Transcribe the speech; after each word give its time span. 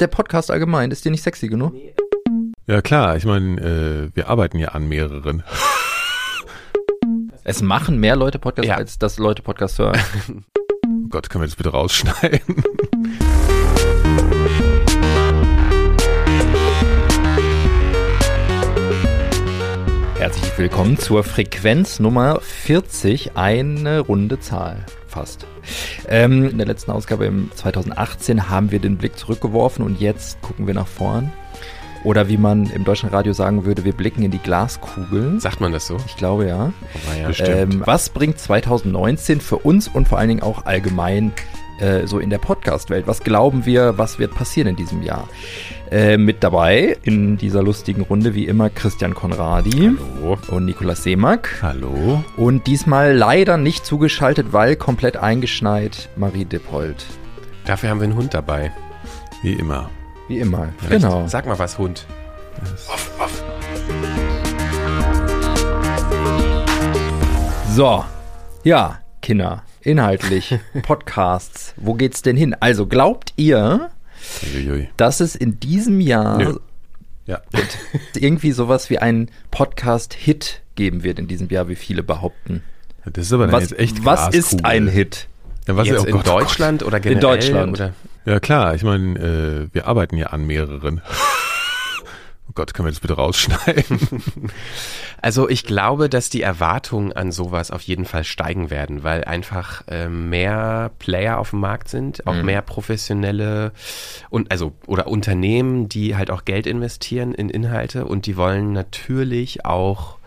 Der 0.00 0.08
Podcast 0.08 0.50
allgemein, 0.50 0.90
ist 0.90 1.04
dir 1.04 1.10
nicht 1.10 1.22
sexy 1.22 1.48
genug? 1.48 1.74
Ja 2.66 2.82
klar, 2.82 3.16
ich 3.16 3.24
meine, 3.24 3.60
äh, 3.60 4.10
wir 4.16 4.28
arbeiten 4.28 4.58
ja 4.58 4.68
an 4.68 4.88
mehreren. 4.88 5.42
Es 7.44 7.62
machen 7.62 7.98
mehr 7.98 8.16
Leute 8.16 8.38
Podcasts, 8.38 8.68
Ja. 8.68 8.76
als 8.76 8.98
dass 8.98 9.18
Leute 9.18 9.42
Podcasts 9.42 9.78
hören. 9.78 9.98
Oh 10.28 11.06
Gott, 11.08 11.30
können 11.30 11.42
wir 11.42 11.46
das 11.48 11.56
bitte 11.56 11.70
rausschneiden? 11.70 12.40
Herzlich 20.18 20.58
willkommen 20.58 20.98
zur 20.98 21.22
Frequenz 21.24 22.00
Nummer 22.00 22.40
40, 22.40 23.36
eine 23.36 24.00
runde 24.00 24.40
Zahl 24.40 24.84
fast. 25.16 25.46
Ähm, 26.08 26.50
in 26.50 26.58
der 26.58 26.66
letzten 26.66 26.90
Ausgabe 26.90 27.24
im 27.24 27.50
2018 27.54 28.50
haben 28.50 28.70
wir 28.70 28.80
den 28.80 28.98
Blick 28.98 29.18
zurückgeworfen 29.18 29.82
und 29.82 29.98
jetzt 29.98 30.40
gucken 30.42 30.66
wir 30.66 30.74
nach 30.74 30.86
vorn. 30.86 31.32
Oder 32.04 32.28
wie 32.28 32.36
man 32.36 32.70
im 32.70 32.84
deutschen 32.84 33.08
Radio 33.08 33.32
sagen 33.32 33.64
würde, 33.64 33.84
wir 33.84 33.94
blicken 33.94 34.22
in 34.22 34.30
die 34.30 34.38
Glaskugel. 34.38 35.40
Sagt 35.40 35.60
man 35.60 35.72
das 35.72 35.86
so? 35.86 35.96
Ich 36.06 36.16
glaube 36.16 36.46
ja. 36.46 36.72
Aber 37.08 37.18
ja. 37.18 37.28
Bestimmt. 37.28 37.74
Ähm, 37.74 37.82
was 37.84 38.10
bringt 38.10 38.38
2019 38.38 39.40
für 39.40 39.56
uns 39.56 39.88
und 39.88 40.06
vor 40.06 40.18
allen 40.18 40.28
Dingen 40.28 40.42
auch 40.42 40.66
allgemein 40.66 41.32
äh, 41.80 42.06
so 42.06 42.18
in 42.18 42.30
der 42.30 42.38
Podcast-Welt? 42.38 43.06
Was 43.06 43.20
glauben 43.20 43.66
wir, 43.66 43.98
was 43.98 44.18
wird 44.18 44.34
passieren 44.34 44.68
in 44.68 44.76
diesem 44.76 45.02
Jahr? 45.02 45.28
Äh, 45.90 46.16
mit 46.16 46.42
dabei 46.42 46.96
in 47.02 47.36
dieser 47.36 47.62
lustigen 47.62 48.02
Runde 48.02 48.34
wie 48.34 48.46
immer 48.46 48.70
Christian 48.70 49.14
Konradi 49.14 49.96
Hallo. 49.96 50.38
und 50.48 50.64
Nikolaus 50.64 51.02
Seemack. 51.02 51.58
Hallo? 51.62 52.24
Und 52.36 52.66
diesmal 52.66 53.14
leider 53.14 53.56
nicht 53.56 53.86
zugeschaltet, 53.86 54.52
weil 54.52 54.76
komplett 54.76 55.16
eingeschneit 55.16 56.08
Marie 56.16 56.44
Dippold. 56.44 57.04
Dafür 57.64 57.90
haben 57.90 58.00
wir 58.00 58.04
einen 58.04 58.16
Hund 58.16 58.34
dabei. 58.34 58.72
Wie 59.42 59.52
immer. 59.52 59.90
Wie 60.28 60.38
immer. 60.38 60.68
Vielleicht 60.78 61.02
Genau. 61.02 61.26
Sag 61.28 61.46
mal 61.46 61.58
was, 61.58 61.78
Hund. 61.78 62.06
Off, 62.88 63.10
off. 63.18 63.44
So, 67.74 68.04
ja, 68.64 69.00
Kinder, 69.20 69.62
inhaltlich, 69.86 70.58
Podcasts, 70.82 71.72
wo 71.76 71.94
geht's 71.94 72.22
denn 72.22 72.36
hin? 72.36 72.54
Also 72.58 72.86
glaubt 72.86 73.32
ihr, 73.36 73.90
Uiuiui. 74.42 74.88
dass 74.96 75.20
es 75.20 75.36
in 75.36 75.60
diesem 75.60 76.00
Jahr 76.00 76.38
Nö. 76.38 76.58
Ja. 77.26 77.40
irgendwie 78.14 78.52
sowas 78.52 78.90
wie 78.90 78.98
einen 78.98 79.30
Podcast-Hit 79.50 80.62
geben 80.74 81.02
wird 81.04 81.18
in 81.18 81.28
diesem 81.28 81.48
Jahr, 81.48 81.68
wie 81.68 81.76
viele 81.76 82.02
behaupten? 82.02 82.62
Das 83.04 83.26
ist 83.26 83.32
aber 83.32 83.50
Was, 83.52 83.70
jetzt 83.70 83.78
echt 83.78 84.04
was 84.04 84.34
ist 84.34 84.64
ein 84.64 84.88
Hit? 84.88 85.28
Ja, 85.68 85.76
was 85.76 85.88
Jetzt 85.88 86.02
oh 86.02 86.04
in 86.04 86.12
Gott, 86.12 86.28
oh 86.28 86.38
Deutschland 86.38 86.82
oder 86.82 87.00
generell? 87.00 87.20
Deutschland. 87.20 87.72
Oder? 87.72 87.92
Ja 88.24 88.40
klar, 88.40 88.74
ich 88.74 88.82
meine, 88.82 89.18
äh, 89.18 89.74
wir 89.74 89.86
arbeiten 89.86 90.16
ja 90.16 90.28
an 90.28 90.46
mehreren. 90.46 91.00
Gott, 92.56 92.74
können 92.74 92.86
wir 92.86 92.90
das 92.92 93.00
bitte 93.00 93.14
rausschneiden? 93.14 94.00
Also 95.22 95.48
ich 95.48 95.64
glaube, 95.64 96.08
dass 96.08 96.28
die 96.28 96.42
Erwartungen 96.42 97.12
an 97.12 97.32
sowas 97.32 97.70
auf 97.70 97.80
jeden 97.82 98.04
Fall 98.04 98.22
steigen 98.22 98.70
werden, 98.70 99.02
weil 99.02 99.24
einfach 99.24 99.82
ähm, 99.88 100.28
mehr 100.28 100.90
Player 100.98 101.38
auf 101.38 101.50
dem 101.50 101.60
Markt 101.60 101.88
sind, 101.88 102.26
auch 102.26 102.34
Mhm. 102.34 102.44
mehr 102.44 102.62
professionelle 102.62 103.72
und 104.30 104.50
also 104.52 104.72
oder 104.86 105.06
Unternehmen, 105.06 105.88
die 105.88 106.16
halt 106.16 106.30
auch 106.30 106.44
Geld 106.44 106.66
investieren 106.66 107.32
in 107.32 107.48
Inhalte 107.48 108.04
und 108.04 108.26
die 108.26 108.36
wollen 108.36 108.72
natürlich 108.72 109.64
auch, 109.64 110.18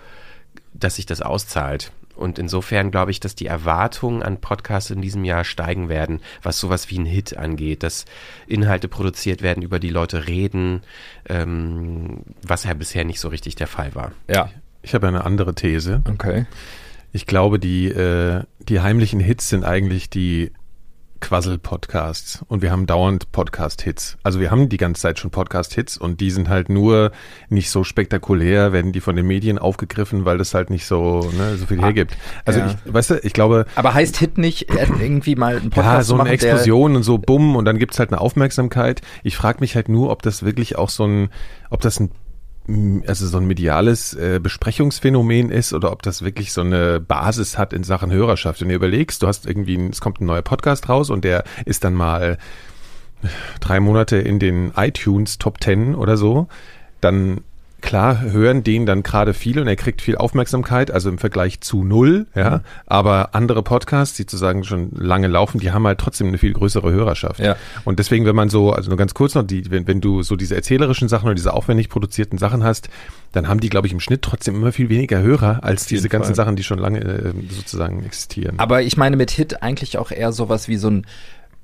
dass 0.73 0.95
sich 0.95 1.05
das 1.05 1.21
auszahlt. 1.21 1.91
Und 2.19 2.37
insofern 2.37 2.91
glaube 2.91 3.11
ich, 3.11 3.19
dass 3.21 3.33
die 3.33 3.45
Erwartungen 3.45 4.21
an 4.21 4.41
Podcasts 4.41 4.91
in 4.91 5.01
diesem 5.01 5.23
Jahr 5.23 5.45
steigen 5.45 5.87
werden, 5.87 6.19
was 6.43 6.59
sowas 6.59 6.89
wie 6.89 6.99
ein 6.99 7.05
Hit 7.05 7.37
angeht, 7.37 7.81
dass 7.81 8.05
Inhalte 8.45 8.89
produziert 8.89 9.41
werden, 9.41 9.63
über 9.63 9.79
die 9.79 9.89
Leute 9.89 10.27
reden, 10.27 10.81
ähm, 11.27 12.23
was 12.41 12.65
ja 12.65 12.73
bisher 12.73 13.05
nicht 13.05 13.21
so 13.21 13.29
richtig 13.29 13.55
der 13.55 13.67
Fall 13.67 13.95
war. 13.95 14.11
Ja, 14.29 14.49
Ich 14.81 14.93
habe 14.93 15.07
eine 15.07 15.23
andere 15.25 15.55
These. 15.55 16.01
okay. 16.09 16.45
Ich 17.11 17.25
glaube, 17.25 17.57
die, 17.57 17.87
äh, 17.87 18.43
die 18.59 18.81
heimlichen 18.81 19.19
Hits 19.19 19.49
sind 19.49 19.63
eigentlich 19.63 20.09
die 20.09 20.51
Quassel-Podcasts. 21.19 22.43
Und 22.47 22.61
wir 22.61 22.71
haben 22.71 22.85
dauernd 22.85 23.31
Podcast-Hits. 23.31 24.17
Also 24.23 24.39
wir 24.39 24.51
haben 24.51 24.69
die 24.69 24.77
ganze 24.77 25.01
Zeit 25.01 25.19
schon 25.19 25.31
Podcast-Hits 25.31 25.97
und 25.97 26.21
die 26.21 26.31
sind 26.31 26.49
halt 26.49 26.69
nur 26.69 27.11
nicht 27.49 27.69
so 27.69 27.83
spektakulär, 27.83 28.73
werden 28.73 28.91
die 28.91 28.99
von 28.99 29.15
den 29.15 29.27
Medien 29.27 29.57
aufgegriffen, 29.57 30.25
weil 30.25 30.37
das 30.37 30.53
halt 30.53 30.69
nicht 30.69 30.85
so, 30.85 31.29
ne, 31.37 31.57
so 31.57 31.65
viel 31.65 31.81
hergibt. 31.81 32.17
Also 32.45 32.59
ja. 32.59 32.67
ich, 32.67 32.93
weißt 32.93 33.11
du, 33.11 33.19
ich 33.23 33.33
glaube, 33.33 33.65
Aber 33.75 33.93
heißt 33.93 34.17
Hit 34.17 34.37
nicht, 34.37 34.69
äh, 34.69 34.87
irgendwie 34.99 35.35
mal 35.35 35.57
einen 35.57 35.69
Podcast 35.69 35.93
ja, 35.93 36.03
so 36.03 36.13
eine 36.15 36.23
machen, 36.23 36.33
Explosion 36.33 36.95
und 36.95 37.03
so 37.03 37.17
bumm 37.17 37.55
und 37.55 37.65
dann 37.65 37.77
gibt's 37.77 37.99
halt 37.99 38.11
eine 38.11 38.21
Aufmerksamkeit. 38.21 39.01
Ich 39.23 39.35
frage 39.35 39.59
mich 39.59 39.75
halt 39.75 39.89
nur, 39.89 40.09
ob 40.09 40.21
das 40.21 40.43
wirklich 40.43 40.77
auch 40.77 40.89
so 40.89 41.05
ein, 41.05 41.29
ob 41.69 41.81
das 41.81 41.99
ein 41.99 42.11
also 43.07 43.27
so 43.27 43.37
ein 43.37 43.45
mediales 43.45 44.13
äh, 44.13 44.39
Besprechungsphänomen 44.41 45.49
ist 45.49 45.73
oder 45.73 45.91
ob 45.91 46.03
das 46.03 46.21
wirklich 46.21 46.53
so 46.53 46.61
eine 46.61 46.99
Basis 46.99 47.57
hat 47.57 47.73
in 47.73 47.83
Sachen 47.83 48.11
Hörerschaft. 48.11 48.61
Wenn 48.61 48.69
du 48.69 48.75
überlegst, 48.75 49.23
du 49.23 49.27
hast 49.27 49.45
irgendwie, 49.45 49.77
ein, 49.77 49.89
es 49.89 50.01
kommt 50.01 50.21
ein 50.21 50.25
neuer 50.25 50.41
Podcast 50.41 50.89
raus 50.89 51.09
und 51.09 51.23
der 51.23 51.43
ist 51.65 51.83
dann 51.83 51.93
mal 51.93 52.37
drei 53.59 53.79
Monate 53.79 54.17
in 54.17 54.39
den 54.39 54.71
iTunes 54.75 55.37
Top 55.37 55.59
Ten 55.59 55.95
oder 55.95 56.17
so, 56.17 56.47
dann 57.01 57.41
klar 57.81 58.21
hören 58.21 58.63
den 58.63 58.85
dann 58.85 59.03
gerade 59.03 59.33
viel 59.33 59.59
und 59.59 59.67
er 59.67 59.75
kriegt 59.75 60.01
viel 60.01 60.15
Aufmerksamkeit, 60.15 60.91
also 60.91 61.09
im 61.09 61.17
Vergleich 61.17 61.61
zu 61.61 61.83
null, 61.83 62.27
ja. 62.35 62.57
Mhm. 62.57 62.61
Aber 62.85 63.35
andere 63.35 63.63
Podcasts, 63.63 64.15
die 64.15 64.23
sozusagen 64.23 64.63
schon 64.63 64.91
lange 64.91 65.27
laufen, 65.27 65.59
die 65.59 65.71
haben 65.71 65.85
halt 65.85 65.99
trotzdem 65.99 66.27
eine 66.27 66.37
viel 66.37 66.53
größere 66.53 66.91
Hörerschaft. 66.91 67.39
Ja. 67.39 67.55
Und 67.85 67.99
deswegen, 67.99 68.25
wenn 68.25 68.35
man 68.35 68.49
so, 68.49 68.71
also 68.71 68.89
nur 68.89 68.97
ganz 68.97 69.13
kurz 69.13 69.35
noch, 69.35 69.43
die, 69.43 69.69
wenn, 69.71 69.87
wenn 69.87 70.01
du 70.01 70.23
so 70.23 70.35
diese 70.35 70.55
erzählerischen 70.55 71.07
Sachen 71.09 71.25
oder 71.25 71.35
diese 71.35 71.53
aufwendig 71.53 71.89
produzierten 71.89 72.37
Sachen 72.37 72.63
hast, 72.63 72.89
dann 73.31 73.47
haben 73.47 73.59
die, 73.59 73.69
glaube 73.69 73.87
ich, 73.87 73.93
im 73.93 73.99
Schnitt 73.99 74.21
trotzdem 74.21 74.55
immer 74.55 74.71
viel 74.71 74.89
weniger 74.89 75.21
Hörer 75.21 75.63
als 75.63 75.89
jeden 75.89 75.99
diese 75.99 76.09
ganzen 76.09 76.29
Fall. 76.29 76.35
Sachen, 76.35 76.55
die 76.55 76.63
schon 76.63 76.79
lange 76.79 76.99
äh, 76.99 77.33
sozusagen 77.49 78.03
existieren. 78.03 78.59
Aber 78.59 78.81
ich 78.81 78.97
meine 78.97 79.17
mit 79.17 79.31
Hit 79.31 79.61
eigentlich 79.61 79.97
auch 79.97 80.11
eher 80.11 80.31
sowas 80.31 80.67
wie 80.67 80.77
so 80.77 80.89
ein 80.89 81.05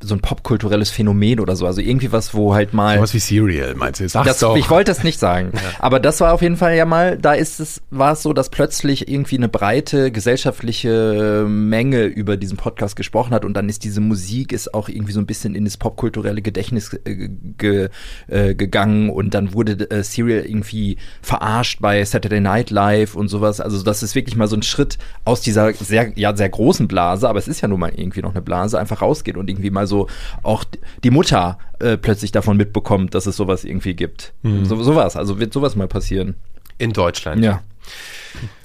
so 0.01 0.13
ein 0.13 0.19
popkulturelles 0.19 0.89
Phänomen 0.89 1.39
oder 1.39 1.55
so. 1.55 1.65
Also 1.65 1.81
irgendwie 1.81 2.11
was, 2.11 2.33
wo 2.33 2.53
halt 2.53 2.73
mal. 2.73 2.97
Sowas 2.97 3.13
wie 3.13 3.19
Serial, 3.19 3.75
meinst 3.75 4.01
du? 4.01 4.09
Sag's 4.09 4.27
Das, 4.27 4.39
doch. 4.39 4.55
ich 4.55 4.69
wollte 4.69 4.91
das 4.91 5.03
nicht 5.03 5.19
sagen. 5.19 5.51
Aber 5.79 5.99
das 5.99 6.19
war 6.21 6.33
auf 6.33 6.41
jeden 6.41 6.57
Fall 6.57 6.75
ja 6.75 6.85
mal, 6.85 7.17
da 7.17 7.33
ist 7.33 7.59
es, 7.59 7.81
war 7.91 8.13
es 8.13 8.21
so, 8.21 8.33
dass 8.33 8.49
plötzlich 8.49 9.07
irgendwie 9.07 9.37
eine 9.37 9.49
breite 9.49 10.11
gesellschaftliche 10.11 11.45
Menge 11.47 12.03
über 12.03 12.37
diesen 12.37 12.57
Podcast 12.57 12.95
gesprochen 12.95 13.33
hat 13.33 13.45
und 13.45 13.53
dann 13.53 13.69
ist 13.69 13.83
diese 13.83 14.01
Musik 14.01 14.51
ist 14.51 14.73
auch 14.73 14.89
irgendwie 14.89 15.13
so 15.13 15.19
ein 15.19 15.25
bisschen 15.25 15.55
in 15.55 15.65
das 15.65 15.77
popkulturelle 15.77 16.41
Gedächtnis 16.41 16.93
äh, 17.05 17.29
ge, 17.57 17.89
äh, 18.27 18.53
gegangen 18.53 19.09
und 19.09 19.33
dann 19.33 19.53
wurde 19.53 19.89
äh, 19.89 20.03
Serial 20.03 20.45
irgendwie 20.45 20.97
verarscht 21.21 21.79
bei 21.81 22.03
Saturday 22.03 22.41
Night 22.41 22.69
Live 22.69 23.15
und 23.15 23.29
sowas. 23.29 23.61
Also 23.61 23.81
das 23.81 24.03
ist 24.03 24.13
wirklich 24.13 24.35
mal 24.35 24.47
so 24.47 24.55
ein 24.55 24.63
Schritt 24.63 24.97
aus 25.23 25.41
dieser 25.41 25.73
sehr, 25.73 26.11
ja, 26.15 26.35
sehr 26.35 26.49
großen 26.49 26.87
Blase, 26.87 27.27
aber 27.29 27.39
es 27.39 27.47
ist 27.47 27.61
ja 27.61 27.67
nun 27.67 27.79
mal 27.79 27.91
irgendwie 27.95 28.21
noch 28.21 28.31
eine 28.31 28.41
Blase, 28.41 28.77
einfach 28.77 29.01
rausgeht 29.01 29.37
und 29.37 29.49
irgendwie 29.49 29.71
mal 29.71 29.84
so 29.87 30.07
auch 30.43 30.63
die 31.03 31.11
Mutter 31.11 31.57
äh, 31.79 31.97
plötzlich 31.97 32.31
davon 32.31 32.57
mitbekommt, 32.57 33.13
dass 33.15 33.25
es 33.25 33.35
sowas 33.35 33.63
irgendwie 33.63 33.93
gibt. 33.93 34.33
So, 34.65 34.81
sowas, 34.81 35.15
also 35.15 35.39
wird 35.39 35.53
sowas 35.53 35.75
mal 35.75 35.87
passieren. 35.87 36.35
In 36.77 36.93
Deutschland. 36.93 37.43
Ja. 37.43 37.61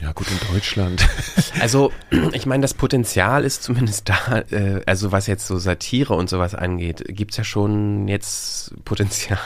Ja, 0.00 0.12
gut, 0.12 0.26
in 0.31 0.53
Deutschland. 0.53 1.06
Also, 1.60 1.92
ich 2.32 2.47
meine, 2.47 2.62
das 2.62 2.75
Potenzial 2.75 3.44
ist 3.44 3.62
zumindest 3.64 4.08
da, 4.08 4.44
äh, 4.50 4.81
also 4.86 5.12
was 5.12 5.26
jetzt 5.26 5.47
so 5.47 5.58
Satire 5.58 6.14
und 6.14 6.31
sowas 6.31 6.54
angeht, 6.54 7.04
gibt's 7.08 7.36
ja 7.36 7.44
schon 7.44 8.08
jetzt 8.08 8.72
Potenzial. 8.84 9.38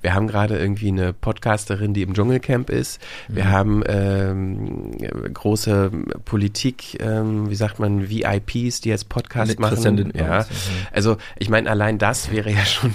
Wir 0.00 0.14
haben 0.14 0.28
gerade 0.28 0.58
irgendwie 0.58 0.88
eine 0.88 1.12
Podcasterin, 1.12 1.94
die 1.94 2.02
im 2.02 2.14
Dschungelcamp 2.14 2.70
ist. 2.70 3.02
Wir 3.28 3.50
haben 3.50 3.82
ähm, 3.86 4.92
große 5.34 5.90
Politik, 6.24 7.02
ähm, 7.02 7.50
wie 7.50 7.56
sagt 7.56 7.80
man, 7.80 8.08
VIPs, 8.08 8.80
die 8.80 8.88
jetzt 8.88 9.08
Podcast 9.08 9.50
Mit 9.50 9.60
machen. 9.60 9.74
Christian 9.74 10.12
Ja. 10.14 10.40
mhm. 10.40 10.46
Also, 10.92 11.16
ich 11.38 11.50
meine, 11.50 11.68
allein 11.68 11.98
das 11.98 12.30
wäre 12.30 12.50
ja 12.50 12.64
schon 12.64 12.94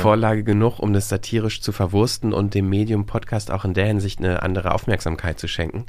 Vorlage 0.00 0.44
genug, 0.44 0.78
um 0.78 0.92
das 0.92 1.08
satirisch 1.08 1.60
zu 1.60 1.72
verwursten 1.72 2.32
und 2.32 2.54
dem 2.54 2.68
Medium 2.68 3.06
Podcast 3.06 3.50
auch 3.50 3.64
in 3.64 3.74
der 3.74 3.86
Hinsicht 3.86 4.20
eine 4.20 4.42
andere 4.42 4.72
Aufmerksamkeit 4.72 5.38
zu 5.38 5.48
schenken. 5.48 5.86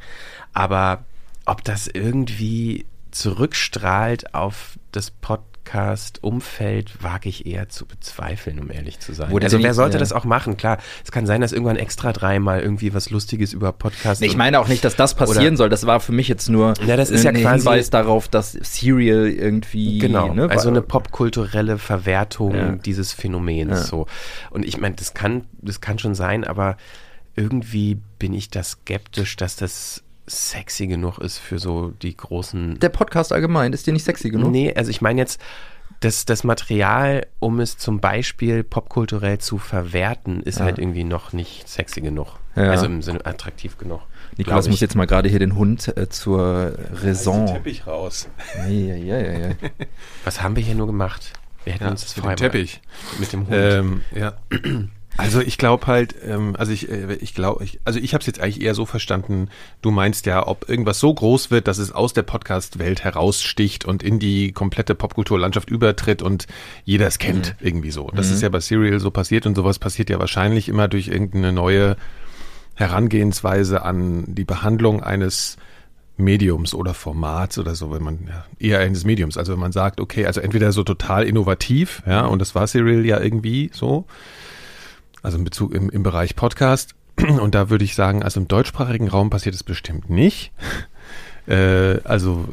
Aber 0.53 1.05
ob 1.45 1.63
das 1.63 1.87
irgendwie 1.87 2.85
zurückstrahlt 3.11 4.33
auf 4.35 4.77
das 4.91 5.11
Podcast-Umfeld, 5.11 7.03
wage 7.03 7.29
ich 7.29 7.45
eher 7.45 7.69
zu 7.69 7.85
bezweifeln, 7.85 8.59
um 8.59 8.71
ehrlich 8.71 8.99
zu 8.99 9.13
sein. 9.13 9.31
Wurde 9.31 9.47
also 9.47 9.61
wer 9.61 9.73
sollte 9.73 9.95
ja. 9.97 9.99
das 9.99 10.13
auch 10.13 10.25
machen? 10.25 10.57
Klar, 10.57 10.77
es 11.03 11.11
kann 11.11 11.25
sein, 11.25 11.41
dass 11.41 11.51
irgendwann 11.51 11.75
extra 11.77 12.13
dreimal 12.13 12.61
irgendwie 12.61 12.93
was 12.93 13.09
Lustiges 13.09 13.53
über 13.53 13.71
Podcast 13.71 14.21
Nee, 14.21 14.27
ich 14.27 14.37
meine 14.37 14.59
auch 14.59 14.67
nicht, 14.67 14.83
dass 14.83 14.95
das 14.95 15.15
passieren 15.15 15.57
soll. 15.57 15.69
Das 15.69 15.85
war 15.85 15.99
für 15.99 16.11
mich 16.11 16.27
jetzt 16.27 16.49
nur 16.49 16.73
Ja, 16.85 16.97
das 16.97 17.09
ist 17.09 17.23
ja 17.23 17.31
ein 17.31 17.41
quasi- 17.41 17.63
Hinweis 17.63 17.89
darauf, 17.89 18.27
dass 18.27 18.51
Serial 18.51 19.27
irgendwie 19.27 19.99
Genau, 19.99 20.33
ne, 20.33 20.49
also 20.49 20.69
eine 20.69 20.81
popkulturelle 20.81 21.77
Verwertung 21.77 22.55
Ja. 22.55 22.71
dieses 22.73 23.13
Phänomens. 23.13 23.71
Ja. 23.71 23.77
So. 23.77 24.05
Und 24.51 24.65
ich 24.65 24.77
meine, 24.77 24.95
das 24.95 25.13
kann, 25.13 25.45
das 25.61 25.81
kann 25.81 25.99
schon 25.99 26.15
sein, 26.15 26.43
aber 26.43 26.77
irgendwie 27.35 27.97
bin 28.17 28.33
ich 28.33 28.49
da 28.49 28.63
skeptisch, 28.63 29.35
dass 29.35 29.55
das 29.55 30.03
sexy 30.29 30.87
genug 30.87 31.17
ist 31.19 31.39
für 31.39 31.59
so 31.59 31.89
die 32.01 32.15
großen. 32.15 32.79
der 32.79 32.89
Podcast 32.89 33.33
allgemein 33.33 33.73
ist 33.73 33.87
dir 33.87 33.93
nicht 33.93 34.05
sexy 34.05 34.29
genug. 34.29 34.51
Nee, 34.51 34.73
also 34.75 34.89
ich 34.91 35.01
meine 35.01 35.19
jetzt 35.19 35.41
das, 36.01 36.23
das 36.23 36.43
Material, 36.45 37.27
um 37.39 37.59
es 37.59 37.77
zum 37.77 37.99
Beispiel 37.99 38.63
popkulturell 38.63 39.39
zu 39.39 39.57
verwerten, 39.57 40.41
ist 40.41 40.59
Ja. 40.59 40.65
halt 40.65 40.79
irgendwie 40.79 41.03
noch 41.03 41.33
nicht 41.33 41.67
sexy 41.67 41.99
genug. 42.01 42.37
Ja. 42.55 42.71
Also 42.71 42.85
im 42.85 43.01
Sinne 43.01 43.25
attraktiv 43.25 43.77
genug. 43.77 44.01
Nikolas 44.37 44.65
glaub 44.65 44.69
muss 44.71 44.75
ich. 44.75 44.81
jetzt 44.81 44.95
mal 44.95 45.07
gerade 45.07 45.27
hier 45.27 45.39
den 45.39 45.55
Hund 45.55 45.95
äh, 45.97 46.07
zur 46.07 46.73
Raison. 47.03 47.47
Teppich 47.47 47.85
raus. 47.87 48.29
Ja, 48.59 48.67
ja, 48.67 48.95
ja, 48.95 49.17
ja, 49.19 49.39
ja. 49.49 49.55
Was 50.23 50.41
haben 50.41 50.55
wir 50.55 50.63
hier 50.63 50.75
nur 50.75 50.87
gemacht? 50.87 51.33
Wir 51.65 51.73
hätten 51.73 51.83
Ja, 51.85 51.91
uns 51.91 52.01
das 52.03 52.13
für 52.13 52.21
vorher 52.21 52.37
den 52.37 52.51
Teppich. 52.51 52.79
mit 53.19 53.33
dem 53.33 53.41
Hund. 53.41 53.51
Ähm, 53.51 54.01
ja. 54.15 54.37
Also 55.19 55.41
ich 55.41 55.57
glaube 55.57 55.85
halt, 55.87 56.15
ähm, 56.25 56.55
also 56.57 56.71
ich, 56.71 56.89
äh, 56.89 57.15
ich 57.15 57.33
glaube, 57.33 57.61
ich, 57.65 57.81
also 57.83 57.99
ich 57.99 58.13
habe 58.13 58.21
es 58.21 58.25
jetzt 58.25 58.39
eigentlich 58.39 58.61
eher 58.61 58.73
so 58.73 58.85
verstanden. 58.85 59.49
Du 59.81 59.91
meinst 59.91 60.25
ja, 60.25 60.47
ob 60.47 60.69
irgendwas 60.69 61.01
so 61.01 61.13
groß 61.13 61.51
wird, 61.51 61.67
dass 61.67 61.77
es 61.77 61.91
aus 61.91 62.13
der 62.13 62.21
Podcast-Welt 62.21 63.03
heraussticht 63.03 63.83
und 63.83 64.01
in 64.01 64.19
die 64.19 64.53
komplette 64.53 64.95
Popkulturlandschaft 64.95 65.69
übertritt 65.69 66.21
und 66.21 66.47
jeder 66.85 67.05
es 67.05 67.19
kennt 67.19 67.55
irgendwie 67.59 67.91
so. 67.91 68.09
Das 68.15 68.31
ist 68.31 68.41
ja 68.41 68.47
bei 68.47 68.61
Serial 68.61 69.01
so 69.01 69.11
passiert 69.11 69.45
und 69.45 69.55
sowas 69.55 69.77
passiert 69.77 70.09
ja 70.09 70.19
wahrscheinlich 70.19 70.69
immer 70.69 70.87
durch 70.87 71.09
irgendeine 71.09 71.51
neue 71.51 71.97
Herangehensweise 72.75 73.81
an 73.83 74.23
die 74.25 74.45
Behandlung 74.45 75.03
eines 75.03 75.57
Mediums 76.15 76.73
oder 76.73 76.93
Formats 76.93 77.57
oder 77.57 77.75
so, 77.75 77.91
wenn 77.91 78.03
man 78.03 78.19
ja, 78.29 78.45
eher 78.57 78.79
eines 78.79 79.03
Mediums, 79.03 79.37
also 79.37 79.51
wenn 79.51 79.59
man 79.59 79.73
sagt, 79.73 79.99
okay, 79.99 80.25
also 80.25 80.39
entweder 80.39 80.71
so 80.71 80.83
total 80.83 81.25
innovativ, 81.25 82.03
ja, 82.07 82.25
und 82.25 82.39
das 82.39 82.55
war 82.55 82.67
Serial 82.67 83.05
ja 83.05 83.19
irgendwie 83.19 83.69
so, 83.73 84.05
also 85.21 85.37
in 85.37 85.43
Bezug 85.43 85.73
im, 85.73 85.89
im 85.89 86.03
Bereich 86.03 86.35
Podcast. 86.35 86.95
Und 87.17 87.55
da 87.55 87.69
würde 87.69 87.83
ich 87.85 87.95
sagen, 87.95 88.23
also 88.23 88.39
im 88.39 88.47
deutschsprachigen 88.47 89.07
Raum 89.07 89.29
passiert 89.29 89.55
es 89.55 89.63
bestimmt 89.63 90.09
nicht. 90.09 90.51
Äh, 91.47 92.01
also 92.03 92.47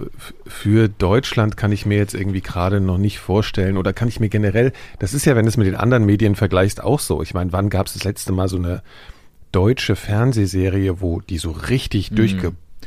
für 0.47 0.89
Deutschland 0.89 1.59
kann 1.59 1.71
ich 1.71 1.85
mir 1.85 1.99
jetzt 1.99 2.15
irgendwie 2.15 2.41
gerade 2.41 2.81
noch 2.81 2.97
nicht 2.97 3.19
vorstellen 3.19 3.77
oder 3.77 3.93
kann 3.93 4.09
ich 4.09 4.21
mir 4.21 4.31
generell, 4.31 4.73
das 4.99 5.13
ist 5.13 5.27
ja, 5.27 5.37
wenn 5.37 5.45
du 5.45 5.51
es 5.51 5.59
mit 5.59 5.67
den 5.67 5.77
anderen 5.77 6.07
Medien 6.07 6.35
vergleichst, 6.35 6.83
auch 6.83 7.01
so. 7.01 7.21
Ich 7.21 7.35
meine, 7.35 7.53
wann 7.53 7.69
gab 7.69 7.89
es 7.89 7.93
das 7.93 8.05
letzte 8.05 8.33
Mal 8.33 8.49
so 8.49 8.57
eine 8.57 8.83
deutsche 9.53 9.97
Fernsehserie, 9.97 11.03
wo 11.03 11.21
die 11.21 11.37
so 11.37 11.51
richtig 11.51 12.11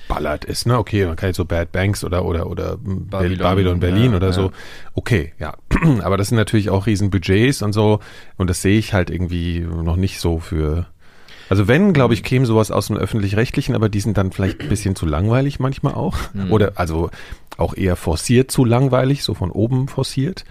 durchgeballert 0.09 0.45
ist? 0.45 0.65
Ne? 0.65 0.77
Okay, 0.77 1.05
man 1.05 1.15
kann 1.15 1.29
jetzt 1.29 1.37
so 1.37 1.45
Bad 1.45 1.71
Banks 1.71 2.03
oder 2.03 2.25
oder 2.25 2.47
oder 2.47 2.77
Babylon, 2.77 3.37
Babylon, 3.37 3.79
Berlin 3.79 4.11
ja, 4.11 4.17
oder 4.17 4.33
so. 4.33 4.41
ja. 4.43 4.51
Okay, 4.93 5.33
ja. 5.39 5.55
Aber 6.01 6.17
das 6.17 6.29
sind 6.29 6.37
natürlich 6.37 6.69
auch 6.69 6.87
riesen 6.87 7.09
Budgets 7.09 7.61
und 7.61 7.73
so. 7.73 7.99
Und 8.37 8.49
das 8.49 8.61
sehe 8.61 8.77
ich 8.77 8.93
halt 8.93 9.09
irgendwie 9.09 9.59
noch 9.59 9.95
nicht 9.95 10.19
so 10.19 10.39
für. 10.39 10.87
Also 11.49 11.67
wenn, 11.67 11.93
glaube 11.93 12.13
ich, 12.13 12.23
käme 12.23 12.45
sowas 12.45 12.69
aus 12.69 12.87
dem 12.87 12.97
öffentlich-rechtlichen, 12.97 13.73
aber 13.73 13.89
die 13.89 14.01
sind 14.01 14.17
dann 14.17 14.31
vielleicht 14.31 14.61
ein 14.61 14.69
bisschen 14.69 14.95
zu 14.95 15.07
langweilig 15.07 15.59
manchmal 15.59 15.95
auch. 15.95 16.15
Oder 16.51 16.73
also 16.75 17.09
auch 17.57 17.75
eher 17.75 17.95
forciert 17.95 18.51
zu 18.51 18.65
langweilig, 18.65 19.23
so 19.23 19.33
von 19.33 19.49
oben 19.49 19.87
forciert, 19.87 20.45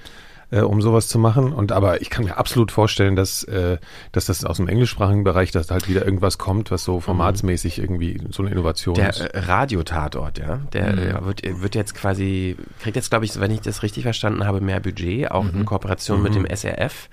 äh, 0.50 0.61
um 0.61 0.81
sowas 0.83 1.09
zu 1.09 1.19
machen. 1.19 1.53
Und 1.53 1.73
aber 1.73 2.00
ich 2.00 2.11
kann 2.11 2.25
mir 2.25 2.37
absolut 2.39 2.73
vorstellen, 2.73 3.17
dass, 3.17 3.45
äh, 3.45 3.79
dass 4.12 4.27
das 4.27 4.45
aus 4.45 4.56
dem 4.56 4.69
englischsprachigen 4.69 5.25
Bereich, 5.25 5.50
dass 5.50 5.67
da 5.67 5.75
halt 5.75 5.89
wieder 5.89 6.05
irgendwas 6.05 6.39
kommt, 6.39 6.71
was 6.71 6.85
so 6.85 7.00
formatsmäßig 7.00 7.79
irgendwie 7.79 8.21
so 8.31 8.43
eine 8.43 8.50
Innovation 8.53 8.95
Der 8.95 9.11
ist. 9.11 9.21
äh, 9.21 9.39
Radiotatort, 9.39 10.39
ja, 10.39 10.56
der 10.73 10.93
Mhm. 10.93 10.99
äh, 10.99 11.25
wird, 11.27 11.43
wird 11.62 11.75
jetzt 11.75 11.95
quasi, 11.95 12.56
kriegt 12.81 12.97
jetzt, 12.97 13.11
glaube 13.11 13.25
ich, 13.25 13.39
wenn 13.39 13.50
ich 13.50 13.61
das 13.61 13.83
richtig 13.83 14.05
verstanden 14.05 14.47
habe, 14.47 14.61
mehr 14.61 14.81
Budget, 14.81 15.31
auch 15.31 15.45
Mhm. 15.45 15.61
in 15.61 15.65
Kooperation 15.67 16.23
mit 16.23 16.35
dem 16.35 16.47
SRF. 16.47 17.09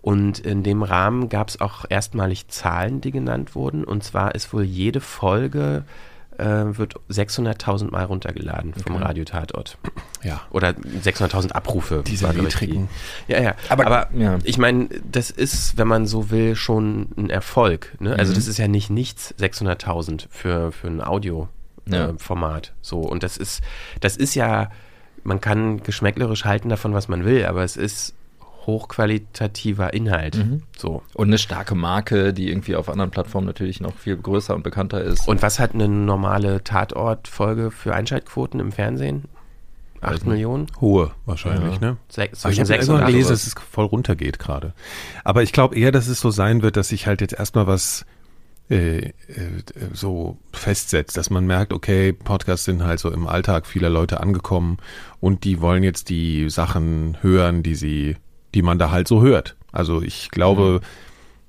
Und 0.00 0.38
in 0.38 0.62
dem 0.62 0.82
Rahmen 0.82 1.28
gab 1.28 1.48
es 1.48 1.60
auch 1.60 1.84
erstmalig 1.88 2.48
Zahlen, 2.48 3.00
die 3.00 3.10
genannt 3.10 3.54
wurden. 3.54 3.84
Und 3.84 4.04
zwar 4.04 4.34
ist 4.34 4.52
wohl 4.52 4.62
jede 4.64 5.00
Folge 5.00 5.84
äh, 5.86 6.15
wird 6.38 6.94
600.000 7.10 7.90
Mal 7.90 8.04
runtergeladen 8.04 8.74
vom 8.74 8.96
Radiotatort. 8.96 9.78
Ja. 10.22 10.42
Oder 10.50 10.70
600.000 10.70 11.52
Abrufe. 11.52 12.02
Diese 12.06 12.28
niedrigen. 12.28 12.88
die- 13.28 13.32
Ja, 13.32 13.40
ja. 13.42 13.54
Aber- 13.68 13.86
Aber, 13.86 14.08
ja. 14.16 14.38
ich 14.44 14.58
meine, 14.58 14.88
das 15.10 15.30
ist, 15.30 15.78
wenn 15.78 15.86
man 15.88 16.06
so 16.06 16.30
will, 16.30 16.56
schon 16.56 17.08
ein 17.16 17.30
Erfolg. 17.30 17.94
Ne? 18.00 18.16
Also 18.18 18.32
Mhm. 18.32 18.36
das 18.36 18.48
ist 18.48 18.58
ja 18.58 18.66
nicht 18.68 18.90
nichts, 18.90 19.34
600.000 19.38 20.26
für, 20.30 20.72
für 20.72 20.88
ein 20.88 21.00
Audio. 21.02 21.48
Ja. 21.88 22.08
Äh. 22.10 22.14
So, 22.82 22.98
und 23.00 23.22
das 23.22 23.36
ist, 23.36 23.62
das 24.00 24.16
ist 24.16 24.34
ja, 24.34 24.70
man 25.22 25.40
kann 25.40 25.82
geschmäcklerisch 25.84 26.44
halten 26.44 26.68
davon, 26.68 26.92
was 26.94 27.06
man 27.06 27.24
will, 27.24 27.46
aber 27.46 27.62
es 27.62 27.76
ist 27.76 28.14
hochqualitativer 28.66 29.94
Inhalt. 29.94 30.36
Mhm. 30.36 30.62
So. 30.76 31.02
Und 31.14 31.28
eine 31.28 31.38
starke 31.38 31.74
Marke, 31.74 32.32
die 32.32 32.48
irgendwie 32.50 32.76
auf 32.76 32.88
anderen 32.88 33.10
Plattformen 33.10 33.46
natürlich 33.46 33.80
noch 33.80 33.94
viel 33.94 34.16
größer 34.16 34.54
und 34.54 34.62
bekannter 34.62 35.02
ist. 35.02 35.28
Und 35.28 35.42
was 35.42 35.58
hat 35.58 35.74
eine 35.74 35.88
normale 35.88 36.64
Tatort-Folge 36.64 37.70
für 37.70 37.94
Einschaltquoten 37.94 38.60
im 38.60 38.72
Fernsehen? 38.72 39.24
Acht 40.00 40.26
Millionen? 40.26 40.66
Hohe 40.80 41.12
wahrscheinlich, 41.24 41.80
ne? 41.80 41.96
Sech, 42.08 42.30
Aber 42.42 42.52
ich 42.52 42.60
habe 42.60 42.72
irgendwann 42.74 43.00
acht. 43.00 43.06
gelesen, 43.06 43.30
dass 43.30 43.46
es 43.46 43.54
voll 43.54 43.86
runtergeht 43.86 44.38
gerade. 44.38 44.74
Aber 45.24 45.42
ich 45.42 45.52
glaube 45.52 45.74
eher, 45.76 45.90
dass 45.90 46.06
es 46.06 46.20
so 46.20 46.30
sein 46.30 46.62
wird, 46.62 46.76
dass 46.76 46.88
sich 46.88 47.06
halt 47.06 47.20
jetzt 47.20 47.32
erstmal 47.32 47.66
was 47.66 48.04
äh, 48.68 48.98
äh, 48.98 49.12
so 49.92 50.38
festsetzt, 50.52 51.16
dass 51.16 51.30
man 51.30 51.46
merkt, 51.46 51.72
okay, 51.72 52.12
Podcasts 52.12 52.64
sind 52.64 52.82
halt 52.82 52.98
so 52.98 53.10
im 53.12 53.26
Alltag 53.26 53.66
vieler 53.66 53.90
Leute 53.90 54.20
angekommen 54.20 54.78
und 55.20 55.44
die 55.44 55.60
wollen 55.60 55.84
jetzt 55.84 56.08
die 56.08 56.50
Sachen 56.50 57.16
hören, 57.20 57.62
die 57.62 57.76
sie, 57.76 58.16
die 58.56 58.62
man 58.62 58.78
da 58.78 58.90
halt 58.90 59.06
so 59.06 59.20
hört. 59.20 59.54
Also 59.70 60.02
ich 60.02 60.30
glaube, 60.30 60.80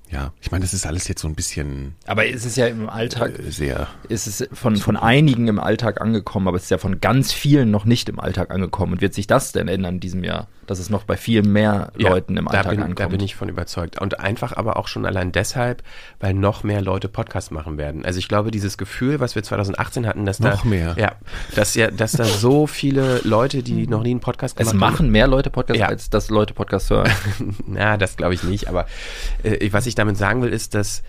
ja, 0.10 0.32
ich 0.42 0.52
meine, 0.52 0.64
das 0.64 0.74
ist 0.74 0.86
alles 0.86 1.08
jetzt 1.08 1.22
so 1.22 1.28
ein 1.28 1.36
bisschen 1.36 1.96
Aber 2.06 2.26
es 2.28 2.46
ist 2.46 2.56
ja 2.58 2.68
im 2.68 2.90
Alltag, 2.90 3.38
äh, 3.40 3.52
sehr. 3.52 3.88
es 4.10 4.26
ist 4.28 4.50
von, 4.54 4.78
von 4.78 4.96
einigen 4.96 5.48
im 5.48 5.60
Alltag 5.60 6.00
angekommen, 6.02 6.48
aber 6.48 6.58
es 6.58 6.64
ist 6.64 6.72
ja 6.72 6.78
von 6.78 7.02
ganz 7.02 7.34
vielen 7.34 7.72
noch 7.72 7.86
nicht 7.86 8.08
im 8.10 8.20
Alltag 8.20 8.52
angekommen. 8.52 8.94
Und 8.94 9.02
wird 9.02 9.14
sich 9.14 9.28
das 9.28 9.52
denn 9.52 9.68
ändern 9.68 9.96
in 9.96 10.00
diesem 10.00 10.24
Jahr? 10.24 10.48
Dass 10.66 10.80
es 10.80 10.90
noch 10.90 11.04
bei 11.04 11.16
viel 11.16 11.44
mehr 11.44 11.92
Ja, 11.98 12.10
Leuten 12.10 12.36
im 12.38 12.46
da 12.46 12.58
Alltag 12.58 12.72
bin, 12.72 12.80
ankommt. 12.82 13.00
Da 13.00 13.08
bin 13.08 13.22
ich 13.22 13.36
von 13.36 13.48
überzeugt. 13.48 14.02
Und 14.02 14.20
einfach 14.20 14.56
aber 14.58 14.76
auch 14.78 14.88
schon 14.90 15.06
allein 15.06 15.32
deshalb, 15.32 15.82
weil 16.20 16.34
noch 16.34 16.64
mehr 16.64 16.82
Leute 16.82 17.08
Podcast 17.08 17.52
machen 17.54 17.78
werden. 17.78 18.04
Also 18.06 18.20
ich 18.20 18.28
glaube, 18.28 18.52
dieses 18.52 18.78
Gefühl, 18.78 19.20
was 19.22 19.36
wir 19.36 19.44
2018 19.44 20.06
hatten, 20.08 20.26
dass 20.26 20.40
Noch 20.40 20.64
da 20.64 20.68
mehr. 20.70 20.96
Ja, 20.98 21.14
dass 21.56 21.74
ja, 21.76 21.90
dass 21.90 22.12
da 22.14 22.26
so 22.26 22.68
viele 22.68 23.22
Leute, 23.24 23.64
die 23.64 23.88
noch 23.88 24.04
nie 24.04 24.12
einen 24.12 24.20
Podcast 24.20 24.60
es 24.60 24.72
gemacht 24.72 24.84
haben. 24.86 24.94
machen 24.94 25.10
mehr 25.12 25.28
Leute 25.28 25.50
Podcasts, 25.50 25.80
Ja. 25.80 25.88
als 25.88 26.10
dass 26.10 26.30
Leute 26.30 26.54
Podcasts 26.54 26.90
hören. 26.90 27.10
Na, 27.66 27.96
das 27.98 28.18
glaube 28.18 28.34
ich 28.34 28.44
nicht. 28.44 28.68
Aber 28.68 28.88
äh, 29.44 29.70
was 29.72 29.86
ich 29.86 29.96
damit 29.98 30.18
sagen 30.18 30.42
will, 30.42 30.54
ist, 30.54 30.74
dass 30.76 31.04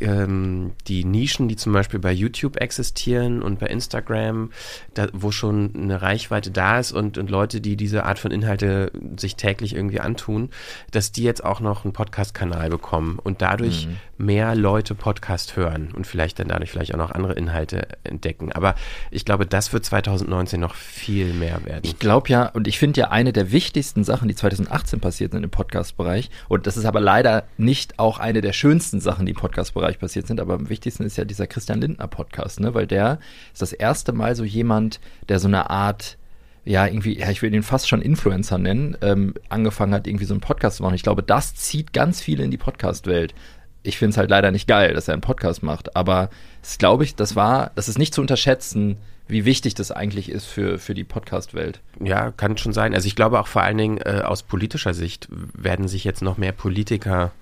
ähm, 0.00 0.72
die 0.86 1.04
Nischen, 1.04 1.48
die 1.48 1.56
zum 1.56 1.72
Beispiel 1.72 2.00
bei 2.00 2.12
YouTube 2.12 2.56
existieren 2.56 3.42
und 3.42 3.58
bei 3.58 3.66
Instagram, 3.66 4.50
da, 4.94 5.08
wo 5.12 5.30
schon 5.30 5.72
eine 5.74 6.02
Reichweite 6.02 6.50
da 6.50 6.78
ist 6.78 6.92
und, 6.92 7.18
und 7.18 7.30
Leute, 7.30 7.60
die 7.60 7.76
diese 7.76 8.04
Art 8.04 8.18
von 8.18 8.30
Inhalte 8.30 8.92
sich 9.18 9.36
täglich 9.36 9.74
irgendwie 9.74 10.00
antun, 10.00 10.50
dass 10.90 11.12
die 11.12 11.22
jetzt 11.22 11.44
auch 11.44 11.60
noch 11.60 11.84
einen 11.84 11.92
Podcast-Kanal 11.92 12.70
bekommen 12.70 13.18
und 13.22 13.42
dadurch 13.42 13.88
mehr 14.18 14.54
Leute 14.54 14.94
Podcast 14.94 15.56
hören 15.56 15.90
und 15.92 16.06
vielleicht 16.06 16.38
dann 16.38 16.48
dadurch 16.48 16.70
vielleicht 16.70 16.94
auch 16.94 16.98
noch 16.98 17.10
andere 17.10 17.34
Inhalte 17.34 17.88
entdecken. 18.04 18.52
Aber 18.52 18.74
ich 19.10 19.24
glaube, 19.24 19.46
das 19.46 19.72
wird 19.72 19.84
2019 19.84 20.60
noch 20.60 20.74
viel 20.74 21.32
mehr 21.34 21.64
werden. 21.64 21.80
Ich 21.82 21.98
glaube 21.98 22.28
ja, 22.28 22.46
und 22.46 22.68
ich 22.68 22.78
finde 22.78 23.00
ja 23.00 23.10
eine 23.10 23.32
der 23.32 23.50
wichtigsten 23.50 24.04
Sachen, 24.04 24.28
die 24.28 24.34
2018 24.34 25.00
passiert 25.00 25.32
sind 25.32 25.42
im 25.42 25.50
Podcast-Bereich, 25.50 26.30
und 26.48 26.66
das 26.66 26.76
ist 26.76 26.84
aber 26.84 27.00
leider 27.00 27.44
nicht 27.56 27.98
auch 27.98 28.18
eine 28.18 28.40
der 28.40 28.52
schönsten 28.52 29.00
Sachen, 29.00 29.26
die 29.26 29.32
im 29.32 29.38
Podcast-Bereich 29.38 29.81
passiert 29.98 30.26
sind, 30.26 30.40
aber 30.40 30.54
am 30.54 30.68
wichtigsten 30.68 31.04
ist 31.04 31.16
ja 31.16 31.24
dieser 31.24 31.46
Christian 31.46 31.80
Lindner-Podcast, 31.80 32.60
ne? 32.60 32.74
Weil 32.74 32.86
der 32.86 33.18
ist 33.52 33.62
das 33.62 33.72
erste 33.72 34.12
Mal 34.12 34.34
so 34.36 34.44
jemand, 34.44 35.00
der 35.28 35.38
so 35.38 35.48
eine 35.48 35.70
Art 35.70 36.16
ja, 36.64 36.86
irgendwie, 36.86 37.18
ja, 37.18 37.28
ich 37.30 37.42
will 37.42 37.52
ihn 37.52 37.62
fast 37.62 37.88
schon 37.88 38.02
Influencer 38.02 38.58
nennen, 38.58 38.96
ähm, 39.02 39.34
angefangen 39.48 39.92
hat, 39.94 40.06
irgendwie 40.06 40.26
so 40.26 40.34
einen 40.34 40.40
Podcast 40.40 40.76
zu 40.76 40.82
machen. 40.82 40.94
Ich 40.94 41.02
glaube, 41.02 41.22
das 41.22 41.54
zieht 41.54 41.92
ganz 41.92 42.20
viele 42.20 42.44
in 42.44 42.50
die 42.50 42.56
Podcast-Welt. 42.56 43.34
Ich 43.82 43.98
finde 43.98 44.12
es 44.12 44.16
halt 44.16 44.30
leider 44.30 44.52
nicht 44.52 44.68
geil, 44.68 44.94
dass 44.94 45.08
er 45.08 45.14
einen 45.14 45.22
Podcast 45.22 45.64
macht, 45.64 45.96
aber 45.96 46.30
das 46.60 46.78
glaube 46.78 47.02
ich, 47.02 47.16
das 47.16 47.34
war, 47.34 47.72
das 47.74 47.88
ist 47.88 47.98
nicht 47.98 48.14
zu 48.14 48.20
unterschätzen, 48.20 48.96
wie 49.26 49.44
wichtig 49.44 49.74
das 49.74 49.90
eigentlich 49.90 50.28
ist 50.28 50.44
für, 50.44 50.78
für 50.78 50.94
die 50.94 51.04
Podcast-Welt. 51.04 51.80
Ja, 52.00 52.30
kann 52.30 52.56
schon 52.58 52.72
sein. 52.72 52.94
Also 52.94 53.06
ich 53.06 53.16
glaube 53.16 53.40
auch 53.40 53.46
vor 53.48 53.62
allen 53.62 53.78
Dingen 53.78 53.98
äh, 53.98 54.22
aus 54.24 54.44
politischer 54.44 54.94
Sicht 54.94 55.28
werden 55.30 55.88
sich 55.88 56.04
jetzt 56.04 56.22
noch 56.22 56.38
mehr 56.38 56.52
Politiker 56.52 57.32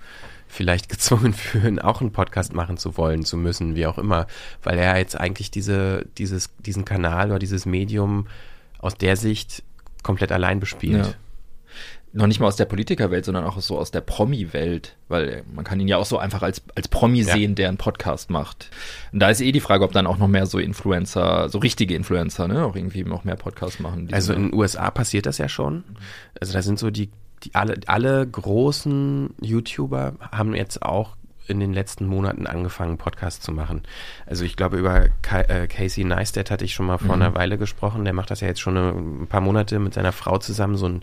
vielleicht 0.51 0.89
gezwungen 0.91 1.33
fühlen, 1.33 1.79
auch 1.79 2.01
einen 2.01 2.13
Podcast 2.13 2.53
machen 2.53 2.77
zu 2.77 2.97
wollen, 2.97 3.25
zu 3.25 3.37
müssen, 3.37 3.77
wie 3.77 3.87
auch 3.87 3.99
immer, 3.99 4.27
weil 4.63 4.79
er 4.79 4.99
jetzt 4.99 5.19
eigentlich 5.19 5.51
diese, 5.51 6.05
dieses, 6.19 6.51
diesen 6.59 6.85
Kanal 6.85 7.29
oder 7.31 7.39
dieses 7.39 7.67
Medium 7.67 8.27
aus 8.79 8.95
der 8.97 9.17
Sicht 9.17 9.63
komplett 10.03 10.33
allein 10.33 10.61
bespielt. 10.61 11.07
Ja. 11.07 11.15
Noch 12.13 12.27
nicht 12.27 12.41
mal 12.41 12.49
aus 12.49 12.57
der 12.57 12.65
Politikerwelt, 12.65 13.25
sondern 13.25 13.45
auch 13.45 13.61
so 13.61 13.79
aus 13.79 13.93
der 13.93 14.01
Promi-Welt, 14.01 14.97
weil 15.07 15.45
man 15.55 15.65
kann 15.65 15.79
ihn 15.79 15.87
ja 15.87 15.97
auch 15.97 16.05
so 16.07 16.19
einfach 16.19 16.43
als, 16.43 16.61
als 16.75 16.89
Promi 16.89 17.21
Ja. 17.23 17.35
sehen, 17.35 17.55
der 17.55 17.69
einen 17.69 17.77
Podcast 17.79 18.31
macht. 18.31 18.69
Und 19.13 19.21
da 19.21 19.31
ist 19.31 19.41
eh 19.41 19.53
die 19.53 19.61
Frage, 19.61 19.85
ob 19.85 19.93
dann 19.93 20.09
auch 20.09 20.19
noch 20.19 20.27
mehr 20.27 20.47
so 20.47 20.59
Influencer, 20.59 21.49
so 21.49 21.59
richtige 21.59 21.95
Influencer, 21.95 22.49
ne, 22.49 22.65
auch 22.65 22.75
irgendwie 22.75 23.05
noch 23.05 23.23
mehr 23.23 23.37
Podcasts 23.37 23.79
machen. 23.79 24.09
Also 24.11 24.33
so- 24.33 24.33
in 24.33 24.49
den 24.51 24.55
USA 24.59 24.91
passiert 24.91 25.27
das 25.27 25.39
ja 25.39 25.49
schon. 25.49 25.85
Also 26.41 26.53
da 26.53 26.63
sind 26.63 26.81
so 26.81 26.91
die, 26.91 27.11
die 27.45 27.55
alle, 27.55 27.79
alle 27.87 28.27
großen 28.27 29.35
YouTuber 29.41 30.15
haben 30.33 30.55
jetzt 30.55 30.83
auch 30.83 31.17
in 31.47 31.59
den 31.59 31.73
letzten 31.73 32.07
Monaten 32.07 32.47
angefangen, 32.47 32.97
Podcasts 32.97 33.45
zu 33.45 33.53
machen. 33.53 33.83
Also 34.27 34.45
ich 34.45 34.57
glaube, 34.57 34.79
über 34.79 35.07
äh, 35.07 35.67
Casey 35.67 36.05
Neistat 36.05 36.51
hatte 36.51 36.65
ich 36.65 36.75
schon 36.75 36.87
mal 36.87 36.99
vor 36.99 37.17
einer 37.17 37.35
Weile 37.35 37.59
gesprochen. 37.59 38.05
Der 38.05 38.15
macht 38.15 38.31
das 38.31 38.41
ja 38.41 38.49
jetzt 38.49 38.61
schon 38.61 38.77
ein 38.77 39.27
paar 39.27 39.41
Monate 39.41 39.81
mit 39.81 39.95
seiner 39.95 40.13
Frau 40.13 40.39
zusammen, 40.39 40.77
so 40.77 40.89
ein 40.89 41.03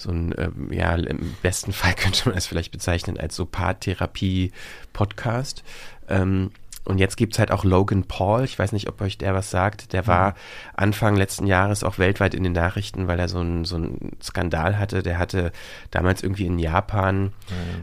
so 0.00 0.10
ein, 0.10 0.34
ähm, 0.38 0.72
ja, 0.72 0.94
im 0.94 1.34
besten 1.42 1.72
Fall 1.72 1.94
könnte 1.96 2.28
man 2.28 2.38
es 2.38 2.46
vielleicht 2.46 2.70
bezeichnen 2.72 3.18
als 3.18 3.34
so 3.36 3.44
Paartherapie-Podcast. 3.44 5.62
Ähm, 6.08 6.52
und 6.84 6.98
jetzt 6.98 7.16
gibt's 7.16 7.38
halt 7.38 7.50
auch 7.50 7.64
Logan 7.64 8.04
Paul, 8.04 8.42
ich 8.44 8.58
weiß 8.58 8.72
nicht, 8.72 8.88
ob 8.88 9.00
euch 9.00 9.18
der 9.18 9.34
was 9.34 9.50
sagt, 9.50 9.92
der 9.92 10.06
war 10.06 10.34
Anfang 10.74 11.14
letzten 11.14 11.46
Jahres 11.46 11.84
auch 11.84 11.98
weltweit 11.98 12.34
in 12.34 12.42
den 12.42 12.52
Nachrichten, 12.52 13.06
weil 13.06 13.18
er 13.20 13.28
so 13.28 13.38
einen 13.40 13.64
so 13.64 13.76
einen 13.76 14.12
Skandal 14.22 14.78
hatte. 14.78 15.02
Der 15.02 15.18
hatte 15.18 15.52
damals 15.90 16.22
irgendwie 16.22 16.46
in 16.46 16.58
Japan 16.58 17.32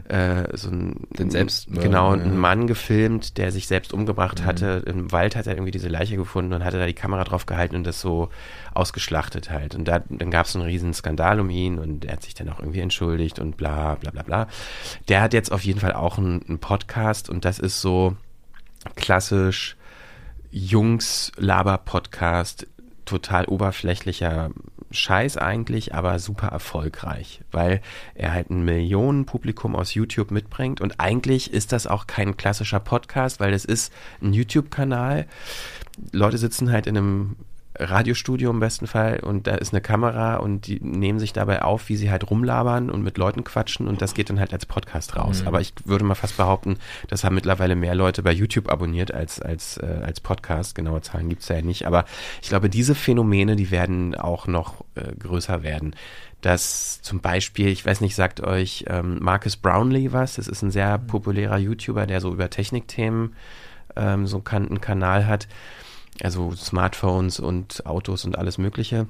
äh, 0.08 0.56
so 0.56 0.68
einen, 0.70 1.06
Den 1.10 1.30
Selbst- 1.30 1.68
genau, 1.72 2.14
ja. 2.14 2.20
einen 2.22 2.36
Mann 2.36 2.66
gefilmt, 2.66 3.38
der 3.38 3.52
sich 3.52 3.66
selbst 3.68 3.92
umgebracht 3.92 4.44
hatte. 4.44 4.82
Im 4.86 5.12
Wald 5.12 5.36
hat 5.36 5.46
er 5.46 5.54
irgendwie 5.54 5.70
diese 5.70 5.88
Leiche 5.88 6.16
gefunden 6.16 6.52
und 6.52 6.64
hatte 6.64 6.78
da 6.78 6.86
die 6.86 6.92
Kamera 6.94 7.24
drauf 7.24 7.46
gehalten 7.46 7.76
und 7.76 7.84
das 7.84 8.00
so 8.00 8.28
ausgeschlachtet 8.74 9.50
halt. 9.50 9.74
Und 9.74 9.86
da, 9.86 10.00
dann 10.08 10.30
gab's 10.30 10.54
einen 10.56 10.64
riesen 10.64 10.92
Skandal 10.92 11.40
um 11.40 11.50
ihn 11.50 11.78
und 11.78 12.04
er 12.04 12.14
hat 12.14 12.22
sich 12.24 12.34
dann 12.34 12.48
auch 12.48 12.58
irgendwie 12.58 12.80
entschuldigt 12.80 13.38
und 13.38 13.56
bla 13.56 13.94
bla 13.94 14.10
bla 14.10 14.22
bla. 14.22 14.46
Der 15.08 15.20
hat 15.20 15.32
jetzt 15.34 15.52
auf 15.52 15.62
jeden 15.62 15.80
Fall 15.80 15.92
auch 15.92 16.18
einen, 16.18 16.42
einen 16.48 16.58
Podcast 16.58 17.30
und 17.30 17.44
das 17.44 17.58
ist 17.58 17.80
so 17.80 18.16
klassisch 18.96 19.76
Jungs-Laber-Podcast, 20.50 22.66
total 23.04 23.44
oberflächlicher 23.46 24.50
Scheiß 24.90 25.36
eigentlich, 25.36 25.94
aber 25.94 26.18
super 26.18 26.48
erfolgreich, 26.48 27.42
weil 27.50 27.82
er 28.14 28.32
halt 28.32 28.48
ein 28.50 28.64
Millionenpublikum 28.64 29.76
aus 29.76 29.92
YouTube 29.94 30.30
mitbringt 30.30 30.80
und 30.80 30.98
eigentlich 30.98 31.52
ist 31.52 31.72
das 31.72 31.86
auch 31.86 32.06
kein 32.06 32.38
klassischer 32.38 32.80
Podcast, 32.80 33.38
weil 33.40 33.52
es 33.52 33.66
ist 33.66 33.92
ein 34.22 34.32
YouTube-Kanal. 34.32 35.26
Leute 36.12 36.38
sitzen 36.38 36.72
halt 36.72 36.86
in 36.86 36.96
einem 36.96 37.36
Radiostudio 37.78 38.50
im 38.50 38.60
besten 38.60 38.86
Fall 38.86 39.20
und 39.20 39.46
da 39.46 39.54
ist 39.54 39.72
eine 39.72 39.80
Kamera 39.80 40.36
und 40.36 40.66
die 40.66 40.80
nehmen 40.80 41.18
sich 41.18 41.32
dabei 41.32 41.62
auf, 41.62 41.88
wie 41.88 41.96
sie 41.96 42.10
halt 42.10 42.28
rumlabern 42.28 42.90
und 42.90 43.02
mit 43.02 43.18
Leuten 43.18 43.44
quatschen 43.44 43.86
und 43.86 44.02
das 44.02 44.14
geht 44.14 44.30
dann 44.30 44.40
halt 44.40 44.52
als 44.52 44.66
Podcast 44.66 45.16
raus. 45.16 45.44
Aber 45.46 45.60
ich 45.60 45.72
würde 45.84 46.04
mal 46.04 46.14
fast 46.14 46.36
behaupten, 46.36 46.78
das 47.08 47.24
haben 47.24 47.34
mittlerweile 47.34 47.76
mehr 47.76 47.94
Leute 47.94 48.22
bei 48.22 48.32
YouTube 48.32 48.68
abonniert 48.70 49.14
als, 49.14 49.40
als, 49.40 49.78
äh, 49.78 50.02
als 50.04 50.20
Podcast. 50.20 50.74
Genaue 50.74 51.02
Zahlen 51.02 51.28
gibt's 51.28 51.48
ja 51.48 51.62
nicht. 51.62 51.86
Aber 51.86 52.04
ich 52.42 52.48
glaube, 52.48 52.68
diese 52.68 52.94
Phänomene, 52.94 53.56
die 53.56 53.70
werden 53.70 54.14
auch 54.14 54.46
noch 54.46 54.84
äh, 54.94 55.14
größer 55.16 55.62
werden. 55.62 55.94
Dass 56.40 57.02
zum 57.02 57.20
Beispiel, 57.20 57.68
ich 57.68 57.84
weiß 57.84 58.00
nicht, 58.00 58.14
sagt 58.14 58.40
euch 58.40 58.84
ähm, 58.88 59.18
Marcus 59.20 59.56
Brownlee 59.56 60.12
was? 60.12 60.36
Das 60.36 60.46
ist 60.46 60.62
ein 60.62 60.70
sehr 60.70 60.98
populärer 60.98 61.58
YouTuber, 61.58 62.06
der 62.06 62.20
so 62.20 62.32
über 62.32 62.48
Technikthemen 62.48 63.34
ähm, 63.96 64.26
so 64.26 64.42
einen 64.50 64.80
Kanal 64.80 65.26
hat 65.26 65.48
also 66.22 66.52
Smartphones 66.54 67.40
und 67.40 67.86
Autos 67.86 68.24
und 68.24 68.38
alles 68.38 68.58
Mögliche. 68.58 69.06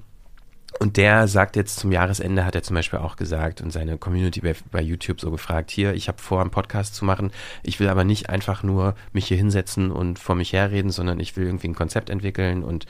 Und 0.80 0.96
der 0.96 1.26
sagt 1.26 1.56
jetzt 1.56 1.78
zum 1.78 1.90
Jahresende, 1.90 2.44
hat 2.44 2.54
er 2.54 2.62
zum 2.62 2.74
Beispiel 2.74 2.98
auch 2.98 3.16
gesagt 3.16 3.60
und 3.60 3.72
seine 3.72 3.98
Community 3.98 4.40
bei, 4.40 4.54
bei 4.70 4.80
YouTube 4.80 5.20
so 5.20 5.30
gefragt, 5.30 5.70
hier, 5.70 5.94
ich 5.94 6.08
habe 6.08 6.18
vor, 6.18 6.40
einen 6.40 6.50
Podcast 6.50 6.94
zu 6.94 7.04
machen, 7.04 7.32
ich 7.62 7.80
will 7.80 7.88
aber 7.88 8.04
nicht 8.04 8.28
einfach 8.28 8.62
nur 8.62 8.94
mich 9.12 9.26
hier 9.26 9.38
hinsetzen 9.38 9.90
und 9.90 10.18
vor 10.18 10.36
mich 10.36 10.52
herreden, 10.52 10.90
sondern 10.90 11.20
ich 11.20 11.36
will 11.36 11.46
irgendwie 11.46 11.68
ein 11.68 11.74
Konzept 11.74 12.10
entwickeln 12.10 12.62
und 12.62 12.86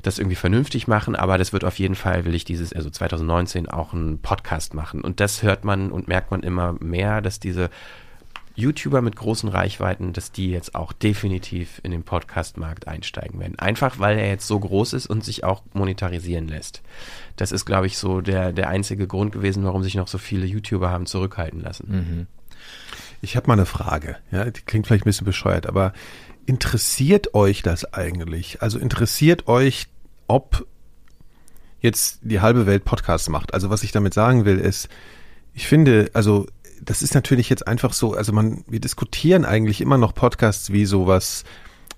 das 0.00 0.18
irgendwie 0.18 0.36
vernünftig 0.36 0.88
machen, 0.88 1.14
aber 1.14 1.38
das 1.38 1.52
wird 1.52 1.64
auf 1.64 1.78
jeden 1.78 1.94
Fall, 1.94 2.24
will 2.24 2.34
ich 2.34 2.44
dieses, 2.44 2.72
also 2.72 2.90
2019 2.90 3.68
auch 3.68 3.92
einen 3.92 4.18
Podcast 4.18 4.74
machen. 4.74 5.02
Und 5.02 5.20
das 5.20 5.44
hört 5.44 5.64
man 5.64 5.92
und 5.92 6.08
merkt 6.08 6.32
man 6.32 6.42
immer 6.42 6.74
mehr, 6.80 7.20
dass 7.20 7.38
diese 7.38 7.70
YouTuber 8.54 9.00
mit 9.00 9.16
großen 9.16 9.48
Reichweiten, 9.48 10.12
dass 10.12 10.32
die 10.32 10.50
jetzt 10.50 10.74
auch 10.74 10.92
definitiv 10.92 11.80
in 11.82 11.90
den 11.90 12.02
Podcast-Markt 12.02 12.86
einsteigen 12.86 13.40
werden. 13.40 13.58
Einfach 13.58 13.98
weil 13.98 14.18
er 14.18 14.28
jetzt 14.28 14.46
so 14.46 14.58
groß 14.58 14.92
ist 14.92 15.06
und 15.06 15.24
sich 15.24 15.44
auch 15.44 15.62
monetarisieren 15.72 16.48
lässt. 16.48 16.82
Das 17.36 17.52
ist, 17.52 17.64
glaube 17.64 17.86
ich, 17.86 17.98
so 17.98 18.20
der, 18.20 18.52
der 18.52 18.68
einzige 18.68 19.06
Grund 19.06 19.32
gewesen, 19.32 19.64
warum 19.64 19.82
sich 19.82 19.94
noch 19.94 20.08
so 20.08 20.18
viele 20.18 20.46
YouTuber 20.46 20.90
haben 20.90 21.06
zurückhalten 21.06 21.60
lassen. 21.60 22.28
Ich 23.20 23.36
habe 23.36 23.46
mal 23.46 23.54
eine 23.54 23.66
Frage. 23.66 24.16
Ja, 24.30 24.44
die 24.50 24.60
klingt 24.60 24.86
vielleicht 24.86 25.04
ein 25.04 25.10
bisschen 25.10 25.24
bescheuert, 25.24 25.66
aber 25.66 25.92
interessiert 26.44 27.34
euch 27.34 27.62
das 27.62 27.92
eigentlich? 27.94 28.62
Also 28.62 28.78
interessiert 28.78 29.48
euch, 29.48 29.86
ob 30.26 30.66
jetzt 31.80 32.20
die 32.22 32.40
halbe 32.40 32.66
Welt 32.66 32.84
Podcasts 32.84 33.28
macht? 33.28 33.54
Also 33.54 33.70
was 33.70 33.82
ich 33.82 33.92
damit 33.92 34.14
sagen 34.14 34.44
will, 34.44 34.58
ist, 34.58 34.88
ich 35.54 35.66
finde, 35.66 36.10
also 36.14 36.46
das 36.84 37.02
ist 37.02 37.14
natürlich 37.14 37.48
jetzt 37.48 37.66
einfach 37.66 37.92
so, 37.92 38.14
also 38.14 38.32
man, 38.32 38.64
wir 38.68 38.80
diskutieren 38.80 39.44
eigentlich 39.44 39.80
immer 39.80 39.98
noch 39.98 40.14
Podcasts 40.14 40.72
wie 40.72 40.84
sowas, 40.84 41.44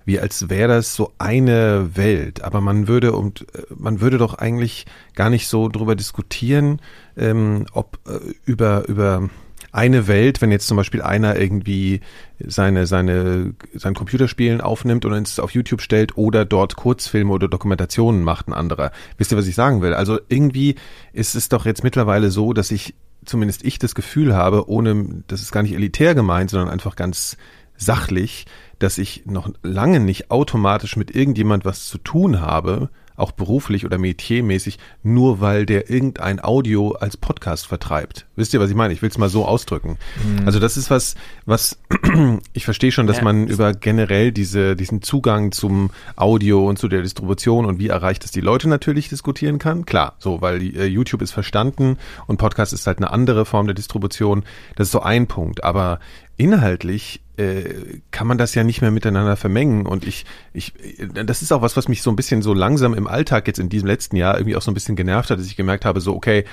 wie 0.05 0.19
als 0.19 0.49
wäre 0.49 0.75
das 0.75 0.95
so 0.95 1.13
eine 1.17 1.95
Welt, 1.95 2.43
aber 2.43 2.61
man 2.61 2.87
würde 2.87 3.13
und 3.13 3.41
äh, 3.55 3.63
man 3.75 4.01
würde 4.01 4.17
doch 4.17 4.35
eigentlich 4.35 4.85
gar 5.15 5.29
nicht 5.29 5.47
so 5.47 5.67
drüber 5.67 5.95
diskutieren, 5.95 6.79
ähm, 7.17 7.65
ob 7.73 7.97
äh, 8.07 8.19
über 8.45 8.87
über 8.87 9.29
eine 9.71 10.07
Welt, 10.07 10.41
wenn 10.41 10.51
jetzt 10.51 10.67
zum 10.67 10.77
Beispiel 10.77 11.01
einer 11.01 11.37
irgendwie 11.37 11.99
seine 12.39 12.85
seine 12.85 13.55
sein 13.73 13.95
Computerspielen 13.95 14.61
aufnimmt 14.61 15.03
und 15.05 15.13
es 15.13 15.39
auf 15.39 15.51
YouTube 15.51 15.81
stellt 15.81 16.17
oder 16.17 16.45
dort 16.45 16.75
Kurzfilme 16.75 17.33
oder 17.33 17.47
Dokumentationen 17.47 18.23
macht 18.23 18.47
ein 18.47 18.53
anderer. 18.53 18.91
Wisst 19.17 19.33
ihr, 19.33 19.37
was 19.37 19.47
ich 19.47 19.55
sagen 19.55 19.81
will? 19.81 19.93
Also 19.93 20.19
irgendwie 20.29 20.75
ist 21.11 21.35
es 21.35 21.49
doch 21.49 21.65
jetzt 21.65 21.83
mittlerweile 21.83 22.29
so, 22.29 22.53
dass 22.53 22.71
ich 22.71 22.93
zumindest 23.25 23.63
ich 23.63 23.79
das 23.79 23.95
Gefühl 23.95 24.35
habe, 24.35 24.69
ohne, 24.69 25.23
das 25.27 25.41
ist 25.41 25.51
gar 25.51 25.63
nicht 25.63 25.73
elitär 25.73 26.15
gemeint, 26.15 26.49
sondern 26.49 26.69
einfach 26.69 26.95
ganz 26.95 27.37
sachlich, 27.77 28.45
dass 28.79 28.97
ich 28.97 29.25
noch 29.25 29.49
lange 29.63 29.99
nicht 29.99 30.31
automatisch 30.31 30.95
mit 30.95 31.15
irgendjemand 31.15 31.65
was 31.65 31.87
zu 31.87 31.97
tun 31.97 32.41
habe, 32.41 32.89
auch 33.15 33.31
beruflich 33.31 33.85
oder 33.85 33.97
metiermäßig, 33.97 34.79
nur 35.03 35.41
weil 35.41 35.65
der 35.65 35.89
irgendein 35.89 36.43
Audio 36.43 36.91
als 36.91 37.17
Podcast 37.17 37.67
vertreibt. 37.67 38.25
Wisst 38.35 38.53
ihr, 38.53 38.59
was 38.59 38.69
ich 38.69 38.75
meine? 38.75 38.93
Ich 38.93 39.01
will 39.01 39.09
es 39.09 39.17
mal 39.17 39.29
so 39.29 39.45
ausdrücken. 39.45 39.97
Also 40.45 40.59
das 40.59 40.77
ist 40.77 40.89
was, 40.89 41.15
was 41.45 41.77
ich 42.53 42.65
verstehe 42.65 42.91
schon, 42.91 43.07
dass 43.07 43.17
Ja. 43.17 43.23
man 43.23 43.47
über 43.47 43.73
generell 43.73 44.31
diese, 44.31 44.75
diesen 44.75 45.01
Zugang 45.01 45.51
zum 45.51 45.91
Audio 46.15 46.67
und 46.67 46.77
zu 46.77 46.87
der 46.87 47.01
Distribution 47.01 47.65
und 47.65 47.79
wie 47.79 47.87
erreicht 47.87 48.25
es 48.25 48.31
die 48.31 48.41
Leute 48.41 48.67
natürlich 48.69 49.09
diskutieren 49.09 49.59
kann. 49.59 49.85
Klar, 49.85 50.15
so, 50.19 50.41
weil 50.41 50.61
äh, 50.61 50.85
YouTube 50.85 51.21
ist 51.21 51.31
verstanden 51.31 51.97
und 52.27 52.37
Podcast 52.37 52.73
ist 52.73 52.85
halt 52.87 52.97
eine 52.97 53.11
andere 53.11 53.45
Form 53.45 53.67
der 53.67 53.73
Distribution. 53.75 54.43
Das 54.75 54.87
ist 54.87 54.91
so 54.91 55.01
ein 55.01 55.27
Punkt. 55.27 55.63
Aber 55.63 55.99
inhaltlich 56.37 57.21
äh, 57.37 57.99
kann 58.11 58.27
man 58.27 58.37
das 58.37 58.55
ja 58.55 58.63
nicht 58.63 58.81
mehr 58.81 58.91
miteinander 58.91 59.35
vermengen 59.35 59.85
und 59.85 60.05
ich, 60.05 60.25
ich, 60.53 60.73
das 61.13 61.41
ist 61.41 61.51
auch 61.51 61.61
was, 61.61 61.75
was 61.77 61.87
mich 61.87 62.01
so 62.01 62.09
ein 62.09 62.15
bisschen 62.15 62.41
so 62.41 62.53
langsam 62.53 62.93
im 62.93 63.07
Alltag 63.07 63.47
jetzt 63.47 63.59
in 63.59 63.69
diesem 63.69 63.87
letzten 63.87 64.15
Jahr 64.15 64.37
irgendwie 64.37 64.55
auch 64.55 64.61
so 64.61 64.71
ein 64.71 64.73
bisschen 64.73 64.95
genervt 64.95 65.29
hat, 65.29 65.39
dass 65.39 65.45
ich 65.45 65.55
gemerkt 65.55 65.85
habe, 65.85 66.01
so 66.01 66.15
okay, 66.15 66.45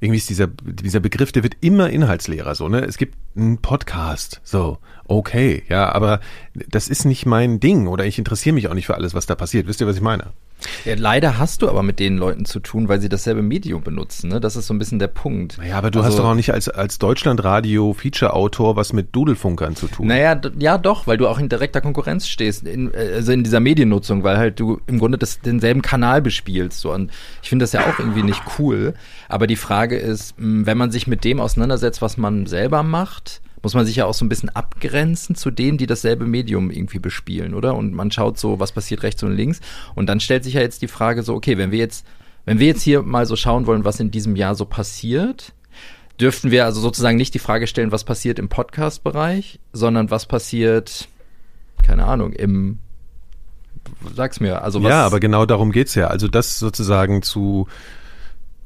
irgendwie 0.00 0.18
ist 0.18 0.30
dieser, 0.30 0.46
dieser 0.46 1.00
Begriff, 1.00 1.30
der 1.30 1.42
wird 1.42 1.56
immer 1.60 1.90
inhaltsleerer, 1.90 2.54
so, 2.54 2.68
ne? 2.68 2.80
Es 2.80 2.96
gibt 2.96 3.16
einen 3.36 3.58
Podcast, 3.58 4.40
so, 4.44 4.78
okay, 5.04 5.62
ja, 5.68 5.92
aber 5.92 6.20
das 6.54 6.88
ist 6.88 7.04
nicht 7.04 7.26
mein 7.26 7.60
Ding 7.60 7.86
oder 7.86 8.06
ich 8.06 8.18
interessiere 8.18 8.54
mich 8.54 8.68
auch 8.68 8.74
nicht 8.74 8.86
für 8.86 8.94
alles, 8.94 9.12
was 9.12 9.26
da 9.26 9.34
passiert. 9.34 9.66
Wisst 9.66 9.80
ihr, 9.80 9.86
was 9.86 9.96
ich 9.96 10.02
meine? 10.02 10.32
Ja, 10.84 10.94
leider 10.96 11.38
hast 11.38 11.62
du 11.62 11.68
aber 11.68 11.82
mit 11.82 11.98
den 11.98 12.16
Leuten 12.18 12.44
zu 12.44 12.60
tun, 12.60 12.88
weil 12.88 13.00
sie 13.00 13.08
dasselbe 13.08 13.42
Medium 13.42 13.82
benutzen. 13.82 14.28
Ne? 14.28 14.40
Das 14.40 14.56
ist 14.56 14.66
so 14.66 14.74
ein 14.74 14.78
bisschen 14.78 14.98
der 14.98 15.08
Punkt. 15.08 15.58
Naja, 15.58 15.76
aber 15.78 15.90
du 15.90 16.00
Also- 16.00 16.10
hast 16.10 16.18
doch 16.18 16.24
auch 16.30 16.34
nicht 16.34 16.52
als, 16.52 16.68
als 16.68 16.98
Deutschlandradio-Feature-Autor 16.98 18.76
was 18.76 18.92
mit 18.92 19.14
Dudelfunkern 19.14 19.76
zu 19.76 19.86
tun. 19.88 20.06
Naja, 20.06 20.40
ja 20.58 20.78
doch, 20.78 21.06
weil 21.06 21.16
du 21.16 21.28
auch 21.28 21.38
in 21.38 21.48
direkter 21.48 21.80
Konkurrenz 21.80 22.28
stehst, 22.28 22.66
in, 22.66 22.92
äh, 22.92 23.12
also 23.16 23.32
in 23.32 23.44
dieser 23.44 23.60
Mediennutzung, 23.60 24.22
weil 24.24 24.36
halt 24.38 24.60
du 24.60 24.80
im 24.86 24.98
Grunde 24.98 25.18
das, 25.18 25.40
denselben 25.40 25.82
Kanal 25.82 26.22
bespielst. 26.22 26.80
So. 26.80 26.92
Und 26.92 27.10
ich 27.42 27.48
finde 27.48 27.64
das 27.64 27.72
ja 27.72 27.80
auch 27.82 27.98
irgendwie 27.98 28.22
nicht 28.22 28.42
cool. 28.58 28.94
Aber 29.28 29.46
die 29.46 29.56
Frage 29.56 29.96
ist, 29.96 30.34
mh, 30.38 30.66
wenn 30.66 30.78
man 30.78 30.90
sich 30.90 31.06
mit 31.06 31.24
dem 31.24 31.40
auseinandersetzt, 31.40 32.02
was 32.02 32.16
man 32.16 32.46
selber 32.46 32.82
macht, 32.82 33.40
muss 33.62 33.74
man 33.74 33.84
sich 33.86 33.96
ja 33.96 34.06
auch 34.06 34.14
so 34.14 34.24
ein 34.24 34.28
bisschen 34.28 34.48
abgrenzen 34.50 35.34
zu 35.34 35.50
denen, 35.50 35.78
die 35.78 35.86
dasselbe 35.86 36.26
Medium 36.26 36.70
irgendwie 36.70 36.98
bespielen, 36.98 37.54
oder? 37.54 37.74
Und 37.74 37.92
man 37.92 38.10
schaut 38.10 38.38
so, 38.38 38.58
was 38.58 38.72
passiert 38.72 39.02
rechts 39.02 39.22
und 39.22 39.32
links. 39.32 39.60
Und 39.94 40.06
dann 40.06 40.20
stellt 40.20 40.44
sich 40.44 40.54
ja 40.54 40.60
jetzt 40.60 40.82
die 40.82 40.88
Frage 40.88 41.22
so, 41.22 41.34
okay, 41.34 41.58
wenn 41.58 41.70
wir 41.70 41.78
jetzt, 41.78 42.06
wenn 42.44 42.58
wir 42.58 42.66
jetzt 42.66 42.82
hier 42.82 43.02
mal 43.02 43.26
so 43.26 43.36
schauen 43.36 43.66
wollen, 43.66 43.84
was 43.84 44.00
in 44.00 44.10
diesem 44.10 44.36
Jahr 44.36 44.54
so 44.54 44.64
passiert, 44.64 45.52
dürften 46.20 46.50
wir 46.50 46.64
also 46.64 46.80
sozusagen 46.80 47.16
nicht 47.16 47.34
die 47.34 47.38
Frage 47.38 47.66
stellen, 47.66 47.92
was 47.92 48.04
passiert 48.04 48.38
im 48.38 48.48
Podcast-Bereich, 48.48 49.58
sondern 49.72 50.10
was 50.10 50.26
passiert, 50.26 51.08
keine 51.82 52.04
Ahnung, 52.06 52.32
im, 52.32 52.78
sag's 54.14 54.40
mir, 54.40 54.62
also 54.62 54.82
was. 54.82 54.90
Ja, 54.90 55.06
aber 55.06 55.20
genau 55.20 55.46
darum 55.46 55.72
geht's 55.72 55.94
ja. 55.94 56.08
Also 56.08 56.28
das 56.28 56.58
sozusagen 56.58 57.22
zu 57.22 57.68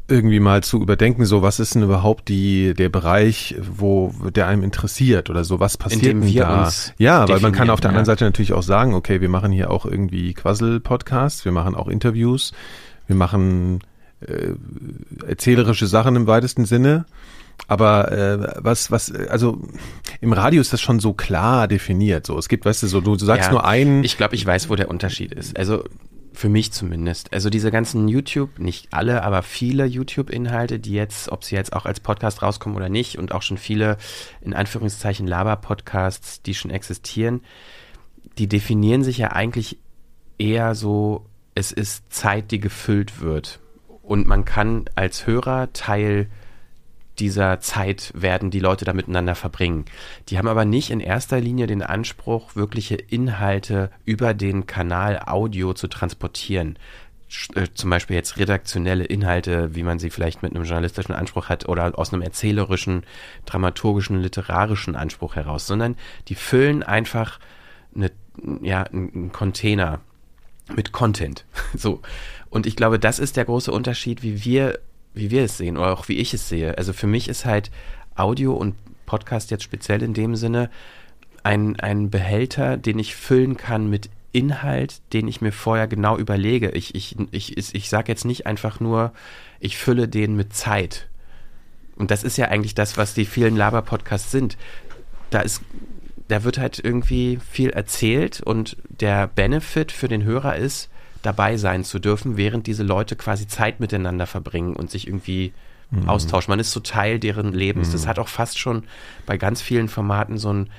irgendwie 0.06 0.40
mal 0.40 0.62
zu 0.62 0.80
überdenken, 0.82 1.24
so 1.24 1.40
was 1.40 1.60
ist 1.60 1.74
denn 1.74 1.82
überhaupt 1.82 2.28
die 2.28 2.74
der 2.74 2.90
Bereich, 2.90 3.56
wo 3.58 4.12
der 4.34 4.46
einem 4.46 4.62
interessiert 4.62 5.30
oder 5.30 5.44
so, 5.44 5.60
was 5.60 5.78
passiert 5.78 6.22
denn 6.22 6.34
da? 6.34 6.70
Ja, 6.98 7.28
weil 7.28 7.40
man 7.40 7.52
kann 7.52 7.70
auf 7.70 7.80
der 7.80 7.90
anderen 7.90 8.04
ja. 8.04 8.12
Seite 8.12 8.24
natürlich 8.24 8.52
auch 8.52 8.62
sagen, 8.62 8.94
okay, 8.94 9.22
wir 9.22 9.30
machen 9.30 9.50
hier 9.50 9.70
auch 9.70 9.86
irgendwie 9.86 10.34
Quassel-Podcasts, 10.34 11.46
wir 11.46 11.52
machen 11.52 11.74
auch 11.74 11.88
Interviews, 11.88 12.52
wir 13.06 13.16
machen 13.16 13.80
äh, 14.20 14.52
erzählerische 15.26 15.86
Sachen 15.86 16.16
im 16.16 16.26
weitesten 16.26 16.66
Sinne. 16.66 17.06
Aber 17.66 18.12
äh, 18.12 18.54
was, 18.58 18.90
was, 18.90 19.12
also 19.12 19.60
im 20.20 20.32
Radio 20.32 20.60
ist 20.60 20.72
das 20.72 20.80
schon 20.80 21.00
so 21.00 21.12
klar 21.12 21.68
definiert. 21.68 22.26
So, 22.26 22.36
es 22.36 22.48
gibt, 22.48 22.66
weißt 22.66 22.82
du, 22.82 22.88
so 22.88 23.00
du, 23.00 23.16
du 23.16 23.24
sagst 23.24 23.46
Ja, 23.46 23.52
nur 23.52 23.64
einen. 23.64 24.04
Ich 24.04 24.16
glaube, 24.16 24.34
ich 24.34 24.44
weiß, 24.44 24.68
wo 24.68 24.74
der 24.74 24.90
Unterschied 24.90 25.32
ist. 25.32 25.56
Also 25.56 25.84
Für 26.34 26.48
mich 26.48 26.72
zumindest. 26.72 27.32
Also 27.32 27.48
diese 27.48 27.70
ganzen 27.70 28.08
YouTube, 28.08 28.58
nicht 28.58 28.88
alle, 28.92 29.22
aber 29.22 29.42
viele 29.42 29.84
YouTube-Inhalte, 29.84 30.80
die 30.80 30.92
jetzt, 30.92 31.30
ob 31.30 31.44
sie 31.44 31.54
jetzt 31.54 31.72
auch 31.72 31.86
als 31.86 32.00
Podcast 32.00 32.42
rauskommen 32.42 32.76
oder 32.76 32.88
nicht, 32.88 33.18
und 33.18 33.30
auch 33.30 33.42
schon 33.42 33.56
viele 33.56 33.98
in 34.40 34.52
Anführungszeichen 34.52 35.28
Laber-Podcasts, 35.28 36.42
die 36.42 36.54
schon 36.54 36.72
existieren, 36.72 37.40
die 38.36 38.48
definieren 38.48 39.04
sich 39.04 39.18
ja 39.18 39.30
eigentlich 39.30 39.78
eher 40.36 40.74
so, 40.74 41.24
es 41.54 41.70
ist 41.70 42.12
Zeit, 42.12 42.50
die 42.50 42.58
gefüllt 42.58 43.20
wird. 43.20 43.60
Und 44.02 44.26
man 44.26 44.44
kann 44.44 44.86
als 44.96 45.28
Hörer 45.28 45.72
Teil 45.72 46.28
dieser 47.18 47.60
Zeit 47.60 48.12
werden 48.14 48.50
die 48.50 48.60
Leute 48.60 48.84
da 48.84 48.92
miteinander 48.92 49.34
verbringen. 49.34 49.84
Die 50.28 50.38
haben 50.38 50.48
aber 50.48 50.64
nicht 50.64 50.90
in 50.90 51.00
erster 51.00 51.40
Linie 51.40 51.66
den 51.66 51.82
Anspruch, 51.82 52.56
wirkliche 52.56 52.96
Inhalte 52.96 53.90
über 54.04 54.34
den 54.34 54.66
Kanal 54.66 55.20
Audio 55.26 55.74
zu 55.74 55.88
transportieren. 55.88 56.78
Äh, 57.54 57.68
zum 57.74 57.90
Beispiel 57.90 58.16
jetzt 58.16 58.38
redaktionelle 58.38 59.04
Inhalte, 59.04 59.74
wie 59.74 59.82
man 59.82 59.98
sie 59.98 60.10
vielleicht 60.10 60.42
mit 60.42 60.54
einem 60.54 60.64
journalistischen 60.64 61.14
Anspruch 61.14 61.48
hat 61.48 61.68
oder 61.68 61.98
aus 61.98 62.12
einem 62.12 62.22
erzählerischen, 62.22 63.04
dramaturgischen, 63.46 64.20
literarischen 64.20 64.96
Anspruch 64.96 65.36
heraus, 65.36 65.66
sondern 65.66 65.96
die 66.28 66.34
füllen 66.34 66.82
einfach 66.82 67.38
eine, 67.94 68.10
ja, 68.62 68.82
einen 68.84 69.32
Container 69.32 70.00
mit 70.74 70.92
Content. 70.92 71.44
So. 71.76 72.00
Und 72.50 72.66
ich 72.66 72.76
glaube, 72.76 73.00
das 73.00 73.18
ist 73.18 73.36
der 73.36 73.46
große 73.46 73.72
Unterschied, 73.72 74.22
wie 74.22 74.44
wir 74.44 74.78
wie 75.14 75.30
wir 75.30 75.44
es 75.44 75.56
sehen 75.56 75.76
oder 75.76 75.92
auch 75.92 76.08
wie 76.08 76.18
ich 76.18 76.34
es 76.34 76.48
sehe. 76.48 76.76
Also 76.76 76.92
für 76.92 77.06
mich 77.06 77.28
ist 77.28 77.44
halt 77.44 77.70
Audio 78.16 78.52
und 78.54 78.74
Podcast 79.06 79.50
jetzt 79.50 79.62
speziell 79.62 80.02
in 80.02 80.14
dem 80.14 80.36
Sinne 80.36 80.70
ein, 81.42 81.78
ein 81.78 82.10
Behälter, 82.10 82.76
den 82.76 82.98
ich 82.98 83.14
füllen 83.14 83.56
kann 83.56 83.88
mit 83.88 84.10
Inhalt, 84.32 85.00
den 85.12 85.28
ich 85.28 85.40
mir 85.40 85.52
vorher 85.52 85.86
genau 85.86 86.18
überlege. 86.18 86.70
Ich, 86.70 86.94
ich, 86.94 87.16
ich, 87.30 87.74
ich, 87.74 87.88
sage 87.88 88.10
jetzt 88.10 88.24
nicht 88.24 88.46
einfach 88.46 88.80
nur, 88.80 89.12
ich 89.60 89.76
fülle 89.76 90.08
den 90.08 90.34
mit 90.34 90.54
Zeit. 90.54 91.08
Und 91.94 92.10
das 92.10 92.24
ist 92.24 92.36
ja 92.36 92.48
eigentlich 92.48 92.74
das, 92.74 92.96
was 92.96 93.14
die 93.14 93.26
vielen 93.26 93.56
Laber-Podcasts 93.56 94.32
sind. 94.32 94.56
Da 95.30 95.40
ist, 95.40 95.62
da 96.26 96.42
wird 96.42 96.58
halt 96.58 96.80
irgendwie 96.82 97.38
viel 97.48 97.70
erzählt 97.70 98.40
und 98.40 98.76
der 98.88 99.28
Benefit 99.28 99.92
für 99.92 100.08
den 100.08 100.24
Hörer 100.24 100.56
ist, 100.56 100.90
dabei 101.24 101.56
sein 101.56 101.84
zu 101.84 101.98
dürfen, 101.98 102.36
während 102.36 102.66
diese 102.66 102.82
Leute 102.82 103.16
quasi 103.16 103.46
Zeit 103.46 103.80
miteinander 103.80 104.26
verbringen 104.26 104.76
und 104.76 104.90
sich 104.90 105.06
irgendwie 105.08 105.52
mhm. 105.90 106.08
austauschen. 106.08 106.52
Man 106.52 106.60
ist 106.60 106.70
so 106.70 106.80
Teil 106.80 107.18
deren 107.18 107.52
Lebens. 107.52 107.88
Mhm. 107.88 107.92
Das 107.92 108.06
hat 108.06 108.18
auch 108.18 108.28
fast 108.28 108.58
schon 108.58 108.84
bei 109.26 109.36
ganz 109.36 109.62
vielen 109.62 109.88
Formaten 109.88 110.38
so 110.38 110.52
ein 110.52 110.70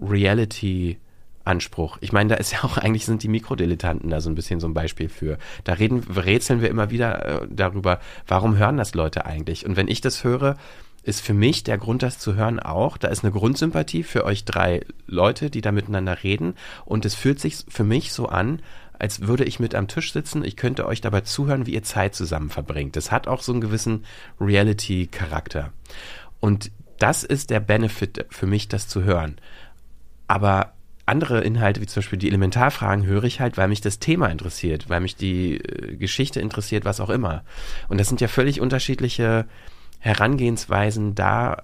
Reality- 0.00 0.96
Anspruch. 1.42 1.96
Ich 2.02 2.12
meine, 2.12 2.28
da 2.28 2.34
ist 2.36 2.52
ja 2.52 2.64
auch 2.64 2.76
eigentlich 2.76 3.06
sind 3.06 3.22
die 3.22 3.28
Mikrodilettanten 3.28 4.10
da 4.10 4.20
so 4.20 4.28
ein 4.28 4.34
bisschen 4.34 4.60
so 4.60 4.68
ein 4.68 4.74
Beispiel 4.74 5.08
für. 5.08 5.38
Da 5.64 5.72
reden, 5.72 6.00
rätseln 6.00 6.60
wir 6.60 6.68
immer 6.68 6.90
wieder 6.90 7.42
äh, 7.42 7.46
darüber, 7.50 7.98
warum 8.26 8.58
hören 8.58 8.76
das 8.76 8.94
Leute 8.94 9.24
eigentlich? 9.24 9.64
Und 9.64 9.76
wenn 9.76 9.88
ich 9.88 10.02
das 10.02 10.22
höre, 10.22 10.56
ist 11.02 11.22
für 11.22 11.32
mich 11.32 11.64
der 11.64 11.78
Grund, 11.78 12.02
das 12.02 12.18
zu 12.18 12.34
hören 12.34 12.60
auch, 12.60 12.98
da 12.98 13.08
ist 13.08 13.24
eine 13.24 13.32
Grundsympathie 13.32 14.02
für 14.02 14.24
euch 14.24 14.44
drei 14.44 14.82
Leute, 15.06 15.50
die 15.50 15.62
da 15.62 15.72
miteinander 15.72 16.22
reden 16.22 16.54
und 16.84 17.06
es 17.06 17.14
fühlt 17.14 17.40
sich 17.40 17.64
für 17.68 17.84
mich 17.84 18.12
so 18.12 18.26
an, 18.26 18.60
als 19.00 19.22
würde 19.22 19.44
ich 19.44 19.58
mit 19.58 19.74
am 19.74 19.88
Tisch 19.88 20.12
sitzen. 20.12 20.44
Ich 20.44 20.56
könnte 20.56 20.86
euch 20.86 21.00
dabei 21.00 21.22
zuhören, 21.22 21.66
wie 21.66 21.72
ihr 21.72 21.82
Zeit 21.82 22.14
zusammen 22.14 22.50
verbringt. 22.50 22.96
Das 22.96 23.10
hat 23.10 23.28
auch 23.28 23.42
so 23.42 23.50
einen 23.50 23.62
gewissen 23.62 24.04
Reality-Charakter. 24.38 25.72
Und 26.38 26.70
das 26.98 27.24
ist 27.24 27.48
der 27.48 27.60
Benefit 27.60 28.26
für 28.28 28.46
mich, 28.46 28.68
das 28.68 28.88
zu 28.88 29.02
hören. 29.02 29.36
Aber 30.28 30.74
andere 31.06 31.40
Inhalte, 31.40 31.80
wie 31.80 31.86
zum 31.86 32.02
Beispiel 32.02 32.18
die 32.18 32.28
Elementarfragen, 32.28 33.06
höre 33.06 33.24
ich 33.24 33.40
halt, 33.40 33.56
weil 33.56 33.68
mich 33.68 33.80
das 33.80 34.00
Thema 34.00 34.26
interessiert, 34.26 34.90
weil 34.90 35.00
mich 35.00 35.16
die 35.16 35.56
äh, 35.56 35.96
Geschichte 35.96 36.40
interessiert, 36.40 36.84
was 36.84 37.00
auch 37.00 37.10
immer. 37.10 37.42
Und 37.88 37.98
das 37.98 38.08
sind 38.08 38.20
ja 38.20 38.28
völlig 38.28 38.60
unterschiedliche 38.60 39.46
Herangehensweisen 39.98 41.14
da, 41.14 41.62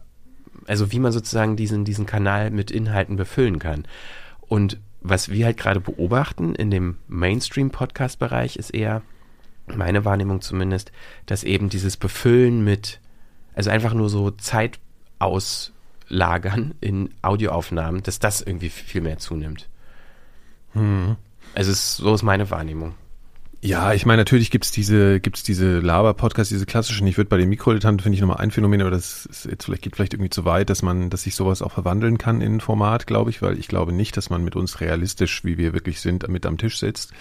also 0.67 0.91
wie 0.91 0.99
man 0.99 1.13
sozusagen 1.13 1.55
diesen, 1.57 1.85
diesen 1.85 2.07
Kanal 2.07 2.51
mit 2.51 2.71
Inhalten 2.71 3.17
befüllen 3.17 3.59
kann. 3.59 3.85
Und 4.41 4.81
was 5.09 5.29
wir 5.29 5.47
halt 5.47 5.57
gerade 5.57 5.81
beobachten 5.81 6.55
in 6.55 6.71
dem 6.71 6.97
Mainstream-Podcast-Bereich 7.09 8.57
ist 8.57 8.71
eher, 8.71 9.03
meine 9.67 10.05
Wahrnehmung 10.05 10.41
zumindest, 10.41 10.93
dass 11.27 11.45
eben 11.45 11.69
dieses 11.69 11.97
Befüllen 11.97 12.65
mit, 12.65 13.01
also 13.55 13.71
einfach 13.71 13.95
nur 13.95 14.09
so 14.09 14.31
Zeit 14.31 14.79
auslagern 15.19 16.75
in 16.81 17.11
Audioaufnahmen, 17.23 18.03
dass 18.03 18.19
das 18.19 18.41
irgendwie 18.41 18.69
viel 18.69 19.01
mehr 19.01 19.19
zunimmt. 19.19 19.69
Hm. 20.73 21.17
Also 21.55 21.73
es, 21.73 21.97
so 21.97 22.15
ist 22.15 22.23
meine 22.23 22.51
Wahrnehmung. 22.51 22.95
Ja, 23.67 23.93
ich 23.93 24.07
meine, 24.07 24.21
natürlich 24.21 24.53
gibt's 24.53 24.71
diese, 24.71 25.19
gibt's 25.19 25.43
diese 25.43 25.81
Laber-Podcasts, 25.81 26.51
diese 26.51 26.67
klassischen. 26.67 27.05
Ich 27.09 27.17
würde 27.17 27.29
bei 27.29 27.37
den 27.37 27.49
Mikrodilettanten 27.49 28.01
finde 28.01 28.15
ich 28.15 28.21
nochmal 28.21 28.37
ein 28.37 28.53
Phänomen, 28.53 28.81
aber 28.81 28.93
das 28.93 29.27
ist 29.27 29.45
jetzt 29.45 29.65
vielleicht 29.65 29.83
geht 29.83 29.97
vielleicht 29.97 30.15
irgendwie 30.15 30.31
zu 30.31 30.45
weit, 30.45 30.71
dass 30.71 30.83
man, 30.83 31.11
dass 31.11 31.25
sich 31.25 31.35
sowas 31.35 31.63
auch 31.63 31.73
verwandeln 31.73 32.17
kann 32.17 32.43
in 32.43 32.55
ein 32.55 32.61
Format, 32.61 33.09
glaube 33.09 33.31
ich, 33.31 33.43
weil 33.43 33.59
ich 33.59 33.67
glaube 33.67 33.93
nicht, 33.93 34.17
dass 34.17 34.31
man 34.31 34.45
mit 34.45 34.55
uns 34.55 34.81
realistisch, 34.81 35.43
wie 35.45 35.59
wir 35.59 35.73
wirklich 35.73 36.01
sind, 36.01 36.29
mit 36.29 36.47
am 36.47 36.59
Tisch 36.59 36.79
sitzt. 36.79 37.13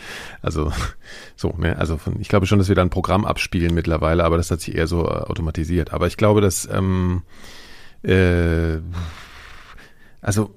Also 0.44 0.72
so, 1.36 1.56
ne, 1.58 1.80
also 1.80 1.98
von, 1.98 2.22
ich 2.22 2.30
glaube 2.30 2.46
schon, 2.46 2.60
dass 2.60 2.70
wir 2.70 2.76
da 2.76 2.84
ein 2.84 2.92
Programm 2.92 3.26
abspielen 3.26 3.74
mittlerweile, 3.74 4.24
aber 4.24 4.38
das 4.38 4.52
hat 4.52 4.62
sich 4.62 4.76
eher 4.76 4.86
so 4.86 5.06
äh, 5.06 5.24
automatisiert. 5.24 5.94
Aber 5.94 6.06
ich 6.06 6.16
glaube, 6.16 6.42
dass 6.42 6.70
ähm, 6.72 7.24
äh, 8.04 8.78
also 10.22 10.54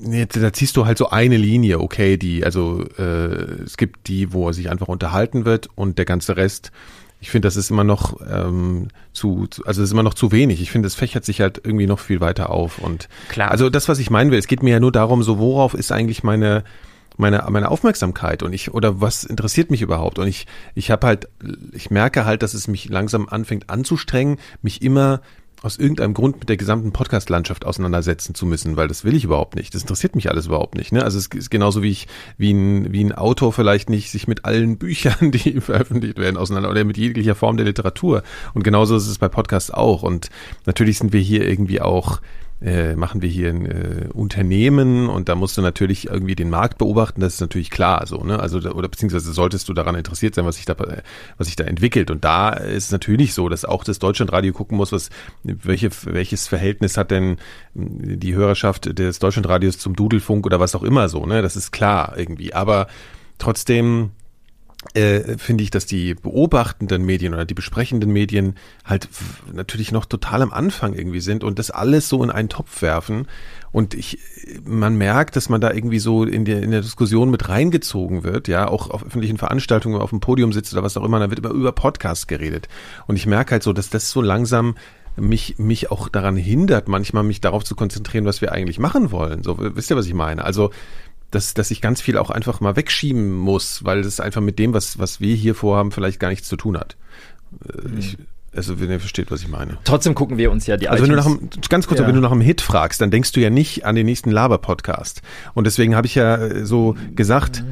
nee, 0.00 0.26
da 0.26 0.52
ziehst 0.52 0.76
du 0.76 0.86
halt 0.86 0.98
so 0.98 1.10
eine 1.10 1.36
Linie, 1.36 1.80
okay, 1.80 2.16
die, 2.16 2.44
also 2.44 2.84
äh, 2.98 3.62
es 3.64 3.76
gibt 3.76 4.08
die, 4.08 4.32
wo 4.32 4.48
er 4.48 4.52
sich 4.52 4.70
einfach 4.70 4.88
unterhalten 4.88 5.44
wird 5.44 5.68
und 5.74 5.98
der 5.98 6.04
ganze 6.04 6.36
Rest, 6.36 6.72
ich 7.20 7.30
finde, 7.30 7.46
das 7.46 7.56
ist 7.56 7.70
immer 7.70 7.84
noch 7.84 8.20
ähm, 8.30 8.88
zu, 9.12 9.48
also 9.64 9.82
es 9.82 9.88
ist 9.88 9.92
immer 9.92 10.04
noch 10.04 10.14
zu 10.14 10.30
wenig. 10.30 10.60
Ich 10.62 10.70
finde, 10.70 10.86
es 10.86 10.94
fächert 10.94 11.24
sich 11.24 11.40
halt 11.40 11.60
irgendwie 11.64 11.86
noch 11.86 11.98
viel 11.98 12.20
weiter 12.20 12.50
auf. 12.50 12.78
Und 12.78 13.08
klar. 13.28 13.50
Also 13.50 13.70
das, 13.70 13.88
was 13.88 13.98
ich 13.98 14.10
meinen 14.10 14.30
will, 14.30 14.38
es 14.38 14.46
geht 14.46 14.62
mir 14.62 14.70
ja 14.70 14.80
nur 14.80 14.92
darum, 14.92 15.22
so 15.22 15.38
worauf 15.38 15.74
ist 15.74 15.90
eigentlich 15.90 16.22
meine 16.22 16.62
meine 17.16 17.44
meine 17.50 17.68
Aufmerksamkeit 17.68 18.44
und 18.44 18.52
ich 18.52 18.72
oder 18.72 19.00
was 19.00 19.24
interessiert 19.24 19.72
mich 19.72 19.82
überhaupt 19.82 20.20
und 20.20 20.28
ich 20.28 20.46
ich 20.76 20.92
habe 20.92 21.04
halt 21.04 21.28
ich 21.72 21.90
merke 21.90 22.24
halt, 22.24 22.42
dass 22.42 22.54
es 22.54 22.68
mich 22.68 22.88
langsam 22.88 23.28
anfängt 23.28 23.68
anzustrengen, 23.68 24.38
mich 24.62 24.82
immer 24.82 25.20
aus 25.62 25.76
irgendeinem 25.76 26.14
Grund 26.14 26.38
mit 26.38 26.48
der 26.48 26.56
gesamten 26.56 26.92
Podcast-Landschaft 26.92 27.64
auseinandersetzen 27.64 28.34
zu 28.34 28.46
müssen, 28.46 28.76
weil 28.76 28.88
das 28.88 29.04
will 29.04 29.14
ich 29.14 29.24
überhaupt 29.24 29.56
nicht. 29.56 29.74
Das 29.74 29.82
interessiert 29.82 30.14
mich 30.14 30.30
alles 30.30 30.46
überhaupt 30.46 30.76
nicht. 30.76 30.92
Ne? 30.92 31.02
Also 31.02 31.18
es 31.18 31.26
ist 31.26 31.50
genauso 31.50 31.82
wie 31.82 31.90
ich, 31.90 32.06
wie 32.36 32.52
ein, 32.52 32.92
wie 32.92 33.02
ein 33.02 33.12
Autor 33.12 33.52
vielleicht 33.52 33.90
nicht 33.90 34.10
sich 34.10 34.28
mit 34.28 34.44
allen 34.44 34.78
Büchern, 34.78 35.30
die 35.32 35.60
veröffentlicht 35.60 36.18
werden, 36.18 36.36
auseinander 36.36 36.70
oder 36.70 36.84
mit 36.84 36.96
jeglicher 36.96 37.34
Form 37.34 37.56
der 37.56 37.66
Literatur. 37.66 38.22
Und 38.54 38.62
genauso 38.62 38.96
ist 38.96 39.08
es 39.08 39.18
bei 39.18 39.28
Podcasts 39.28 39.70
auch. 39.70 40.02
Und 40.02 40.30
natürlich 40.66 40.98
sind 40.98 41.12
wir 41.12 41.20
hier 41.20 41.46
irgendwie 41.46 41.80
auch 41.80 42.20
äh, 42.60 42.96
machen 42.96 43.22
wir 43.22 43.28
hier 43.28 43.50
ein 43.50 43.66
äh, 43.66 44.08
Unternehmen 44.12 45.08
und 45.08 45.28
da 45.28 45.36
musst 45.36 45.56
du 45.56 45.62
natürlich 45.62 46.08
irgendwie 46.08 46.34
den 46.34 46.50
Markt 46.50 46.78
beobachten, 46.78 47.20
das 47.20 47.34
ist 47.34 47.40
natürlich 47.40 47.70
klar 47.70 48.06
so, 48.06 48.24
ne? 48.24 48.40
Also 48.40 48.58
oder 48.58 48.88
beziehungsweise 48.88 49.32
solltest 49.32 49.68
du 49.68 49.74
daran 49.74 49.94
interessiert 49.94 50.34
sein, 50.34 50.44
was 50.44 50.56
sich 50.56 50.64
da 50.64 50.76
was 51.36 51.46
sich 51.46 51.56
da 51.56 51.64
entwickelt. 51.64 52.10
Und 52.10 52.24
da 52.24 52.50
ist 52.50 52.86
es 52.86 52.90
natürlich 52.90 53.32
so, 53.32 53.48
dass 53.48 53.64
auch 53.64 53.84
das 53.84 54.00
Deutschlandradio 54.00 54.52
gucken 54.52 54.76
muss, 54.76 54.90
was 54.90 55.10
welche, 55.44 55.90
welches 56.04 56.48
Verhältnis 56.48 56.96
hat 56.96 57.12
denn 57.12 57.36
die 57.74 58.34
Hörerschaft 58.34 58.98
des 58.98 59.20
Deutschlandradios 59.20 59.78
zum 59.78 59.94
Dudelfunk 59.94 60.44
oder 60.44 60.58
was 60.58 60.74
auch 60.74 60.82
immer 60.82 61.08
so, 61.08 61.26
ne? 61.26 61.42
Das 61.42 61.54
ist 61.54 61.70
klar 61.70 62.14
irgendwie. 62.16 62.54
Aber 62.54 62.88
trotzdem 63.38 64.10
äh, 64.94 65.36
finde 65.38 65.64
ich, 65.64 65.70
dass 65.70 65.86
die 65.86 66.14
beobachtenden 66.14 67.04
Medien 67.04 67.34
oder 67.34 67.44
die 67.44 67.54
besprechenden 67.54 68.12
Medien 68.12 68.54
halt 68.84 69.08
natürlich 69.52 69.90
noch 69.90 70.04
total 70.04 70.40
am 70.40 70.52
Anfang 70.52 70.94
irgendwie 70.94 71.18
sind 71.18 71.42
und 71.42 71.58
das 71.58 71.72
alles 71.72 72.08
so 72.08 72.22
in 72.22 72.30
einen 72.30 72.48
Topf 72.48 72.80
werfen. 72.80 73.26
Und 73.72 73.94
ich, 73.94 74.18
man 74.64 74.96
merkt, 74.96 75.34
dass 75.34 75.48
man 75.48 75.60
da 75.60 75.72
irgendwie 75.72 75.98
so 75.98 76.22
in 76.22 76.44
der, 76.44 76.62
in 76.62 76.70
der 76.70 76.80
Diskussion 76.80 77.28
mit 77.30 77.48
reingezogen 77.48 78.22
wird, 78.22 78.46
ja, 78.46 78.68
auch 78.68 78.88
auf 78.88 79.04
öffentlichen 79.04 79.36
Veranstaltungen, 79.36 80.00
auf 80.00 80.10
dem 80.10 80.20
Podium 80.20 80.52
sitzt 80.52 80.72
oder 80.72 80.84
was 80.84 80.96
auch 80.96 81.04
immer, 81.04 81.18
da 81.18 81.28
wird 81.28 81.40
immer 81.40 81.50
über 81.50 81.72
Podcasts 81.72 82.28
geredet. 82.28 82.68
Und 83.08 83.16
ich 83.16 83.26
merke 83.26 83.52
halt 83.52 83.64
so, 83.64 83.72
dass 83.72 83.90
das 83.90 84.10
so 84.10 84.22
langsam 84.22 84.76
mich, 85.16 85.58
mich 85.58 85.90
auch 85.90 86.08
daran 86.08 86.36
hindert, 86.36 86.86
manchmal 86.86 87.24
mich 87.24 87.40
darauf 87.40 87.64
zu 87.64 87.74
konzentrieren, 87.74 88.24
was 88.24 88.40
wir 88.40 88.52
eigentlich 88.52 88.78
machen 88.78 89.10
wollen. 89.10 89.42
So, 89.42 89.56
wisst 89.58 89.90
ihr, 89.90 89.96
was 89.96 90.06
ich 90.06 90.14
meine? 90.14 90.44
Also, 90.44 90.70
dass, 91.30 91.54
dass 91.54 91.70
ich 91.70 91.80
ganz 91.80 92.00
viel 92.00 92.16
auch 92.16 92.30
einfach 92.30 92.60
mal 92.60 92.76
wegschieben 92.76 93.36
muss, 93.36 93.84
weil 93.84 94.02
das 94.02 94.20
einfach 94.20 94.40
mit 94.40 94.58
dem, 94.58 94.72
was, 94.72 94.98
was 94.98 95.20
wir 95.20 95.34
hier 95.34 95.54
vorhaben, 95.54 95.92
vielleicht 95.92 96.20
gar 96.20 96.28
nichts 96.30 96.48
zu 96.48 96.56
tun 96.56 96.78
hat. 96.78 96.96
Äh, 97.64 97.98
ich, 97.98 98.18
also 98.54 98.80
wenn 98.80 98.90
ihr 98.90 98.98
versteht, 98.98 99.30
was 99.30 99.42
ich 99.42 99.48
meine. 99.48 99.78
Trotzdem 99.84 100.14
gucken 100.14 100.38
wir 100.38 100.50
uns 100.50 100.66
ja 100.66 100.76
die 100.76 100.88
Also 100.88 101.02
wenn 101.02 101.10
du 101.10 101.16
nach 101.16 101.26
einem, 101.26 101.50
ganz 101.68 101.86
kurz, 101.86 102.00
ja. 102.00 102.06
wenn 102.06 102.14
du 102.14 102.20
nach 102.20 102.32
einem 102.32 102.40
Hit 102.40 102.60
fragst, 102.60 103.00
dann 103.00 103.10
denkst 103.10 103.32
du 103.32 103.40
ja 103.40 103.50
nicht 103.50 103.84
an 103.84 103.94
den 103.94 104.06
nächsten 104.06 104.30
Laber-Podcast. 104.30 105.22
Und 105.54 105.66
deswegen 105.66 105.94
habe 105.94 106.06
ich 106.06 106.14
ja 106.14 106.36
äh, 106.36 106.64
so 106.64 106.96
gesagt, 107.14 107.62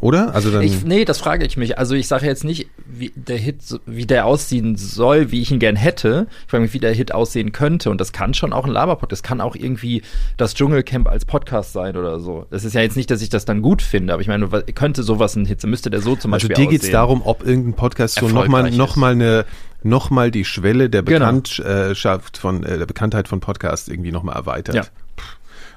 Oder? 0.00 0.34
Also 0.34 0.50
dann. 0.50 0.62
Ich, 0.62 0.84
nee, 0.84 1.04
das 1.04 1.18
frage 1.18 1.46
ich 1.46 1.56
mich. 1.56 1.78
Also 1.78 1.94
ich 1.94 2.06
sage 2.06 2.26
jetzt 2.26 2.44
nicht, 2.44 2.68
wie 2.86 3.12
der 3.14 3.38
Hit, 3.38 3.56
wie 3.86 4.04
der 4.04 4.26
aussehen 4.26 4.76
soll, 4.76 5.30
wie 5.30 5.40
ich 5.40 5.50
ihn 5.50 5.58
gern 5.58 5.76
hätte. 5.76 6.26
Ich 6.44 6.50
frage 6.50 6.62
mich, 6.62 6.74
wie 6.74 6.80
der 6.80 6.92
Hit 6.92 7.12
aussehen 7.12 7.52
könnte. 7.52 7.90
Und 7.90 8.00
das 8.00 8.12
kann 8.12 8.34
schon 8.34 8.52
auch 8.52 8.66
ein 8.66 8.70
Laberpod. 8.70 9.10
Das 9.10 9.22
kann 9.22 9.40
auch 9.40 9.56
irgendwie 9.56 10.02
das 10.36 10.54
Dschungelcamp 10.54 11.08
als 11.08 11.24
Podcast 11.24 11.72
sein 11.72 11.96
oder 11.96 12.20
so. 12.20 12.46
Das 12.50 12.64
ist 12.64 12.74
ja 12.74 12.82
jetzt 12.82 12.96
nicht, 12.96 13.10
dass 13.10 13.22
ich 13.22 13.30
das 13.30 13.46
dann 13.46 13.62
gut 13.62 13.80
finde, 13.80 14.12
aber 14.12 14.20
ich 14.20 14.28
meine, 14.28 14.48
könnte 14.74 15.02
sowas 15.02 15.34
ein 15.36 15.46
Hit 15.46 15.60
sein? 15.62 15.70
Müsste 15.70 15.88
der 15.90 16.00
so 16.00 16.14
zum 16.14 16.32
also 16.34 16.48
Beispiel 16.48 16.64
dir 16.64 16.70
geht 16.70 16.82
es 16.82 16.90
darum, 16.90 17.22
ob 17.24 17.46
irgendein 17.46 17.74
Podcast 17.74 18.18
so 18.18 18.28
nochmal 18.28 18.70
noch 18.70 18.96
mal 18.96 19.12
eine 19.12 19.44
noch 19.82 20.10
mal 20.10 20.30
die 20.30 20.44
Schwelle 20.44 20.90
der 20.90 21.02
Genau. 21.02 21.18
Bekanntschaft 21.20 22.38
von 22.38 22.64
äh, 22.64 22.78
der 22.78 22.86
Bekanntheit 22.86 23.28
von 23.28 23.40
Podcast 23.40 23.88
irgendwie 23.88 24.10
noch 24.12 24.22
mal 24.22 24.32
erweitert. 24.32 24.74
Ja. 24.74 24.82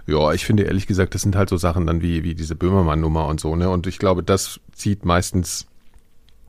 Ja, 0.10 0.34
ich 0.34 0.46
finde 0.46 0.64
ehrlich 0.64 0.88
gesagt, 0.88 1.14
das 1.16 1.22
sind 1.22 1.36
halt 1.36 1.50
so 1.50 1.58
Sachen 1.58 1.86
dann 1.86 2.02
wie, 2.02 2.24
wie 2.24 2.36
diese 2.36 2.56
Böhmermann-Nummer 2.56 3.28
und 3.28 3.40
so, 3.40 3.56
ne? 3.56 3.70
Und 3.70 3.88
ich 3.88 4.00
glaube, 4.00 4.24
das 4.24 4.60
zieht 4.74 5.06
meistens 5.06 5.68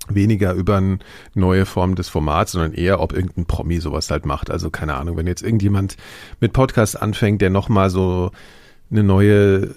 weniger 0.09 0.55
über 0.55 0.77
eine 0.79 0.99
neue 1.35 1.67
Form 1.67 1.95
des 1.95 2.09
Formats, 2.09 2.53
sondern 2.53 2.73
eher, 2.73 3.01
ob 3.01 3.13
irgendein 3.13 3.47
Promi 3.47 3.79
sowas 3.81 4.11
halt 4.11 4.27
macht. 4.27 4.51
Also 4.51 4.71
keine 4.71 4.95
Ahnung, 4.95 5.17
wenn 5.17 5.27
jetzt 5.27 5.43
irgendjemand 5.43 5.97
mit 6.41 6.53
Podcast 6.53 7.01
anfängt, 7.01 7.43
der 7.43 7.51
nochmal 7.51 7.91
so 7.91 8.31
eine 8.91 9.03
neue 9.03 9.75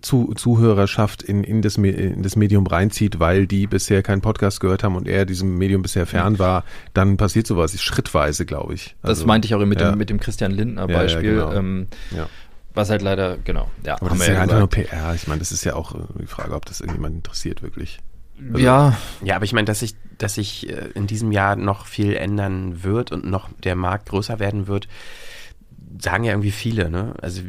zu, 0.00 0.34
Zuhörerschaft 0.34 1.22
in, 1.22 1.44
in, 1.44 1.62
das, 1.62 1.76
in 1.76 2.22
das 2.22 2.36
Medium 2.36 2.66
reinzieht, 2.66 3.20
weil 3.20 3.46
die 3.46 3.66
bisher 3.66 4.02
keinen 4.02 4.20
Podcast 4.20 4.60
gehört 4.60 4.84
haben 4.84 4.96
und 4.96 5.08
er 5.08 5.24
diesem 5.24 5.56
Medium 5.56 5.82
bisher 5.82 6.06
fern 6.06 6.38
war, 6.38 6.64
dann 6.92 7.16
passiert 7.16 7.46
sowas 7.46 7.80
schrittweise, 7.80 8.44
glaube 8.44 8.74
ich. 8.74 8.96
Das 9.02 9.10
Also, 9.10 9.26
meinte 9.26 9.46
ich 9.46 9.54
auch 9.54 9.64
mit, 9.64 9.80
ja. 9.80 9.92
dem, 9.92 9.98
mit 9.98 10.10
dem 10.10 10.20
Christian 10.20 10.52
Lindner 10.52 10.82
Ja, 10.82 10.90
ja, 10.90 10.98
Beispiel. 10.98 11.34
genau. 11.34 11.52
ähm, 11.52 11.86
Ja. 12.10 12.28
Was 12.74 12.90
halt 12.90 13.02
leider, 13.02 13.38
genau. 13.38 13.70
Ja, 13.84 13.96
Aber 14.00 14.10
das 14.10 14.20
ist 14.20 14.28
ja 14.28 14.40
einfach 14.42 14.58
nur 14.58 14.68
PR. 14.68 15.14
Ich 15.14 15.26
meine, 15.26 15.40
das 15.40 15.52
ist 15.52 15.64
ja 15.64 15.74
auch 15.74 15.94
äh, 15.94 15.98
die 16.20 16.26
Frage, 16.26 16.54
ob 16.54 16.64
das 16.66 16.80
irgendjemand 16.80 17.16
interessiert 17.16 17.62
wirklich. 17.62 17.98
Also- 18.52 18.58
ja, 18.58 18.96
Ja, 19.24 19.36
aber 19.36 19.44
ich 19.44 19.52
meine, 19.52 19.64
dass 19.64 19.80
sich, 19.80 19.96
dass 20.18 20.34
sich 20.34 20.68
äh, 20.70 20.90
in 20.94 21.06
diesem 21.06 21.32
Jahr 21.32 21.56
noch 21.56 21.86
viel 21.86 22.14
ändern 22.14 22.84
wird 22.84 23.10
und 23.10 23.24
noch 23.24 23.48
der 23.64 23.74
Markt 23.74 24.08
größer 24.10 24.38
werden 24.38 24.68
wird, 24.68 24.86
sagen 26.00 26.22
ja 26.24 26.32
irgendwie 26.32 26.50
viele. 26.52 26.90
Ne? 26.90 27.14
Also 27.20 27.42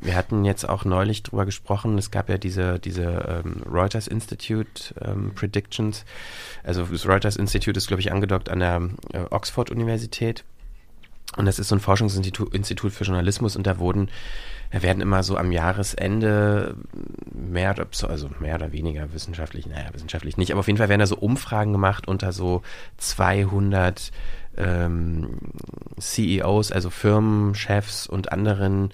wir 0.00 0.14
hatten 0.14 0.44
jetzt 0.44 0.66
auch 0.66 0.84
neulich 0.84 1.22
drüber 1.24 1.44
gesprochen. 1.44 1.98
Es 1.98 2.10
gab 2.10 2.28
ja 2.30 2.38
diese 2.38 2.78
diese 2.78 3.42
ähm, 3.44 3.62
Reuters 3.70 4.06
Institute 4.06 4.94
ähm, 5.02 5.32
Predictions. 5.34 6.04
Also 6.62 6.84
das 6.84 7.06
Reuters 7.06 7.36
Institute 7.36 7.76
ist, 7.76 7.88
glaube 7.88 8.00
ich, 8.00 8.12
angedockt 8.12 8.48
an 8.48 8.60
der 8.60 8.88
äh, 9.12 9.24
Oxford 9.30 9.70
Universität. 9.70 10.44
Und 11.36 11.46
das 11.46 11.58
ist 11.58 11.68
so 11.68 11.76
ein 11.76 11.80
Forschungsinstitut 11.80 12.54
Institut 12.54 12.92
für 12.92 13.04
Journalismus 13.04 13.56
und 13.56 13.66
da 13.66 13.78
wurden, 13.78 14.08
da 14.70 14.82
werden 14.82 15.00
immer 15.00 15.22
so 15.22 15.36
am 15.36 15.52
Jahresende 15.52 16.76
mehr 17.32 17.74
also 18.06 18.30
mehr 18.38 18.54
oder 18.54 18.72
weniger 18.72 19.12
wissenschaftlich, 19.12 19.66
naja, 19.66 19.88
wissenschaftlich 19.92 20.36
nicht, 20.36 20.52
aber 20.52 20.60
auf 20.60 20.66
jeden 20.66 20.78
Fall 20.78 20.88
werden 20.88 21.00
da 21.00 21.06
so 21.06 21.16
Umfragen 21.16 21.72
gemacht 21.72 22.06
unter 22.06 22.32
so 22.32 22.62
200 22.98 24.12
ähm, 24.56 25.38
CEOs, 25.98 26.72
also 26.72 26.90
Firmenchefs 26.90 28.06
und 28.06 28.32
anderen 28.32 28.92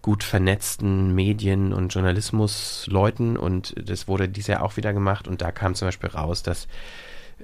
gut 0.00 0.24
vernetzten 0.24 1.14
Medien- 1.14 1.72
und 1.72 1.94
Journalismusleuten. 1.94 3.36
Und 3.36 3.74
das 3.88 4.08
wurde 4.08 4.28
dieses 4.28 4.48
Jahr 4.48 4.62
auch 4.62 4.76
wieder 4.76 4.92
gemacht. 4.92 5.28
Und 5.28 5.40
da 5.40 5.52
kam 5.52 5.74
zum 5.74 5.88
Beispiel 5.88 6.10
raus, 6.10 6.42
dass 6.42 6.66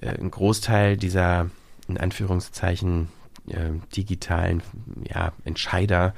äh, 0.00 0.08
ein 0.08 0.30
Großteil 0.30 0.96
dieser, 0.96 1.50
in 1.86 1.98
Anführungszeichen, 1.98 3.08
äh, 3.48 3.70
digitalen 3.96 4.62
ja, 5.08 5.32
Entscheider 5.44 6.14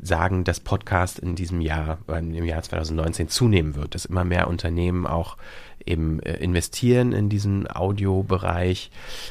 sagen, 0.00 0.44
dass 0.44 0.60
Podcast 0.60 1.18
in 1.18 1.34
diesem 1.34 1.60
Jahr, 1.60 1.98
äh, 2.08 2.18
im 2.18 2.44
Jahr 2.44 2.62
2019 2.62 3.28
zunehmen 3.28 3.74
wird, 3.74 3.94
dass 3.94 4.04
immer 4.04 4.24
mehr 4.24 4.48
Unternehmen 4.48 5.06
auch 5.06 5.36
eben 5.84 6.20
äh, 6.20 6.34
investieren 6.34 7.12
in 7.12 7.28
diesen 7.28 7.70
Audiobereich. 7.70 8.90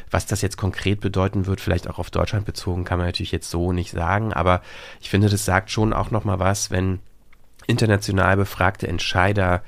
Was 0.09 0.25
das 0.25 0.41
jetzt 0.41 0.57
konkret 0.57 1.01
bedeuten 1.01 1.45
wird, 1.45 1.61
vielleicht 1.61 1.89
auch 1.89 1.99
auf 1.99 2.09
Deutschland 2.09 2.45
bezogen, 2.45 2.83
kann 2.83 2.97
man 2.97 3.07
natürlich 3.07 3.31
jetzt 3.31 3.49
so 3.49 3.71
nicht 3.71 3.91
sagen, 3.91 4.33
aber 4.33 4.61
ich 5.01 5.09
finde, 5.09 5.29
das 5.29 5.45
sagt 5.45 5.69
schon 5.69 5.93
auch 5.93 6.11
nochmal 6.11 6.39
was, 6.39 6.71
wenn 6.71 6.99
international 7.67 8.37
befragte 8.37 8.87
Entscheider 8.87 9.63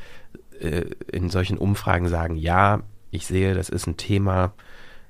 äh, 0.59 0.85
in 1.11 1.29
solchen 1.29 1.57
Umfragen 1.57 2.07
sagen, 2.07 2.35
ja, 2.35 2.81
ich 3.11 3.25
sehe, 3.25 3.53
das 3.53 3.69
ist 3.69 3.87
ein 3.87 3.97
Thema, 3.97 4.53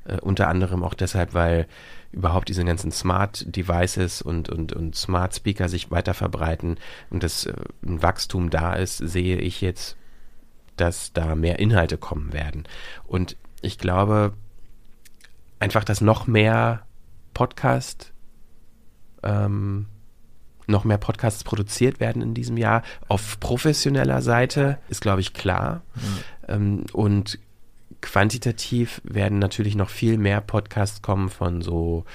äh, 0.06 0.20
unter 0.22 0.48
anderem 0.48 0.84
auch 0.84 0.94
deshalb, 0.94 1.34
weil 1.34 1.68
überhaupt 2.12 2.50
diese 2.50 2.64
ganzen 2.64 2.92
Smart 2.92 3.46
Devices 3.56 4.22
und, 4.22 4.50
und, 4.50 4.74
und 4.74 4.96
Smart 4.96 5.36
Speaker 5.36 5.70
sich 5.70 5.92
weiter 5.92 6.14
verbreiten 6.14 6.80
und 7.10 7.24
dass 7.24 7.46
äh, 7.46 7.54
ein 7.86 8.02
Wachstum 8.02 8.50
da 8.50 8.74
ist, 8.74 8.98
sehe 8.98 9.38
ich 9.38 9.62
jetzt, 9.62 9.98
dass 10.76 11.14
da 11.14 11.36
mehr 11.36 11.60
Inhalte 11.60 11.98
kommen 11.98 12.34
werden. 12.34 12.64
Und 13.06 13.36
ich 13.62 13.78
glaube 13.78 14.34
einfach, 15.60 15.84
dass 15.84 16.02
noch 16.02 16.28
mehr 16.28 16.86
Podcast 17.34 18.14
ähm, 19.24 19.88
noch 20.68 20.84
mehr 20.84 20.98
Podcasts 20.98 21.44
produziert 21.44 22.00
werden 22.00 22.22
in 22.22 22.34
diesem 22.34 22.58
Jahr. 22.58 22.84
Auf 23.08 23.40
professioneller 23.40 24.22
Seite 24.22 24.78
ist, 24.90 25.02
glaube 25.02 25.22
ich, 25.22 25.34
klar. 25.34 25.82
Ähm, 26.48 26.86
und 26.92 27.40
quantitativ 28.08 29.02
werden 29.04 29.38
natürlich 29.40 29.76
noch 29.76 29.90
viel 29.90 30.18
mehr 30.18 30.40
Podcasts 30.40 31.02
kommen 31.02 31.30
von 31.30 31.62
so, 31.62 32.06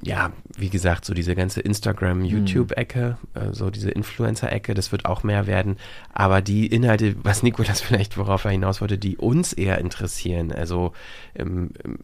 ja, 0.00 0.32
wie 0.56 0.70
gesagt, 0.70 1.04
so 1.04 1.12
diese 1.12 1.34
ganze 1.34 1.60
Instagram, 1.60 2.24
YouTube-Ecke, 2.24 3.18
äh, 3.34 3.52
so 3.52 3.70
diese 3.70 3.90
Influencer-Ecke, 3.90 4.74
das 4.74 4.92
wird 4.92 5.04
auch 5.04 5.24
mehr 5.24 5.48
werden. 5.48 5.76
Aber 6.12 6.40
die 6.40 6.66
Inhalte, 6.66 7.16
was 7.24 7.42
Nikolas 7.42 7.80
vielleicht, 7.82 8.16
worauf 8.16 8.44
er 8.44 8.52
hinaus 8.52 8.80
wollte, 8.80 8.96
die 8.96 9.16
uns 9.16 9.52
eher 9.52 9.78
interessieren, 9.78 10.52
also 10.52 10.92
ähm, 11.34 11.70
ähm, 11.84 11.98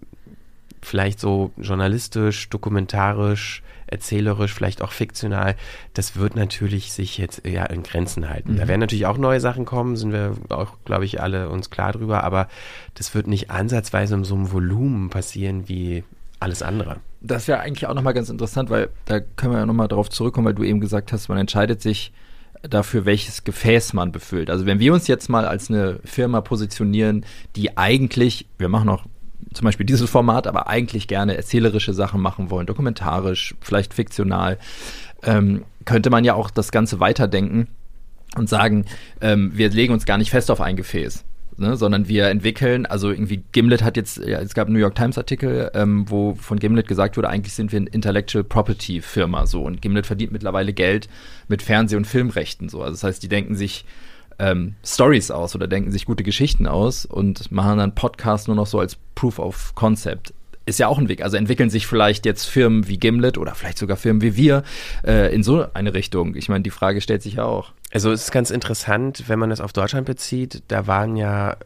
vielleicht 0.82 1.20
so 1.20 1.52
journalistisch, 1.56 2.48
dokumentarisch, 2.48 3.62
erzählerisch, 3.92 4.52
vielleicht 4.52 4.82
auch 4.82 4.92
fiktional, 4.92 5.54
das 5.94 6.16
wird 6.16 6.34
natürlich 6.34 6.92
sich 6.92 7.18
jetzt 7.18 7.44
eher 7.44 7.70
in 7.70 7.82
Grenzen 7.82 8.28
halten. 8.28 8.56
Da 8.56 8.66
werden 8.66 8.80
natürlich 8.80 9.06
auch 9.06 9.18
neue 9.18 9.40
Sachen 9.40 9.64
kommen, 9.64 9.96
sind 9.96 10.12
wir 10.12 10.34
auch, 10.48 10.78
glaube 10.84 11.04
ich, 11.04 11.20
alle 11.20 11.48
uns 11.48 11.70
klar 11.70 11.92
drüber, 11.92 12.24
aber 12.24 12.48
das 12.94 13.14
wird 13.14 13.26
nicht 13.26 13.50
ansatzweise 13.50 14.14
in 14.14 14.24
so 14.24 14.34
einem 14.34 14.50
Volumen 14.50 15.10
passieren 15.10 15.68
wie 15.68 16.04
alles 16.40 16.62
andere. 16.62 16.96
Das 17.20 17.46
wäre 17.46 17.60
eigentlich 17.60 17.86
auch 17.86 17.94
nochmal 17.94 18.14
ganz 18.14 18.28
interessant, 18.28 18.68
weil 18.68 18.88
da 19.04 19.20
können 19.20 19.52
wir 19.52 19.58
ja 19.60 19.66
nochmal 19.66 19.88
drauf 19.88 20.10
zurückkommen, 20.10 20.46
weil 20.46 20.54
du 20.54 20.64
eben 20.64 20.80
gesagt 20.80 21.12
hast, 21.12 21.28
man 21.28 21.38
entscheidet 21.38 21.80
sich 21.80 22.12
dafür, 22.62 23.04
welches 23.04 23.44
Gefäß 23.44 23.92
man 23.92 24.12
befüllt. 24.12 24.50
Also 24.50 24.66
wenn 24.66 24.78
wir 24.78 24.92
uns 24.92 25.06
jetzt 25.06 25.28
mal 25.28 25.46
als 25.46 25.70
eine 25.70 26.00
Firma 26.04 26.40
positionieren, 26.40 27.24
die 27.56 27.76
eigentlich, 27.76 28.46
wir 28.58 28.68
machen 28.68 28.88
auch 28.88 29.04
zum 29.52 29.64
Beispiel 29.64 29.86
dieses 29.86 30.08
Format, 30.10 30.46
aber 30.46 30.68
eigentlich 30.68 31.08
gerne 31.08 31.36
erzählerische 31.36 31.94
Sachen 31.94 32.20
machen 32.20 32.50
wollen, 32.50 32.66
dokumentarisch, 32.66 33.54
vielleicht 33.60 33.94
fiktional, 33.94 34.58
ähm, 35.22 35.64
könnte 35.84 36.10
man 36.10 36.24
ja 36.24 36.34
auch 36.34 36.50
das 36.50 36.72
Ganze 36.72 37.00
weiterdenken 37.00 37.68
und 38.36 38.48
sagen, 38.48 38.86
ähm, 39.20 39.52
wir 39.54 39.70
legen 39.70 39.92
uns 39.92 40.06
gar 40.06 40.18
nicht 40.18 40.30
fest 40.30 40.50
auf 40.50 40.60
ein 40.60 40.76
Gefäß. 40.76 41.24
Ne, 41.58 41.76
sondern 41.76 42.08
wir 42.08 42.28
entwickeln, 42.28 42.86
also 42.86 43.10
irgendwie 43.10 43.42
Gimlet 43.52 43.82
hat 43.82 43.98
jetzt, 43.98 44.16
ja, 44.16 44.40
es 44.40 44.54
gab 44.54 44.68
einen 44.68 44.72
New 44.72 44.80
York 44.80 44.94
Times 44.94 45.18
Artikel, 45.18 45.70
ähm, 45.74 46.06
wo 46.08 46.34
von 46.34 46.58
Gimlet 46.58 46.88
gesagt 46.88 47.18
wurde, 47.18 47.28
eigentlich 47.28 47.52
sind 47.52 47.72
wir 47.72 47.76
eine 47.76 47.90
Intellectual 47.90 48.42
Property 48.42 49.02
Firma 49.02 49.46
so 49.46 49.62
und 49.62 49.82
Gimlet 49.82 50.06
verdient 50.06 50.32
mittlerweile 50.32 50.72
Geld 50.72 51.10
mit 51.48 51.60
Fernseh- 51.60 51.96
und 51.96 52.06
Filmrechten 52.06 52.70
so. 52.70 52.80
Also 52.80 52.92
das 52.92 53.04
heißt, 53.04 53.22
die 53.22 53.28
denken 53.28 53.54
sich 53.54 53.84
ähm, 54.38 54.74
Stories 54.84 55.30
aus 55.30 55.54
oder 55.54 55.68
denken 55.68 55.90
sich 55.90 56.06
gute 56.06 56.22
Geschichten 56.22 56.66
aus 56.66 57.04
und 57.04 57.50
machen 57.52 57.78
dann 57.78 57.94
Podcast 57.94 58.48
nur 58.48 58.56
noch 58.56 58.66
so 58.66 58.78
als 58.78 58.96
Proof 59.14 59.38
of 59.38 59.74
Concept. 59.74 60.34
Ist 60.64 60.78
ja 60.78 60.86
auch 60.86 60.98
ein 60.98 61.08
Weg. 61.08 61.22
Also 61.22 61.36
entwickeln 61.36 61.70
sich 61.70 61.86
vielleicht 61.86 62.24
jetzt 62.24 62.44
Firmen 62.44 62.86
wie 62.86 62.98
Gimlet 62.98 63.36
oder 63.36 63.54
vielleicht 63.54 63.78
sogar 63.78 63.96
Firmen 63.96 64.22
wie 64.22 64.36
wir 64.36 64.62
äh, 65.04 65.34
in 65.34 65.42
so 65.42 65.66
eine 65.74 65.92
Richtung. 65.94 66.36
Ich 66.36 66.48
meine, 66.48 66.62
die 66.62 66.70
Frage 66.70 67.00
stellt 67.00 67.22
sich 67.22 67.34
ja 67.34 67.44
auch. 67.44 67.72
Also 67.92 68.12
es 68.12 68.22
ist 68.24 68.32
ganz 68.32 68.50
interessant, 68.50 69.24
wenn 69.26 69.38
man 69.38 69.50
das 69.50 69.60
auf 69.60 69.72
Deutschland 69.72 70.06
bezieht, 70.06 70.62
da 70.68 70.86
waren 70.86 71.16
ja, 71.16 71.56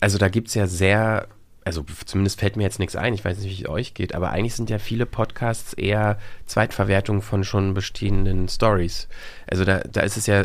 also 0.00 0.18
da 0.18 0.28
gibt's 0.28 0.54
ja 0.54 0.66
sehr, 0.66 1.26
also 1.64 1.84
zumindest 2.06 2.40
fällt 2.40 2.56
mir 2.56 2.64
jetzt 2.64 2.78
nichts 2.78 2.96
ein, 2.96 3.14
ich 3.14 3.24
weiß 3.24 3.38
nicht, 3.38 3.58
wie 3.58 3.62
es 3.64 3.68
euch 3.68 3.94
geht, 3.94 4.14
aber 4.14 4.30
eigentlich 4.30 4.54
sind 4.54 4.68
ja 4.70 4.78
viele 4.78 5.06
Podcasts 5.06 5.72
eher 5.74 6.18
Zweitverwertung 6.46 7.22
von 7.22 7.44
schon 7.44 7.74
bestehenden 7.74 8.48
Stories. 8.48 9.08
Also 9.50 9.64
da, 9.64 9.78
da 9.80 10.00
ist 10.00 10.16
es 10.16 10.26
ja 10.26 10.44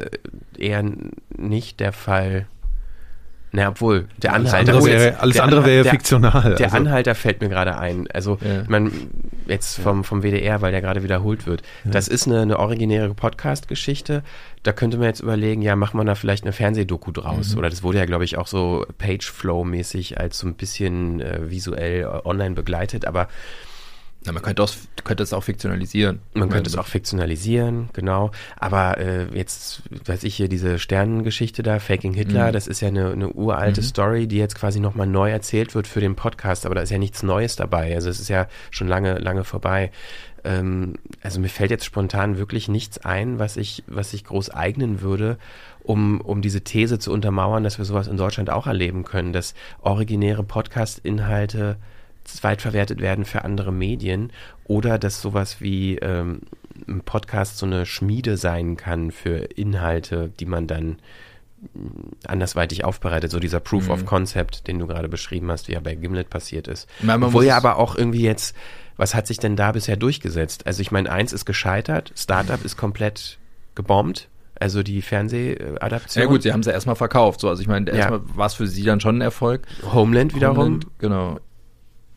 eher 0.57 0.83
nicht 1.35 1.79
der 1.79 1.91
Fall. 1.93 2.47
Na, 3.53 3.69
obwohl, 3.69 4.07
der 4.17 4.33
Alles 4.33 4.49
Anhalter. 4.53 4.73
andere 4.73 4.83
oh, 4.83 4.91
wäre- 4.93 5.05
jetzt- 5.05 5.19
alles 5.21 5.33
der 5.35 5.43
andere 5.45 5.65
wäre 5.65 5.83
der- 5.83 5.91
fiktional, 5.93 6.55
Der 6.55 6.65
also. 6.67 6.77
Anhalter 6.77 7.15
fällt 7.15 7.39
mir 7.41 7.47
gerade 7.47 7.77
ein. 7.77 8.05
Also, 8.13 8.37
Ja. 8.41 8.61
ich 8.63 8.67
meine, 8.67 8.91
jetzt 9.47 9.79
vom, 9.79 10.03
vom 10.03 10.21
WDR, 10.21 10.61
weil 10.61 10.73
der 10.73 10.81
gerade 10.81 11.01
wiederholt 11.01 11.47
wird. 11.47 11.63
Das 11.85 12.09
ist 12.09 12.27
eine, 12.27 12.41
eine 12.41 12.59
originäre 12.59 13.13
Podcast-Geschichte. 13.13 14.21
Da 14.67 14.73
könnte 14.73 14.97
man 14.97 15.07
jetzt 15.07 15.21
überlegen, 15.21 15.61
ja, 15.61 15.77
macht 15.77 15.93
man 15.93 16.05
da 16.05 16.13
vielleicht 16.13 16.43
eine 16.43 16.51
Fernsehdoku 16.51 17.13
draus? 17.13 17.55
Oder 17.55 17.69
das 17.69 17.83
wurde 17.83 17.99
ja, 17.99 18.05
glaube 18.05 18.25
ich, 18.25 18.37
auch 18.37 18.47
so 18.47 18.85
Page-Flow-mäßig 18.97 20.19
als 20.19 20.39
so 20.39 20.47
ein 20.47 20.55
bisschen 20.55 21.21
äh, 21.21 21.49
visuell 21.49 22.01
äh, 22.01 22.27
online 22.27 22.53
begleitet. 22.53 23.05
Aber 23.05 23.29
Ja, 24.25 24.33
man 24.33 24.43
könnte, 24.43 24.61
auch, 24.61 24.71
könnte 25.05 25.23
es 25.23 25.31
auch 25.31 25.45
fiktionalisieren. 25.45 26.19
Man 26.33 26.49
könnte 26.49 26.69
es 26.69 26.75
auch 26.75 26.87
fiktionalisieren, 26.87 27.87
genau. 27.93 28.31
Aber 28.57 28.97
äh, 28.97 29.27
jetzt, 29.33 29.83
weiß 30.05 30.25
ich 30.25 30.35
hier, 30.35 30.49
diese 30.49 30.79
Sternengeschichte 30.79 31.63
da, 31.63 31.79
Faking 31.79 32.13
Hitler, 32.13 32.49
mhm. 32.49 32.51
das 32.51 32.67
ist 32.67 32.81
ja 32.81 32.89
eine, 32.89 33.11
eine 33.11 33.29
uralte 33.31 33.79
mhm. 33.79 33.85
Story, 33.85 34.27
die 34.27 34.37
jetzt 34.37 34.55
quasi 34.55 34.81
nochmal 34.81 35.07
neu 35.07 35.31
erzählt 35.31 35.75
wird 35.75 35.87
für 35.87 36.01
den 36.01 36.17
Podcast, 36.17 36.65
aber 36.65 36.75
da 36.75 36.81
ist 36.81 36.89
ja 36.89 36.97
nichts 36.97 37.23
Neues 37.23 37.55
dabei. 37.55 37.95
Also 37.95 38.09
es 38.09 38.19
ist 38.19 38.27
ja 38.27 38.49
schon 38.69 38.89
lange, 38.89 39.17
lange 39.19 39.45
vorbei. 39.45 39.91
Ähm, 40.43 40.95
also 41.21 41.39
mir 41.39 41.49
fällt 41.49 41.71
jetzt 41.71 41.85
spontan 41.85 42.37
wirklich 42.37 42.67
nichts 42.67 42.97
ein, 42.99 43.39
was 43.39 43.57
ich, 43.57 43.83
was 43.87 44.13
ich 44.13 44.23
groß 44.23 44.49
eignen 44.49 45.01
würde, 45.01 45.37
um, 45.83 46.21
um 46.21 46.41
diese 46.41 46.61
These 46.61 46.99
zu 46.99 47.11
untermauern, 47.11 47.63
dass 47.63 47.77
wir 47.77 47.85
sowas 47.85 48.07
in 48.07 48.17
Deutschland 48.17 48.49
auch 48.49 48.67
erleben 48.67 49.03
können, 49.03 49.33
dass 49.33 49.55
originäre 49.81 50.43
Podcast-Inhalte 50.43 51.77
zweitverwertet 52.27 52.99
werden 52.99 53.25
für 53.25 53.43
andere 53.43 53.71
Medien 53.71 54.31
oder 54.65 54.99
dass 54.99 55.21
sowas 55.21 55.61
wie 55.61 55.97
ähm, 55.97 56.41
ein 56.87 57.01
Podcast 57.01 57.57
so 57.57 57.65
eine 57.65 57.85
Schmiede 57.85 58.37
sein 58.37 58.77
kann 58.77 59.11
für 59.11 59.37
Inhalte, 59.55 60.29
die 60.39 60.45
man 60.45 60.67
dann 60.67 60.97
mm, 61.73 62.27
andersweitig 62.27 62.83
aufbereitet, 62.83 63.31
so 63.31 63.39
dieser 63.39 63.59
Proof 63.59 63.85
mhm. 63.85 63.91
of 63.91 64.05
Concept, 64.05 64.67
den 64.67 64.77
du 64.79 64.87
gerade 64.87 65.09
beschrieben 65.09 65.49
hast, 65.49 65.67
wie 65.67 65.73
er 65.73 65.81
bei 65.81 65.95
Gimlet 65.95 66.29
passiert 66.29 66.67
ist. 66.67 66.87
Man, 67.01 67.19
man 67.19 67.29
Obwohl 67.29 67.45
ja 67.45 67.57
aber 67.57 67.77
auch 67.77 67.95
irgendwie 67.95 68.23
jetzt, 68.23 68.55
was 68.97 69.15
hat 69.15 69.27
sich 69.27 69.37
denn 69.37 69.55
da 69.55 69.71
bisher 69.71 69.95
durchgesetzt? 69.95 70.67
Also 70.67 70.81
ich 70.81 70.91
meine, 70.91 71.11
eins 71.11 71.33
ist 71.33 71.45
gescheitert, 71.45 72.11
Startup 72.15 72.63
ist 72.63 72.77
komplett 72.77 73.37
gebombt, 73.75 74.27
also 74.59 74.83
die 74.83 75.01
Fernsehadaption. 75.01 76.23
Ja 76.23 76.27
gut, 76.27 76.41
sie 76.41 76.51
haben 76.51 76.63
sie 76.63 76.71
erstmal 76.71 76.95
verkauft. 76.95 77.39
So, 77.39 77.49
also 77.49 77.61
ich 77.61 77.67
meine, 77.67 77.89
erstmal 77.91 78.19
ja. 78.19 78.35
war 78.35 78.47
es 78.47 78.55
für 78.55 78.67
sie 78.67 78.83
dann 78.83 78.99
schon 78.99 79.19
ein 79.19 79.21
Erfolg. 79.21 79.61
Homeland 79.93 80.35
wiederum. 80.35 80.57
Homeland, 80.57 80.87
genau. 80.99 81.39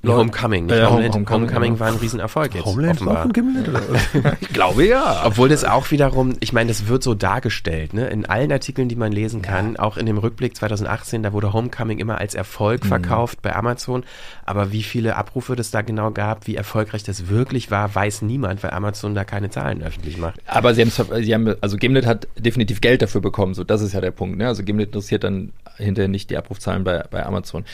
Homecoming, 0.07 0.69
ja, 0.71 0.91
Homeland. 0.91 1.15
Homecoming, 1.15 1.49
Homecoming 1.49 1.81
war 1.81 1.89
ein 1.89 1.97
Riesenerfolg 1.97 2.55
jetzt. 2.55 2.65
Homeland 2.65 3.03
offenbar. 3.03 3.27
Auch 3.27 3.33
Gimlet, 3.33 3.69
oder? 3.69 3.83
ich 4.41 4.49
glaube 4.49 4.87
ja. 4.87 5.23
Obwohl 5.27 5.51
das 5.51 5.65
auch 5.65 5.91
wiederum, 5.91 6.37
ich 6.41 6.55
meine, 6.55 6.69
das 6.69 6.89
wird 6.89 7.03
so 7.03 7.15
dargestellt, 7.15 7.93
ne? 7.93 8.09
In 8.09 8.25
allen 8.25 8.51
Artikeln, 8.51 8.89
die 8.89 8.97
man 8.97 9.13
lesen 9.13 9.43
kann, 9.43 9.75
ja. 9.75 9.81
auch 9.81 9.99
in 9.99 10.07
dem 10.07 10.17
Rückblick 10.17 10.57
2018, 10.57 11.23
da 11.23 11.35
wurde 11.35 11.53
Homecoming 11.53 11.99
immer 11.99 12.19
als 12.19 12.35
Erfolg 12.35 12.85
mhm. 12.85 12.89
verkauft 12.89 13.43
bei 13.43 13.55
Amazon. 13.55 14.05
Aber 14.47 14.73
wie 14.73 14.83
viele 14.83 15.17
Abrufe 15.17 15.55
das 15.55 15.71
da 15.71 15.83
genau 15.83 16.11
gab, 16.13 16.47
wie 16.47 16.57
erfolgreich 16.57 17.03
das 17.03 17.29
wirklich 17.29 17.71
war, 17.71 17.95
weiß 17.95 18.23
niemand, 18.23 18.63
weil 18.63 18.71
Amazon 18.71 19.15
da 19.15 19.25
keine 19.25 19.51
Zahlen 19.51 19.83
öffentlich 19.83 20.17
macht. 20.17 20.41
Aber 20.47 20.75
sie, 20.75 20.85
sie 20.85 21.35
haben, 21.35 21.55
also 21.61 21.77
Gimlet 21.77 22.07
hat 22.07 22.27
definitiv 22.39 22.81
Geld 22.81 23.03
dafür 23.03 23.21
bekommen, 23.21 23.53
so 23.53 23.65
das 23.65 23.83
ist 23.83 23.93
ja 23.93 24.01
der 24.01 24.13
Punkt. 24.13 24.39
Ne? 24.39 24.47
Also 24.47 24.63
Gimlet 24.63 24.89
interessiert 24.89 25.25
dann 25.25 25.53
hinterher 25.77 26.09
nicht 26.09 26.31
die 26.31 26.39
Abrufzahlen 26.39 26.85
bei, 26.85 27.05
bei 27.11 27.25
Amazon 27.25 27.65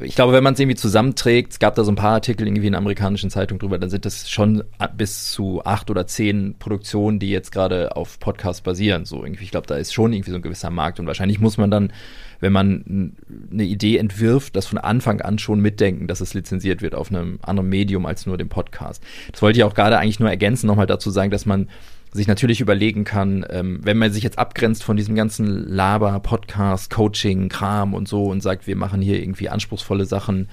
ich 0.00 0.14
glaube, 0.14 0.32
wenn 0.32 0.44
man 0.44 0.54
es 0.54 0.60
irgendwie 0.60 0.76
zusammenträgt, 0.76 1.52
es 1.52 1.58
gab 1.58 1.74
da 1.74 1.84
so 1.84 1.90
ein 1.90 1.96
paar 1.96 2.12
Artikel 2.12 2.46
irgendwie 2.46 2.66
in 2.66 2.74
amerikanischen 2.74 3.30
Zeitungen 3.30 3.58
drüber, 3.58 3.78
dann 3.78 3.90
sind 3.90 4.04
das 4.04 4.30
schon 4.30 4.62
bis 4.96 5.30
zu 5.32 5.64
acht 5.64 5.90
oder 5.90 6.06
zehn 6.06 6.56
Produktionen, 6.58 7.18
die 7.18 7.30
jetzt 7.30 7.50
gerade 7.50 7.96
auf 7.96 8.18
Podcasts 8.20 8.60
basieren. 8.60 9.04
So 9.04 9.24
irgendwie, 9.24 9.44
ich 9.44 9.50
glaube, 9.50 9.66
da 9.66 9.76
ist 9.76 9.92
schon 9.92 10.12
irgendwie 10.12 10.30
so 10.30 10.36
ein 10.36 10.42
gewisser 10.42 10.70
Markt 10.70 11.00
und 11.00 11.06
wahrscheinlich 11.06 11.40
muss 11.40 11.58
man 11.58 11.70
dann, 11.70 11.92
wenn 12.40 12.52
man 12.52 13.16
eine 13.50 13.64
Idee 13.64 13.96
entwirft, 13.96 14.54
das 14.54 14.66
von 14.66 14.78
Anfang 14.78 15.20
an 15.20 15.38
schon 15.38 15.60
mitdenken, 15.60 16.06
dass 16.06 16.20
es 16.20 16.34
lizenziert 16.34 16.82
wird 16.82 16.94
auf 16.94 17.10
einem 17.10 17.40
anderen 17.42 17.68
Medium 17.68 18.06
als 18.06 18.26
nur 18.26 18.38
dem 18.38 18.48
Podcast. 18.48 19.02
Das 19.32 19.42
wollte 19.42 19.58
ich 19.58 19.64
auch 19.64 19.74
gerade 19.74 19.98
eigentlich 19.98 20.20
nur 20.20 20.30
ergänzen, 20.30 20.68
nochmal 20.68 20.86
dazu 20.86 21.10
sagen, 21.10 21.30
dass 21.30 21.46
man 21.46 21.68
sich 22.12 22.26
natürlich 22.26 22.60
überlegen 22.60 23.04
kann, 23.04 23.44
ähm, 23.50 23.80
wenn 23.82 23.98
man 23.98 24.12
sich 24.12 24.22
jetzt 24.22 24.38
abgrenzt 24.38 24.84
von 24.84 24.96
diesem 24.96 25.14
ganzen 25.14 25.46
Laber, 25.68 26.18
Podcast, 26.20 26.90
Coaching, 26.90 27.48
Kram 27.48 27.94
und 27.94 28.08
so 28.08 28.26
und 28.26 28.42
sagt, 28.42 28.66
wir 28.66 28.76
machen 28.76 29.02
hier 29.02 29.20
irgendwie 29.20 29.48
anspruchsvolle 29.48 30.04
Sachen, 30.04 30.48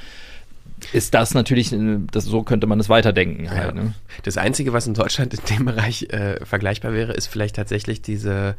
ist 0.93 1.13
das 1.13 1.34
natürlich, 1.34 1.71
äh, 1.74 2.00
das, 2.12 2.26
so 2.26 2.43
könnte 2.43 2.67
man 2.67 2.80
es 2.80 2.89
weiterdenken. 2.89 3.50
Halt, 3.50 3.76
ne? 3.76 3.93
Das 4.24 4.38
Einzige, 4.38 4.74
was 4.74 4.88
in 4.88 4.93
Deutschland 4.93 5.34
in 5.34 5.39
dem 5.58 5.65
Bereich 5.65 6.04
äh, 6.10 6.43
vergleichbar 6.45 6.93
wäre, 6.93 7.13
ist 7.13 7.28
vielleicht 7.28 7.56
tatsächlich 7.56 8.02
diese 8.02 8.56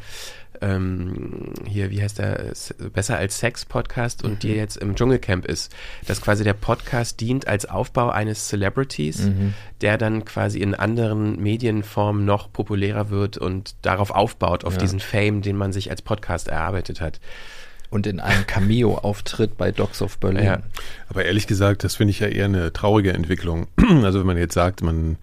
ähm, 0.60 1.52
hier, 1.66 1.90
wie 1.90 2.02
heißt 2.02 2.18
der, 2.18 2.52
Besser 2.92 3.16
als 3.16 3.38
Sex 3.38 3.64
Podcast 3.64 4.24
und 4.24 4.32
mhm. 4.32 4.38
die 4.40 4.48
jetzt 4.48 4.76
im 4.76 4.94
Dschungelcamp 4.94 5.44
ist. 5.44 5.74
Dass 6.06 6.20
quasi 6.20 6.44
der 6.44 6.54
Podcast 6.54 7.20
dient 7.20 7.46
als 7.46 7.66
Aufbau 7.66 8.10
eines 8.10 8.48
Celebrities, 8.48 9.26
mhm. 9.26 9.54
der 9.80 9.98
dann 9.98 10.24
quasi 10.24 10.60
in 10.60 10.74
anderen 10.74 11.40
Medienformen 11.40 12.24
noch 12.24 12.52
populärer 12.52 13.10
wird 13.10 13.38
und 13.38 13.74
darauf 13.82 14.10
aufbaut, 14.10 14.64
auf 14.64 14.74
ja. 14.74 14.80
diesen 14.80 15.00
Fame, 15.00 15.42
den 15.42 15.56
man 15.56 15.72
sich 15.72 15.90
als 15.90 16.02
Podcast 16.02 16.48
erarbeitet 16.48 17.00
hat 17.00 17.20
und 17.96 18.06
in 18.06 18.20
einem 18.20 18.46
Cameo-Auftritt 18.46 19.56
bei 19.56 19.72
Dogs 19.72 20.02
of 20.02 20.18
Berlin. 20.18 20.44
Ja. 20.44 20.58
Aber 21.08 21.24
ehrlich 21.24 21.46
gesagt, 21.46 21.82
das 21.82 21.96
finde 21.96 22.10
ich 22.10 22.20
ja 22.20 22.28
eher 22.28 22.44
eine 22.44 22.72
traurige 22.72 23.12
Entwicklung. 23.12 23.66
Also 24.04 24.20
wenn 24.20 24.26
man 24.26 24.36
jetzt 24.36 24.54
sagt, 24.54 24.82
man, 24.82 25.16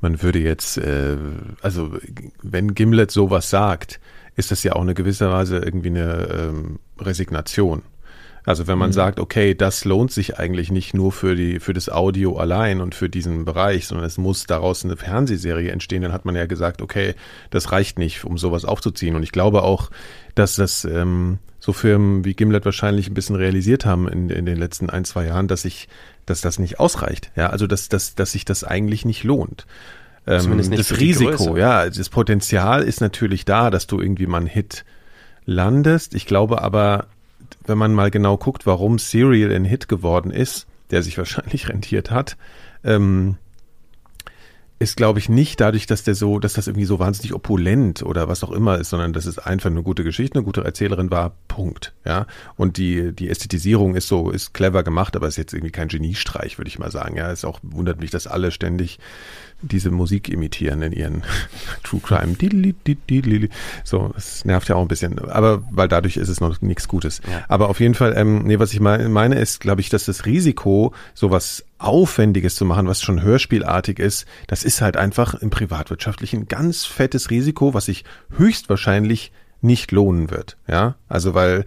man 0.00 0.22
würde 0.22 0.38
jetzt, 0.38 0.78
äh, 0.78 1.16
also 1.60 1.90
wenn 2.42 2.74
Gimlet 2.74 3.10
sowas 3.10 3.50
sagt, 3.50 3.98
ist 4.36 4.50
das 4.50 4.62
ja 4.62 4.74
auch 4.74 4.82
eine 4.82 4.94
gewisse 4.94 5.30
Weise 5.30 5.58
irgendwie 5.58 5.88
eine 5.88 6.28
ähm, 6.32 6.78
Resignation. 6.98 7.82
Also 8.44 8.66
wenn 8.66 8.78
man 8.78 8.90
mhm. 8.90 8.94
sagt, 8.94 9.20
okay, 9.20 9.54
das 9.54 9.84
lohnt 9.84 10.12
sich 10.12 10.38
eigentlich 10.38 10.70
nicht 10.70 10.94
nur 10.94 11.12
für 11.12 11.36
die 11.36 11.60
für 11.60 11.72
das 11.72 11.88
Audio 11.88 12.36
allein 12.36 12.80
und 12.80 12.94
für 12.94 13.08
diesen 13.08 13.44
Bereich, 13.44 13.86
sondern 13.86 14.06
es 14.06 14.18
muss 14.18 14.46
daraus 14.46 14.84
eine 14.84 14.96
Fernsehserie 14.96 15.70
entstehen, 15.70 16.02
dann 16.02 16.12
hat 16.12 16.24
man 16.24 16.34
ja 16.34 16.46
gesagt, 16.46 16.82
okay, 16.82 17.14
das 17.50 17.72
reicht 17.72 17.98
nicht, 17.98 18.24
um 18.24 18.38
sowas 18.38 18.64
aufzuziehen. 18.64 19.14
Und 19.14 19.22
ich 19.22 19.32
glaube 19.32 19.62
auch, 19.62 19.90
dass 20.34 20.56
das 20.56 20.84
ähm, 20.84 21.38
so 21.58 21.72
Firmen 21.72 22.24
wie 22.24 22.34
Gimlet 22.34 22.64
wahrscheinlich 22.64 23.08
ein 23.08 23.14
bisschen 23.14 23.36
realisiert 23.36 23.84
haben 23.84 24.08
in, 24.08 24.30
in 24.30 24.46
den 24.46 24.56
letzten 24.56 24.88
ein, 24.88 25.04
zwei 25.04 25.26
Jahren, 25.26 25.46
dass 25.46 25.64
ich, 25.64 25.88
dass 26.24 26.40
das 26.40 26.58
nicht 26.58 26.80
ausreicht. 26.80 27.30
Ja, 27.36 27.50
also 27.50 27.66
dass, 27.66 27.88
dass, 27.88 28.14
dass 28.14 28.32
sich 28.32 28.46
das 28.46 28.64
eigentlich 28.64 29.04
nicht 29.04 29.24
lohnt. 29.24 29.66
Ähm, 30.26 30.40
Zumindest 30.40 30.70
nicht 30.70 30.90
das 30.90 30.98
Risiko, 30.98 31.56
ja, 31.56 31.88
das 31.88 32.08
Potenzial 32.08 32.82
ist 32.82 33.00
natürlich 33.00 33.44
da, 33.44 33.70
dass 33.70 33.86
du 33.86 34.00
irgendwie 34.00 34.26
mal 34.26 34.38
einen 34.38 34.46
Hit 34.46 34.84
landest. 35.44 36.14
Ich 36.14 36.26
glaube 36.26 36.62
aber, 36.62 37.06
wenn 37.64 37.78
man 37.78 37.94
mal 37.94 38.10
genau 38.10 38.36
guckt, 38.36 38.66
warum 38.66 38.98
Serial 38.98 39.52
ein 39.52 39.64
Hit 39.64 39.88
geworden 39.88 40.30
ist, 40.30 40.66
der 40.90 41.02
sich 41.02 41.18
wahrscheinlich 41.18 41.68
rentiert 41.70 42.10
hat, 42.10 42.36
ähm, 42.84 43.36
ist, 44.80 44.96
glaube 44.96 45.18
ich, 45.18 45.28
nicht 45.28 45.60
dadurch, 45.60 45.86
dass 45.86 46.04
der 46.04 46.14
so, 46.14 46.38
dass 46.38 46.54
das 46.54 46.66
irgendwie 46.66 46.86
so 46.86 46.98
wahnsinnig 46.98 47.34
opulent 47.34 48.02
oder 48.02 48.28
was 48.28 48.42
auch 48.42 48.50
immer 48.50 48.78
ist, 48.78 48.88
sondern 48.88 49.12
dass 49.12 49.26
es 49.26 49.38
einfach 49.38 49.68
eine 49.68 49.82
gute 49.82 50.04
Geschichte, 50.04 50.36
eine 50.36 50.44
gute 50.44 50.64
Erzählerin 50.64 51.10
war, 51.10 51.34
Punkt. 51.48 51.92
Ja. 52.06 52.26
Und 52.56 52.78
die, 52.78 53.12
die 53.12 53.28
Ästhetisierung 53.28 53.94
ist 53.94 54.08
so, 54.08 54.30
ist 54.30 54.54
clever 54.54 54.82
gemacht, 54.82 55.16
aber 55.16 55.28
ist 55.28 55.36
jetzt 55.36 55.52
irgendwie 55.52 55.70
kein 55.70 55.88
Geniestreich, 55.88 56.56
würde 56.56 56.68
ich 56.68 56.78
mal 56.78 56.90
sagen. 56.90 57.18
Ja. 57.18 57.30
Es 57.30 57.44
auch, 57.44 57.60
wundert 57.62 58.00
mich, 58.00 58.10
dass 58.10 58.26
alle 58.26 58.50
ständig 58.50 58.98
diese 59.62 59.90
Musik 59.90 60.28
imitieren 60.28 60.82
in 60.82 60.92
ihren 60.92 61.22
True 61.82 62.00
Crime. 62.00 62.36
So, 63.84 64.10
das 64.14 64.44
nervt 64.44 64.68
ja 64.68 64.76
auch 64.76 64.82
ein 64.82 64.88
bisschen. 64.88 65.18
Aber 65.18 65.62
weil 65.70 65.88
dadurch 65.88 66.16
ist 66.16 66.28
es 66.28 66.40
noch 66.40 66.60
nichts 66.60 66.88
Gutes. 66.88 67.20
Ja. 67.30 67.44
Aber 67.48 67.68
auf 67.68 67.80
jeden 67.80 67.94
Fall, 67.94 68.14
ähm, 68.16 68.44
nee, 68.44 68.58
was 68.58 68.72
ich 68.72 68.80
meine, 68.80 69.38
ist, 69.38 69.60
glaube 69.60 69.80
ich, 69.80 69.88
dass 69.88 70.04
das 70.04 70.26
Risiko, 70.26 70.92
sowas 71.14 71.64
Aufwendiges 71.78 72.56
zu 72.56 72.64
machen, 72.64 72.86
was 72.86 73.02
schon 73.02 73.22
hörspielartig 73.22 73.98
ist, 73.98 74.26
das 74.46 74.64
ist 74.64 74.80
halt 74.80 74.96
einfach 74.96 75.34
im 75.34 75.50
privatwirtschaftlichen 75.50 76.46
ganz 76.48 76.84
fettes 76.84 77.30
Risiko, 77.30 77.74
was 77.74 77.86
sich 77.86 78.04
höchstwahrscheinlich 78.36 79.32
nicht 79.62 79.92
lohnen 79.92 80.30
wird. 80.30 80.56
Ja, 80.68 80.96
also 81.08 81.34
weil 81.34 81.64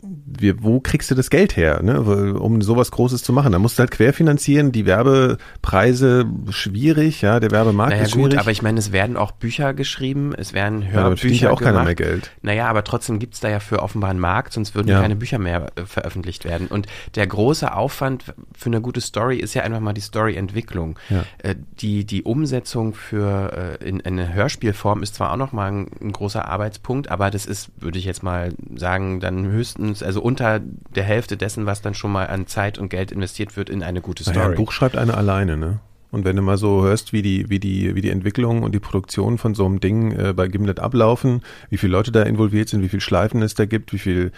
wir, 0.00 0.62
wo 0.62 0.78
kriegst 0.78 1.10
du 1.10 1.16
das 1.16 1.28
Geld 1.28 1.56
her, 1.56 1.82
ne, 1.82 2.00
um 2.34 2.62
sowas 2.62 2.92
Großes 2.92 3.22
zu 3.24 3.32
machen? 3.32 3.50
Da 3.50 3.58
musst 3.58 3.78
du 3.78 3.80
halt 3.80 3.90
querfinanzieren, 3.90 4.70
die 4.70 4.86
Werbepreise 4.86 6.26
schwierig, 6.50 7.20
ja, 7.20 7.40
der 7.40 7.50
Werbemarkt 7.50 7.92
naja, 7.92 8.04
ist 8.04 8.12
schwierig. 8.12 8.32
gut, 8.32 8.38
aber 8.38 8.50
ich 8.52 8.62
meine, 8.62 8.78
es 8.78 8.92
werden 8.92 9.16
auch 9.16 9.32
Bücher 9.32 9.74
geschrieben, 9.74 10.34
es 10.36 10.52
werden 10.52 10.86
Hörbücher 10.88 11.28
ja, 11.28 11.34
aber 11.34 11.34
ja 11.34 11.50
auch 11.50 11.60
keiner 11.60 11.82
mehr 11.82 11.96
Geld. 11.96 12.30
Naja, 12.42 12.68
aber 12.68 12.84
trotzdem 12.84 13.18
gibt's 13.18 13.40
da 13.40 13.48
ja 13.48 13.58
für 13.58 13.82
offenbar 13.82 14.10
einen 14.10 14.20
Markt, 14.20 14.52
sonst 14.52 14.76
würden 14.76 14.88
ja. 14.88 15.00
keine 15.00 15.16
Bücher 15.16 15.38
mehr 15.38 15.66
äh, 15.74 15.84
veröffentlicht 15.84 16.44
werden. 16.44 16.68
Und 16.68 16.86
der 17.16 17.26
große 17.26 17.74
Aufwand 17.74 18.24
für 18.56 18.66
eine 18.66 18.80
gute 18.80 19.00
Story 19.00 19.38
ist 19.38 19.54
ja 19.54 19.62
einfach 19.62 19.80
mal 19.80 19.94
die 19.94 20.00
Storyentwicklung. 20.00 20.96
Ja. 21.10 21.24
Äh, 21.38 21.56
die, 21.80 22.04
die 22.04 22.22
Umsetzung 22.22 22.94
für 22.94 23.78
äh, 23.80 23.88
in, 23.88 23.98
in 23.98 24.18
eine 24.18 24.32
Hörspielform 24.32 25.02
ist 25.02 25.16
zwar 25.16 25.32
auch 25.32 25.36
noch 25.36 25.52
mal 25.52 25.72
ein, 25.72 25.86
ein 26.00 26.12
großer 26.12 26.46
Arbeitspunkt, 26.46 27.10
aber 27.10 27.32
das 27.32 27.46
ist, 27.46 27.70
würde 27.78 27.98
ich 27.98 28.04
jetzt 28.04 28.22
mal 28.22 28.52
sagen, 28.76 29.18
dann 29.18 29.46
höchstens 29.46 29.87
mindestens, 29.88 30.06
also 30.06 30.22
unter 30.22 30.60
der 30.94 31.04
Hälfte 31.04 31.36
dessen, 31.36 31.66
was 31.66 31.82
dann 31.82 31.94
schon 31.94 32.12
mal 32.12 32.26
an 32.26 32.46
Zeit 32.46 32.78
und 32.78 32.88
Geld 32.88 33.12
investiert 33.12 33.56
wird 33.56 33.70
in 33.70 33.82
eine 33.82 34.00
gute 34.00 34.22
Story. 34.22 34.38
Naja, 34.38 34.50
ein 34.50 34.56
Buch 34.56 34.72
schreibt 34.72 34.96
einer 34.96 35.16
alleine, 35.16 35.56
ne? 35.56 35.80
Und 36.10 36.24
wenn 36.24 36.36
du 36.36 36.42
mal 36.42 36.56
so 36.56 36.82
hörst, 36.82 37.12
wie 37.12 37.20
die, 37.20 37.50
wie 37.50 37.60
die, 37.60 37.94
wie 37.94 38.00
die 38.00 38.08
Entwicklung 38.08 38.62
und 38.62 38.74
die 38.74 38.80
Produktion 38.80 39.36
von 39.36 39.54
so 39.54 39.66
einem 39.66 39.78
Ding 39.78 40.12
äh, 40.12 40.32
bei 40.32 40.48
Gimlet 40.48 40.80
ablaufen, 40.80 41.42
wie 41.68 41.76
viele 41.76 41.92
Leute 41.92 42.12
da 42.12 42.22
involviert 42.22 42.70
sind, 42.70 42.82
wie 42.82 42.88
viel 42.88 43.02
Schleifen 43.02 43.42
es 43.42 43.54
da 43.54 43.66
gibt, 43.66 43.92
wie 43.92 43.98
viel, 43.98 44.32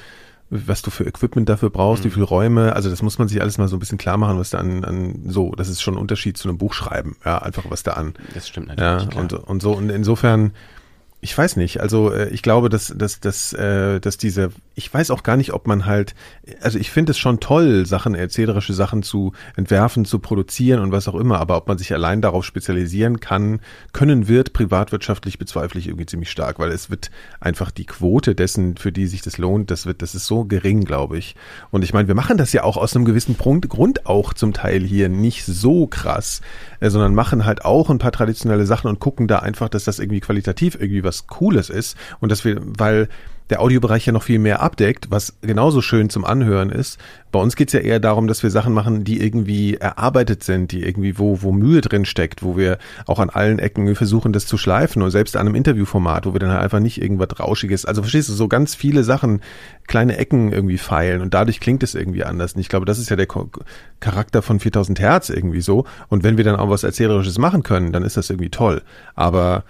was 0.50 0.82
du 0.82 0.90
für 0.90 1.04
Equipment 1.04 1.48
dafür 1.48 1.70
brauchst, 1.70 2.02
mhm. 2.02 2.08
wie 2.08 2.10
viele 2.14 2.26
Räume, 2.26 2.74
also 2.74 2.90
das 2.90 3.02
muss 3.02 3.20
man 3.20 3.28
sich 3.28 3.40
alles 3.40 3.56
mal 3.58 3.68
so 3.68 3.76
ein 3.76 3.78
bisschen 3.78 3.98
klar 3.98 4.16
machen, 4.16 4.36
was 4.36 4.50
da 4.50 4.58
an, 4.58 4.84
an 4.84 5.20
so, 5.28 5.52
das 5.52 5.68
ist 5.68 5.80
schon 5.80 5.94
ein 5.94 6.00
Unterschied 6.00 6.36
zu 6.36 6.48
einem 6.48 6.58
Buch 6.58 6.74
schreiben, 6.74 7.14
ja, 7.24 7.38
einfach 7.38 7.62
was 7.68 7.84
da 7.84 7.92
an. 7.92 8.14
Das 8.34 8.48
stimmt 8.48 8.66
natürlich. 8.66 9.14
Ja, 9.14 9.20
und, 9.20 9.32
und 9.32 9.62
so, 9.62 9.70
und 9.70 9.90
insofern, 9.90 10.50
ich 11.22 11.36
weiß 11.36 11.56
nicht. 11.56 11.80
Also 11.80 12.12
äh, 12.12 12.28
ich 12.30 12.42
glaube, 12.42 12.70
dass, 12.70 12.94
dass, 12.96 13.20
dass, 13.20 13.52
äh, 13.52 14.00
dass 14.00 14.16
diese, 14.16 14.50
ich 14.74 14.92
weiß 14.92 15.10
auch 15.10 15.22
gar 15.22 15.36
nicht, 15.36 15.52
ob 15.52 15.66
man 15.66 15.84
halt, 15.84 16.14
also 16.62 16.78
ich 16.78 16.90
finde 16.90 17.10
es 17.10 17.18
schon 17.18 17.40
toll, 17.40 17.84
Sachen, 17.84 18.14
erzählerische 18.14 18.72
Sachen 18.72 19.02
zu 19.02 19.32
entwerfen, 19.54 20.06
zu 20.06 20.18
produzieren 20.18 20.80
und 20.80 20.92
was 20.92 21.08
auch 21.08 21.14
immer, 21.14 21.38
aber 21.38 21.58
ob 21.58 21.68
man 21.68 21.76
sich 21.76 21.92
allein 21.92 22.22
darauf 22.22 22.46
spezialisieren 22.46 23.20
kann, 23.20 23.60
können 23.92 24.28
wird, 24.28 24.54
privatwirtschaftlich 24.54 25.38
bezweifle 25.38 25.78
ich 25.78 25.88
irgendwie 25.88 26.06
ziemlich 26.06 26.30
stark, 26.30 26.58
weil 26.58 26.70
es 26.70 26.88
wird 26.88 27.10
einfach 27.38 27.70
die 27.70 27.84
Quote 27.84 28.34
dessen, 28.34 28.78
für 28.78 28.90
die 28.90 29.06
sich 29.06 29.20
das 29.20 29.36
lohnt, 29.36 29.70
das 29.70 29.84
wird, 29.84 30.00
das 30.00 30.14
ist 30.14 30.26
so 30.26 30.44
gering, 30.44 30.84
glaube 30.86 31.18
ich. 31.18 31.36
Und 31.70 31.82
ich 31.82 31.92
meine, 31.92 32.08
wir 32.08 32.14
machen 32.14 32.38
das 32.38 32.54
ja 32.54 32.64
auch 32.64 32.78
aus 32.78 32.96
einem 32.96 33.04
gewissen 33.04 33.36
Grund, 33.36 33.68
Grund 33.68 34.06
auch 34.06 34.32
zum 34.32 34.54
Teil 34.54 34.80
hier 34.80 35.10
nicht 35.10 35.44
so 35.44 35.86
krass, 35.86 36.40
äh, 36.80 36.88
sondern 36.88 37.14
machen 37.14 37.44
halt 37.44 37.66
auch 37.66 37.90
ein 37.90 37.98
paar 37.98 38.12
traditionelle 38.12 38.64
Sachen 38.64 38.88
und 38.88 39.00
gucken 39.00 39.28
da 39.28 39.40
einfach, 39.40 39.68
dass 39.68 39.84
das 39.84 39.98
irgendwie 39.98 40.20
qualitativ 40.20 40.76
irgendwie 40.76 41.04
was 41.04 41.09
Cooles 41.26 41.70
ist 41.70 41.96
und 42.20 42.30
dass 42.30 42.44
wir, 42.44 42.60
weil 42.62 43.08
der 43.50 43.60
Audiobereich 43.60 44.06
ja 44.06 44.12
noch 44.12 44.22
viel 44.22 44.38
mehr 44.38 44.62
abdeckt, 44.62 45.10
was 45.10 45.34
genauso 45.42 45.82
schön 45.82 46.08
zum 46.08 46.24
Anhören 46.24 46.70
ist. 46.70 46.98
Bei 47.32 47.40
uns 47.40 47.56
geht's 47.56 47.72
ja 47.72 47.80
eher 47.80 47.98
darum, 47.98 48.28
dass 48.28 48.42
wir 48.42 48.50
Sachen 48.50 48.72
machen, 48.72 49.04
die 49.04 49.20
irgendwie 49.20 49.74
erarbeitet 49.74 50.44
sind, 50.44 50.70
die 50.72 50.84
irgendwie, 50.84 51.18
wo, 51.18 51.42
wo 51.42 51.50
Mühe 51.50 51.80
drin 51.80 52.04
steckt, 52.04 52.44
wo 52.44 52.56
wir 52.56 52.78
auch 53.06 53.18
an 53.18 53.28
allen 53.28 53.58
Ecken 53.58 53.94
versuchen, 53.94 54.32
das 54.32 54.46
zu 54.46 54.56
schleifen 54.56 55.02
und 55.02 55.10
selbst 55.10 55.36
an 55.36 55.46
einem 55.46 55.56
Interviewformat, 55.56 56.26
wo 56.26 56.32
wir 56.32 56.40
dann 56.40 56.50
halt 56.50 56.62
einfach 56.62 56.78
nicht 56.78 57.02
irgendwas 57.02 57.38
Rauschiges, 57.38 57.84
also 57.84 58.02
verstehst 58.02 58.28
du, 58.28 58.32
so 58.34 58.48
ganz 58.48 58.74
viele 58.74 59.02
Sachen, 59.02 59.40
kleine 59.88 60.16
Ecken 60.16 60.52
irgendwie 60.52 60.78
feilen 60.78 61.20
und 61.20 61.34
dadurch 61.34 61.58
klingt 61.58 61.82
es 61.82 61.96
irgendwie 61.96 62.24
anders. 62.24 62.54
Und 62.54 62.60
ich 62.60 62.68
glaube, 62.68 62.86
das 62.86 62.98
ist 62.98 63.10
ja 63.10 63.16
der 63.16 63.26
Charakter 63.98 64.42
von 64.42 64.60
4000 64.60 65.00
Hertz 65.00 65.28
irgendwie 65.28 65.60
so. 65.60 65.84
Und 66.08 66.22
wenn 66.22 66.36
wir 66.36 66.44
dann 66.44 66.56
auch 66.56 66.70
was 66.70 66.84
Erzählerisches 66.84 67.38
machen 67.38 67.64
können, 67.64 67.92
dann 67.92 68.04
ist 68.04 68.16
das 68.16 68.30
irgendwie 68.30 68.50
toll. 68.50 68.82
Aber 69.16 69.64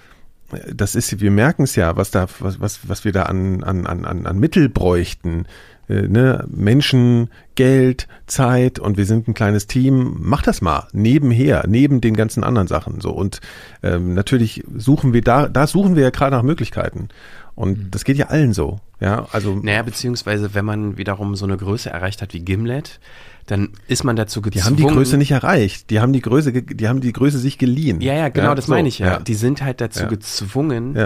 das 0.73 0.95
ist, 0.95 1.21
wir 1.21 1.31
merken 1.31 1.65
es 1.65 1.77
ja, 1.77 1.97
was 1.97 2.11
da, 2.11 2.27
was, 2.39 2.61
was, 2.61 2.89
was 2.89 3.05
wir 3.05 3.13
da 3.13 3.25
an, 3.25 3.63
an, 3.63 3.87
an, 3.87 4.27
an 4.27 4.39
Mittel 4.39 4.69
bräuchten. 4.69 5.47
Äh, 5.89 6.03
ne? 6.03 6.47
Menschen, 6.49 7.31
Geld, 7.57 8.09
Zeit 8.27 8.79
und 8.79 8.97
wir 8.97 9.05
sind 9.05 9.29
ein 9.29 9.35
kleines 9.35 9.67
Team. 9.67 10.17
Mach 10.21 10.43
das 10.43 10.63
mal 10.63 10.89
nebenher, 10.93 11.65
neben 11.67 12.01
den 12.01 12.15
ganzen 12.15 12.45
anderen 12.45 12.69
Sachen. 12.69 13.01
So 13.01 13.11
und 13.11 13.41
ähm, 13.83 14.15
natürlich 14.15 14.65
suchen 14.75 15.13
wir 15.13 15.23
da, 15.23 15.49
da 15.49 15.67
suchen 15.67 15.97
wir 15.97 16.05
ja 16.05 16.11
gerade 16.11 16.37
nach 16.37 16.43
Möglichkeiten. 16.43 17.09
Und 17.55 17.79
mhm. 17.79 17.91
das 17.91 18.05
geht 18.05 18.17
ja 18.17 18.27
allen 18.27 18.53
so. 18.53 18.79
Ja, 19.01 19.27
also. 19.33 19.55
Naja, 19.55 19.83
beziehungsweise 19.83 20.55
wenn 20.55 20.65
man 20.65 20.97
wiederum 20.97 21.35
so 21.35 21.45
eine 21.45 21.57
Größe 21.57 21.91
erreicht 21.91 22.23
hat 22.23 22.35
wie 22.35 22.45
Gimlet, 22.45 23.01
dann 23.51 23.71
ist 23.89 24.05
man 24.05 24.17
dazu 24.17 24.43
gezwungen. 24.43 24.77
Die 24.77 24.83
haben 24.83 24.89
die 24.89 24.95
Größe 24.95 25.19
nicht 25.19 25.33
erreicht. 25.33 25.91
Die 25.91 26.01
haben 26.01 26.13
die 26.13 26.21
Größe, 26.21 26.53
die 26.53 26.89
haben 26.89 27.01
die 27.01 27.13
Größe 27.13 27.39
sich 27.39 27.59
geliehen. 27.59 28.01
Ja, 28.01 28.15
ja, 28.15 28.29
genau, 28.29 28.49
ja, 28.49 28.55
das 28.55 28.67
so, 28.67 28.73
meine 28.73 28.89
ich 28.89 28.99
ja. 28.99 29.07
ja. 29.07 29.19
Die 29.19 29.35
sind 29.35 29.63
halt 29.63 29.81
dazu 29.81 30.03
ja. 30.03 30.09
gezwungen, 30.09 30.97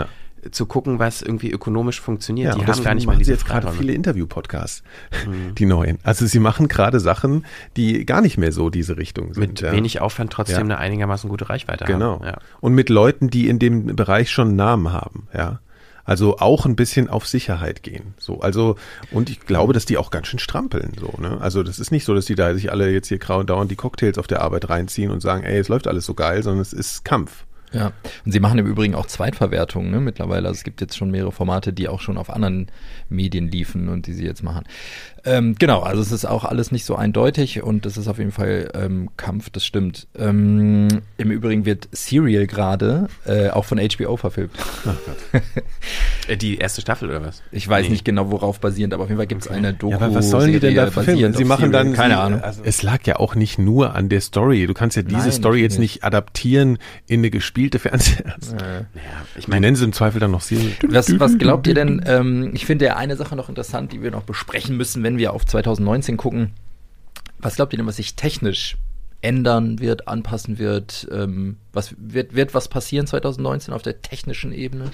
zu 0.50 0.66
gucken, 0.66 0.98
was 0.98 1.22
irgendwie 1.22 1.50
ökonomisch 1.50 2.00
funktioniert. 2.00 2.54
Ja, 2.54 2.60
die 2.60 2.66
haben 2.70 2.84
gar 2.84 2.94
nicht 2.94 3.06
mal 3.06 3.16
diese 3.16 3.32
jetzt 3.32 3.46
gerade 3.46 3.70
viele 3.72 3.92
Interview-Podcasts, 3.92 4.82
mhm. 5.26 5.54
die 5.54 5.66
neuen. 5.66 5.98
Also 6.02 6.26
sie 6.26 6.38
machen 6.38 6.68
gerade 6.68 7.00
Sachen, 7.00 7.44
die 7.76 8.04
gar 8.04 8.20
nicht 8.20 8.36
mehr 8.36 8.52
so 8.52 8.70
diese 8.70 8.96
Richtung 8.96 9.34
sind. 9.34 9.62
Mit 9.62 9.72
wenig 9.72 10.00
Aufwand 10.00 10.32
trotzdem 10.32 10.64
eine 10.64 10.78
einigermaßen 10.78 11.30
gute 11.30 11.48
Reichweite 11.48 11.84
genau. 11.84 12.14
haben. 12.14 12.22
Genau. 12.22 12.38
Und 12.60 12.74
mit 12.74 12.88
Leuten, 12.88 13.30
die 13.30 13.48
in 13.48 13.58
dem 13.58 13.96
Bereich 13.96 14.30
schon 14.30 14.56
Namen 14.56 14.92
haben. 14.92 15.28
Ja. 15.34 15.60
Also 16.04 16.38
auch 16.38 16.66
ein 16.66 16.76
bisschen 16.76 17.08
auf 17.08 17.26
Sicherheit 17.26 17.82
gehen. 17.82 18.14
So, 18.18 18.40
also, 18.40 18.76
und 19.10 19.30
ich 19.30 19.40
glaube, 19.40 19.72
dass 19.72 19.86
die 19.86 19.96
auch 19.96 20.10
ganz 20.10 20.26
schön 20.26 20.38
strampeln. 20.38 20.92
So, 20.98 21.14
ne? 21.20 21.40
Also 21.40 21.62
das 21.62 21.78
ist 21.78 21.90
nicht 21.90 22.04
so, 22.04 22.14
dass 22.14 22.26
die 22.26 22.34
da 22.34 22.54
sich 22.54 22.70
alle 22.70 22.90
jetzt 22.90 23.08
hier 23.08 23.18
grau 23.18 23.40
und 23.40 23.50
dauernd 23.50 23.70
die 23.70 23.76
Cocktails 23.76 24.18
auf 24.18 24.26
der 24.26 24.42
Arbeit 24.42 24.68
reinziehen 24.68 25.10
und 25.10 25.20
sagen, 25.20 25.44
ey, 25.44 25.58
es 25.58 25.68
läuft 25.68 25.86
alles 25.86 26.04
so 26.04 26.14
geil, 26.14 26.42
sondern 26.42 26.60
es 26.60 26.72
ist 26.72 27.04
Kampf. 27.04 27.44
Ja, 27.74 27.92
und 28.24 28.30
sie 28.30 28.38
machen 28.38 28.58
im 28.58 28.66
Übrigen 28.66 28.94
auch 28.94 29.06
Zweitverwertungen 29.06 29.90
ne, 29.90 30.00
mittlerweile. 30.00 30.46
Also 30.46 30.58
es 30.58 30.64
gibt 30.64 30.80
jetzt 30.80 30.96
schon 30.96 31.10
mehrere 31.10 31.32
Formate, 31.32 31.72
die 31.72 31.88
auch 31.88 32.00
schon 32.00 32.18
auf 32.18 32.30
anderen 32.30 32.68
Medien 33.08 33.48
liefen 33.48 33.88
und 33.88 34.06
die 34.06 34.12
sie 34.12 34.24
jetzt 34.24 34.44
machen. 34.44 34.64
Ähm, 35.24 35.54
genau, 35.58 35.80
also 35.80 36.02
es 36.02 36.12
ist 36.12 36.24
auch 36.24 36.44
alles 36.44 36.72
nicht 36.72 36.84
so 36.84 36.96
eindeutig 36.96 37.62
und 37.62 37.86
es 37.86 37.96
ist 37.96 38.08
auf 38.08 38.18
jeden 38.18 38.32
Fall 38.32 38.70
ähm, 38.74 39.10
Kampf, 39.16 39.50
das 39.50 39.64
stimmt. 39.64 40.06
Ähm, 40.18 40.88
Im 41.16 41.30
Übrigen 41.30 41.64
wird 41.64 41.88
Serial 41.92 42.46
gerade 42.46 43.08
äh, 43.26 43.50
auch 43.50 43.64
von 43.64 43.78
HBO 43.78 44.16
verfilmt. 44.16 44.52
Oh 44.86 45.38
die 46.40 46.58
erste 46.58 46.80
Staffel 46.80 47.08
oder 47.08 47.22
was? 47.22 47.42
Ich 47.52 47.68
weiß 47.68 47.86
nee. 47.86 47.92
nicht 47.92 48.04
genau, 48.04 48.30
worauf 48.30 48.60
basierend, 48.60 48.92
aber 48.94 49.04
auf 49.04 49.08
jeden 49.08 49.18
Fall 49.18 49.26
gibt 49.26 49.42
es 49.42 49.48
eine 49.48 49.72
Doku. 49.72 49.92
Ja, 49.92 50.00
aber 50.00 50.14
was 50.14 50.30
sollen 50.30 50.52
die 50.52 50.60
denn 50.60 50.74
da 50.74 50.90
verfilmen? 50.90 51.34
Sie 51.34 51.44
machen 51.44 51.70
Serial. 51.70 51.84
dann, 51.84 51.92
keine 51.94 52.18
Ahnung. 52.18 52.42
Also 52.42 52.62
es 52.64 52.82
lag 52.82 53.06
ja 53.06 53.16
auch 53.16 53.34
nicht 53.34 53.58
nur 53.58 53.94
an 53.94 54.08
der 54.08 54.20
Story. 54.20 54.66
Du 54.66 54.74
kannst 54.74 54.96
ja 54.96 55.02
diese 55.02 55.18
Nein, 55.18 55.32
Story 55.32 55.60
jetzt 55.62 55.78
nicht. 55.78 55.84
nicht 55.84 56.04
adaptieren 56.04 56.78
in 57.06 57.20
eine 57.20 57.30
gespielte 57.30 57.78
Fernseh. 57.78 58.24
Also, 58.24 58.56
ja, 58.56 58.86
ich 59.36 59.48
meine, 59.48 59.62
nennen 59.62 59.76
sie 59.76 59.84
im 59.84 59.92
Zweifel 59.92 60.20
dann 60.20 60.30
noch 60.30 60.40
Serial. 60.40 60.72
Was, 60.88 61.18
was 61.20 61.38
glaubt 61.38 61.66
ihr 61.66 61.74
denn? 61.74 62.02
Ähm, 62.06 62.50
ich 62.54 62.66
finde 62.66 62.86
ja 62.86 62.96
eine 62.96 63.16
Sache 63.16 63.36
noch 63.36 63.48
interessant, 63.48 63.92
die 63.92 64.02
wir 64.02 64.10
noch 64.10 64.22
besprechen 64.22 64.76
müssen, 64.76 65.02
wenn 65.02 65.13
wenn 65.14 65.18
wir 65.18 65.32
auf 65.32 65.46
2019 65.46 66.16
gucken, 66.16 66.50
was 67.38 67.54
glaubt 67.54 67.72
ihr 67.72 67.76
denn, 67.76 67.86
was 67.86 67.96
sich 67.96 68.16
technisch 68.16 68.76
ändern 69.20 69.78
wird, 69.78 70.08
anpassen 70.08 70.58
wird? 70.58 71.06
Ähm, 71.12 71.58
was 71.72 71.94
wird, 71.98 72.34
wird 72.34 72.52
was 72.52 72.66
passieren 72.66 73.06
2019 73.06 73.72
auf 73.72 73.82
der 73.82 74.02
technischen 74.02 74.52
Ebene? 74.52 74.90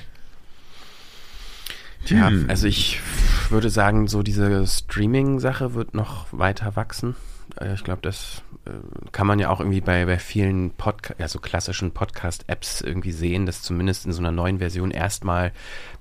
Tja, 2.04 2.28
hm. 2.28 2.50
also 2.50 2.66
ich 2.66 3.00
würde 3.48 3.70
sagen, 3.70 4.08
so 4.08 4.22
diese 4.22 4.66
Streaming-Sache 4.66 5.72
wird 5.72 5.94
noch 5.94 6.26
weiter 6.32 6.76
wachsen. 6.76 7.16
Äh, 7.58 7.72
ich 7.72 7.82
glaube, 7.82 8.02
das 8.02 8.42
äh, 8.66 8.72
kann 9.12 9.26
man 9.26 9.38
ja 9.38 9.48
auch 9.48 9.60
irgendwie 9.60 9.80
bei, 9.80 10.04
bei 10.04 10.18
vielen 10.18 10.70
Podca 10.72 11.14
ja, 11.18 11.28
so 11.28 11.38
klassischen 11.38 11.92
Podcast-Apps 11.92 12.82
irgendwie 12.82 13.12
sehen, 13.12 13.46
dass 13.46 13.62
zumindest 13.62 14.04
in 14.04 14.12
so 14.12 14.20
einer 14.20 14.32
neuen 14.32 14.58
Version 14.58 14.90
erstmal, 14.90 15.52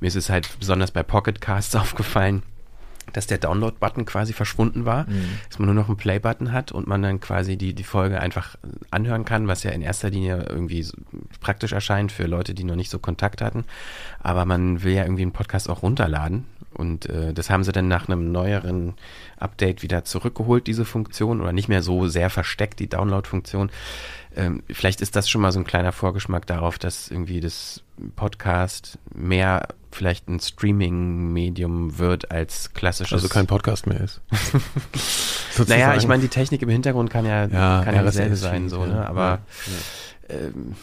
mir 0.02 0.08
ist 0.08 0.16
es 0.16 0.30
halt 0.30 0.50
besonders 0.60 0.92
bei 0.92 1.04
Pocket 1.04 1.40
Casts 1.40 1.76
aufgefallen, 1.78 2.44
dass 3.14 3.28
der 3.28 3.38
Download-Button 3.38 4.06
quasi 4.06 4.34
verschwunden 4.34 4.86
war, 4.86 5.04
mhm. 5.10 5.40
dass 5.48 5.60
man 5.60 5.68
nur 5.68 5.76
noch 5.76 5.88
einen 5.88 5.98
Play-Button 5.98 6.52
hat 6.52 6.72
und 6.72 6.88
man 6.88 7.02
dann 7.02 7.20
quasi 7.20 7.58
die, 7.58 7.74
die 7.74 7.84
Folge 7.84 8.20
einfach 8.20 8.56
anhören 8.92 9.26
kann, 9.26 9.48
was 9.48 9.64
ja 9.64 9.72
in 9.72 9.82
erster 9.82 10.10
Linie 10.10 10.46
irgendwie 10.50 10.84
so 10.84 10.96
praktisch 11.42 11.72
erscheint 11.72 12.12
für 12.12 12.26
Leute, 12.26 12.54
die 12.54 12.64
noch 12.64 12.76
nicht 12.76 12.90
so 12.90 13.00
Kontakt 13.00 13.42
hatten. 13.42 13.66
Aber 14.20 14.46
man 14.46 14.84
will 14.84 14.94
ja 14.94 15.04
irgendwie 15.04 15.24
einen 15.24 15.32
Podcast 15.32 15.70
auch 15.70 15.84
runterladen 15.84 16.46
und 16.74 17.08
äh, 17.10 17.34
das 17.34 17.50
haben 17.50 17.64
sie 17.64 17.72
dann 17.72 17.88
nach 17.88 18.08
einem 18.08 18.32
neueren 18.32 18.94
Update 19.38 19.82
wieder 19.82 20.06
zurückgeholt, 20.06 20.68
diese 20.68 20.86
Funktion, 20.86 21.42
oder 21.42 21.52
nicht 21.52 21.68
mehr 21.68 21.82
so 21.82 22.08
sehr 22.08 22.30
versteckt, 22.30 22.80
die 22.80 22.88
Download-Funktion. 22.88 23.72
Ähm, 24.36 24.64
vielleicht 24.70 25.02
ist 25.02 25.16
das 25.16 25.30
schon 25.30 25.42
mal 25.42 25.52
so 25.52 25.60
ein 25.60 25.66
kleiner 25.66 25.92
Vorgeschmack 25.92 26.46
darauf, 26.46 26.78
dass 26.78 27.10
irgendwie 27.10 27.40
das 27.40 27.82
Podcast 28.16 29.00
mehr 29.14 29.68
vielleicht 29.92 30.28
ein 30.30 30.40
Streaming-Medium 30.40 31.98
wird 31.98 32.32
als 32.32 32.74
klassisches. 32.74 33.14
Also 33.14 33.28
kein 33.28 33.48
Podcast 33.48 33.88
mehr 33.88 34.02
ist. 34.02 34.22
naja, 35.68 35.96
ich 35.96 36.08
meine, 36.08 36.22
die 36.22 36.30
Technik 36.30 36.62
im 36.62 36.70
Hintergrund 36.70 37.10
kann 37.10 37.26
ja, 37.26 37.46
ja 37.46 37.82
kann 37.84 37.96
ja 37.96 38.04
dieselbe 38.04 38.36
sein, 38.36 38.70
so, 38.70 38.86
ne? 38.86 39.08
Aber, 39.08 39.40
ja. 40.30 40.36
ähm, 40.36 40.76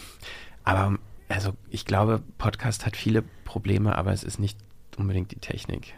aber 0.65 0.99
also 1.29 1.53
ich 1.71 1.85
glaube, 1.85 2.21
Podcast 2.39 2.85
hat 2.85 2.97
viele 2.97 3.23
Probleme, 3.45 3.97
aber 3.97 4.13
es 4.13 4.25
ist 4.25 4.41
nicht 4.41 4.59
unbedingt 4.97 5.31
die 5.31 5.39
Technik. 5.39 5.95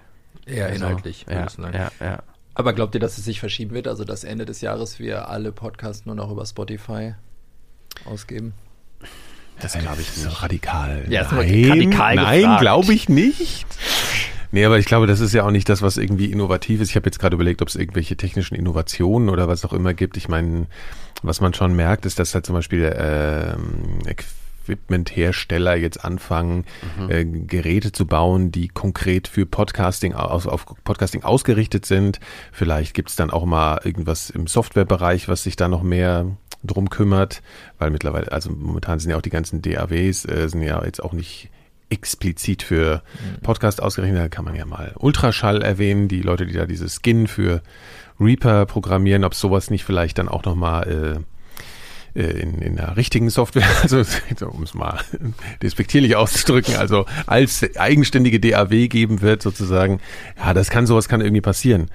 Eher 0.47 0.67
also, 0.67 0.85
inhaltlich, 0.85 1.27
ja, 1.29 1.47
ja, 1.73 1.91
ja. 2.01 2.23
Aber 2.55 2.73
glaubt 2.73 2.95
ihr, 2.95 3.01
dass 3.01 3.19
es 3.19 3.25
sich 3.25 3.41
verschieben 3.41 3.73
wird? 3.73 3.87
Also, 3.87 4.05
dass 4.05 4.25
Ende 4.25 4.45
des 4.45 4.61
Jahres 4.61 4.99
wir 4.99 5.29
alle 5.29 5.53
Podcasts 5.53 6.07
nur 6.07 6.15
noch 6.15 6.31
über 6.31 6.45
Spotify 6.45 7.15
ausgeben? 8.05 8.55
Das 9.61 9.73
glaube 9.73 10.01
ich 10.01 10.09
nicht. 10.17 10.23
So 10.23 10.29
radikal. 10.31 11.05
Ja, 11.09 11.25
das 11.25 11.33
nein, 11.33 11.65
radikal 11.69 12.15
nein, 12.15 12.61
glaube 12.61 12.95
ich 12.95 13.09
nicht. 13.09 13.67
Nee, 14.51 14.65
aber 14.65 14.79
ich 14.79 14.87
glaube, 14.87 15.07
das 15.07 15.21
ist 15.21 15.35
ja 15.35 15.45
auch 15.45 15.51
nicht 15.51 15.69
das, 15.69 15.83
was 15.83 15.97
irgendwie 15.97 16.31
innovativ 16.31 16.81
ist. 16.81 16.91
Ich 16.91 16.97
habe 16.97 17.07
jetzt 17.07 17.19
gerade 17.19 17.35
überlegt, 17.35 17.61
ob 17.61 17.69
es 17.69 17.75
irgendwelche 17.75 18.17
technischen 18.17 18.55
Innovationen 18.55 19.29
oder 19.29 19.47
was 19.47 19.65
auch 19.65 19.73
immer 19.73 19.95
gibt. 19.95 20.17
Ich 20.17 20.29
meine, 20.29 20.67
was 21.23 21.41
man 21.41 21.53
schon 21.53 21.75
merkt, 21.75 22.07
ist, 22.07 22.19
dass 22.19 22.35
halt 22.35 22.47
zum 22.47 22.55
Beispiel 22.55 22.95
ähm, 22.97 23.99
Equipment-Hersteller 24.07 25.77
jetzt 25.77 26.03
anfangen, 26.03 26.65
mhm. 26.99 27.11
äh, 27.11 27.25
Geräte 27.25 27.93
zu 27.93 28.07
bauen, 28.07 28.51
die 28.51 28.69
konkret 28.69 29.29
für 29.29 29.45
Podcasting 29.45 30.15
aus, 30.15 30.47
auf 30.47 30.65
Podcasting 30.85 31.25
ausgerichtet 31.25 31.85
sind. 31.85 32.19
Vielleicht 32.51 32.95
gibt 32.95 33.11
es 33.11 33.17
dann 33.17 33.31
auch 33.31 33.45
mal 33.45 33.81
irgendwas 33.85 34.31
im 34.31 34.47
Softwarebereich, 34.47 35.29
was 35.29 35.43
sich 35.43 35.57
da 35.57 35.69
noch 35.69 35.83
mehr 35.83 36.27
drum 36.65 36.91
kümmert, 36.91 37.43
weil 37.79 37.91
mittlerweile, 37.91 38.33
also 38.33 38.51
momentan 38.51 38.99
sind 38.99 39.11
ja 39.11 39.17
auch 39.17 39.23
die 39.23 39.31
ganzen 39.31 39.63
DAWs, 39.63 40.25
äh, 40.25 40.49
sind 40.49 40.63
ja 40.63 40.85
jetzt 40.85 41.03
auch 41.03 41.13
nicht 41.13 41.51
explizit 41.91 42.63
für 42.63 43.03
mhm. 43.15 43.41
Podcast 43.43 43.83
ausgerechnet. 43.83 44.21
Da 44.21 44.29
kann 44.29 44.45
man 44.45 44.55
ja 44.55 44.67
mal 44.67 44.95
Ultraschall 44.99 45.63
erwähnen, 45.63 46.09
die 46.09 46.23
Leute, 46.23 46.47
die 46.47 46.53
da 46.53 46.67
dieses 46.67 47.01
Skin 47.03 47.27
für 47.27 47.63
Reaper 48.21 48.67
programmieren, 48.67 49.25
ob 49.25 49.35
sowas 49.35 49.71
nicht 49.71 49.85
vielleicht 49.85 50.19
dann 50.19 50.29
auch 50.29 50.45
nochmal 50.45 51.25
äh, 52.15 52.21
äh, 52.21 52.41
in, 52.41 52.61
in 52.61 52.77
der 52.77 52.97
richtigen 52.97 53.31
Software, 53.31 53.69
also 53.83 54.03
um 54.47 54.63
es 54.63 54.75
mal 54.75 54.99
despektierlich 55.63 56.17
auszudrücken, 56.17 56.77
also 56.77 57.07
als 57.27 57.65
eigenständige 57.77 58.41
DAW 58.41 58.89
geben 58.89 59.21
wird 59.21 59.43
sozusagen. 59.43 60.01
Ja, 60.37 60.55
das 60.55 60.71
kann 60.71 60.87
sowas 60.87 61.09
kann 61.09 61.21
irgendwie 61.21 61.41
passieren. 61.41 61.91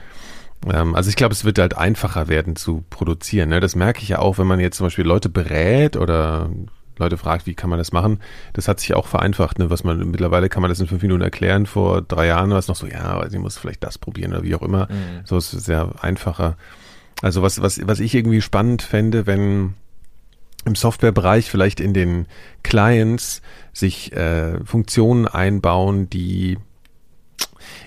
Ähm, 0.71 0.95
also 0.95 1.09
ich 1.09 1.15
glaube, 1.15 1.33
es 1.33 1.45
wird 1.45 1.59
halt 1.59 1.77
einfacher 1.77 2.27
werden 2.27 2.55
zu 2.55 2.83
produzieren. 2.89 3.49
Ne? 3.49 3.59
Das 3.59 3.75
merke 3.75 4.01
ich 4.01 4.09
ja 4.09 4.19
auch, 4.19 4.37
wenn 4.37 4.47
man 4.47 4.59
jetzt 4.59 4.77
zum 4.77 4.87
Beispiel 4.87 5.05
Leute 5.05 5.29
berät 5.29 5.97
oder 5.97 6.49
Leute 6.97 7.17
fragt, 7.17 7.47
wie 7.47 7.55
kann 7.55 7.69
man 7.69 7.79
das 7.79 7.91
machen, 7.91 8.19
das 8.53 8.67
hat 8.67 8.79
sich 8.79 8.93
auch 8.93 9.07
vereinfacht. 9.07 9.59
Ne? 9.59 9.69
Was 9.69 9.83
man 9.83 9.97
mittlerweile 10.11 10.49
kann 10.49 10.61
man 10.61 10.69
das 10.69 10.79
in 10.79 10.87
fünf 10.87 11.01
Minuten 11.01 11.21
erklären. 11.21 11.65
Vor 11.65 12.01
drei 12.01 12.27
Jahren 12.27 12.51
war 12.51 12.59
es 12.59 12.67
noch 12.67 12.75
so, 12.75 12.87
ja, 12.87 13.17
also 13.17 13.35
ich 13.35 13.41
muss 13.41 13.57
vielleicht 13.57 13.83
das 13.83 13.97
probieren 13.97 14.31
oder 14.31 14.43
wie 14.43 14.55
auch 14.55 14.61
immer. 14.61 14.87
Mhm. 14.89 15.25
So 15.25 15.37
ist 15.37 15.53
es 15.53 15.65
sehr 15.65 15.91
einfacher. 16.01 16.57
Also 17.21 17.41
was, 17.41 17.61
was, 17.61 17.85
was 17.87 17.99
ich 17.99 18.13
irgendwie 18.13 18.41
spannend 18.41 18.81
fände, 18.81 19.25
wenn 19.25 19.75
im 20.65 20.75
Softwarebereich 20.75 21.49
vielleicht 21.49 21.79
in 21.79 21.93
den 21.93 22.27
Clients 22.63 23.41
sich 23.73 24.13
äh, 24.13 24.63
Funktionen 24.63 25.27
einbauen, 25.27 26.09
die 26.09 26.57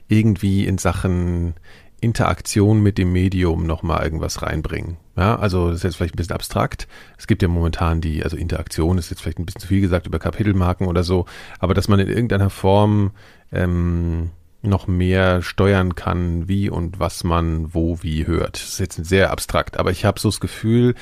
irgendwie 0.08 0.66
in 0.66 0.78
Sachen 0.78 1.54
Interaktion 2.00 2.82
mit 2.82 2.98
dem 2.98 3.12
Medium 3.12 3.66
nochmal 3.66 4.04
irgendwas 4.04 4.42
reinbringen. 4.42 4.98
Ja, 5.16 5.36
also 5.36 5.68
das 5.68 5.78
ist 5.78 5.82
jetzt 5.82 5.96
vielleicht 5.96 6.14
ein 6.14 6.18
bisschen 6.18 6.34
abstrakt. 6.34 6.86
Es 7.16 7.26
gibt 7.26 7.40
ja 7.42 7.48
momentan 7.48 8.00
die, 8.00 8.22
also 8.22 8.36
Interaktion 8.36 8.98
ist 8.98 9.10
jetzt 9.10 9.22
vielleicht 9.22 9.38
ein 9.38 9.46
bisschen 9.46 9.62
zu 9.62 9.68
viel 9.68 9.80
gesagt 9.80 10.06
über 10.06 10.18
Kapitelmarken 10.18 10.86
oder 10.86 11.04
so, 11.04 11.24
aber 11.58 11.72
dass 11.72 11.88
man 11.88 11.98
in 12.00 12.08
irgendeiner 12.08 12.50
Form 12.50 13.12
ähm, 13.50 14.30
noch 14.62 14.86
mehr 14.86 15.42
steuern 15.42 15.94
kann, 15.94 16.48
wie 16.48 16.68
und 16.68 16.98
was 17.00 17.24
man 17.24 17.72
wo 17.72 18.02
wie 18.02 18.26
hört. 18.26 18.56
Das 18.56 18.68
ist 18.68 18.78
jetzt 18.78 19.04
sehr 19.06 19.30
abstrakt, 19.30 19.78
aber 19.78 19.90
ich 19.90 20.04
habe 20.04 20.20
so 20.20 20.28
das 20.28 20.40
Gefühl, 20.40 20.94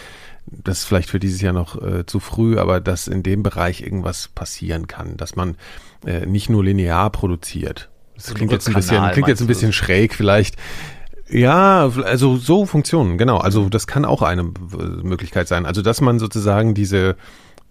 das 0.47 0.81
ist 0.81 0.85
vielleicht 0.85 1.11
für 1.11 1.19
dieses 1.19 1.41
Jahr 1.41 1.53
noch 1.55 1.81
äh, 1.83 2.07
zu 2.07 2.21
früh, 2.21 2.59
aber 2.59 2.81
dass 2.81 3.09
in 3.09 3.23
dem 3.23 3.43
Bereich 3.43 3.81
irgendwas 3.81 4.29
passieren 4.29 4.87
kann, 4.87 5.17
dass 5.17 5.35
man 5.35 5.57
äh, 6.07 6.27
nicht 6.27 6.51
nur 6.51 6.63
linear 6.63 7.11
produziert. 7.11 7.91
Das 8.17 8.35
klingt 8.35 8.53
jetzt 8.53 8.69
ein 8.69 8.75
bisschen, 8.75 9.11
klingt 9.11 9.29
jetzt 9.29 9.41
ein 9.41 9.47
bisschen 9.47 9.73
schräg 9.73 10.15
vielleicht. 10.15 10.57
Ja, 11.29 11.91
also 12.05 12.37
so 12.37 12.67
Funktionen, 12.67 13.19
genau. 13.19 13.39
Also 13.39 13.69
das 13.69 13.87
kann 13.87 14.05
auch 14.05 14.23
eine 14.23 14.45
Möglichkeit 14.45 15.49
sein. 15.49 15.67
Also 15.67 15.83
dass 15.83 16.01
man 16.01 16.19
sozusagen 16.19 16.75
diese 16.75 17.17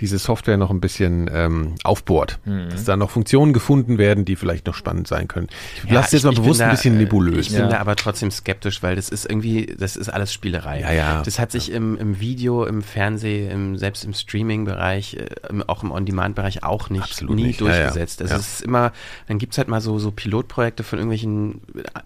diese 0.03 0.19
Software 0.19 0.57
noch 0.57 0.69
ein 0.69 0.81
bisschen 0.81 1.29
ähm, 1.33 1.75
aufbohrt. 1.85 2.37
Mhm. 2.43 2.69
Dass 2.69 2.83
da 2.83 2.97
noch 2.97 3.09
Funktionen 3.09 3.53
gefunden 3.53 3.97
werden, 3.97 4.25
die 4.25 4.35
vielleicht 4.35 4.67
noch 4.67 4.75
spannend 4.75 5.07
sein 5.07 5.29
können. 5.29 5.47
Ich 5.77 5.89
ja, 5.89 5.95
lasse 5.95 6.17
jetzt 6.17 6.25
mal 6.25 6.33
bewusst 6.33 6.59
da, 6.59 6.65
ein 6.65 6.71
bisschen 6.71 6.97
nebulös. 6.97 7.47
Ich 7.47 7.55
bin 7.55 7.69
da 7.69 7.77
aber 7.77 7.95
trotzdem 7.95 8.29
skeptisch, 8.29 8.83
weil 8.83 8.97
das 8.97 9.07
ist 9.07 9.25
irgendwie, 9.25 9.73
das 9.79 9.95
ist 9.95 10.09
alles 10.09 10.33
Spielerei. 10.33 10.81
Ja, 10.81 10.91
ja. 10.91 11.21
Das 11.21 11.39
hat 11.39 11.53
sich 11.53 11.71
im, 11.71 11.97
im 11.97 12.19
Video, 12.19 12.65
im 12.65 12.81
Fernsehen, 12.81 13.49
im, 13.49 13.77
selbst 13.77 14.03
im 14.03 14.13
Streaming-Bereich, 14.13 15.15
äh, 15.15 15.27
auch 15.67 15.83
im 15.83 15.91
On-Demand-Bereich 15.91 16.65
auch 16.65 16.89
nicht, 16.89 17.03
Absolut 17.03 17.37
nie 17.37 17.43
nicht. 17.43 17.61
durchgesetzt. 17.61 18.19
Ja, 18.19 18.25
ja. 18.25 18.33
Also 18.33 18.41
es 18.41 18.55
ist 18.55 18.61
immer, 18.61 18.91
dann 19.29 19.37
gibt's 19.37 19.57
halt 19.57 19.69
mal 19.69 19.79
so, 19.79 19.99
so 19.99 20.11
Pilotprojekte 20.11 20.83
von 20.83 20.99
irgendwelchen 20.99 21.61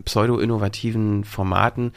pseudo-innovativen 0.06 1.24
Formaten, 1.24 1.94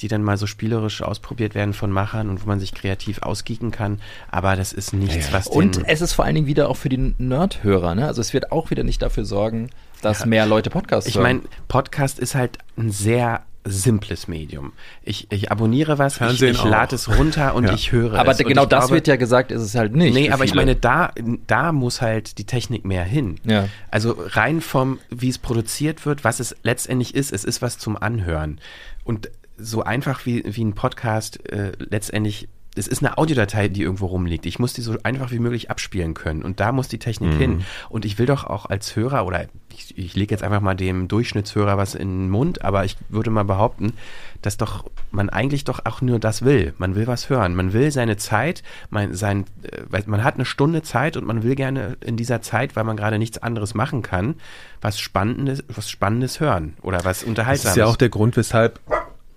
die 0.00 0.08
dann 0.08 0.22
mal 0.22 0.36
so 0.36 0.46
spielerisch 0.46 1.02
ausprobiert 1.02 1.54
werden 1.54 1.74
von 1.74 1.90
Machern 1.90 2.28
und 2.30 2.42
wo 2.42 2.46
man 2.46 2.60
sich 2.60 2.74
kreativ 2.74 3.22
ausgieken 3.22 3.70
kann. 3.70 4.00
Aber 4.30 4.56
das 4.56 4.72
ist 4.72 4.92
nichts, 4.92 5.28
ja. 5.28 5.32
was 5.32 5.46
Und 5.46 5.82
es 5.86 6.00
ist 6.00 6.12
vor 6.12 6.24
allen 6.24 6.34
Dingen 6.34 6.46
wieder 6.46 6.68
auch 6.68 6.76
für 6.76 6.88
die 6.88 7.14
Nerd-Hörer. 7.18 7.94
Ne? 7.94 8.06
Also 8.06 8.20
es 8.20 8.32
wird 8.32 8.52
auch 8.52 8.70
wieder 8.70 8.84
nicht 8.84 9.02
dafür 9.02 9.24
sorgen, 9.24 9.70
dass 10.02 10.20
ja. 10.20 10.26
mehr 10.26 10.46
Leute 10.46 10.70
Podcasts 10.70 11.08
ich 11.08 11.16
hören. 11.16 11.26
Ich 11.26 11.42
meine, 11.42 11.48
Podcast 11.68 12.18
ist 12.18 12.34
halt 12.34 12.58
ein 12.76 12.90
sehr 12.90 13.42
simples 13.68 14.28
Medium. 14.28 14.72
Ich, 15.02 15.26
ich 15.30 15.50
abonniere 15.50 15.98
was, 15.98 16.18
Fernsehen 16.18 16.52
ich, 16.52 16.58
ich 16.58 16.64
lade 16.64 16.94
es 16.94 17.08
runter 17.08 17.54
und 17.54 17.64
ja. 17.64 17.74
ich 17.74 17.92
höre 17.92 18.14
aber 18.18 18.30
es. 18.30 18.40
Aber 18.40 18.48
genau 18.48 18.64
das 18.64 18.84
glaube, 18.84 18.94
wird 18.94 19.08
ja 19.08 19.16
gesagt, 19.16 19.50
ist 19.50 19.62
es 19.62 19.74
halt 19.74 19.94
nicht. 19.94 20.14
Nee, 20.14 20.28
aber 20.28 20.38
viele. 20.38 20.46
ich 20.46 20.54
meine, 20.54 20.76
da, 20.76 21.12
da 21.46 21.72
muss 21.72 22.00
halt 22.00 22.38
die 22.38 22.44
Technik 22.44 22.84
mehr 22.84 23.04
hin. 23.04 23.40
Ja. 23.44 23.68
Also 23.90 24.16
rein 24.18 24.60
vom, 24.60 25.00
wie 25.10 25.28
es 25.28 25.38
produziert 25.38 26.06
wird, 26.06 26.24
was 26.24 26.40
es 26.40 26.56
letztendlich 26.62 27.14
ist, 27.14 27.32
es 27.32 27.44
ist 27.44 27.60
was 27.62 27.78
zum 27.78 27.96
Anhören. 27.96 28.60
Und 29.04 29.30
so 29.56 29.82
einfach 29.82 30.26
wie, 30.26 30.42
wie 30.46 30.64
ein 30.64 30.74
Podcast 30.74 31.48
äh, 31.50 31.72
letztendlich 31.78 32.48
es 32.76 32.86
ist 32.86 33.02
eine 33.02 33.16
Audiodatei, 33.16 33.68
die 33.68 33.82
irgendwo 33.82 34.06
rumliegt. 34.06 34.44
Ich 34.46 34.58
muss 34.58 34.74
die 34.74 34.82
so 34.82 34.96
einfach 35.02 35.30
wie 35.30 35.38
möglich 35.38 35.70
abspielen 35.70 36.14
können. 36.14 36.42
Und 36.42 36.60
da 36.60 36.72
muss 36.72 36.88
die 36.88 36.98
Technik 36.98 37.34
mhm. 37.34 37.38
hin. 37.38 37.64
Und 37.88 38.04
ich 38.04 38.18
will 38.18 38.26
doch 38.26 38.44
auch 38.44 38.66
als 38.66 38.94
Hörer, 38.94 39.26
oder 39.26 39.46
ich, 39.74 39.96
ich 39.96 40.14
lege 40.14 40.34
jetzt 40.34 40.44
einfach 40.44 40.60
mal 40.60 40.74
dem 40.74 41.08
Durchschnittshörer 41.08 41.78
was 41.78 41.94
in 41.94 42.08
den 42.08 42.30
Mund, 42.30 42.62
aber 42.62 42.84
ich 42.84 42.96
würde 43.08 43.30
mal 43.30 43.44
behaupten, 43.44 43.94
dass 44.42 44.58
doch 44.58 44.84
man 45.10 45.30
eigentlich 45.30 45.64
doch 45.64 45.80
auch 45.84 46.02
nur 46.02 46.18
das 46.18 46.44
will. 46.44 46.74
Man 46.76 46.94
will 46.94 47.06
was 47.06 47.30
hören. 47.30 47.54
Man 47.54 47.72
will 47.72 47.90
seine 47.90 48.18
Zeit, 48.18 48.62
man, 48.90 49.14
sein, 49.14 49.46
äh, 49.62 50.02
man 50.06 50.22
hat 50.22 50.34
eine 50.34 50.44
Stunde 50.44 50.82
Zeit 50.82 51.16
und 51.16 51.26
man 51.26 51.42
will 51.42 51.54
gerne 51.54 51.96
in 52.04 52.16
dieser 52.16 52.42
Zeit, 52.42 52.76
weil 52.76 52.84
man 52.84 52.96
gerade 52.96 53.18
nichts 53.18 53.38
anderes 53.38 53.74
machen 53.74 54.02
kann, 54.02 54.34
was 54.82 55.00
Spannendes, 55.00 55.64
was 55.68 55.90
Spannendes 55.90 56.40
hören 56.40 56.74
oder 56.82 57.04
was 57.04 57.24
Unterhaltsames. 57.24 57.62
Das 57.62 57.72
ist 57.72 57.76
ja 57.76 57.86
auch 57.86 57.96
der 57.96 58.10
Grund, 58.10 58.36
weshalb 58.36 58.80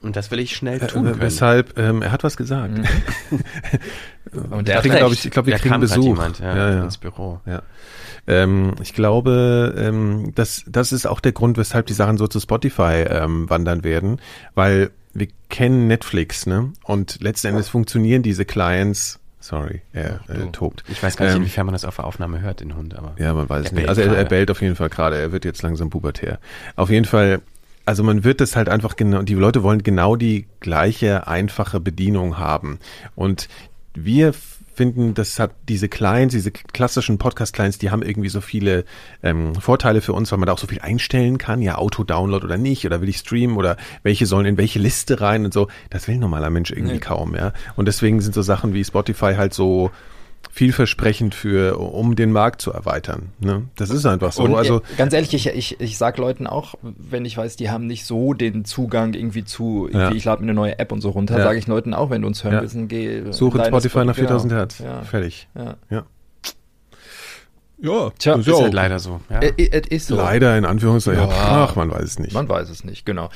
und 0.02 0.16
das 0.16 0.32
will 0.32 0.40
ich 0.40 0.56
schnell 0.56 0.82
äh, 0.82 0.88
tun 0.88 1.06
können. 1.06 1.22
Weshalb, 1.22 1.78
ähm, 1.78 2.02
er 2.02 2.12
hat 2.12 2.24
was 2.24 2.38
gesagt. 2.38 2.78
Mhm. 2.78 2.86
Und 4.52 4.68
der 4.68 4.82
kriegen, 4.82 4.96
glaube 4.96 5.14
ich, 5.16 5.26
ich 5.26 5.32
glaube, 5.32 5.48
wir 5.48 5.58
kriegen 5.58 5.80
Besuch. 5.80 6.04
Jemand, 6.04 6.40
ja, 6.40 6.56
ja, 6.56 6.72
ja. 6.72 6.84
ins 6.84 6.98
Büro. 6.98 7.40
Ja. 7.48 7.64
Ähm, 8.28 8.76
ich 8.82 8.94
glaube, 8.94 9.74
ähm, 9.76 10.34
das, 10.36 10.64
das 10.68 10.92
ist 10.92 11.08
auch 11.08 11.20
der 11.20 11.32
Grund, 11.32 11.58
weshalb 11.58 11.88
die 11.88 11.94
Sachen 11.94 12.18
so 12.18 12.28
zu 12.28 12.40
Spotify 12.40 13.06
ähm, 13.10 13.50
wandern 13.50 13.84
werden, 13.84 14.22
weil 14.54 14.92
wir 15.14 15.30
kennen 15.50 15.88
Netflix, 15.88 16.46
ne? 16.46 16.72
Und 16.84 17.22
letzten 17.22 17.48
Endes 17.48 17.70
funktionieren 17.70 18.22
diese 18.22 18.46
Clients 18.46 19.20
Sorry, 19.42 19.82
er 19.94 20.20
äh, 20.28 20.52
tobt. 20.52 20.84
Ich 20.90 21.02
weiß 21.02 21.16
gar 21.16 21.26
nicht, 21.26 21.36
ähm, 21.36 21.42
inwiefern 21.42 21.66
man 21.66 21.74
das 21.74 21.86
auf 21.86 21.96
der 21.96 22.06
Aufnahme 22.06 22.42
hört, 22.42 22.60
den 22.60 22.76
Hund, 22.76 22.96
aber. 22.96 23.16
Ja, 23.18 23.34
man 23.34 23.50
weiß 23.50 23.68
es 23.68 23.72
nicht. 23.72 23.88
Also 23.88 24.02
er, 24.02 24.16
er 24.16 24.26
bellt 24.26 24.52
auf 24.52 24.62
jeden 24.62 24.76
Fall 24.76 24.90
gerade. 24.90 25.18
Er 25.18 25.32
wird 25.32 25.46
jetzt 25.46 25.62
langsam 25.62 25.90
pubertär. 25.90 26.40
Auf 26.76 26.90
jeden 26.90 27.06
Fall 27.06 27.42
also 27.90 28.04
man 28.04 28.24
wird 28.24 28.40
das 28.40 28.56
halt 28.56 28.70
einfach 28.70 28.96
genau, 28.98 29.24
die 29.24 29.34
Leute 29.34 29.64
wollen 29.64 29.82
genau 29.82 30.16
die 30.16 30.46
gleiche 30.60 31.26
einfache 31.26 31.80
Bedienung 31.80 32.38
haben. 32.38 32.78
Und 33.16 33.50
wir 33.96 34.32
finden, 34.76 35.16
das 35.16 35.40
hat 35.40 35.56
diese 35.68 35.90
Clients, 35.90 36.36
diese 36.36 36.52
klassischen 36.52 37.18
Podcast-Clients, 37.18 37.80
die 37.80 37.90
haben 37.90 38.04
irgendwie 38.04 38.30
so 38.30 38.42
viele 38.42 38.86
ähm, 39.24 39.56
Vorteile 39.56 40.02
für 40.02 40.14
uns, 40.14 40.32
weil 40.32 40.38
man 40.38 40.46
da 40.46 40.54
auch 40.54 40.60
so 40.60 40.68
viel 40.68 40.82
einstellen 40.82 41.40
kann, 41.40 41.64
ja, 41.64 41.80
Auto-Download 41.80 42.46
oder 42.46 42.60
nicht, 42.60 42.86
oder 42.86 43.02
will 43.02 43.10
ich 43.10 43.18
streamen 43.18 43.58
oder 43.58 43.76
welche 44.04 44.28
sollen 44.28 44.46
in 44.46 44.58
welche 44.58 44.78
Liste 44.78 45.20
rein 45.20 45.44
und 45.44 45.54
so. 45.56 45.68
Das 45.90 46.08
will 46.08 46.14
ein 46.14 46.20
normaler 46.20 46.52
Mensch 46.52 46.70
irgendwie 46.70 46.94
nee. 46.94 47.00
kaum, 47.00 47.36
ja. 47.36 47.54
Und 47.76 47.88
deswegen 47.88 48.22
sind 48.22 48.36
so 48.36 48.44
Sachen 48.44 48.76
wie 48.76 48.86
Spotify 48.86 49.34
halt 49.36 49.56
so 49.56 49.90
vielversprechend 50.52 51.36
für, 51.36 51.78
um 51.78 52.16
den 52.16 52.32
Markt 52.32 52.62
zu 52.62 52.72
erweitern. 52.74 53.30
Ne? 53.40 53.70
Das 53.76 53.90
ist 53.90 54.06
einfach 54.06 54.32
so. 54.32 54.44
Und 54.44 54.56
also 54.56 54.82
ganz 54.98 55.14
ehrlich, 55.14 55.34
ich, 55.34 55.48
ich, 55.48 55.80
ich 55.80 55.98
sag 55.98 56.18
Leuten 56.18 56.48
auch, 56.48 56.76
wenn 56.82 57.24
ich 57.24 57.38
weiß, 57.38 57.56
die 57.56 57.70
haben 57.70 57.88
nicht 57.88 58.06
so 58.06 58.34
den 58.34 58.66
Zugang 58.66 59.14
irgendwie 59.14 59.46
zu, 59.46 59.88
irgendwie, 59.88 60.00
ja. 60.00 60.12
ich 60.12 60.26
lade 60.26 60.42
mir 60.42 60.48
eine 60.48 60.54
neue 60.56 60.78
App 60.80 60.92
und 60.92 61.02
so 61.02 61.12
runter, 61.12 61.38
ja. 61.38 61.44
sage 61.44 61.60
ich 61.60 61.68
Leuten 61.68 61.94
auch, 61.94 62.10
wenn 62.10 62.24
du 62.24 62.28
uns 62.28 62.44
hören 62.44 62.56
ja. 62.56 62.62
willst, 62.62 62.78
geh. 62.90 63.32
Suche 63.32 63.64
Spotify 63.64 64.04
nach 64.06 64.16
4000 64.16 64.50
genau. 64.50 64.60
Hertz. 64.60 64.84
Fertig. 65.10 65.48
ja. 65.90 66.06
Ja, 67.82 68.10
Tja, 68.18 68.36
ist 68.36 68.48
ja 68.48 68.60
halt 68.60 68.74
leider 68.74 69.00
so. 69.00 69.22
Ja. 69.30 69.40
Äh, 69.40 69.54
äh, 69.58 69.82
ist 69.90 70.08
so. 70.08 70.18
Leider 70.18 70.58
in 70.58 70.66
Anführungszeichen. 70.66 71.30
Ja. 71.30 71.30
Ach, 71.30 71.76
man 71.78 71.90
weiß 71.90 72.04
es 72.04 72.20
nicht. 72.20 72.34
Man 72.34 72.50
weiß 72.50 72.70
es 72.70 72.84
nicht, 72.84 73.06
genau. 73.06 73.30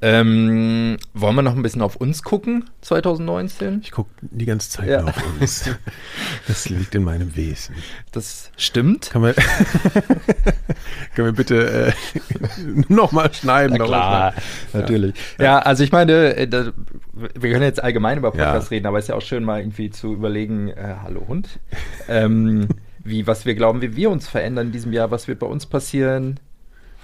Ähm, 0.00 0.96
wollen 1.12 1.34
wir 1.34 1.42
noch 1.42 1.56
ein 1.56 1.62
bisschen 1.62 1.82
auf 1.82 1.96
uns 1.96 2.22
gucken, 2.22 2.70
2019? 2.82 3.80
Ich 3.82 3.90
gucke 3.90 4.10
die 4.20 4.44
ganze 4.44 4.70
Zeit 4.70 4.88
ja. 4.88 5.04
auf 5.04 5.16
uns. 5.40 5.68
Das 6.46 6.68
liegt 6.68 6.94
in 6.94 7.04
meinem 7.04 7.36
Wesen. 7.36 7.76
Das 8.12 8.50
stimmt. 8.56 9.10
Kann 9.10 9.22
man, 9.22 9.34
kann 11.14 11.24
man 11.24 11.34
bitte 11.34 11.88
äh, 11.88 11.92
nochmal 12.88 13.32
schneiden? 13.32 13.76
Na 13.78 13.84
klar, 13.84 14.34
natürlich. 14.72 15.14
Ja. 15.38 15.44
ja. 15.44 15.58
also 15.60 15.84
ich 15.84 15.92
meine, 15.92 16.36
äh, 16.36 16.48
da, 16.48 16.72
wir 17.12 17.52
können 17.52 17.62
jetzt 17.62 17.82
allgemein 17.82 18.18
über 18.18 18.30
Podcasts 18.30 18.70
reden, 18.70 18.86
aber 18.86 18.98
es 18.98 19.04
ist 19.04 19.08
ja 19.08 19.14
auch 19.14 19.22
schön 19.22 19.44
mal 19.44 19.60
irgendwie 19.60 19.90
zu 19.90 20.12
überlegen, 20.12 20.68
äh, 20.68 20.96
hallo 21.02 21.24
Hund. 21.28 21.60
Ähm, 22.08 22.68
wie, 23.10 23.26
was 23.26 23.44
wir 23.44 23.54
glauben, 23.54 23.82
wie 23.82 23.96
wir 23.96 24.10
uns 24.10 24.28
verändern 24.28 24.68
in 24.68 24.72
diesem 24.72 24.92
Jahr, 24.92 25.10
was 25.10 25.28
wird 25.28 25.38
bei 25.38 25.46
uns 25.46 25.66
passieren. 25.66 26.40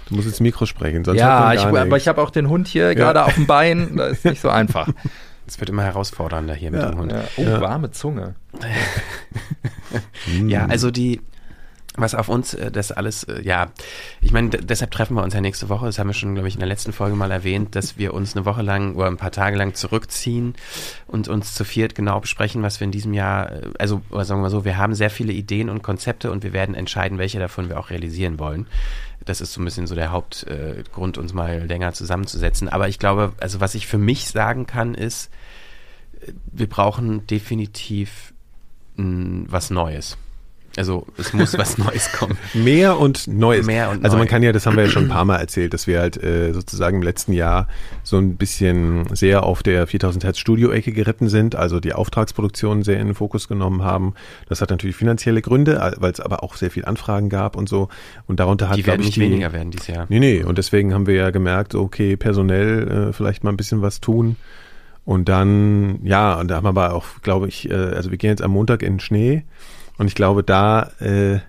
Du 0.07 0.15
musst 0.15 0.27
ins 0.27 0.39
Mikro 0.39 0.65
sprechen, 0.65 1.03
sonst 1.03 1.19
Ja, 1.19 1.53
ich, 1.53 1.61
aber 1.65 1.97
ich 1.97 2.07
habe 2.07 2.21
auch 2.21 2.29
den 2.29 2.49
Hund 2.49 2.67
hier 2.67 2.87
ja. 2.87 2.93
gerade 2.93 3.25
auf 3.25 3.33
dem 3.35 3.45
Bein, 3.47 3.97
das 3.97 4.13
ist 4.13 4.25
nicht 4.25 4.41
so 4.41 4.49
einfach. 4.49 4.89
Es 5.45 5.59
wird 5.59 5.69
immer 5.69 5.83
herausfordernder 5.83 6.53
hier 6.53 6.71
ja, 6.71 6.79
mit 6.79 6.93
dem 6.93 6.99
Hund. 6.99 7.11
Ja. 7.11 7.23
Oh, 7.37 7.41
ja. 7.41 7.61
warme 7.61 7.91
Zunge. 7.91 8.35
ja, 10.47 10.65
also 10.65 10.91
die, 10.91 11.21
was 11.97 12.15
auf 12.15 12.29
uns 12.29 12.53
äh, 12.53 12.71
das 12.71 12.91
alles, 12.91 13.23
äh, 13.23 13.41
ja, 13.41 13.67
ich 14.21 14.31
meine, 14.31 14.49
deshalb 14.49 14.91
treffen 14.91 15.15
wir 15.15 15.23
uns 15.23 15.33
ja 15.33 15.41
nächste 15.41 15.67
Woche, 15.67 15.87
das 15.87 15.99
haben 15.99 16.07
wir 16.07 16.13
schon, 16.13 16.35
glaube 16.35 16.47
ich, 16.47 16.53
in 16.53 16.59
der 16.59 16.69
letzten 16.69 16.93
Folge 16.93 17.15
mal 17.15 17.31
erwähnt, 17.31 17.75
dass 17.75 17.97
wir 17.97 18.13
uns 18.13 18.35
eine 18.35 18.45
Woche 18.45 18.61
lang 18.61 18.95
oder 18.95 19.07
ein 19.07 19.17
paar 19.17 19.31
Tage 19.31 19.57
lang 19.57 19.73
zurückziehen 19.73 20.55
und 21.07 21.27
uns 21.27 21.55
zu 21.55 21.65
viert 21.65 21.95
genau 21.95 22.19
besprechen, 22.19 22.61
was 22.61 22.79
wir 22.79 22.85
in 22.85 22.91
diesem 22.91 23.13
Jahr, 23.13 23.51
äh, 23.51 23.61
also 23.79 24.01
sagen 24.11 24.39
wir 24.39 24.43
mal 24.43 24.49
so, 24.49 24.63
wir 24.63 24.77
haben 24.77 24.93
sehr 24.93 25.09
viele 25.09 25.33
Ideen 25.33 25.69
und 25.69 25.81
Konzepte 25.81 26.31
und 26.31 26.43
wir 26.43 26.53
werden 26.53 26.75
entscheiden, 26.75 27.17
welche 27.17 27.39
davon 27.39 27.67
wir 27.67 27.79
auch 27.79 27.89
realisieren 27.89 28.39
wollen. 28.39 28.67
Das 29.25 29.41
ist 29.41 29.51
so 29.53 29.61
ein 29.61 29.65
bisschen 29.65 29.87
so 29.87 29.95
der 29.95 30.11
Hauptgrund, 30.11 31.17
uns 31.17 31.33
mal 31.33 31.65
länger 31.65 31.91
zusammenzusetzen. 31.91 32.69
Aber 32.69 32.87
ich 32.87 32.97
glaube, 32.97 33.33
also 33.39 33.59
was 33.59 33.75
ich 33.75 33.87
für 33.87 33.97
mich 33.97 34.27
sagen 34.27 34.67
kann, 34.67 34.93
ist, 34.93 35.29
wir 36.45 36.69
brauchen 36.69 37.27
definitiv 37.27 38.33
was 38.95 39.69
Neues 39.69 40.17
Also 40.77 41.05
es 41.17 41.33
muss 41.33 41.57
was 41.57 41.77
Neues 41.77 42.11
kommen. 42.11 42.37
Mehr 42.53 42.99
und 42.99 43.27
Neues. 43.27 43.65
Mehr 43.65 43.89
und 43.89 44.05
also 44.05 44.15
man 44.15 44.25
neu. 44.25 44.29
kann 44.29 44.43
ja, 44.43 44.51
das 44.51 44.65
haben 44.65 44.77
wir 44.77 44.85
ja 44.85 44.89
schon 44.89 45.03
ein 45.05 45.09
paar 45.09 45.25
Mal 45.25 45.37
erzählt, 45.37 45.73
dass 45.73 45.87
wir 45.87 45.99
halt 45.99 46.21
äh, 46.23 46.53
sozusagen 46.53 46.97
im 46.97 47.03
letzten 47.03 47.33
Jahr 47.33 47.67
so 48.03 48.17
ein 48.17 48.37
bisschen 48.37 49.05
sehr 49.15 49.43
auf 49.43 49.63
der 49.63 49.87
4000 49.87 50.23
Hertz 50.23 50.37
Studio-Ecke 50.37 50.91
geritten 50.91 51.29
sind, 51.29 51.55
also 51.55 51.79
die 51.79 51.93
Auftragsproduktion 51.93 52.83
sehr 52.83 52.99
in 52.99 53.07
den 53.07 53.15
Fokus 53.15 53.47
genommen 53.47 53.83
haben. 53.83 54.13
Das 54.47 54.61
hat 54.61 54.69
natürlich 54.69 54.95
finanzielle 54.95 55.41
Gründe, 55.41 55.95
weil 55.97 56.11
es 56.11 56.19
aber 56.19 56.43
auch 56.43 56.55
sehr 56.55 56.71
viel 56.71 56.85
Anfragen 56.85 57.29
gab 57.29 57.55
und 57.55 57.67
so. 57.67 57.89
Und 58.27 58.39
darunter 58.39 58.69
hat, 58.69 58.77
Die 58.77 58.83
glaube 58.83 58.99
werden 58.99 59.01
ich, 59.01 59.07
nicht 59.07 59.17
die, 59.17 59.21
weniger 59.21 59.51
werden 59.53 59.71
dieses 59.71 59.87
Jahr. 59.87 60.05
Nee, 60.09 60.19
nee. 60.19 60.43
Und 60.43 60.57
deswegen 60.57 60.93
haben 60.93 61.07
wir 61.07 61.15
ja 61.15 61.31
gemerkt, 61.31 61.75
okay, 61.75 62.15
personell 62.15 63.09
äh, 63.09 63.13
vielleicht 63.13 63.43
mal 63.43 63.49
ein 63.51 63.57
bisschen 63.57 63.81
was 63.81 63.99
tun. 63.99 64.35
Und 65.05 65.29
dann, 65.29 65.99
ja, 66.03 66.37
und 66.39 66.49
da 66.49 66.57
haben 66.57 66.65
wir 66.65 66.69
aber 66.69 66.93
auch, 66.93 67.05
glaube 67.21 67.47
ich, 67.47 67.69
äh, 67.69 67.73
also 67.73 68.11
wir 68.11 68.17
gehen 68.17 68.29
jetzt 68.29 68.41
am 68.41 68.51
Montag 68.51 68.83
in 68.83 68.95
den 68.95 68.99
Schnee. 68.99 69.43
Und 69.97 70.07
ich 70.07 70.15
glaube, 70.15 70.43
da 70.43 70.91
äh, 70.99 71.39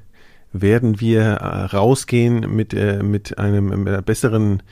werden 0.52 1.00
wir 1.00 1.20
äh, 1.22 1.64
rausgehen 1.66 2.40
mit, 2.54 2.72
äh, 2.74 3.02
mit 3.02 3.38
einem 3.38 3.66
mit 3.66 3.88
einer 3.88 4.02
besseren, 4.02 4.62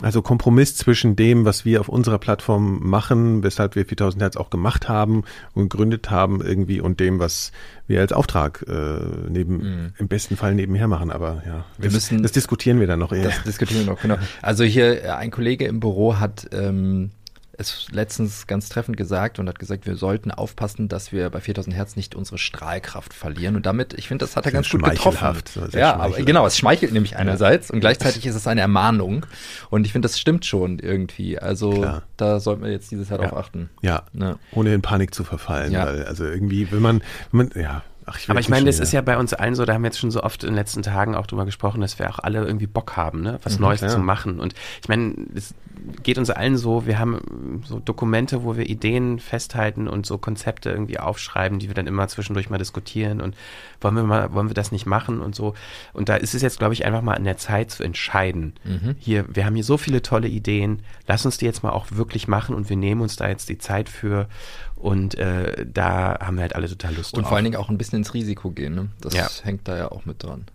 also 0.00 0.22
Kompromiss 0.22 0.76
zwischen 0.76 1.16
dem, 1.16 1.44
was 1.44 1.64
wir 1.64 1.80
auf 1.80 1.88
unserer 1.88 2.18
Plattform 2.18 2.78
machen, 2.88 3.42
weshalb 3.42 3.74
wir 3.74 3.84
4000 3.84 4.22
Hertz 4.22 4.36
auch 4.36 4.48
gemacht 4.50 4.88
haben 4.88 5.24
und 5.54 5.70
gegründet 5.70 6.08
haben 6.08 6.40
irgendwie 6.40 6.80
und 6.80 7.00
dem, 7.00 7.18
was 7.18 7.50
wir 7.88 8.00
als 8.00 8.12
Auftrag 8.12 8.64
äh, 8.68 9.00
neben, 9.28 9.92
im 9.98 10.06
besten 10.06 10.36
Fall 10.36 10.54
nebenher 10.54 10.86
machen. 10.86 11.10
Aber 11.10 11.42
ja, 11.44 11.64
Wir 11.78 11.86
das, 11.86 11.94
müssen- 11.94 12.22
das 12.22 12.30
diskutieren 12.30 12.78
wir 12.78 12.86
dann 12.86 13.00
noch 13.00 13.12
eher. 13.12 13.24
Das 13.24 13.42
diskutieren 13.42 13.86
wir 13.86 13.92
noch, 13.94 14.00
genau. 14.00 14.18
Also 14.40 14.62
hier, 14.62 15.02
äh, 15.04 15.08
ein 15.08 15.32
Kollege 15.32 15.64
im 15.64 15.80
Büro 15.80 16.20
hat 16.20 16.48
ähm, 16.52 17.10
es 17.60 17.88
letztens 17.90 18.46
ganz 18.46 18.68
treffend 18.68 18.96
gesagt 18.96 19.38
und 19.38 19.48
hat 19.48 19.58
gesagt, 19.58 19.86
wir 19.86 19.96
sollten 19.96 20.30
aufpassen, 20.30 20.88
dass 20.88 21.12
wir 21.12 21.28
bei 21.30 21.40
4000 21.40 21.74
Hertz 21.74 21.96
nicht 21.96 22.14
unsere 22.14 22.38
Strahlkraft 22.38 23.12
verlieren. 23.12 23.56
Und 23.56 23.66
damit, 23.66 23.94
ich 23.94 24.08
finde, 24.08 24.24
das 24.24 24.36
hat 24.36 24.46
er 24.46 24.52
ganz 24.52 24.68
gut 24.70 24.82
getroffen. 24.82 25.36
Ja, 25.72 25.96
aber 25.96 26.16
genau, 26.22 26.46
es 26.46 26.56
schmeichelt 26.56 26.92
nämlich 26.92 27.16
einerseits 27.16 27.70
und 27.70 27.80
gleichzeitig 27.80 28.24
ist 28.26 28.34
es 28.36 28.46
eine 28.46 28.60
Ermahnung. 28.60 29.26
Und 29.70 29.86
ich 29.86 29.92
finde, 29.92 30.06
das 30.08 30.18
stimmt 30.18 30.46
schon 30.46 30.78
irgendwie. 30.78 31.38
Also 31.38 31.72
Klar. 31.72 32.02
da 32.16 32.40
sollten 32.40 32.62
wir 32.62 32.70
jetzt 32.70 32.90
dieses 32.90 33.08
Jahr 33.08 33.20
Ja. 33.20 33.28
drauf 33.28 33.38
achten. 33.38 33.70
Ja, 33.82 34.04
Ne? 34.12 34.38
ohne 34.52 34.72
in 34.74 34.82
Panik 34.82 35.14
zu 35.14 35.24
verfallen, 35.24 35.72
Ja. 35.72 35.86
weil 35.86 36.04
also 36.04 36.24
irgendwie, 36.24 36.70
wenn 36.70 36.80
man, 36.80 37.02
wenn 37.32 37.48
man 37.48 37.50
ja, 37.60 37.82
ach, 38.08 38.18
ich 38.18 38.30
Aber 38.30 38.40
ich 38.40 38.48
meine, 38.48 38.66
das 38.66 38.78
ist 38.78 38.92
ja 38.92 39.00
bei 39.00 39.18
uns 39.18 39.34
allen 39.34 39.54
so, 39.54 39.64
da 39.64 39.74
haben 39.74 39.82
wir 39.82 39.88
jetzt 39.88 39.98
schon 39.98 40.10
so 40.10 40.22
oft 40.22 40.42
in 40.42 40.50
den 40.50 40.56
letzten 40.56 40.82
Tagen 40.82 41.14
auch 41.14 41.26
drüber 41.26 41.44
gesprochen, 41.44 41.80
dass 41.80 41.98
wir 41.98 42.08
auch 42.10 42.18
alle 42.18 42.44
irgendwie 42.44 42.66
Bock 42.66 42.96
haben, 42.96 43.20
ne? 43.20 43.38
was 43.42 43.58
Neues 43.58 43.80
ja. 43.80 43.88
zu 43.88 43.98
machen. 43.98 44.40
Und 44.40 44.54
ich 44.82 44.88
meine, 44.88 45.14
es 45.34 45.54
geht 46.02 46.18
uns 46.18 46.30
allen 46.30 46.56
so, 46.56 46.86
wir 46.86 46.98
haben 46.98 47.62
so 47.64 47.78
Dokumente, 47.78 48.42
wo 48.42 48.56
wir 48.56 48.68
Ideen 48.68 49.18
festhalten 49.18 49.88
und 49.88 50.06
so 50.06 50.18
Konzepte 50.18 50.70
irgendwie 50.70 50.98
aufschreiben, 50.98 51.58
die 51.58 51.68
wir 51.68 51.74
dann 51.74 51.86
immer 51.86 52.08
zwischendurch 52.08 52.50
mal 52.50 52.58
diskutieren 52.58 53.20
und 53.20 53.36
wollen 53.80 53.94
wir 53.94 54.02
mal, 54.02 54.32
wollen 54.32 54.48
wir 54.48 54.54
das 54.54 54.72
nicht 54.72 54.86
machen 54.86 55.20
und 55.20 55.34
so. 55.34 55.54
Und 55.92 56.08
da 56.08 56.16
ist 56.16 56.34
es 56.34 56.42
jetzt, 56.42 56.58
glaube 56.58 56.74
ich, 56.74 56.84
einfach 56.84 57.02
mal 57.02 57.14
an 57.14 57.24
der 57.24 57.36
Zeit 57.36 57.70
zu 57.70 57.82
entscheiden. 57.82 58.54
Hier, 58.98 59.24
wir 59.28 59.44
haben 59.44 59.54
hier 59.54 59.64
so 59.64 59.76
viele 59.76 60.02
tolle 60.02 60.28
Ideen, 60.28 60.82
lass 61.06 61.24
uns 61.24 61.38
die 61.38 61.46
jetzt 61.46 61.62
mal 61.62 61.70
auch 61.70 61.86
wirklich 61.90 62.28
machen 62.28 62.54
und 62.54 62.68
wir 62.68 62.76
nehmen 62.76 63.00
uns 63.00 63.16
da 63.16 63.28
jetzt 63.28 63.48
die 63.48 63.58
Zeit 63.58 63.88
für 63.88 64.28
und 64.78 65.16
äh, 65.16 65.66
da 65.66 66.18
haben 66.20 66.36
wir 66.36 66.42
halt 66.42 66.54
alle 66.54 66.68
total 66.68 66.94
Lust 66.94 67.14
Und 67.14 67.22
drauf. 67.22 67.28
vor 67.30 67.36
allen 67.36 67.44
Dingen 67.44 67.56
auch 67.56 67.68
ein 67.68 67.78
bisschen 67.78 67.98
ins 67.98 68.14
Risiko 68.14 68.50
gehen. 68.50 68.74
Ne? 68.74 68.88
Das 69.00 69.14
Ja. 69.14 69.28
hängt 69.42 69.66
da 69.68 69.76
ja 69.76 69.90
auch 69.92 70.04
mit 70.06 70.22
dran. 70.22 70.46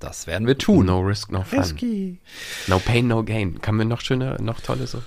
Das 0.00 0.26
werden 0.26 0.46
wir 0.46 0.58
tun. 0.58 0.84
No 0.84 1.00
risk, 1.00 1.32
no 1.32 1.42
fun. 1.42 1.60
Risky. 1.60 2.18
No 2.66 2.78
pain, 2.78 3.08
no 3.08 3.24
gain. 3.24 3.58
Kann 3.62 3.74
mir 3.76 3.86
noch 3.86 4.02
schöne, 4.02 4.36
noch 4.38 4.60
tolle 4.60 4.86
so. 4.86 4.98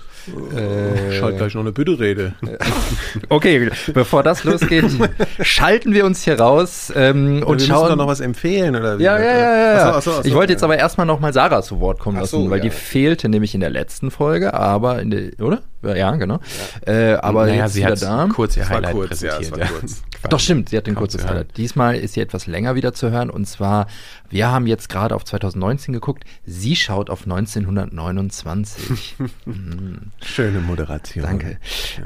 Äh, 0.56 1.18
Schalt 1.20 1.36
gleich 1.38 1.54
noch 1.54 1.60
eine 1.60 1.70
Bütterede. 1.70 2.34
Okay, 3.28 3.70
bevor 3.94 4.24
das 4.24 4.42
losgeht, 4.42 4.86
schalten 5.40 5.94
wir 5.94 6.04
uns 6.04 6.22
hier 6.24 6.38
raus 6.40 6.92
ähm, 6.96 7.36
Und 7.36 7.44
und 7.44 7.60
wir 7.60 7.66
schauen. 7.68 7.82
müssen 7.84 7.90
doch 7.90 8.04
noch 8.04 8.10
was 8.10 8.20
empfehlen, 8.20 8.74
oder 8.74 8.98
wie? 8.98 9.04
ja, 9.04 9.18
ja, 9.18 9.24
ja, 9.24 9.34
ja. 9.56 9.74
ja. 9.74 9.74
Ach 9.74 9.80
so, 9.80 9.88
ach 9.98 10.02
so, 10.02 10.10
ach 10.18 10.22
so. 10.24 10.28
ich 10.28 10.34
wollte 10.34 10.52
jetzt 10.52 10.64
aber 10.64 10.76
erstmal 10.78 11.06
noch 11.06 11.20
mal 11.20 11.32
Sarah 11.32 11.62
zu 11.62 11.78
Wort 11.78 12.00
kommen 12.00 12.18
lassen, 12.18 12.50
weil 12.50 12.58
ja. 12.58 12.64
die 12.64 12.70
fehlte 12.70 13.28
nämlich 13.28 13.54
in 13.54 13.60
der 13.60 13.70
letzten 13.70 14.10
Folge, 14.10 14.52
aber 14.54 15.00
in 15.00 15.10
der, 15.10 15.30
oder? 15.40 15.62
Ja, 15.82 15.94
ja 15.94 16.10
genau. 16.16 16.40
Äh, 16.86 17.14
aber 17.14 17.46
naja, 17.46 17.64
jetzt 17.64 17.74
sie 17.74 17.80
wieder 17.80 17.92
hat 17.92 18.02
da. 18.02 18.28
kurz 18.32 18.56
ihr 18.56 18.68
Highlight 18.68 18.92
kurz, 18.92 19.20
ja, 19.20 19.36
präsentiert. 19.36 19.70
war 19.70 19.78
kurz. 19.80 20.02
Doch 20.30 20.40
stimmt, 20.40 20.68
sie 20.68 20.76
hat 20.76 20.86
ein 20.86 20.94
kurzes. 20.94 21.26
Highlight. 21.26 21.56
Diesmal 21.56 21.96
ist 21.96 22.14
sie 22.14 22.20
etwas 22.20 22.46
länger 22.46 22.74
wieder 22.74 22.92
zu 22.92 23.10
hören 23.10 23.30
und 23.30 23.46
zwar, 23.46 23.86
wir 24.32 24.50
haben 24.50 24.66
jetzt 24.66 24.88
gerade 24.88 25.14
auf 25.14 25.24
2019 25.24 25.92
geguckt, 25.92 26.24
sie 26.44 26.74
schaut 26.74 27.10
auf 27.10 27.22
1929. 27.24 29.16
Schöne 30.22 30.60
Moderation. 30.60 31.22
Danke. 31.24 31.58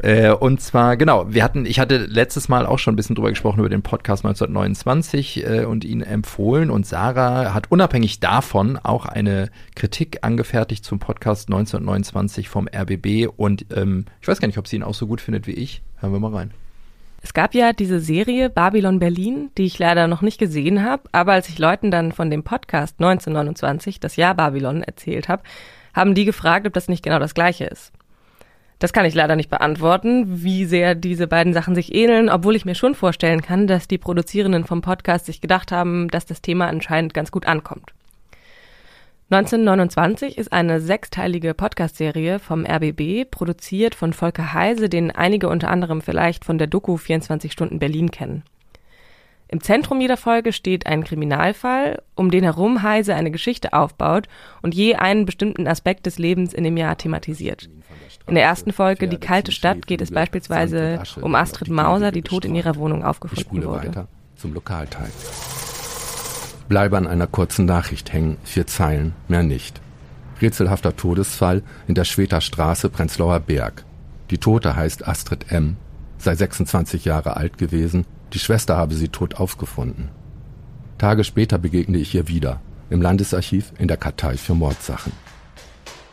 Äh, 0.03 0.33
und 0.33 0.61
zwar, 0.61 0.97
genau, 0.97 1.33
wir 1.33 1.45
hatten, 1.45 1.67
ich 1.67 1.79
hatte 1.79 1.99
letztes 1.99 2.49
Mal 2.49 2.67
auch 2.67 2.81
schon 2.81 2.95
ein 2.95 2.97
bisschen 2.97 3.15
drüber 3.15 3.31
gesprochen 3.31 3.61
über 3.61 3.69
den 3.69 3.83
Podcast 3.83 4.25
1929 4.25 5.47
äh, 5.47 5.65
und 5.65 5.85
ihn 5.85 6.03
empfohlen. 6.03 6.71
Und 6.71 6.85
Sarah 6.85 7.55
hat 7.55 7.71
unabhängig 7.71 8.19
davon 8.19 8.77
auch 8.77 9.07
eine 9.07 9.51
Kritik 9.77 10.19
angefertigt 10.23 10.85
zum 10.85 10.99
Podcast 10.99 11.49
1929 11.49 12.49
vom 12.49 12.69
RBB. 12.69 13.29
Und 13.37 13.67
ähm, 13.73 14.07
ich 14.21 14.27
weiß 14.27 14.41
gar 14.41 14.49
nicht, 14.49 14.59
ob 14.59 14.67
sie 14.67 14.77
ihn 14.77 14.83
auch 14.83 14.95
so 14.95 15.07
gut 15.07 15.21
findet 15.21 15.47
wie 15.47 15.53
ich. 15.53 15.83
Hören 16.01 16.13
wir 16.13 16.21
mal 16.21 16.35
rein. 16.35 16.51
Es 17.27 17.35
gab 17.35 17.57
ja 17.57 17.73
diese 17.73 17.99
Serie 17.99 18.49
Babylon 18.51 19.01
Berlin, 19.01 19.51
die 19.59 19.65
ich 19.65 19.81
leider 19.81 20.07
noch 20.07 20.23
nicht 20.23 20.39
gesehen 20.39 20.85
habe, 20.85 21.03
aber 21.11 21.33
als 21.33 21.49
ich 21.49 21.59
Leuten 21.59 21.91
dann 21.91 22.13
von 22.13 22.31
dem 22.31 22.45
Podcast 22.45 23.01
1929, 23.01 23.99
das 23.99 24.15
Jahr 24.15 24.37
Babylon, 24.37 24.85
erzählt 24.85 25.29
habe, 25.29 25.43
haben 25.93 26.15
die 26.15 26.25
gefragt, 26.25 26.69
ob 26.69 26.73
das 26.73 26.87
nicht 26.87 27.03
genau 27.03 27.19
das 27.19 27.35
gleiche 27.35 27.65
ist. 27.65 27.91
Das 28.79 28.93
kann 28.93 29.07
ich 29.07 29.15
leider 29.15 29.35
nicht 29.35 29.51
beantworten, 29.51 30.45
wie 30.45 30.67
sehr 30.67 30.95
diese 30.95 31.27
beiden 31.27 31.53
Sachen 31.53 31.75
sich 31.75 31.93
ähneln, 31.93 32.29
obwohl 32.29 32.55
ich 32.55 32.65
mir 32.65 32.77
schon 32.77 32.95
vorstellen 32.95 33.43
kann, 33.43 33.67
dass 33.67 33.89
die 33.89 33.99
Produzierenden 33.99 34.65
vom 34.65 34.81
Podcast 34.81 35.27
sich 35.27 35.41
gedacht 35.41 35.73
haben, 35.73 36.07
dass 36.07 36.27
das 36.27 36.43
Thema 36.43 36.69
anscheinend 36.69 37.13
ganz 37.13 37.33
gut 37.33 37.49
ankommt. 37.49 37.93
1929 39.29 40.39
ist 40.39 40.53
eine 40.53 40.81
sechsteilige 40.81 41.53
Podcast-Serie 41.53 42.39
vom 42.39 42.65
RBB, 42.65 43.29
produziert 43.29 43.97
von 43.97 44.13
Volker 44.13 44.53
Heise, 44.53 44.89
den 44.89 45.11
einige 45.11 45.49
unter 45.49 45.69
anderem 45.69 46.01
vielleicht 46.01 46.45
von 46.45 46.59
der 46.59 46.69
Doku 46.69 46.97
24 46.97 47.51
Stunden 47.51 47.81
Berlin 47.81 48.13
kennen. 48.13 48.45
Im 49.49 49.61
Zentrum 49.61 50.01
jeder 50.01 50.17
Folge 50.17 50.53
steht 50.53 50.87
ein 50.87 51.03
Kriminalfall, 51.03 52.03
um 52.15 52.31
den 52.31 52.45
herum 52.45 52.83
Heise 52.83 53.17
eine 53.17 53.33
Geschichte 53.33 53.73
aufbaut 53.73 54.29
und 54.63 54.77
je 54.77 54.95
einen 54.95 55.27
bestimmten 55.27 55.67
Aspekt 55.67 56.07
des 56.07 56.19
Lebens 56.19 56.55
in 56.55 56.63
dem 56.63 56.77
Jahr 56.77 56.97
thematisiert. 56.97 57.69
In 58.29 58.37
der 58.37 58.45
ersten 58.45 58.73
Folge 58.73 59.09
Die 59.09 59.19
kalte 59.19 59.51
Stadt 59.51 59.89
geht 59.89 60.03
es 60.03 60.13
beispielsweise 60.13 61.03
um 61.21 61.35
Astrid 61.35 61.69
Mauser, 61.69 62.13
die 62.13 62.23
tot 62.23 62.45
in 62.45 62.55
ihrer 62.55 62.77
Wohnung 62.77 63.05
aufgefunden 63.05 63.65
wurde. 63.65 64.07
zum 64.37 64.55
Lokalteil. 64.55 65.11
Bleibe 66.69 66.97
an 66.97 67.07
einer 67.07 67.27
kurzen 67.27 67.65
Nachricht 67.65 68.13
hängen, 68.13 68.39
vier 68.43 68.67
Zeilen, 68.67 69.15
mehr 69.29 69.43
nicht. 69.43 69.81
Rätselhafter 70.41 70.97
Todesfall 70.97 71.63
in 71.87 71.95
der 71.95 72.05
Schweter 72.05 72.41
Straße, 72.41 72.89
Prenzlauer 72.89 73.41
Berg. 73.41 73.85
Die 74.31 74.39
Tote 74.39 74.75
heißt 74.77 75.07
Astrid 75.07 75.53
M., 75.53 75.77
sei 76.19 76.35
26 76.35 77.05
Jahre 77.05 77.37
alt 77.37 77.59
gewesen, 77.59 78.05
die 78.33 78.39
Schwester 78.39 78.77
habe 78.77 78.95
sie 78.95 79.09
tot 79.09 79.37
aufgefunden. 79.37 80.09
Tage 80.99 81.25
später 81.25 81.59
begegne 81.59 81.99
ich 81.99 82.15
ihr 82.15 82.27
wieder, 82.27 82.61
im 82.91 83.01
Landesarchiv 83.01 83.73
in 83.79 83.87
der 83.87 83.97
Kartei 83.97 84.37
für 84.37 84.55
Mordsachen. 84.55 85.13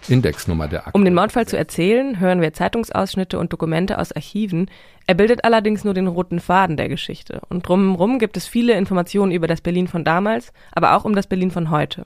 Indexnummer 0.09 0.67
der 0.67 0.87
Akte. 0.87 0.97
Um 0.97 1.05
den 1.05 1.13
Mordfall 1.13 1.47
zu 1.47 1.57
erzählen, 1.57 2.19
hören 2.19 2.41
wir 2.41 2.53
Zeitungsausschnitte 2.53 3.39
und 3.39 3.53
Dokumente 3.53 3.99
aus 3.99 4.11
Archiven. 4.11 4.69
Er 5.07 5.15
bildet 5.15 5.43
allerdings 5.43 5.83
nur 5.83 5.93
den 5.93 6.07
roten 6.07 6.39
Faden 6.39 6.77
der 6.77 6.89
Geschichte. 6.89 7.41
Und 7.49 7.67
drumherum 7.67 8.19
gibt 8.19 8.37
es 8.37 8.47
viele 8.47 8.73
Informationen 8.73 9.31
über 9.31 9.47
das 9.47 9.61
Berlin 9.61 9.87
von 9.87 10.03
damals, 10.03 10.53
aber 10.71 10.95
auch 10.95 11.05
um 11.05 11.15
das 11.15 11.27
Berlin 11.27 11.51
von 11.51 11.69
heute. 11.69 12.05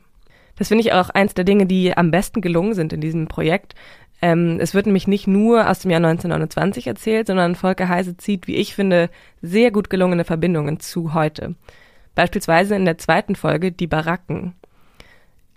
Das 0.57 0.69
finde 0.69 0.83
ich 0.83 0.93
auch 0.93 1.09
eins 1.09 1.33
der 1.33 1.45
Dinge, 1.45 1.65
die 1.65 1.95
am 1.95 2.11
besten 2.11 2.41
gelungen 2.41 2.73
sind 2.73 2.93
in 2.93 3.01
diesem 3.01 3.27
Projekt. 3.27 3.75
Ähm, 4.21 4.57
es 4.59 4.73
wird 4.73 4.87
nämlich 4.87 5.07
nicht 5.07 5.27
nur 5.27 5.69
aus 5.69 5.79
dem 5.79 5.91
Jahr 5.91 5.99
1929 5.99 6.87
erzählt, 6.87 7.27
sondern 7.27 7.55
Volker 7.55 7.87
Heise 7.87 8.17
zieht, 8.17 8.47
wie 8.47 8.55
ich 8.55 8.73
finde, 8.73 9.09
sehr 9.41 9.71
gut 9.71 9.89
gelungene 9.89 10.23
Verbindungen 10.23 10.79
zu 10.79 11.13
heute. 11.13 11.55
Beispielsweise 12.15 12.75
in 12.75 12.85
der 12.85 12.97
zweiten 12.97 13.35
Folge 13.35 13.71
Die 13.71 13.85
Baracken. 13.85 14.53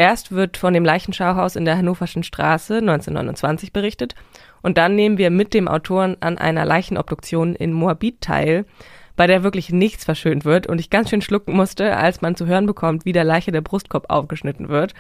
Erst 0.01 0.33
wird 0.33 0.57
von 0.57 0.73
dem 0.73 0.83
Leichenschauhaus 0.83 1.57
in 1.57 1.67
der 1.67 1.77
Hannoverschen 1.77 2.23
Straße 2.23 2.79
1929 2.79 3.71
berichtet 3.71 4.15
und 4.63 4.79
dann 4.79 4.95
nehmen 4.95 5.19
wir 5.19 5.29
mit 5.29 5.53
dem 5.53 5.69
Autoren 5.69 6.17
an 6.21 6.39
einer 6.39 6.65
Leichenobduktion 6.65 7.55
in 7.55 7.75
Moabit 7.75 8.23
teil, 8.23 8.65
bei 9.17 9.27
der 9.27 9.43
wirklich 9.43 9.69
nichts 9.69 10.07
verschönt 10.07 10.47
wird 10.47 10.67
und 10.67 10.81
ich 10.81 10.89
ganz 10.89 11.11
schön 11.11 11.21
schlucken 11.21 11.55
musste, 11.55 11.99
als 11.99 12.23
man 12.23 12.35
zu 12.35 12.47
hören 12.47 12.65
bekommt, 12.65 13.05
wie 13.05 13.13
der 13.13 13.25
Leiche 13.25 13.53
der 13.53 13.61
Brustkorb 13.61 14.07
aufgeschnitten 14.09 14.71
wird. 14.71 14.95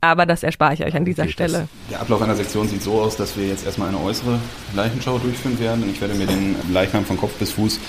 Aber 0.00 0.24
das 0.24 0.42
erspare 0.42 0.72
ich 0.72 0.82
euch 0.82 0.96
an 0.96 1.04
dieser 1.04 1.28
Stelle. 1.28 1.68
Der 1.90 2.00
Ablauf 2.00 2.22
einer 2.22 2.34
Sektion 2.34 2.68
sieht 2.68 2.80
so 2.80 3.02
aus, 3.02 3.18
dass 3.18 3.36
wir 3.36 3.46
jetzt 3.46 3.66
erstmal 3.66 3.88
eine 3.88 4.00
äußere 4.00 4.38
Leichenschau 4.74 5.18
durchführen 5.18 5.60
werden. 5.60 5.82
Und 5.82 5.90
ich 5.90 6.00
werde 6.00 6.14
mir 6.14 6.26
den 6.26 6.56
Leichnam 6.72 7.04
von 7.04 7.18
Kopf 7.18 7.34
bis 7.34 7.50
Fuß 7.50 7.80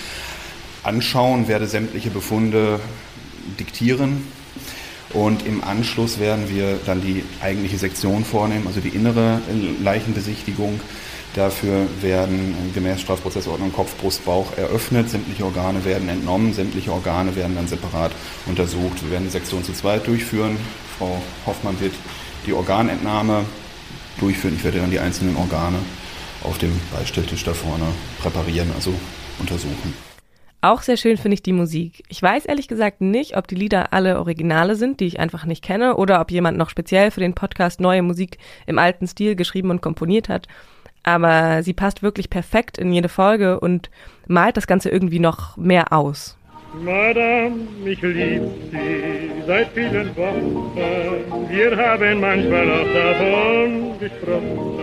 anschauen, 0.83 1.47
werde 1.47 1.67
sämtliche 1.67 2.09
Befunde 2.09 2.81
diktieren. 3.57 4.27
Und 5.13 5.45
im 5.45 5.63
Anschluss 5.63 6.19
werden 6.19 6.49
wir 6.49 6.79
dann 6.85 7.01
die 7.01 7.23
eigentliche 7.41 7.77
Sektion 7.77 8.23
vornehmen, 8.23 8.67
also 8.67 8.79
die 8.79 8.89
innere 8.89 9.41
Leichenbesichtigung. 9.81 10.79
Dafür 11.35 11.87
werden 12.01 12.55
gemäß 12.73 13.01
Strafprozessordnung 13.01 13.71
Kopf, 13.71 13.95
Brust, 13.97 14.25
Bauch 14.25 14.57
eröffnet. 14.57 15.09
Sämtliche 15.09 15.45
Organe 15.45 15.85
werden 15.85 16.09
entnommen. 16.09 16.53
Sämtliche 16.53 16.91
Organe 16.91 17.35
werden 17.35 17.55
dann 17.55 17.67
separat 17.67 18.11
untersucht. 18.47 19.03
Wir 19.03 19.11
werden 19.11 19.25
die 19.25 19.31
Sektion 19.31 19.63
zu 19.63 19.73
zweit 19.73 20.07
durchführen. 20.07 20.57
Frau 20.97 21.21
Hoffmann 21.45 21.79
wird 21.79 21.93
die 22.45 22.53
Organentnahme 22.53 23.45
durchführen. 24.19 24.55
Ich 24.57 24.63
werde 24.63 24.79
dann 24.79 24.91
die 24.91 24.99
einzelnen 24.99 25.35
Organe 25.35 25.77
auf 26.43 26.57
dem 26.57 26.71
Beistelltisch 26.91 27.43
da 27.43 27.53
vorne 27.53 27.85
präparieren, 28.21 28.71
also 28.75 28.93
untersuchen. 29.39 30.08
Auch 30.61 30.81
sehr 30.81 30.97
schön 30.97 31.15
finde 31.15 31.35
ich 31.35 31.43
die 31.43 31.53
Musik. 31.53 32.03
Ich 32.09 32.21
weiß 32.21 32.45
ehrlich 32.45 32.67
gesagt 32.67 32.99
nicht, 32.99 33.37
ob 33.37 33.47
die 33.47 33.55
Lieder 33.55 33.93
alle 33.93 34.19
Originale 34.19 34.75
sind, 34.75 34.99
die 34.99 35.05
ich 35.05 35.17
einfach 35.17 35.45
nicht 35.45 35.63
kenne, 35.63 35.95
oder 35.95 36.19
ob 36.19 36.31
jemand 36.31 36.57
noch 36.57 36.69
speziell 36.69 37.11
für 37.11 37.21
den 37.21 37.33
Podcast 37.33 37.79
neue 37.79 38.01
Musik 38.01 38.37
im 38.67 38.77
alten 38.77 39.07
Stil 39.07 39.37
geschrieben 39.37 39.69
und 39.69 39.81
komponiert 39.81 40.27
hat. 40.27 40.47
Aber 41.03 41.63
sie 41.63 41.71
passt 41.73 42.03
wirklich 42.03 42.29
perfekt 42.29 42.77
in 42.77 42.91
jede 42.91 43.07
Folge 43.07 43.61
und 43.61 43.89
malt 44.27 44.57
das 44.57 44.67
Ganze 44.67 44.89
irgendwie 44.89 45.19
noch 45.19 45.55
mehr 45.55 45.93
aus. 45.93 46.35
Madame, 46.83 47.67
ich 47.85 48.01
lieb 48.01 48.43
Sie 48.69 49.31
seit 49.47 49.69
vielen 49.69 50.15
Wochen. 50.17 50.77
Wir 51.49 51.75
haben 51.75 52.19
manchmal 52.19 52.69
auch 52.69 52.93
davon 52.93 53.97
gesprochen. 53.97 54.79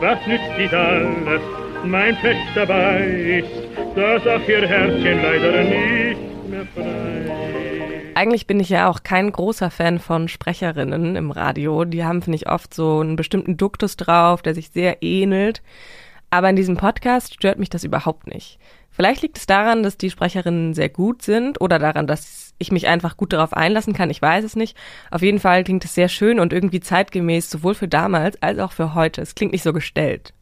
Was 0.00 0.26
nützt 0.26 0.50
dies 0.58 0.72
alles? 0.72 1.40
Mein 1.84 2.14
Pech 2.16 2.36
dabei 2.54 3.42
ist, 3.42 3.67
dass 3.98 4.26
auch 4.28 4.48
Ihr 4.48 4.68
Herzchen 4.68 5.22
leider 5.22 5.64
nicht 5.64 6.48
mehr 6.48 6.66
frei. 6.66 8.12
Eigentlich 8.14 8.46
bin 8.46 8.60
ich 8.60 8.68
ja 8.68 8.88
auch 8.88 9.02
kein 9.02 9.30
großer 9.30 9.70
Fan 9.70 9.98
von 9.98 10.28
Sprecherinnen 10.28 11.16
im 11.16 11.30
Radio. 11.30 11.84
Die 11.84 12.04
haben, 12.04 12.22
finde 12.22 12.36
ich, 12.36 12.48
oft 12.48 12.72
so 12.74 13.00
einen 13.00 13.16
bestimmten 13.16 13.56
Duktus 13.56 13.96
drauf, 13.96 14.42
der 14.42 14.54
sich 14.54 14.70
sehr 14.70 15.02
ähnelt. 15.02 15.62
Aber 16.30 16.48
in 16.50 16.56
diesem 16.56 16.76
Podcast 16.76 17.34
stört 17.34 17.58
mich 17.58 17.70
das 17.70 17.84
überhaupt 17.84 18.26
nicht. 18.26 18.58
Vielleicht 18.90 19.22
liegt 19.22 19.38
es 19.38 19.46
daran, 19.46 19.82
dass 19.82 19.96
die 19.96 20.10
Sprecherinnen 20.10 20.74
sehr 20.74 20.88
gut 20.88 21.22
sind 21.22 21.60
oder 21.60 21.78
daran, 21.78 22.06
dass 22.06 22.54
ich 22.58 22.72
mich 22.72 22.88
einfach 22.88 23.16
gut 23.16 23.32
darauf 23.32 23.52
einlassen 23.52 23.94
kann. 23.94 24.10
Ich 24.10 24.20
weiß 24.20 24.44
es 24.44 24.56
nicht. 24.56 24.76
Auf 25.10 25.22
jeden 25.22 25.38
Fall 25.38 25.64
klingt 25.64 25.84
es 25.84 25.94
sehr 25.94 26.08
schön 26.08 26.40
und 26.40 26.52
irgendwie 26.52 26.80
zeitgemäß, 26.80 27.50
sowohl 27.50 27.74
für 27.74 27.88
damals 27.88 28.40
als 28.42 28.58
auch 28.58 28.72
für 28.72 28.94
heute. 28.94 29.22
Es 29.22 29.34
klingt 29.34 29.52
nicht 29.52 29.62
so 29.62 29.72
gestellt. 29.72 30.34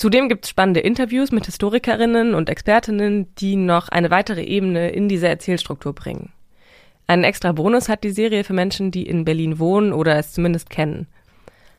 Zudem 0.00 0.30
gibt 0.30 0.46
es 0.46 0.50
spannende 0.50 0.80
Interviews 0.80 1.30
mit 1.30 1.44
Historikerinnen 1.44 2.32
und 2.32 2.48
Expertinnen, 2.48 3.26
die 3.34 3.54
noch 3.54 3.90
eine 3.90 4.10
weitere 4.10 4.42
Ebene 4.42 4.88
in 4.88 5.10
diese 5.10 5.28
Erzählstruktur 5.28 5.94
bringen. 5.94 6.32
Einen 7.06 7.22
extra 7.22 7.52
Bonus 7.52 7.90
hat 7.90 8.02
die 8.02 8.10
Serie 8.10 8.42
für 8.42 8.54
Menschen, 8.54 8.90
die 8.92 9.06
in 9.06 9.26
Berlin 9.26 9.58
wohnen 9.58 9.92
oder 9.92 10.16
es 10.16 10.32
zumindest 10.32 10.70
kennen. 10.70 11.06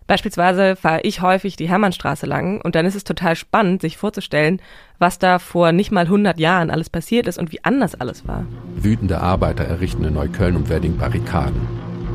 Beispielsweise 0.06 0.76
fahre 0.76 1.02
ich 1.02 1.24
häufig 1.24 1.56
die 1.56 1.68
Hermannstraße 1.68 2.28
lang 2.28 2.62
und 2.62 2.76
dann 2.76 2.86
ist 2.86 2.94
es 2.94 3.04
total 3.04 3.36
spannend, 3.36 3.82
sich 3.82 3.98
vorzustellen, 3.98 4.62
was 5.00 5.18
da 5.18 5.40
vor 5.40 5.72
nicht 5.72 5.92
mal 5.92 6.06
100 6.06 6.40
Jahren 6.40 6.70
alles 6.70 6.92
passiert 6.92 7.26
ist 7.26 7.40
und 7.40 7.52
wie 7.52 7.64
anders 7.64 7.96
alles 7.96 8.28
war. 8.28 8.46
Wütende 8.76 9.20
Arbeiter 9.20 9.64
errichten 9.64 10.04
in 10.04 10.14
Neukölln 10.14 10.58
und 10.58 10.70
Wedding 10.70 10.96
Barrikaden. 10.96 11.68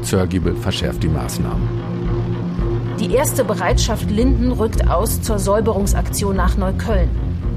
Zörgiebel 0.03 0.55
verschärft 0.55 1.03
die 1.03 1.09
Maßnahmen. 1.09 1.95
Die 2.99 3.12
erste 3.12 3.44
Bereitschaft 3.44 4.11
Linden 4.11 4.53
rückt 4.53 4.88
aus 4.88 5.20
zur 5.20 5.38
Säuberungsaktion 5.38 6.34
nach 6.34 6.57
Neukölln. 6.57 7.11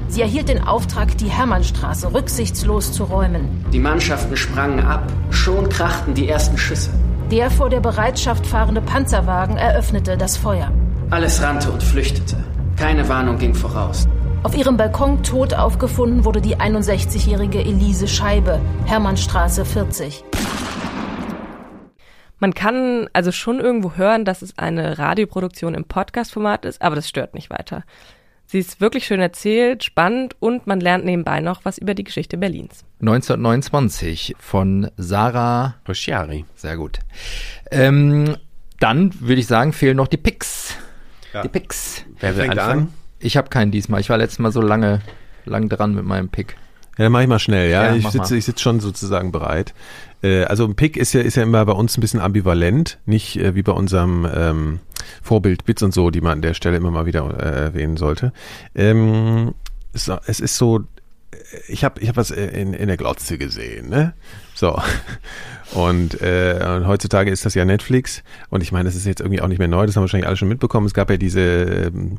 Sie 0.08 0.20
erhielt 0.20 0.50
den 0.50 0.62
Auftrag, 0.62 1.16
die 1.16 1.30
Hermannstraße 1.30 2.12
rücksichtslos 2.12 2.92
zu 2.92 3.04
räumen. 3.04 3.64
Die 3.72 3.78
Mannschaften 3.78 4.36
sprangen 4.36 4.84
ab. 4.84 5.10
Schon 5.30 5.70
krachten 5.70 6.12
die 6.12 6.28
ersten 6.28 6.58
Schüsse. 6.58 6.90
Der 7.30 7.50
vor 7.50 7.70
der 7.70 7.80
Bereitschaft 7.80 8.46
fahrende 8.46 8.82
Panzerwagen 8.82 9.56
eröffnete 9.56 10.18
das 10.18 10.36
Feuer. 10.36 10.70
Alles 11.08 11.40
rannte 11.42 11.70
und 11.70 11.82
flüchtete. 11.82 12.36
Keine 12.76 13.08
Warnung 13.08 13.38
ging 13.38 13.54
voraus. 13.54 14.06
Auf 14.42 14.54
ihrem 14.54 14.76
Balkon 14.76 15.22
tot 15.22 15.54
aufgefunden 15.54 16.26
wurde 16.26 16.42
die 16.42 16.56
61-jährige 16.56 17.60
Elise 17.60 18.08
Scheibe, 18.08 18.60
Hermannstraße 18.84 19.64
40. 19.64 20.22
Man 22.40 22.54
kann 22.54 23.08
also 23.12 23.32
schon 23.32 23.60
irgendwo 23.60 23.96
hören, 23.96 24.24
dass 24.24 24.40
es 24.40 24.56
eine 24.58 24.98
Radioproduktion 24.98 25.74
im 25.74 25.84
Podcast-Format 25.84 26.64
ist, 26.64 26.80
aber 26.80 26.96
das 26.96 27.08
stört 27.08 27.34
nicht 27.34 27.50
weiter. 27.50 27.84
Sie 28.46 28.58
ist 28.58 28.80
wirklich 28.80 29.06
schön 29.06 29.20
erzählt, 29.20 29.84
spannend 29.84 30.34
und 30.40 30.66
man 30.66 30.80
lernt 30.80 31.04
nebenbei 31.04 31.40
noch 31.40 31.64
was 31.64 31.78
über 31.78 31.94
die 31.94 32.02
Geschichte 32.02 32.36
Berlins. 32.38 32.84
1929 33.00 34.34
von 34.38 34.90
Sarah 34.96 35.76
Hoschiari. 35.86 36.46
Sehr 36.56 36.76
gut. 36.76 36.98
Ähm, 37.70 38.36
dann 38.80 39.12
würde 39.20 39.40
ich 39.40 39.46
sagen, 39.46 39.72
fehlen 39.72 39.98
noch 39.98 40.08
die 40.08 40.16
Picks. 40.16 40.74
Ja. 41.32 41.42
Die 41.42 41.48
Picks. 41.48 42.04
Wer 42.18 42.36
will 42.36 42.50
anfangen? 42.50 42.80
an? 42.86 42.94
Ich 43.20 43.36
habe 43.36 43.50
keinen 43.50 43.70
diesmal. 43.70 44.00
Ich 44.00 44.08
war 44.08 44.18
letztes 44.18 44.40
Mal 44.40 44.50
so 44.50 44.62
lange, 44.62 45.00
lang 45.44 45.68
dran 45.68 45.94
mit 45.94 46.04
meinem 46.04 46.30
Pick. 46.30 46.56
Ja, 47.00 47.04
dann 47.04 47.12
mach 47.12 47.22
ich 47.22 47.28
mal 47.28 47.38
schnell, 47.38 47.70
ja. 47.70 47.86
Ja, 47.86 47.96
ich 47.96 48.06
sitze, 48.08 48.36
ich 48.36 48.44
sitze 48.44 48.62
schon 48.62 48.78
sozusagen 48.78 49.32
bereit. 49.32 49.72
Äh, 50.22 50.44
also 50.44 50.66
ein 50.66 50.74
Pick 50.74 50.98
ist 50.98 51.14
ja, 51.14 51.22
ist 51.22 51.34
ja 51.34 51.44
immer 51.44 51.64
bei 51.64 51.72
uns 51.72 51.96
ein 51.96 52.02
bisschen 52.02 52.20
ambivalent, 52.20 52.98
nicht 53.06 53.38
äh, 53.38 53.54
wie 53.54 53.62
bei 53.62 53.72
unserem 53.72 54.28
ähm, 54.30 54.80
Vorbild 55.22 55.64
Bits 55.64 55.82
und 55.82 55.94
so, 55.94 56.10
die 56.10 56.20
man 56.20 56.32
an 56.32 56.42
der 56.42 56.52
Stelle 56.52 56.76
immer 56.76 56.90
mal 56.90 57.06
wieder 57.06 57.24
äh, 57.40 57.64
erwähnen 57.64 57.96
sollte. 57.96 58.34
Ähm, 58.74 59.54
es, 59.94 60.12
es 60.26 60.40
ist 60.40 60.58
so, 60.58 60.80
äh, 60.80 60.82
ich 61.68 61.84
habe 61.84 62.02
ich 62.02 62.10
hab 62.10 62.18
was 62.18 62.32
äh, 62.32 62.48
in, 62.48 62.74
in 62.74 62.88
der 62.88 62.98
Glotze 62.98 63.38
gesehen, 63.38 63.88
ne? 63.88 64.12
So. 64.60 64.78
Und, 65.72 66.20
äh, 66.20 66.82
heutzutage 66.84 67.30
ist 67.30 67.46
das 67.46 67.54
ja 67.54 67.64
Netflix. 67.64 68.22
Und 68.50 68.62
ich 68.62 68.72
meine, 68.72 68.88
das 68.88 68.96
ist 68.96 69.06
jetzt 69.06 69.20
irgendwie 69.20 69.40
auch 69.40 69.48
nicht 69.48 69.58
mehr 69.58 69.68
neu, 69.68 69.86
das 69.86 69.96
haben 69.96 70.02
wahrscheinlich 70.02 70.26
alle 70.26 70.36
schon 70.36 70.48
mitbekommen. 70.48 70.86
Es 70.86 70.92
gab 70.92 71.08
ja 71.08 71.16
diese 71.16 71.40
ähm, 71.40 72.18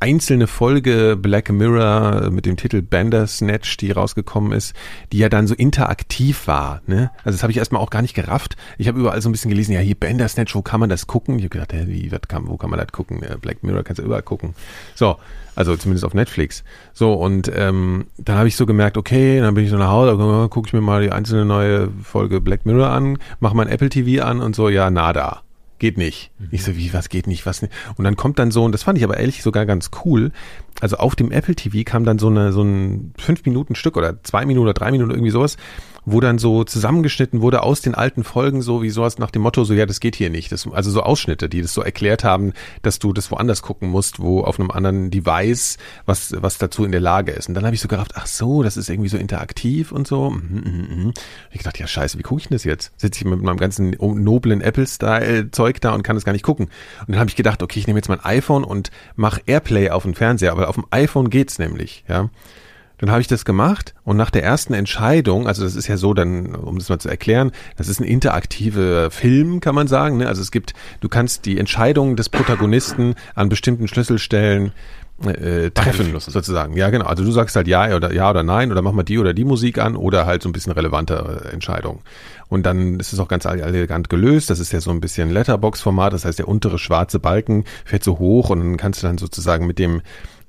einzelne 0.00 0.46
Folge 0.46 1.18
Black 1.20 1.50
Mirror 1.50 2.30
mit 2.30 2.46
dem 2.46 2.56
Titel 2.56 2.80
Bandersnatch, 2.80 3.76
die 3.76 3.90
rausgekommen 3.90 4.52
ist, 4.52 4.74
die 5.12 5.18
ja 5.18 5.28
dann 5.28 5.46
so 5.46 5.54
interaktiv 5.54 6.46
war. 6.46 6.80
Ne? 6.86 7.10
Also 7.24 7.36
das 7.36 7.42
habe 7.42 7.50
ich 7.50 7.58
erstmal 7.58 7.82
auch 7.82 7.90
gar 7.90 8.02
nicht 8.02 8.14
gerafft. 8.14 8.56
Ich 8.78 8.88
habe 8.88 9.00
überall 9.00 9.20
so 9.20 9.28
ein 9.28 9.32
bisschen 9.32 9.50
gelesen, 9.50 9.72
ja 9.72 9.80
hier 9.80 9.96
Bandersnatch, 9.96 10.54
wo 10.54 10.62
kann 10.62 10.80
man 10.80 10.88
das 10.88 11.06
gucken? 11.06 11.38
Ich 11.38 11.44
habe 11.44 11.50
gedacht, 11.50 11.72
hä, 11.74 11.84
wie, 11.88 12.08
kann, 12.26 12.46
wo 12.46 12.56
kann 12.56 12.70
man 12.70 12.78
das 12.78 12.90
gucken? 12.92 13.20
Black 13.42 13.62
Mirror 13.62 13.82
kannst 13.82 13.98
du 13.98 14.04
überall 14.04 14.22
gucken. 14.22 14.54
So, 14.94 15.16
also 15.54 15.76
zumindest 15.76 16.04
auf 16.04 16.14
Netflix. 16.14 16.64
So, 16.94 17.12
und 17.12 17.50
ähm, 17.54 18.06
dann 18.16 18.36
habe 18.36 18.48
ich 18.48 18.56
so 18.56 18.64
gemerkt, 18.64 18.96
okay, 18.96 19.40
dann 19.40 19.54
bin 19.54 19.64
ich 19.64 19.70
so 19.70 19.76
nach 19.76 19.90
Hause, 19.90 20.16
gucke 20.48 20.68
ich 20.68 20.72
mir 20.72 20.80
mal 20.80 21.02
die 21.02 21.12
einzelne 21.12 21.44
neue 21.44 21.81
Folge 22.02 22.40
Black 22.40 22.66
Mirror 22.66 22.90
an, 22.90 23.18
mache 23.40 23.56
mein 23.56 23.68
Apple 23.68 23.88
TV 23.88 24.24
an 24.24 24.40
und 24.40 24.54
so, 24.54 24.68
ja, 24.68 24.90
nada. 24.90 25.42
Geht 25.78 25.98
nicht. 25.98 26.30
Ich 26.52 26.62
so, 26.62 26.76
wie, 26.76 26.94
was 26.94 27.08
geht 27.08 27.26
nicht, 27.26 27.44
was 27.44 27.60
nicht? 27.60 27.74
Und 27.96 28.04
dann 28.04 28.14
kommt 28.14 28.38
dann 28.38 28.52
so, 28.52 28.62
und 28.62 28.70
das 28.70 28.84
fand 28.84 28.98
ich 28.98 29.04
aber 29.04 29.16
ehrlich 29.16 29.42
sogar 29.42 29.66
ganz 29.66 29.90
cool. 30.04 30.30
Also 30.80 30.96
auf 30.96 31.16
dem 31.16 31.32
Apple 31.32 31.56
TV 31.56 31.82
kam 31.84 32.04
dann 32.04 32.20
so 32.20 32.28
eine, 32.28 32.52
so 32.52 32.62
ein 32.62 33.12
fünf 33.18 33.44
Minuten 33.44 33.74
Stück 33.74 33.96
oder 33.96 34.22
zwei 34.22 34.46
Minuten 34.46 34.64
oder 34.64 34.74
drei 34.74 34.92
Minuten 34.92 35.10
irgendwie 35.10 35.32
sowas, 35.32 35.56
wo 36.04 36.20
dann 36.20 36.38
so 36.38 36.64
zusammengeschnitten 36.64 37.40
wurde 37.40 37.62
aus 37.62 37.80
den 37.80 37.94
alten 37.94 38.24
Folgen, 38.24 38.62
so 38.62 38.82
wie 38.82 38.90
sowas 38.90 39.18
nach 39.18 39.30
dem 39.30 39.42
Motto, 39.42 39.64
so 39.64 39.74
ja, 39.74 39.86
das 39.86 40.00
geht 40.00 40.16
hier 40.16 40.30
nicht. 40.30 40.50
Das, 40.50 40.66
also 40.66 40.90
so 40.90 41.02
Ausschnitte, 41.02 41.48
die 41.48 41.62
das 41.62 41.74
so 41.74 41.82
erklärt 41.82 42.24
haben, 42.24 42.52
dass 42.82 42.98
du 42.98 43.12
das 43.12 43.30
woanders 43.30 43.62
gucken 43.62 43.88
musst, 43.88 44.20
wo 44.20 44.42
auf 44.42 44.58
einem 44.58 44.70
anderen 44.70 45.10
Device, 45.10 45.78
was, 46.04 46.34
was 46.40 46.58
dazu 46.58 46.84
in 46.84 46.92
der 46.92 47.00
Lage 47.00 47.32
ist. 47.32 47.48
Und 47.48 47.54
dann 47.54 47.64
habe 47.64 47.74
ich 47.74 47.80
so 47.80 47.88
gedacht, 47.88 48.12
ach 48.14 48.26
so, 48.26 48.62
das 48.62 48.76
ist 48.76 48.88
irgendwie 48.88 49.08
so 49.08 49.16
interaktiv 49.16 49.92
und 49.92 50.06
so. 50.06 50.30
Mhm, 50.30 50.62
mhm, 50.64 51.04
mhm. 51.04 51.12
Ich 51.50 51.58
gedacht, 51.58 51.78
ja 51.78 51.86
scheiße, 51.86 52.18
wie 52.18 52.22
gucke 52.22 52.40
ich 52.40 52.48
denn 52.48 52.56
das 52.56 52.64
jetzt? 52.64 52.92
Sitze 52.96 53.20
ich 53.20 53.24
mit 53.24 53.40
meinem 53.40 53.58
ganzen 53.58 53.90
noblen 53.90 54.60
Apple-Style-Zeug 54.60 55.80
da 55.80 55.94
und 55.94 56.02
kann 56.02 56.16
das 56.16 56.24
gar 56.24 56.32
nicht 56.32 56.44
gucken. 56.44 56.66
Und 57.00 57.10
dann 57.10 57.18
habe 57.18 57.30
ich 57.30 57.36
gedacht, 57.36 57.62
okay, 57.62 57.78
ich 57.78 57.86
nehme 57.86 57.98
jetzt 57.98 58.08
mein 58.08 58.24
iPhone 58.24 58.64
und 58.64 58.90
mache 59.14 59.42
Airplay 59.46 59.90
auf 59.90 60.02
den 60.02 60.14
Fernseher, 60.14 60.52
aber 60.52 60.68
auf 60.68 60.74
dem 60.74 60.86
iPhone 60.90 61.30
geht's 61.30 61.58
nämlich, 61.58 62.04
ja. 62.08 62.28
Dann 63.02 63.10
habe 63.10 63.20
ich 63.20 63.26
das 63.26 63.44
gemacht 63.44 63.96
und 64.04 64.16
nach 64.16 64.30
der 64.30 64.44
ersten 64.44 64.74
Entscheidung, 64.74 65.48
also 65.48 65.64
das 65.64 65.74
ist 65.74 65.88
ja 65.88 65.96
so, 65.96 66.14
dann, 66.14 66.54
um 66.54 66.78
das 66.78 66.88
mal 66.88 67.00
zu 67.00 67.08
erklären, 67.08 67.50
das 67.76 67.88
ist 67.88 67.98
ein 67.98 68.04
interaktiver 68.04 69.10
Film, 69.10 69.58
kann 69.58 69.74
man 69.74 69.88
sagen. 69.88 70.18
Ne? 70.18 70.28
Also 70.28 70.40
es 70.40 70.52
gibt, 70.52 70.72
du 71.00 71.08
kannst 71.08 71.44
die 71.44 71.58
Entscheidung 71.58 72.14
des 72.14 72.28
Protagonisten 72.28 73.16
an 73.34 73.48
bestimmten 73.48 73.88
Schlüsselstellen 73.88 74.70
äh, 75.24 75.72
treffen, 75.72 75.98
Beeinflussen. 75.98 76.30
sozusagen. 76.30 76.76
Ja, 76.76 76.90
genau. 76.90 77.06
Also 77.06 77.24
du 77.24 77.32
sagst 77.32 77.56
halt 77.56 77.66
ja 77.66 77.92
oder 77.96 78.12
ja 78.12 78.30
oder 78.30 78.44
nein 78.44 78.70
oder 78.70 78.82
mach 78.82 78.92
mal 78.92 79.02
die 79.02 79.18
oder 79.18 79.34
die 79.34 79.44
Musik 79.44 79.78
an 79.78 79.96
oder 79.96 80.24
halt 80.24 80.44
so 80.44 80.48
ein 80.48 80.52
bisschen 80.52 80.70
relevante 80.70 81.42
äh, 81.44 81.52
Entscheidungen. 81.52 82.02
Und 82.46 82.66
dann 82.66 83.00
ist 83.00 83.12
es 83.12 83.18
auch 83.18 83.26
ganz 83.26 83.46
elegant 83.46 84.10
gelöst. 84.10 84.48
Das 84.48 84.60
ist 84.60 84.72
ja 84.72 84.80
so 84.80 84.92
ein 84.92 85.00
bisschen 85.00 85.28
Letterbox-Format. 85.30 86.12
Das 86.12 86.24
heißt, 86.24 86.38
der 86.38 86.46
untere 86.46 86.78
schwarze 86.78 87.18
Balken 87.18 87.64
fährt 87.84 88.04
so 88.04 88.20
hoch 88.20 88.50
und 88.50 88.60
dann 88.60 88.76
kannst 88.76 89.02
du 89.02 89.08
dann 89.08 89.18
sozusagen 89.18 89.66
mit 89.66 89.80
dem 89.80 90.02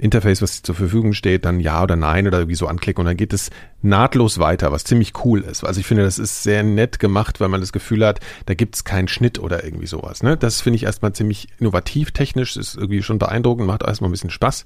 Interface, 0.03 0.41
was 0.41 0.61
zur 0.61 0.75
Verfügung 0.75 1.13
steht, 1.13 1.45
dann 1.45 1.61
ja 1.61 1.81
oder 1.81 1.95
nein 1.95 2.27
oder 2.27 2.39
irgendwie 2.39 2.55
so 2.55 2.67
anklicken 2.67 3.01
und 3.01 3.05
dann 3.05 3.15
geht 3.15 3.31
es 3.31 3.49
nahtlos 3.81 4.37
weiter, 4.37 4.71
was 4.71 4.83
ziemlich 4.83 5.13
cool 5.23 5.41
ist. 5.41 5.63
Also 5.63 5.79
ich 5.79 5.85
finde, 5.85 6.03
das 6.03 6.19
ist 6.19 6.43
sehr 6.43 6.61
nett 6.61 6.99
gemacht, 6.99 7.39
weil 7.39 7.47
man 7.47 7.61
das 7.61 7.71
Gefühl 7.71 8.05
hat, 8.05 8.19
da 8.45 8.53
gibt 8.53 8.75
es 8.75 8.83
keinen 8.83 9.07
Schnitt 9.07 9.39
oder 9.39 9.63
irgendwie 9.63 9.87
sowas. 9.87 10.21
Ne? 10.21 10.35
Das 10.35 10.59
finde 10.59 10.75
ich 10.75 10.83
erstmal 10.83 11.13
ziemlich 11.13 11.47
innovativ 11.57 12.11
technisch, 12.11 12.57
ist 12.57 12.75
irgendwie 12.75 13.01
schon 13.01 13.17
beeindruckend, 13.17 13.65
macht 13.65 13.83
erstmal 13.83 14.09
ein 14.09 14.11
bisschen 14.11 14.29
Spaß. 14.29 14.65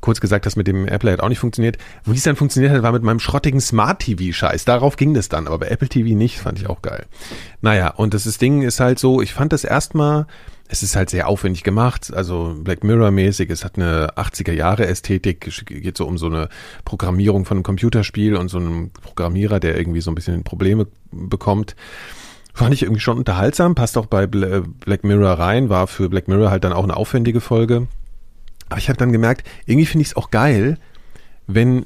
Kurz 0.00 0.20
gesagt, 0.20 0.46
das 0.46 0.56
mit 0.56 0.66
dem 0.66 0.88
Apple 0.88 1.12
hat 1.12 1.20
auch 1.20 1.28
nicht 1.28 1.38
funktioniert. 1.38 1.76
Wie 2.04 2.16
es 2.16 2.22
dann 2.22 2.36
funktioniert 2.36 2.72
hat, 2.72 2.82
war 2.82 2.92
mit 2.92 3.02
meinem 3.02 3.20
schrottigen 3.20 3.60
Smart 3.60 4.00
TV-Scheiß. 4.00 4.64
Darauf 4.64 4.96
ging 4.96 5.12
das 5.12 5.28
dann, 5.28 5.46
aber 5.46 5.58
bei 5.58 5.68
Apple 5.68 5.88
TV 5.88 6.16
nicht, 6.16 6.38
fand 6.38 6.58
ich 6.58 6.68
auch 6.68 6.80
geil. 6.80 7.06
Naja, 7.60 7.88
und 7.88 8.14
das 8.14 8.24
Ding 8.38 8.62
ist 8.62 8.80
halt 8.80 8.98
so, 8.98 9.20
ich 9.20 9.34
fand 9.34 9.52
das 9.52 9.64
erstmal 9.64 10.26
es 10.68 10.82
ist 10.82 10.96
halt 10.96 11.10
sehr 11.10 11.28
aufwendig 11.28 11.62
gemacht, 11.62 12.12
also 12.14 12.54
Black 12.58 12.84
Mirror-mäßig, 12.84 13.50
es 13.50 13.64
hat 13.64 13.76
eine 13.76 14.08
80er-Jahre-Ästhetik, 14.16 15.50
geht 15.66 15.96
so 15.96 16.06
um 16.06 16.16
so 16.16 16.26
eine 16.26 16.48
Programmierung 16.84 17.44
von 17.44 17.58
einem 17.58 17.64
Computerspiel 17.64 18.34
und 18.34 18.48
so 18.48 18.58
einem 18.58 18.90
Programmierer, 18.90 19.60
der 19.60 19.76
irgendwie 19.76 20.00
so 20.00 20.10
ein 20.10 20.14
bisschen 20.14 20.42
Probleme 20.42 20.86
bekommt. 21.10 21.76
Fand 22.54 22.72
ich 22.72 22.82
irgendwie 22.82 23.00
schon 23.00 23.18
unterhaltsam, 23.18 23.74
passt 23.74 23.98
auch 23.98 24.06
bei 24.06 24.26
Black 24.26 25.04
Mirror 25.04 25.38
rein, 25.38 25.68
war 25.68 25.86
für 25.86 26.08
Black 26.08 26.28
Mirror 26.28 26.50
halt 26.50 26.64
dann 26.64 26.72
auch 26.72 26.84
eine 26.84 26.96
aufwendige 26.96 27.40
Folge. 27.40 27.88
Aber 28.68 28.78
ich 28.78 28.88
habe 28.88 28.96
dann 28.96 29.12
gemerkt, 29.12 29.46
irgendwie 29.66 29.86
finde 29.86 30.02
ich 30.02 30.08
es 30.08 30.16
auch 30.16 30.30
geil, 30.30 30.78
wenn 31.46 31.84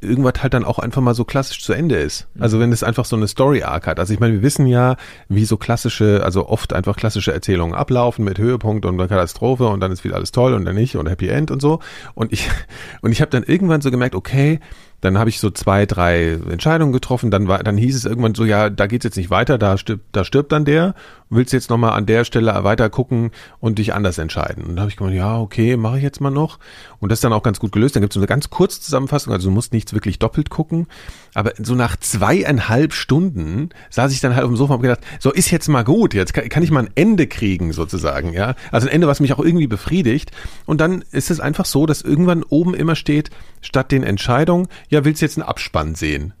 irgendwas 0.00 0.42
halt 0.42 0.54
dann 0.54 0.64
auch 0.64 0.78
einfach 0.78 1.02
mal 1.02 1.14
so 1.14 1.24
klassisch 1.24 1.62
zu 1.62 1.72
Ende 1.72 1.96
ist. 1.96 2.26
Also 2.38 2.58
wenn 2.58 2.72
es 2.72 2.82
einfach 2.82 3.04
so 3.04 3.16
eine 3.16 3.28
Story-Arc 3.28 3.86
hat. 3.86 3.98
Also 3.98 4.14
ich 4.14 4.20
meine, 4.20 4.34
wir 4.34 4.42
wissen 4.42 4.66
ja, 4.66 4.96
wie 5.28 5.44
so 5.44 5.56
klassische, 5.56 6.22
also 6.24 6.48
oft 6.48 6.72
einfach 6.72 6.96
klassische 6.96 7.32
Erzählungen 7.32 7.74
ablaufen 7.74 8.24
mit 8.24 8.38
Höhepunkt 8.38 8.86
und 8.86 8.98
Katastrophe 8.98 9.66
und 9.66 9.80
dann 9.80 9.92
ist 9.92 10.04
wieder 10.04 10.16
alles 10.16 10.32
toll 10.32 10.54
und 10.54 10.64
dann 10.64 10.74
nicht 10.74 10.96
und 10.96 11.08
Happy 11.08 11.28
End 11.28 11.50
und 11.50 11.60
so. 11.60 11.80
Und 12.14 12.32
ich, 12.32 12.48
und 13.02 13.12
ich 13.12 13.20
habe 13.20 13.30
dann 13.30 13.42
irgendwann 13.42 13.80
so 13.80 13.90
gemerkt, 13.90 14.14
okay, 14.14 14.60
dann 15.00 15.18
habe 15.18 15.30
ich 15.30 15.40
so 15.40 15.50
zwei, 15.50 15.86
drei 15.86 16.38
Entscheidungen 16.50 16.92
getroffen. 16.92 17.30
Dann 17.30 17.48
war, 17.48 17.62
dann 17.62 17.76
hieß 17.76 17.96
es 17.96 18.04
irgendwann 18.04 18.34
so, 18.34 18.44
ja, 18.44 18.70
da 18.70 18.86
geht's 18.86 19.04
jetzt 19.04 19.16
nicht 19.16 19.30
weiter, 19.30 19.58
da 19.58 19.78
stirbt, 19.78 20.04
da 20.12 20.24
stirbt 20.24 20.52
dann 20.52 20.64
der. 20.64 20.94
Willst 21.30 21.52
jetzt 21.52 21.70
nochmal 21.70 21.92
an 21.92 22.06
der 22.06 22.24
Stelle 22.24 22.64
weiter 22.64 22.90
gucken 22.90 23.30
und 23.60 23.78
dich 23.78 23.94
anders 23.94 24.18
entscheiden? 24.18 24.64
Und 24.64 24.76
da 24.76 24.82
habe 24.82 24.90
ich 24.90 24.96
gemeint, 24.96 25.16
ja, 25.16 25.38
okay, 25.38 25.76
mache 25.76 25.98
ich 25.98 26.02
jetzt 26.02 26.20
mal 26.20 26.30
noch. 26.30 26.58
Und 26.98 27.10
das 27.10 27.18
ist 27.18 27.24
dann 27.24 27.32
auch 27.32 27.42
ganz 27.42 27.60
gut 27.60 27.72
gelöst. 27.72 27.94
Dann 27.94 28.02
gibt's 28.02 28.14
so 28.14 28.20
eine 28.20 28.26
ganz 28.26 28.50
kurze 28.50 28.80
Zusammenfassung, 28.80 29.32
also 29.32 29.48
du 29.48 29.54
musst 29.54 29.72
nichts 29.72 29.94
wirklich 29.94 30.18
doppelt 30.18 30.50
gucken. 30.50 30.86
Aber 31.34 31.52
so 31.58 31.74
nach 31.74 31.96
zweieinhalb 31.96 32.92
Stunden 32.92 33.70
saß 33.90 34.12
ich 34.12 34.20
dann 34.20 34.34
halt 34.34 34.44
auf 34.44 34.50
dem 34.50 34.56
Sofa 34.56 34.74
und 34.74 34.78
hab 34.78 34.82
gedacht, 34.82 35.00
so 35.20 35.32
ist 35.32 35.50
jetzt 35.50 35.68
mal 35.68 35.84
gut, 35.84 36.14
jetzt 36.14 36.34
kann, 36.34 36.48
kann 36.48 36.62
ich 36.62 36.70
mal 36.70 36.84
ein 36.84 36.90
Ende 36.94 37.26
kriegen 37.26 37.72
sozusagen, 37.72 38.32
ja. 38.32 38.54
Also 38.72 38.88
ein 38.88 38.92
Ende, 38.92 39.06
was 39.06 39.20
mich 39.20 39.32
auch 39.32 39.38
irgendwie 39.38 39.66
befriedigt. 39.66 40.32
Und 40.66 40.80
dann 40.80 41.04
ist 41.12 41.30
es 41.30 41.40
einfach 41.40 41.64
so, 41.64 41.86
dass 41.86 42.02
irgendwann 42.02 42.42
oben 42.42 42.74
immer 42.74 42.96
steht, 42.96 43.30
statt 43.60 43.92
den 43.92 44.02
Entscheidungen, 44.02 44.68
ja, 44.88 45.04
willst 45.04 45.22
du 45.22 45.26
jetzt 45.26 45.38
einen 45.38 45.48
Abspann 45.48 45.94
sehen? 45.94 46.34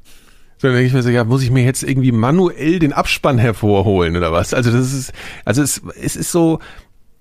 So, 0.58 0.68
dann 0.68 0.74
denke 0.74 0.88
ich 0.88 0.92
mir 0.92 1.02
so, 1.02 1.08
ja, 1.08 1.24
muss 1.24 1.42
ich 1.42 1.50
mir 1.50 1.64
jetzt 1.64 1.82
irgendwie 1.82 2.12
manuell 2.12 2.78
den 2.80 2.92
Abspann 2.92 3.38
hervorholen 3.38 4.16
oder 4.16 4.32
was? 4.32 4.52
Also 4.52 4.70
das 4.70 4.92
ist, 4.92 5.12
also 5.44 5.62
es, 5.62 5.80
es 5.98 6.16
ist 6.16 6.32
so, 6.32 6.58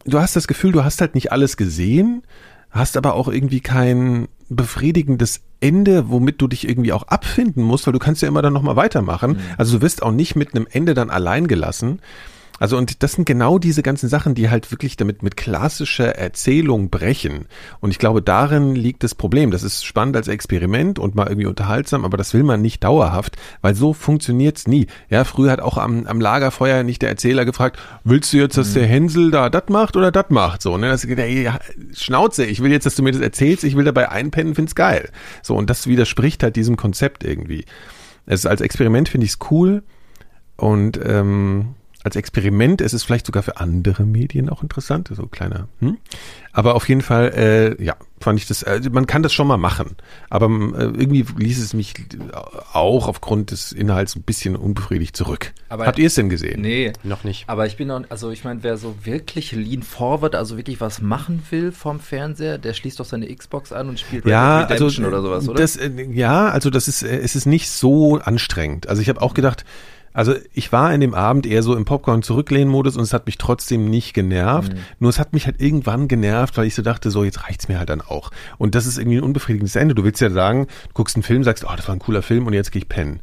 du 0.06 0.20
hast 0.20 0.36
das 0.36 0.48
Gefühl, 0.48 0.72
du 0.72 0.84
hast 0.84 1.00
halt 1.00 1.16
nicht 1.16 1.32
alles 1.32 1.56
gesehen, 1.56 2.24
hast 2.72 2.98
aber 2.98 3.14
auch 3.16 3.28
irgendwie 3.28 3.62
kein 3.62 4.28
befriedigendes 4.50 5.42
Ende, 5.60 6.10
womit 6.10 6.42
du 6.42 6.48
dich 6.48 6.68
irgendwie 6.68 6.94
auch 6.94 7.04
abfinden 7.04 7.64
musst, 7.64 7.86
weil 7.86 7.94
du 7.94 8.00
kannst 8.00 8.22
ja 8.22 8.28
immer 8.28 8.42
dann 8.42 8.54
nochmal 8.54 8.76
weitermachen. 8.76 9.32
Mhm. 9.32 9.40
Also 9.58 9.78
du 9.78 9.82
wirst 9.84 10.04
auch 10.04 10.12
nicht 10.12 10.36
mit 10.36 10.56
einem 10.56 10.68
Ende 10.70 10.94
dann 10.94 11.10
allein 11.10 11.48
gelassen. 11.48 12.00
Also 12.60 12.78
und 12.78 13.02
das 13.04 13.14
sind 13.14 13.26
genau 13.26 13.58
diese 13.58 13.82
ganzen 13.82 14.10
Sachen, 14.10 14.36
die 14.36 14.50
halt 14.50 14.70
wirklich 14.72 14.98
damit 14.98 15.24
mit 15.24 15.38
klassischer 15.38 16.16
Erzählung 16.16 16.90
brechen. 16.90 17.46
Und 17.80 17.92
ich 17.92 18.00
glaube, 18.00 18.22
darin 18.22 18.76
liegt 18.76 19.04
das 19.04 19.16
Problem. 19.16 19.52
Das 19.52 19.64
ist 19.64 19.86
spannend 19.86 20.16
als 20.18 20.28
Experiment 20.28 21.00
und 21.00 21.16
mal 21.16 21.28
irgendwie 21.28 21.48
unterhaltsam, 21.48 22.06
aber 22.06 22.18
das 22.18 22.34
will 22.34 22.44
man 22.44 22.62
nicht 22.62 22.84
dauerhaft, 22.84 23.38
weil 23.62 23.76
so 23.76 23.94
funktioniert's 23.94 24.68
nie. 24.68 24.88
Ja, 25.10 25.24
früher 25.24 25.52
hat 25.52 25.62
auch 25.62 25.78
am, 25.78 26.06
am 26.06 26.20
Lagerfeuer 26.20 26.84
nicht 26.84 27.02
der 27.02 27.10
Erzähler 27.10 27.46
gefragt, 27.46 27.80
willst 28.04 28.34
du 28.34 28.38
jetzt, 28.38 28.58
dass 28.58 28.74
der 28.74 28.86
Hänsel 28.86 29.32
da 29.32 29.50
das 29.50 29.70
macht 29.70 29.96
oder 29.96 30.12
das 30.12 30.30
macht? 30.30 30.62
So, 30.62 30.78
ne? 30.78 30.90
Das, 30.90 31.06
ey, 31.06 31.50
Schnauze, 31.94 32.46
ich 32.46 32.62
will 32.62 32.72
jetzt, 32.72 32.86
dass 32.86 32.96
du 32.96 33.04
mir 33.04 33.12
das 33.12 33.22
erzählst, 33.22 33.64
ich 33.64 33.76
will 33.76 33.86
dabei 33.86 34.10
einpennen, 34.10 34.56
find's 34.56 34.76
geil. 34.76 35.10
So, 35.42 35.56
und 35.56 35.70
das 35.70 35.88
widerspricht 35.88 36.44
halt 36.44 36.56
diesem 36.56 36.76
Konzept 36.76 37.24
irgendwie. 37.24 37.66
Es, 38.26 38.46
als 38.46 38.62
Experiment 38.62 39.10
finde 39.10 39.26
ich's 39.26 39.40
cool 39.50 39.84
und 40.58 41.00
ähm, 41.04 41.76
als 42.04 42.16
Experiment 42.16 42.80
ist 42.80 42.94
es 42.94 43.04
vielleicht 43.04 43.26
sogar 43.26 43.44
für 43.44 43.58
andere 43.58 44.04
Medien 44.04 44.50
auch 44.50 44.64
interessant, 44.64 45.10
so 45.12 45.28
kleiner. 45.28 45.68
Hm? 45.80 45.98
Aber 46.54 46.76
auf 46.76 46.88
jeden 46.88 47.02
Fall, 47.02 47.34
äh, 47.36 47.84
ja, 47.84 47.96
fand 48.22 48.40
ich 48.40 48.48
das. 48.48 48.64
Äh, 48.64 48.82
man 48.92 49.06
kann 49.06 49.22
das 49.22 49.34
schon 49.34 49.48
mal 49.48 49.58
machen, 49.58 49.98
aber 50.30 50.48
äh, 50.48 50.84
irgendwie 50.84 51.26
ließ 51.38 51.60
es 51.60 51.74
mich 51.74 51.94
auch 52.72 53.08
aufgrund 53.08 53.52
des 53.52 53.74
Inhalts 53.74 54.16
ein 54.16 54.22
bisschen 54.22 54.56
unbefriedigt 54.56 55.16
zurück. 55.16 55.54
Aber 55.68 55.86
Habt 55.86 56.00
ihr 56.00 56.08
es 56.08 56.16
denn 56.16 56.30
gesehen? 56.30 56.62
Nee, 56.62 56.94
noch 57.04 57.26
nicht. 57.26 57.44
Aber 57.48 57.66
ich 57.66 57.76
bin 57.76 57.90
noch, 57.90 58.04
also 58.10 58.32
ich 58.32 58.46
meine, 58.46 58.64
wer 58.64 58.78
so 58.78 58.96
wirklich 59.04 59.52
lean 59.52 59.84
forward, 59.84 60.36
also 60.36 60.56
wirklich 60.56 60.80
was 60.80 61.02
machen 61.02 61.44
will 61.50 61.74
vom 61.74 62.00
Fernseher, 62.00 62.58
der 62.58 62.74
schließt 62.74 63.00
doch 63.00 63.06
seine 63.06 63.34
Xbox 63.34 63.74
an 63.74 63.90
und 63.90 64.00
spielt 64.00 64.26
ja, 64.26 64.62
Red 64.62 64.72
Redemption 64.72 65.06
also, 65.06 65.18
oder 65.18 65.22
sowas, 65.22 65.50
oder? 65.50 65.60
Das, 65.60 65.76
äh, 65.76 66.08
ja, 66.12 66.48
also 66.50 66.70
das 66.70 66.88
ist, 66.88 67.04
äh, 67.04 67.20
es 67.20 67.36
ist 67.36 67.46
nicht 67.46 67.70
so 67.70 68.20
anstrengend. 68.20 68.88
Also 68.88 69.02
ich 69.02 69.10
habe 69.10 69.22
auch 69.22 69.34
gedacht. 69.34 69.66
Also 70.14 70.34
ich 70.54 70.72
war 70.72 70.94
in 70.94 71.02
dem 71.02 71.14
Abend 71.14 71.46
eher 71.46 71.64
so 71.64 71.76
im 71.76 71.86
Popcorn-Zurücklehnen-Modus 71.86 72.98
und 72.98 73.04
es 73.04 73.14
hat 73.14 73.26
mich 73.26 73.38
trotzdem 73.38 73.90
nicht 73.90 74.14
genervt. 74.14 74.74
Mhm. 74.74 74.80
Nur 75.00 75.10
es 75.10 75.20
hat 75.20 75.34
mich 75.34 75.46
halt 75.46 75.62
irgendwann 75.62 76.08
genervt, 76.08 76.58
weil 76.58 76.66
ich 76.66 76.76
so 76.76 76.82
dachte, 76.82 77.12
so 77.12 77.24
jetzt 77.24 77.46
reicht's 77.46 77.68
mir 77.68 77.80
halt 77.80 77.90
dann 77.90 78.02
auch. 78.02 78.32
Und 78.58 78.76
das 78.76 78.86
ist 78.86 78.98
irgendwie 78.98 79.18
ein 79.18 79.24
unbefriedigendes 79.24 79.76
Ende. 79.76 79.96
Du 79.96 80.04
willst 80.04 80.22
ja 80.22 80.30
sagen, 80.30 80.68
du 80.88 80.94
guckst 80.94 81.16
einen 81.16 81.24
Film, 81.24 81.44
sagst, 81.44 81.64
oh, 81.64 81.76
das 81.76 81.88
war 81.88 81.96
ein 81.96 82.00
cooler 82.00 82.22
Film 82.22 82.48
und 82.48 82.54
jetzt 82.54 82.72
gehe 82.72 82.82
ich 82.82 82.90
pennen. 82.90 83.22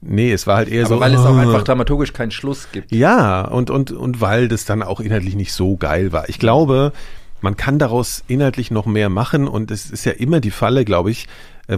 Nee, 0.00 0.32
es 0.32 0.48
war 0.48 0.56
halt 0.56 0.68
eher 0.68 0.86
Aber 0.86 0.96
so. 0.96 1.00
Weil 1.00 1.14
es 1.14 1.20
auch 1.20 1.36
einfach 1.36 1.62
dramaturgisch 1.62 2.12
keinen 2.12 2.32
Schluss 2.32 2.68
gibt. 2.72 2.90
Ja, 2.92 3.42
und, 3.42 3.70
und, 3.70 3.92
und 3.92 4.20
weil 4.20 4.48
das 4.48 4.64
dann 4.64 4.82
auch 4.82 4.98
inhaltlich 4.98 5.36
nicht 5.36 5.52
so 5.52 5.76
geil 5.76 6.12
war. 6.12 6.28
Ich 6.28 6.40
glaube, 6.40 6.92
man 7.40 7.56
kann 7.56 7.78
daraus 7.78 8.24
inhaltlich 8.26 8.70
noch 8.70 8.86
mehr 8.86 9.08
machen 9.08 9.46
und 9.46 9.70
es 9.70 9.90
ist 9.90 10.04
ja 10.04 10.12
immer 10.12 10.40
die 10.40 10.50
Falle, 10.50 10.84
glaube 10.84 11.12
ich, 11.12 11.28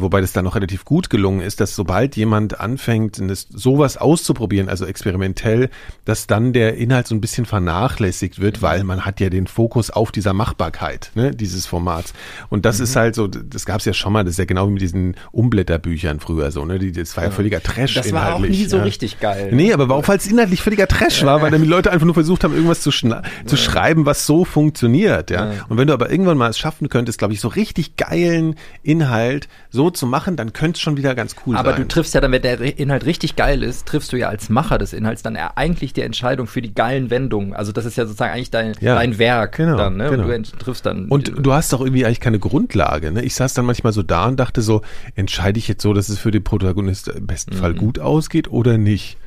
wobei 0.03 0.21
das 0.21 0.33
dann 0.33 0.45
noch 0.45 0.55
relativ 0.55 0.85
gut 0.85 1.11
gelungen 1.11 1.41
ist, 1.41 1.61
dass 1.61 1.75
sobald 1.75 2.17
jemand 2.17 2.61
anfängt, 2.61 3.21
sowas 3.51 3.97
auszuprobieren, 3.97 4.69
also 4.69 4.87
experimentell, 4.87 5.71
dass 6.05 6.27
dann 6.27 6.53
der 6.53 6.77
Inhalt 6.77 7.07
so 7.07 7.15
ein 7.15 7.21
bisschen 7.21 7.47
vernachlässigt 7.47 8.41
wird, 8.41 8.63
weil 8.63 8.85
man 8.85 9.05
hat 9.05 9.21
ja 9.21 9.31
den 9.31 9.47
Fokus 9.47 9.91
auf 9.91 10.13
dieser 10.13 10.33
Machbarkeit 10.33 11.11
ne, 11.15 11.33
dieses 11.33 11.67
Formats. 11.67 12.13
Und 12.49 12.65
das 12.65 12.79
mhm. 12.79 12.85
ist 12.85 12.97
halt 12.97 13.15
so, 13.15 13.27
das 13.27 13.67
gab 13.67 13.81
es 13.81 13.85
ja 13.85 13.93
schon 13.93 14.13
mal, 14.13 14.25
das 14.25 14.33
ist 14.33 14.39
ja 14.39 14.45
genau 14.45 14.69
wie 14.69 14.73
mit 14.73 14.83
diesen 14.83 15.17
Umblätterbüchern 15.33 16.21
früher 16.21 16.51
so, 16.51 16.65
ne? 16.65 16.79
Die, 16.79 16.93
das 16.93 17.17
war 17.17 17.25
ja 17.25 17.31
völliger 17.31 17.63
Trash 17.63 17.95
das 17.95 18.07
inhaltlich. 18.07 18.13
Das 18.13 18.15
war 18.15 18.35
auch 18.35 18.41
nie 18.41 18.65
so 18.65 18.77
ja. 18.79 18.83
richtig 18.83 19.21
geil. 19.21 19.51
Nee, 19.53 19.73
aber 19.73 19.95
auch 19.95 20.09
weil 20.09 20.19
es 20.19 20.27
inhaltlich 20.27 20.63
völliger 20.63 20.89
Trash 20.89 21.25
war, 21.25 21.43
weil 21.43 21.51
dann 21.51 21.63
die 21.63 21.69
Leute 21.69 21.91
einfach 21.91 22.07
nur 22.07 22.15
versucht 22.15 22.45
haben, 22.45 22.55
irgendwas 22.55 22.81
zu, 22.81 22.91
zu 22.91 23.57
schreiben, 23.57 24.07
was 24.07 24.27
so 24.27 24.45
funktioniert, 24.45 25.31
ja. 25.31 25.53
Und 25.69 25.79
wenn 25.79 25.87
du 25.87 25.93
aber 25.93 26.11
irgendwann 26.11 26.39
mal 26.39 26.51
es 26.51 26.59
schaffen 26.59 26.89
könntest, 26.89 27.19
glaube 27.19 27.35
ich, 27.35 27.41
so 27.41 27.49
richtig 27.49 27.97
geilen 27.97 28.57
Inhalt 28.83 29.49
so 29.71 29.84
zu 29.91 30.07
machen, 30.07 30.37
dann 30.37 30.53
könnte 30.53 30.77
es 30.77 30.81
schon 30.81 30.97
wieder 30.97 31.15
ganz 31.15 31.37
cool 31.47 31.57
Aber 31.57 31.73
sein. 31.73 31.83
du 31.83 31.89
triffst 31.89 32.15
ja 32.15 32.21
dann, 32.21 32.33
wenn 32.33 32.43
der 32.43 32.61
Inhalt 32.79 33.07
richtig 33.07 33.37
geil 33.37 33.63
ist, 33.63 33.87
triffst 33.87 34.13
du 34.13 34.17
ja 34.17 34.29
als 34.29 34.49
Macher 34.49 34.79
des 34.79 34.93
Inhalts 34.93 35.23
dann 35.23 35.37
eigentlich 35.37 35.93
die 35.93 36.03
Entscheidung 36.03 36.47
für 36.47 36.63
die 36.63 36.75
geilen 36.75 37.11
Wendungen. 37.11 37.55
Also 37.55 37.73
das 37.73 37.85
ist 37.85 37.97
ja 37.97 38.07
sozusagen 38.07 38.33
eigentlich 38.33 38.51
dein, 38.51 38.75
ja, 38.81 38.95
dein 38.95 39.19
Werk 39.19 39.57
genau, 39.57 39.77
dann, 39.77 39.97
ne? 39.97 40.11
Genau. 40.11 40.33
Und 40.33 40.53
du 40.53 40.57
triffst 40.57 40.87
dann. 40.87 41.09
Und 41.09 41.33
du 41.37 41.53
hast 41.53 41.73
doch 41.73 41.81
irgendwie 41.81 42.05
eigentlich 42.07 42.21
keine 42.21 42.39
Grundlage, 42.39 43.13
ne? 43.13 43.23
Ich 43.23 43.35
saß 43.35 43.55
dann 43.55 43.67
manchmal 43.67 43.93
so 43.93 44.03
da 44.03 44.27
und 44.27 44.39
dachte 44.39 44.63
so, 44.63 44.83
entscheide 45.15 45.59
ich 45.59 45.69
jetzt 45.69 45.83
so, 45.83 45.93
dass 45.93 46.09
es 46.09 46.19
für 46.19 46.31
den 46.31 46.45
Protagonist 46.45 47.09
im 47.09 47.27
besten 47.27 47.55
mhm. 47.55 47.59
Fall 47.59 47.75
gut 47.75 47.99
ausgeht 47.99 48.51
oder 48.51 48.79
nicht? 48.79 49.19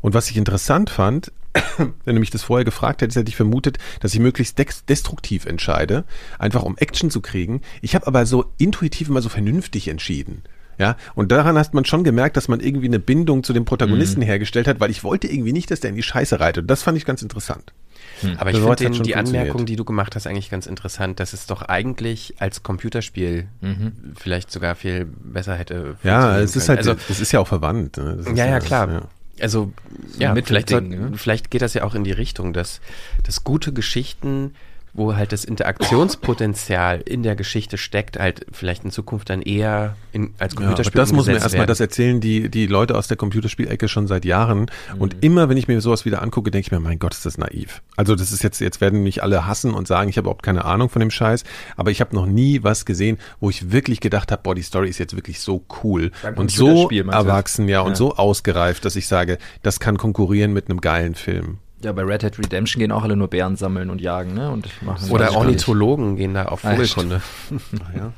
Und 0.00 0.14
was 0.14 0.30
ich 0.30 0.36
interessant 0.36 0.90
fand, 0.90 1.32
wenn 2.04 2.14
du 2.14 2.20
mich 2.20 2.30
das 2.30 2.42
vorher 2.42 2.64
gefragt 2.64 3.02
hättest, 3.02 3.18
hätte 3.18 3.28
ich 3.28 3.36
vermutet, 3.36 3.78
dass 4.00 4.14
ich 4.14 4.20
möglichst 4.20 4.58
destruktiv 4.88 5.46
entscheide, 5.46 6.04
einfach 6.38 6.62
um 6.62 6.78
Action 6.78 7.10
zu 7.10 7.20
kriegen. 7.20 7.60
Ich 7.80 7.94
habe 7.94 8.06
aber 8.06 8.26
so 8.26 8.46
intuitiv 8.58 9.08
immer 9.08 9.22
so 9.22 9.28
vernünftig 9.28 9.88
entschieden. 9.88 10.42
Ja, 10.78 10.96
und 11.14 11.30
daran 11.30 11.58
hast 11.58 11.74
man 11.74 11.84
schon 11.84 12.02
gemerkt, 12.02 12.36
dass 12.36 12.48
man 12.48 12.60
irgendwie 12.60 12.86
eine 12.86 12.98
Bindung 12.98 13.44
zu 13.44 13.52
dem 13.52 13.64
Protagonisten 13.64 14.20
mhm. 14.20 14.24
hergestellt 14.24 14.66
hat, 14.66 14.80
weil 14.80 14.90
ich 14.90 15.04
wollte 15.04 15.28
irgendwie 15.28 15.52
nicht, 15.52 15.70
dass 15.70 15.80
der 15.80 15.90
in 15.90 15.96
die 15.96 16.02
Scheiße 16.02 16.40
reitet. 16.40 16.68
Das 16.70 16.82
fand 16.82 16.96
ich 16.96 17.04
ganz 17.04 17.22
interessant. 17.22 17.72
Hm. 18.20 18.36
Aber 18.38 18.50
ich 18.50 18.58
finde 18.58 19.02
die 19.02 19.14
Anmerkung, 19.14 19.66
die 19.66 19.76
du 19.76 19.84
gemacht 19.84 20.16
hast, 20.16 20.26
eigentlich 20.26 20.50
ganz 20.50 20.66
interessant, 20.66 21.20
dass 21.20 21.32
es 21.34 21.46
doch 21.46 21.62
eigentlich 21.62 22.34
als 22.38 22.62
Computerspiel 22.62 23.48
mhm. 23.60 23.92
vielleicht 24.16 24.50
sogar 24.50 24.74
viel 24.74 25.04
besser 25.04 25.54
hätte. 25.54 25.96
Ja, 26.02 26.38
es 26.38 26.56
ist 26.56 26.68
halt, 26.68 26.78
also, 26.78 26.94
es 27.08 27.20
ist 27.20 27.32
ja 27.32 27.40
auch 27.40 27.48
verwandt. 27.48 27.98
Ne? 27.98 28.18
Ja, 28.34 28.46
ja, 28.46 28.58
klar. 28.58 28.90
Ja. 28.90 29.02
Also, 29.42 29.72
ja, 30.18 30.34
vielleicht, 30.44 30.68
soll, 30.68 30.82
ne? 30.82 31.12
vielleicht 31.16 31.50
geht 31.50 31.62
das 31.62 31.74
ja 31.74 31.82
auch 31.82 31.94
in 31.94 32.04
die 32.04 32.12
Richtung, 32.12 32.52
dass, 32.52 32.80
dass 33.24 33.42
gute 33.42 33.72
Geschichten 33.72 34.54
wo 34.94 35.16
halt 35.16 35.32
das 35.32 35.44
Interaktionspotenzial 35.44 37.00
in 37.00 37.22
der 37.22 37.34
Geschichte 37.34 37.78
steckt, 37.78 38.18
halt 38.18 38.44
vielleicht 38.52 38.84
in 38.84 38.90
Zukunft 38.90 39.30
dann 39.30 39.40
eher 39.40 39.96
in, 40.12 40.34
als 40.38 40.54
Computerspiel. 40.54 40.98
Ja, 40.98 41.02
das 41.02 41.12
muss 41.12 41.26
mir 41.26 41.34
erstmal, 41.34 41.64
das 41.64 41.80
erzählen 41.80 42.20
die, 42.20 42.50
die 42.50 42.66
Leute 42.66 42.96
aus 42.96 43.08
der 43.08 43.16
Computerspielecke 43.16 43.88
schon 43.88 44.06
seit 44.06 44.26
Jahren. 44.26 44.70
Mhm. 44.94 45.00
Und 45.00 45.16
immer, 45.24 45.48
wenn 45.48 45.56
ich 45.56 45.66
mir 45.66 45.80
sowas 45.80 46.04
wieder 46.04 46.20
angucke, 46.20 46.50
denke 46.50 46.66
ich 46.66 46.72
mir, 46.72 46.80
mein 46.80 46.98
Gott, 46.98 47.14
ist 47.14 47.24
das 47.24 47.38
naiv. 47.38 47.80
Also 47.96 48.14
das 48.14 48.32
ist 48.32 48.42
jetzt, 48.42 48.60
jetzt 48.60 48.82
werden 48.82 49.02
mich 49.02 49.22
alle 49.22 49.46
hassen 49.46 49.72
und 49.72 49.88
sagen, 49.88 50.10
ich 50.10 50.18
habe 50.18 50.26
überhaupt 50.26 50.42
keine 50.42 50.66
Ahnung 50.66 50.90
von 50.90 51.00
dem 51.00 51.10
Scheiß. 51.10 51.44
Aber 51.76 51.90
ich 51.90 52.02
habe 52.02 52.14
noch 52.14 52.26
nie 52.26 52.62
was 52.62 52.84
gesehen, 52.84 53.16
wo 53.40 53.48
ich 53.48 53.72
wirklich 53.72 54.00
gedacht 54.00 54.30
habe, 54.30 54.42
boah, 54.42 54.54
die 54.54 54.62
Story 54.62 54.90
ist 54.90 54.98
jetzt 54.98 55.16
wirklich 55.16 55.40
so 55.40 55.64
cool 55.82 56.10
und 56.36 56.50
so 56.50 56.90
erwachsen, 56.90 57.66
ja, 57.66 57.80
und 57.80 57.96
so 57.96 58.16
ausgereift, 58.16 58.84
dass 58.84 58.96
ich 58.96 59.08
sage, 59.08 59.38
das 59.62 59.80
kann 59.80 59.96
konkurrieren 59.96 60.52
mit 60.52 60.68
einem 60.68 60.82
geilen 60.82 61.14
Film. 61.14 61.58
Ja, 61.82 61.92
bei 61.92 62.02
Red 62.02 62.24
Hat 62.24 62.38
Redemption 62.38 62.80
gehen 62.80 62.92
auch 62.92 63.02
alle 63.02 63.16
nur 63.16 63.28
Bären 63.28 63.56
sammeln 63.56 63.90
und 63.90 64.00
jagen, 64.00 64.34
ne? 64.34 64.50
Und 64.50 64.68
machen 64.82 65.10
oder 65.10 65.34
Ornithologen 65.34 66.16
gehen 66.16 66.34
da 66.34 66.46
auf 66.46 66.60
Vogelkunde. 66.60 67.22
ja. 67.96 68.12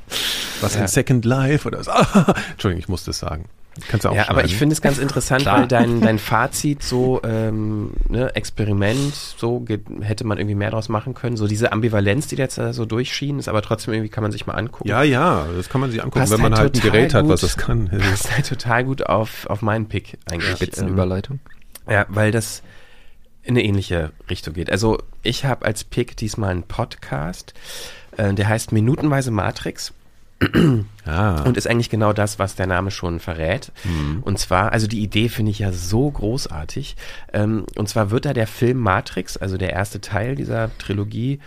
Was 0.61 0.75
ja. 0.75 0.81
ein 0.81 0.87
Second 0.87 1.25
Life 1.25 1.67
oder 1.67 1.83
so. 1.83 1.91
Entschuldigung, 2.51 2.79
ich 2.79 2.87
muss 2.89 3.03
das 3.03 3.19
sagen. 3.19 3.45
Kannst 3.89 4.05
du 4.05 4.09
auch 4.09 4.15
Ja, 4.15 4.29
aber 4.29 4.45
ich 4.45 4.55
finde 4.55 4.73
es 4.73 4.81
ganz 4.81 4.97
interessant, 4.99 5.41
Klar. 5.41 5.59
weil 5.59 5.67
dein, 5.67 5.99
dein 6.01 6.17
Fazit 6.17 6.81
so, 6.81 7.21
ähm, 7.23 7.91
ne, 8.07 8.33
Experiment, 8.33 9.13
so 9.13 9.59
geht, 9.59 9.81
hätte 10.01 10.25
man 10.25 10.37
irgendwie 10.37 10.55
mehr 10.55 10.71
draus 10.71 10.87
machen 10.87 11.13
können. 11.13 11.35
So 11.35 11.45
diese 11.45 11.73
Ambivalenz, 11.73 12.27
die 12.27 12.37
jetzt 12.37 12.57
da 12.57 12.71
so 12.71 12.85
durchschien, 12.85 13.37
ist 13.37 13.49
aber 13.49 13.61
trotzdem 13.61 13.93
irgendwie 13.93 14.09
kann 14.09 14.21
man 14.21 14.31
sich 14.31 14.47
mal 14.47 14.53
angucken. 14.53 14.87
Ja, 14.87 15.03
ja, 15.03 15.45
das 15.55 15.67
kann 15.67 15.81
man 15.81 15.91
sich 15.91 16.01
angucken, 16.01 16.19
Passt 16.21 16.31
wenn 16.31 16.41
man 16.41 16.53
halt 16.53 16.73
halt 16.73 16.75
ein 16.75 16.81
Gerät 16.81 17.13
hat, 17.13 17.23
gut. 17.23 17.33
was 17.33 17.41
das 17.41 17.57
kann. 17.57 17.89
Es 17.91 17.97
ist- 18.01 18.09
Passt 18.09 18.35
halt 18.35 18.47
total 18.47 18.85
gut 18.85 19.05
auf, 19.07 19.45
auf 19.47 19.61
meinen 19.61 19.87
Pick 19.87 20.17
eigentlich. 20.31 20.51
Ähm, 20.51 20.55
Spitzenüberleitung. 20.55 21.39
Ja, 21.89 22.05
weil 22.09 22.31
das 22.31 22.63
in 23.45 23.53
eine 23.55 23.63
ähnliche 23.63 24.11
Richtung 24.29 24.53
geht. 24.53 24.71
Also 24.71 24.97
ich 25.23 25.45
habe 25.45 25.65
als 25.65 25.83
Pick 25.83 26.17
diesmal 26.17 26.49
einen 26.51 26.63
Podcast, 26.63 27.53
äh, 28.17 28.33
der 28.33 28.49
heißt 28.49 28.71
Minutenweise 28.71 29.31
Matrix. 29.31 29.93
Ah, 31.05 31.43
Und 31.43 31.55
ist 31.55 31.67
eigentlich 31.67 31.91
genau 31.91 32.13
das, 32.13 32.39
was 32.39 32.55
der 32.55 32.65
Name 32.65 32.89
schon 32.89 33.19
verrät. 33.19 33.71
Und 34.23 34.39
zwar, 34.39 34.71
also 34.71 34.87
die 34.87 35.01
Idee 35.03 35.29
finde 35.29 35.51
ich 35.51 35.59
ja 35.59 35.71
so 35.71 36.09
großartig. 36.09 36.95
Ähm, 37.31 37.67
und 37.75 37.87
zwar 37.87 38.09
wird 38.09 38.25
da 38.25 38.33
der 38.33 38.47
Film 38.47 38.79
Matrix, 38.79 39.37
also 39.37 39.55
der 39.55 39.71
erste 39.71 40.01
Teil 40.01 40.35
dieser 40.35 40.75
Trilogie, 40.79 41.39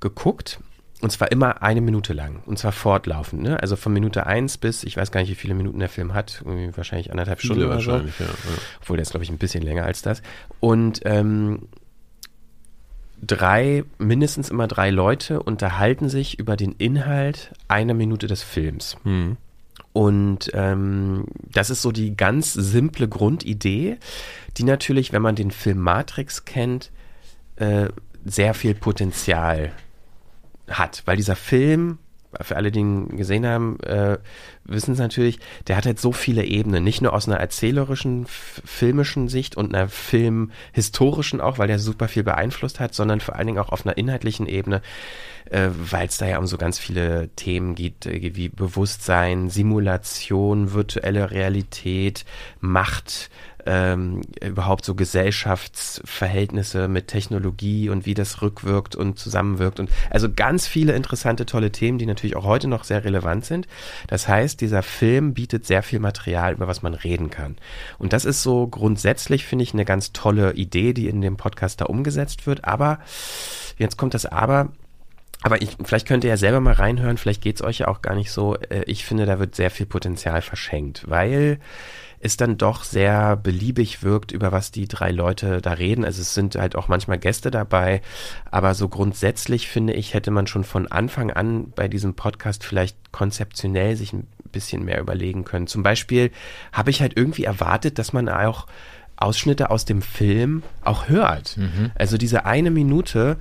geguckt. 0.00 0.58
Und 1.04 1.10
zwar 1.10 1.30
immer 1.30 1.60
eine 1.60 1.82
Minute 1.82 2.14
lang. 2.14 2.42
Und 2.46 2.58
zwar 2.58 2.72
fortlaufend. 2.72 3.42
Ne? 3.42 3.60
Also 3.60 3.76
von 3.76 3.92
Minute 3.92 4.24
eins 4.24 4.56
bis, 4.56 4.84
ich 4.84 4.96
weiß 4.96 5.10
gar 5.10 5.20
nicht, 5.20 5.28
wie 5.28 5.34
viele 5.34 5.52
Minuten 5.52 5.78
der 5.78 5.90
Film 5.90 6.14
hat. 6.14 6.42
Wahrscheinlich 6.46 7.10
anderthalb 7.10 7.40
Stunden 7.40 7.60
viele 7.60 7.66
oder 7.66 7.82
so. 7.82 7.90
wahrscheinlich, 7.90 8.18
ja. 8.18 8.24
ja. 8.24 8.32
Obwohl, 8.80 8.96
der 8.96 9.02
ist, 9.02 9.10
glaube 9.10 9.22
ich, 9.22 9.28
ein 9.28 9.36
bisschen 9.36 9.62
länger 9.62 9.84
als 9.84 10.00
das. 10.00 10.22
Und 10.60 11.02
ähm, 11.04 11.68
drei, 13.20 13.84
mindestens 13.98 14.48
immer 14.48 14.66
drei 14.66 14.88
Leute 14.88 15.42
unterhalten 15.42 16.08
sich 16.08 16.38
über 16.38 16.56
den 16.56 16.72
Inhalt 16.72 17.52
einer 17.68 17.92
Minute 17.92 18.26
des 18.26 18.42
Films. 18.42 18.96
Hm. 19.02 19.36
Und 19.92 20.52
ähm, 20.54 21.26
das 21.52 21.68
ist 21.68 21.82
so 21.82 21.92
die 21.92 22.16
ganz 22.16 22.54
simple 22.54 23.08
Grundidee, 23.08 23.98
die 24.56 24.64
natürlich, 24.64 25.12
wenn 25.12 25.20
man 25.20 25.36
den 25.36 25.50
Film 25.50 25.80
Matrix 25.80 26.46
kennt, 26.46 26.90
äh, 27.56 27.88
sehr 28.24 28.54
viel 28.54 28.74
Potenzial 28.74 29.70
hat, 30.68 31.02
weil 31.06 31.16
dieser 31.16 31.36
Film, 31.36 31.98
für 32.40 32.56
alle, 32.56 32.72
die 32.72 32.80
ihn 32.80 33.16
gesehen 33.16 33.46
haben, 33.46 33.78
äh, 33.80 34.18
wissen 34.64 34.92
es 34.92 34.98
natürlich, 34.98 35.38
der 35.68 35.76
hat 35.76 35.86
halt 35.86 36.00
so 36.00 36.12
viele 36.12 36.44
Ebenen, 36.44 36.82
nicht 36.82 37.02
nur 37.02 37.12
aus 37.12 37.28
einer 37.28 37.36
erzählerischen, 37.36 38.26
filmischen 38.26 39.28
Sicht 39.28 39.56
und 39.56 39.74
einer 39.74 39.88
filmhistorischen 39.88 41.40
auch, 41.40 41.58
weil 41.58 41.68
der 41.68 41.78
super 41.78 42.08
viel 42.08 42.24
beeinflusst 42.24 42.80
hat, 42.80 42.94
sondern 42.94 43.20
vor 43.20 43.36
allen 43.36 43.46
Dingen 43.46 43.58
auch 43.58 43.70
auf 43.70 43.86
einer 43.86 43.96
inhaltlichen 43.96 44.46
Ebene, 44.46 44.82
äh, 45.50 45.68
weil 45.72 46.08
es 46.08 46.18
da 46.18 46.26
ja 46.26 46.38
um 46.38 46.46
so 46.46 46.56
ganz 46.56 46.78
viele 46.78 47.28
Themen 47.36 47.74
geht, 47.74 48.06
äh, 48.06 48.34
wie 48.34 48.48
Bewusstsein, 48.48 49.50
Simulation, 49.50 50.72
virtuelle 50.72 51.30
Realität, 51.30 52.24
Macht, 52.60 53.30
ähm, 53.66 54.20
überhaupt 54.42 54.84
so 54.84 54.94
Gesellschaftsverhältnisse 54.94 56.88
mit 56.88 57.08
Technologie 57.08 57.88
und 57.88 58.06
wie 58.06 58.14
das 58.14 58.42
rückwirkt 58.42 58.94
und 58.94 59.18
zusammenwirkt 59.18 59.80
und 59.80 59.90
also 60.10 60.32
ganz 60.32 60.66
viele 60.66 60.92
interessante, 60.94 61.46
tolle 61.46 61.72
Themen, 61.72 61.98
die 61.98 62.06
natürlich 62.06 62.36
auch 62.36 62.44
heute 62.44 62.68
noch 62.68 62.84
sehr 62.84 63.04
relevant 63.04 63.44
sind. 63.44 63.66
Das 64.06 64.28
heißt, 64.28 64.60
dieser 64.60 64.82
Film 64.82 65.34
bietet 65.34 65.66
sehr 65.66 65.82
viel 65.82 65.98
Material, 65.98 66.54
über 66.54 66.68
was 66.68 66.82
man 66.82 66.94
reden 66.94 67.30
kann. 67.30 67.56
Und 67.98 68.12
das 68.12 68.24
ist 68.24 68.42
so 68.42 68.66
grundsätzlich, 68.66 69.44
finde 69.44 69.62
ich, 69.62 69.72
eine 69.72 69.84
ganz 69.84 70.12
tolle 70.12 70.52
Idee, 70.54 70.92
die 70.92 71.08
in 71.08 71.20
dem 71.20 71.36
Podcast 71.36 71.80
da 71.80 71.86
umgesetzt 71.86 72.46
wird. 72.46 72.64
Aber 72.64 72.98
jetzt 73.78 73.96
kommt 73.96 74.14
das 74.14 74.26
Aber. 74.26 74.68
Aber 75.42 75.60
ich, 75.60 75.76
vielleicht 75.84 76.08
könnt 76.08 76.24
ihr 76.24 76.30
ja 76.30 76.38
selber 76.38 76.60
mal 76.60 76.72
reinhören, 76.72 77.18
vielleicht 77.18 77.42
geht's 77.42 77.62
euch 77.62 77.80
ja 77.80 77.88
auch 77.88 78.00
gar 78.00 78.14
nicht 78.14 78.30
so. 78.30 78.56
Äh, 78.56 78.84
Ich 78.86 79.04
finde, 79.04 79.26
da 79.26 79.38
wird 79.38 79.54
sehr 79.54 79.70
viel 79.70 79.84
Potenzial 79.84 80.40
verschenkt, 80.40 81.04
weil 81.06 81.58
es 82.24 82.38
dann 82.38 82.56
doch 82.56 82.84
sehr 82.84 83.36
beliebig 83.36 84.02
wirkt, 84.02 84.32
über 84.32 84.50
was 84.50 84.70
die 84.70 84.88
drei 84.88 85.10
Leute 85.10 85.60
da 85.60 85.72
reden. 85.72 86.06
Also 86.06 86.22
es 86.22 86.32
sind 86.32 86.56
halt 86.56 86.74
auch 86.74 86.88
manchmal 86.88 87.18
Gäste 87.18 87.50
dabei, 87.50 88.00
aber 88.50 88.74
so 88.74 88.88
grundsätzlich 88.88 89.68
finde 89.68 89.92
ich, 89.92 90.14
hätte 90.14 90.30
man 90.30 90.46
schon 90.46 90.64
von 90.64 90.90
Anfang 90.90 91.30
an 91.30 91.70
bei 91.76 91.86
diesem 91.86 92.14
Podcast 92.14 92.64
vielleicht 92.64 93.12
konzeptionell 93.12 93.94
sich 93.96 94.14
ein 94.14 94.26
bisschen 94.52 94.86
mehr 94.86 95.00
überlegen 95.00 95.44
können. 95.44 95.66
Zum 95.66 95.82
Beispiel 95.82 96.30
habe 96.72 96.88
ich 96.88 97.02
halt 97.02 97.14
irgendwie 97.14 97.44
erwartet, 97.44 97.98
dass 97.98 98.14
man 98.14 98.30
auch 98.30 98.68
Ausschnitte 99.16 99.68
aus 99.70 99.84
dem 99.84 100.00
Film 100.00 100.62
auch 100.82 101.08
hört. 101.10 101.58
Also 101.94 102.16
diese 102.16 102.46
eine 102.46 102.70
Minute, 102.70 103.36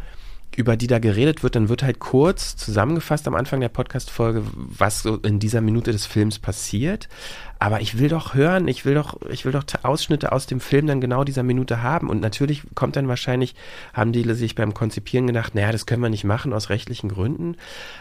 über 0.58 0.78
die 0.78 0.88
da 0.88 1.00
geredet 1.00 1.44
wird, 1.44 1.56
dann 1.56 1.70
wird 1.70 1.84
halt 1.84 2.00
kurz 2.00 2.56
zusammengefasst 2.56 3.28
am 3.28 3.36
Anfang 3.36 3.60
der 3.60 3.70
Podcast-Folge, 3.70 4.44
was 4.56 5.02
so 5.04 5.18
in 5.18 5.40
dieser 5.40 5.62
Minute 5.62 5.92
des 5.92 6.06
Films 6.06 6.40
passiert. 6.40 7.08
Aber 7.60 7.80
ich 7.80 7.98
will 7.98 8.10
doch 8.10 8.34
hören, 8.34 8.68
ich 8.68 8.84
will 8.84 8.94
doch, 8.94 9.22
ich 9.30 9.46
will 9.46 9.54
doch 9.54 9.64
Ausschnitte 9.84 10.34
aus 10.34 10.48
dem 10.48 10.60
Film 10.60 10.86
dann 10.86 11.00
genau 11.00 11.24
dieser 11.24 11.44
Minute 11.44 11.82
haben. 11.82 12.10
Und 12.10 12.20
natürlich 12.20 12.64
kommt 12.76 12.98
dann 12.98 13.08
wahrscheinlich, 13.08 13.56
haben 13.94 14.12
die 14.12 14.24
sich 14.34 14.56
beim 14.56 14.74
Konzipieren 14.74 15.28
gedacht, 15.28 15.56
naja, 15.56 15.72
das 15.72 15.86
können 15.86 16.02
wir 16.02 16.10
nicht 16.10 16.26
machen 16.26 16.52
aus 16.52 16.70
rechtlichen 16.70 17.08
Gründen. 17.08 17.56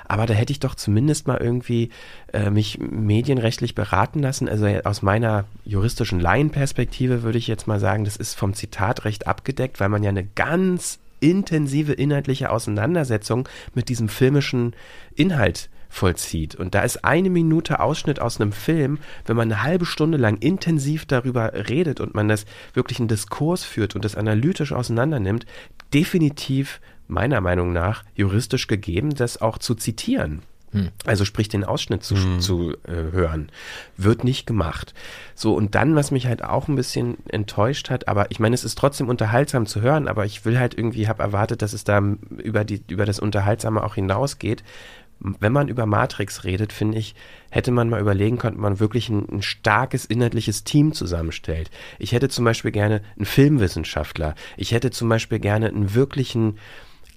Aber 0.09 0.27
da 0.27 0.35
hätte 0.35 0.51
ich 0.51 0.59
doch 0.59 0.75
zumindest 0.75 1.29
mal 1.29 1.39
irgendwie 1.39 1.91
äh, 2.33 2.51
mich 2.51 2.81
medienrechtlich 2.81 3.77
beraten 3.77 4.19
lassen. 4.19 4.49
Also 4.49 4.67
aus 4.67 5.03
meiner 5.03 5.45
juristischen 5.65 6.19
Laienperspektive 6.19 7.23
würde 7.23 7.39
ich 7.39 7.47
jetzt 7.47 7.69
mal 7.69 7.79
sagen, 7.79 8.05
das 8.05 8.17
ist 8.17 8.35
vom 8.35 8.55
Zitatrecht 8.55 9.29
abgedeckt, 9.29 9.79
weil 9.79 9.91
man 9.91 10.03
ja 10.03 10.11
eine 10.11 10.25
ganz 10.25 10.99
intensive 11.23 11.93
inhaltliche 11.93 12.51
Auseinandersetzung 12.51 13.49
mit 13.75 13.89
diesem 13.89 14.09
filmischen 14.09 14.75
Inhalt 15.15 15.71
vollzieht. 15.89 16.55
Und 16.55 16.75
da 16.75 16.83
ist 16.83 17.05
eine 17.05 17.31
Minute 17.31 17.81
Ausschnitt 17.81 18.19
aus 18.19 18.41
einem 18.41 18.53
Film, 18.53 18.99
wenn 19.27 19.37
man 19.37 19.53
eine 19.53 19.63
halbe 19.63 19.85
Stunde 19.85 20.19
lang 20.19 20.39
intensiv 20.39 21.05
darüber 21.07 21.53
redet 21.69 22.01
und 22.01 22.15
man 22.15 22.29
das 22.29 22.47
wirklich 22.73 22.99
einen 22.99 23.09
Diskurs 23.09 23.63
führt 23.63 23.95
und 23.95 24.05
das 24.05 24.17
analytisch 24.17 24.73
auseinandernimmt, 24.73 25.47
definitiv 25.93 26.81
meiner 27.09 27.41
Meinung 27.41 27.73
nach 27.73 28.05
juristisch 28.15 28.67
gegeben, 28.67 29.15
das 29.15 29.41
auch 29.41 29.59
zu 29.59 29.75
zitieren. 29.75 30.43
Also 31.05 31.25
sprich 31.25 31.49
den 31.49 31.65
Ausschnitt 31.65 32.03
zu, 32.03 32.39
zu 32.39 32.73
äh, 32.85 33.13
hören, 33.13 33.51
wird 33.97 34.25
nicht 34.25 34.47
gemacht. 34.47 34.95
So 35.35 35.55
und 35.55 35.75
dann, 35.75 35.95
was 35.95 36.11
mich 36.11 36.27
halt 36.27 36.43
auch 36.43 36.69
ein 36.69 36.77
bisschen 36.77 37.19
enttäuscht 37.29 37.91
hat, 37.91 38.09
aber 38.09 38.31
ich 38.31 38.41
meine, 38.41 38.55
es 38.55 38.65
ist 38.65 38.79
trotzdem 38.79 39.09
unterhaltsam 39.09 39.67
zu 39.67 39.83
hören, 39.83 40.09
aber 40.09 40.25
ich 40.25 40.45
will 40.45 40.59
halt 40.59 40.77
irgendwie, 40.77 41.09
habe 41.09 41.23
erwartet, 41.23 41.61
dass 41.61 41.75
es 41.75 41.85
da 41.85 42.03
über 42.39 42.65
die 42.65 42.83
über 42.89 43.05
das 43.05 43.21
Unterhaltsame 43.21 43.85
auch 43.85 43.97
hinausgeht. 43.97 44.65
Wenn 45.21 45.53
man 45.53 45.69
über 45.69 45.87
Matrix 45.87 46.43
redet, 46.43 46.73
finde 46.73 46.99
ich, 46.99 47.15
hätte 47.51 47.71
man 47.71 47.89
mal 47.89 48.01
überlegen 48.01 48.39
können, 48.39 48.59
man 48.59 48.81
wirklich 48.81 49.09
ein, 49.09 49.29
ein 49.31 49.43
starkes 49.43 50.05
inhaltliches 50.05 50.65
Team 50.65 50.95
zusammenstellt. 50.95 51.71
Ich 52.01 52.13
hätte 52.13 52.29
zum 52.29 52.45
Beispiel 52.45 52.73
gerne 52.73 53.03
einen 53.17 53.27
Filmwissenschaftler. 53.27 54.35
Ich 54.57 54.73
hätte 54.73 54.91
zum 54.91 55.09
Beispiel 55.09 55.39
gerne 55.39 55.69
einen 55.69 55.95
wirklichen 55.95 56.59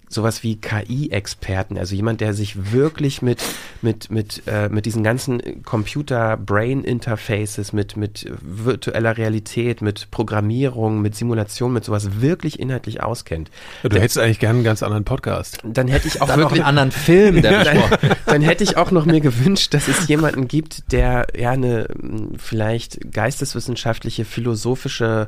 sowas 0.10 0.44
wie 0.44 0.58
KI-Experten, 0.58 1.78
also 1.78 1.96
jemand, 1.96 2.22
der 2.22 2.34
sich 2.34 2.72
wirklich 2.72 3.22
mit, 3.22 3.44
mit, 3.82 4.12
mit, 4.12 4.44
äh, 4.48 4.70
mit 4.70 4.86
diesen 4.86 5.04
ganzen 5.04 5.64
Computer-Brain-Interfaces, 5.64 7.74
mit, 7.74 7.98
mit 7.98 8.32
virtueller 8.42 9.18
Realität, 9.18 9.82
mit 9.82 10.12
Programmierung, 10.12 11.02
mit 11.02 11.16
Simulation, 11.16 11.74
mit 11.74 11.86
sowas 11.86 12.22
wirklich 12.22 12.60
inhaltlich 12.60 13.02
auskennt. 13.02 13.50
Ja, 13.84 13.90
du 13.90 14.00
hättest 14.00 14.20
eigentlich 14.20 14.40
gerne 14.40 14.56
einen 14.56 14.64
ganz 14.64 14.84
anderen 14.84 15.04
Podcast. 15.04 15.60
Dann 15.64 15.88
hätte 15.88 16.08
ich 16.08 16.22
auch 16.22 16.28
Dann 16.28 16.40
noch 16.40 16.52
wirklich 16.52 16.66
einen 16.66 16.78
anderen 16.78 16.92
Film, 16.92 17.42
der 17.42 17.64
dann, 17.64 17.80
dann 18.26 18.42
hätte 18.42 18.64
ich 18.64 18.78
auch 18.78 18.92
noch 18.92 19.06
mir 19.06 19.22
gewünscht, 19.22 19.74
dass 19.74 19.88
es 19.88 20.08
jemanden 20.08 20.48
gibt, 20.48 20.92
der 20.92 21.28
ja 21.38 21.52
eine 21.52 21.88
mh, 22.00 22.38
vielleicht 22.38 23.12
geisteswissenschaftliche, 23.12 24.26
philosophische 24.26 25.28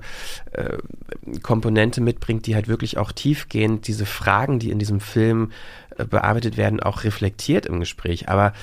äh, 0.51 0.77
Komponente 1.41 2.01
mitbringt, 2.01 2.45
die 2.45 2.55
halt 2.55 2.67
wirklich 2.67 2.97
auch 2.97 3.11
tiefgehend 3.11 3.87
diese 3.87 4.05
Fragen, 4.05 4.59
die 4.59 4.66
in 4.71 4.79
diesem 4.79 4.99
Film 4.99 5.51
bearbeitet 6.05 6.57
werden, 6.57 6.79
auch 6.79 7.03
reflektiert 7.03 7.65
im 7.65 7.79
Gespräch. 7.79 8.29
Aber 8.29 8.53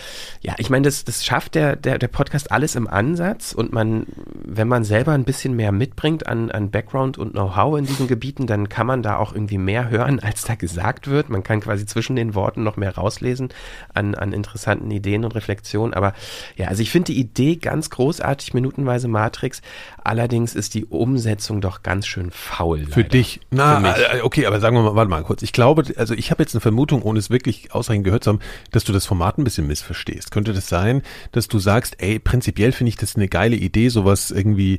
ja, 0.41 0.55
ich 0.59 0.70
meine, 0.70 0.85
das, 0.85 1.05
das 1.05 1.24
schafft 1.24 1.55
der, 1.55 1.76
der, 1.76 1.99
der 1.99 2.09
Podcast 2.09 2.53
alles 2.53 2.76
im 2.76 2.89
Ansatz 2.89 3.53
und 3.53 3.72
man, 3.72 4.07
wenn 4.45 4.68
man 4.68 4.85
selber 4.85 5.12
ein 5.12 5.24
bisschen 5.24 5.55
mehr 5.57 5.72
mitbringt 5.72 6.26
an, 6.26 6.51
an 6.51 6.70
Background 6.70 7.18
und 7.18 7.32
Know-how 7.32 7.78
in 7.78 7.87
diesen 7.87 8.07
Gebieten, 8.07 8.47
dann 8.47 8.68
kann 8.68 8.87
man 8.87 9.03
da 9.03 9.16
auch 9.16 9.32
irgendwie 9.32 9.59
mehr 9.59 9.91
hören, 9.91 10.20
als 10.20 10.43
da 10.43 10.55
gesagt 10.55 11.09
wird. 11.09 11.28
Man 11.28 11.43
kann 11.43 11.61
quasi 11.61 11.87
zwischen 11.87 12.16
den 12.16 12.35
Worten 12.35 12.62
noch 12.62 12.76
mehr 12.76 12.95
rauslesen 12.95 13.49
an, 13.93 14.14
an 14.14 14.32
interessanten 14.32 14.91
Ideen 14.91 15.24
und 15.24 15.35
Reflexionen. 15.35 15.95
Aber 15.95 16.12
ja, 16.57 16.68
also 16.68 16.82
ich 16.82 16.91
finde 16.91 17.12
die 17.12 17.18
Idee 17.18 17.57
ganz 17.57 17.91
großartig, 17.91 18.55
minutenweise 18.55 19.09
Matrix. 19.09 19.62
Allerdings 20.03 20.55
ist 20.55 20.74
die 20.74 20.85
Umsetzung 20.85 21.61
doch 21.61 21.82
ganz 21.82 22.07
schön 22.07 22.30
faul. 22.30 22.87
Für 22.87 23.01
leider. 23.01 23.09
dich. 23.09 23.41
Na, 23.51 23.80
Für 23.80 24.18
äh, 24.18 24.20
okay, 24.22 24.47
aber 24.47 24.61
sagen 24.61 24.76
wir 24.76 24.82
mal, 24.82 24.95
warte 24.95 25.11
mal 25.11 25.22
kurz. 25.22 25.43
Ich 25.43 25.53
glaube, 25.53 25.85
also 25.97 26.14
ich 26.14 26.30
habe 26.30 26.43
jetzt 26.43 26.55
eine 26.55 26.61
Vermutung, 26.61 27.03
ohne 27.03 27.18
es 27.25 27.31
wirklich 27.31 27.72
ausreichend 27.72 28.05
gehört 28.05 28.25
zu 28.25 28.31
haben, 28.31 28.41
dass 28.70 28.85
du 28.85 28.93
das 28.93 29.07
Format 29.07 29.39
ein 29.39 29.45
bisschen 29.45 29.66
missverstehst. 29.66 30.31
Könnte 30.31 30.53
das 30.53 30.68
sein, 30.68 31.03
dass 31.33 31.49
du 31.49 31.59
sagst, 31.59 31.97
ey, 31.99 32.18
prinzipiell 32.18 32.72
finde 32.72 32.89
ich 32.89 32.97
das 32.97 33.16
eine 33.16 33.29
geile 33.29 33.57
Idee, 33.57 33.89
sowas 33.89 34.31
irgendwie 34.31 34.79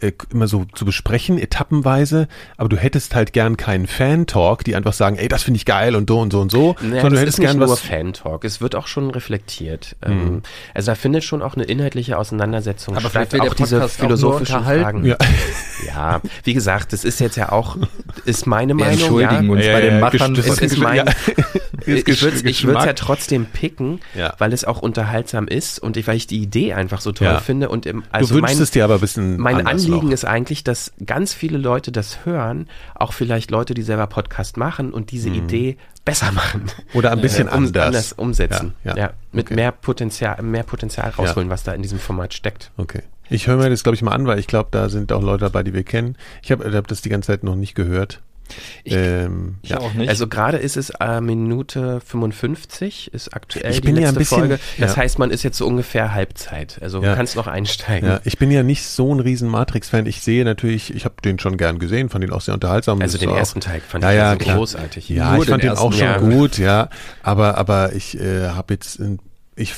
äh, 0.00 0.12
immer 0.32 0.46
so 0.46 0.64
zu 0.74 0.84
besprechen, 0.84 1.38
etappenweise, 1.38 2.28
aber 2.56 2.68
du 2.68 2.76
hättest 2.76 3.14
halt 3.14 3.32
gern 3.32 3.56
keinen 3.56 3.86
Fan-Talk, 3.86 4.62
die 4.64 4.76
einfach 4.76 4.92
sagen, 4.92 5.16
ey, 5.16 5.28
das 5.28 5.42
finde 5.42 5.56
ich 5.56 5.64
geil 5.64 5.96
und 5.96 6.08
so 6.08 6.20
und 6.20 6.32
so 6.32 6.40
und 6.40 6.50
so, 6.52 6.76
Naja, 6.80 7.02
sondern 7.02 7.02
du 7.02 7.10
das 7.10 7.20
hättest 7.20 7.34
ist 7.34 7.38
nicht 7.40 7.48
gern 7.48 7.58
nur 7.58 7.68
was. 7.68 7.80
Fan-Talk, 7.80 8.44
es 8.44 8.60
wird 8.60 8.74
auch 8.76 8.86
schon 8.86 9.10
reflektiert. 9.10 9.96
Mhm. 10.06 10.12
Ähm, 10.12 10.42
Also 10.74 10.92
da 10.92 10.94
findet 10.94 11.24
schon 11.24 11.42
auch 11.42 11.54
eine 11.54 11.64
inhaltliche 11.64 12.16
Auseinandersetzung 12.18 12.94
Aber 12.96 13.08
statt, 13.10 13.28
vielleicht 13.30 13.32
will 13.32 13.40
auch 13.50 13.54
diese 13.54 13.78
Podcast 13.80 13.98
auch 13.98 14.08
nur 14.08 14.16
philosophischen 14.18 14.56
unterhalten. 14.56 14.82
Fragen. 14.84 15.04
Ja. 15.04 15.16
Ja, 15.86 16.20
wie 16.44 16.54
gesagt, 16.54 16.92
das 16.92 17.04
ist 17.04 17.18
jetzt 17.20 17.36
ja 17.36 17.50
auch, 17.52 17.76
ist 18.24 18.46
meine 18.46 18.74
Wir 18.74 18.84
Meinung. 18.84 18.92
entschuldigen 19.00 19.44
ja. 19.46 19.52
uns 19.52 19.64
Ja, 19.66 19.72
bei 19.72 19.84
ja, 19.84 19.90
den 19.90 20.00
Machern. 20.00 20.34
das 20.34 20.46
Es 20.46 20.52
ist 20.58 20.72
ist 20.72 20.78
mein, 20.78 20.96
ja. 20.96 21.04
ich 21.86 22.22
würde 22.22 22.36
es 22.50 22.62
ja 22.84 22.92
trotzdem 22.92 23.46
picken, 23.46 24.00
Ja. 24.14 24.34
weil 24.38 24.52
es 24.52 24.64
auch 24.64 24.80
unterhaltsam 24.80 25.48
ist 25.48 25.78
und 25.78 25.96
ich, 25.96 26.06
weil 26.06 26.16
ich 26.16 26.26
die 26.26 26.38
Idee 26.40 26.74
einfach 26.74 27.00
so 27.00 27.12
toll 27.12 27.28
Ja. 27.28 27.38
finde. 27.40 27.68
Und 27.68 27.86
im, 27.86 28.04
also 28.12 28.34
du 28.34 28.40
wünschst 28.40 28.56
mein, 28.56 28.62
es 28.62 28.70
dir 28.70 28.84
aber 28.84 28.94
ein 28.94 29.00
bisschen 29.00 29.38
mein 29.40 29.56
anders 29.58 29.77
Anliegen 29.86 30.12
ist 30.12 30.24
eigentlich, 30.24 30.64
dass 30.64 30.92
ganz 31.04 31.32
viele 31.34 31.58
Leute 31.58 31.92
das 31.92 32.24
hören, 32.24 32.68
auch 32.94 33.12
vielleicht 33.12 33.50
Leute, 33.50 33.74
die 33.74 33.82
selber 33.82 34.06
Podcast 34.06 34.56
machen 34.56 34.92
und 34.92 35.10
diese 35.10 35.28
Idee 35.30 35.76
besser 36.04 36.32
machen. 36.32 36.62
Mhm. 36.62 36.98
Oder 36.98 37.12
ein 37.12 37.20
bisschen 37.20 37.48
Äh, 37.48 37.50
um, 37.56 37.64
anders. 37.64 37.86
anders 37.86 38.12
umsetzen. 38.12 38.74
Ja, 38.84 38.90
Ja, 38.92 38.98
ja. 38.98 39.10
mit 39.32 39.46
Okay. 39.46 39.54
mehr 39.54 39.72
Potenzial, 39.72 40.42
mehr 40.42 40.62
Potenzial 40.62 41.10
rausholen, 41.10 41.50
was 41.50 41.62
da 41.64 41.72
in 41.72 41.82
diesem 41.82 41.98
Format 41.98 42.34
steckt. 42.34 42.70
Okay. 42.76 43.02
Ich 43.30 43.46
höre 43.46 43.56
mir 43.58 43.68
das, 43.68 43.82
glaube 43.82 43.94
ich, 43.94 44.02
mal 44.02 44.12
an, 44.12 44.26
weil 44.26 44.38
ich 44.38 44.46
glaube, 44.46 44.68
da 44.70 44.88
sind 44.88 45.12
auch 45.12 45.22
Leute 45.22 45.44
dabei, 45.44 45.62
die 45.62 45.74
wir 45.74 45.84
kennen. 45.84 46.16
Ich 46.42 46.50
habe 46.50 46.72
hab 46.74 46.86
das 46.86 47.02
die 47.02 47.10
ganze 47.10 47.26
Zeit 47.26 47.42
noch 47.44 47.56
nicht 47.56 47.74
gehört. 47.74 48.22
Ich- 48.84 48.94
ähm, 48.94 49.56
Ich 49.62 49.74
auch 49.76 49.92
nicht. 49.94 50.08
Also 50.08 50.26
gerade 50.28 50.56
ist 50.58 50.76
es 50.76 50.90
äh, 51.00 51.20
Minute 51.20 52.00
55, 52.04 53.12
ist 53.12 53.34
aktuell 53.34 53.70
Ich 53.70 53.80
die 53.80 53.86
bin 53.86 53.96
ja 53.96 54.02
letzte 54.02 54.14
ein 54.14 54.18
bisschen- 54.18 54.38
Folge. 54.38 54.58
Das 54.78 54.90
ja. 54.92 55.02
heißt, 55.02 55.18
man 55.18 55.30
ist 55.30 55.42
jetzt 55.42 55.58
so 55.58 55.66
ungefähr 55.66 56.12
Halbzeit. 56.14 56.78
Also 56.80 57.02
Ja. 57.02 57.10
du 57.10 57.16
kannst 57.16 57.36
noch 57.36 57.46
einsteigen. 57.46 58.08
ja, 58.08 58.20
ich 58.24 58.38
bin 58.38 58.50
ja 58.50 58.62
nicht 58.62 58.84
so 58.84 59.14
ein 59.14 59.20
riesen 59.20 59.48
Matrix-Fan. 59.48 60.06
Ich 60.06 60.20
sehe 60.22 60.44
natürlich, 60.44 60.94
ich 60.94 61.04
habe 61.04 61.14
den 61.24 61.38
schon 61.38 61.56
gern 61.56 61.78
gesehen, 61.78 62.08
fand 62.08 62.24
ihn 62.24 62.32
auch 62.32 62.40
sehr 62.40 62.54
unterhaltsam. 62.54 63.00
Also 63.00 63.18
Das 63.18 63.20
den 63.26 63.30
ersten 63.36 63.58
auch, 63.60 63.64
Teil 63.64 63.80
fand 63.80 64.04
Ja, 64.04 64.10
ich 64.10 64.16
ja, 64.16 64.22
ja 64.24 64.32
so 64.32 64.38
klar. 64.38 64.56
großartig. 64.56 65.08
Ja, 65.08 65.32
Nur 65.34 65.42
ich 65.44 65.50
fand 65.50 65.62
den 65.62 65.70
auch 65.72 65.92
schon 65.92 66.02
ersten, 66.02 66.30
ja. 66.30 66.36
gut, 66.38 66.58
ja. 66.58 66.88
Aber, 67.22 67.58
aber 67.58 67.92
ich 67.94 68.18
äh, 68.18 68.48
habe 68.50 68.74
jetzt, 68.74 69.00
ich, 69.56 69.72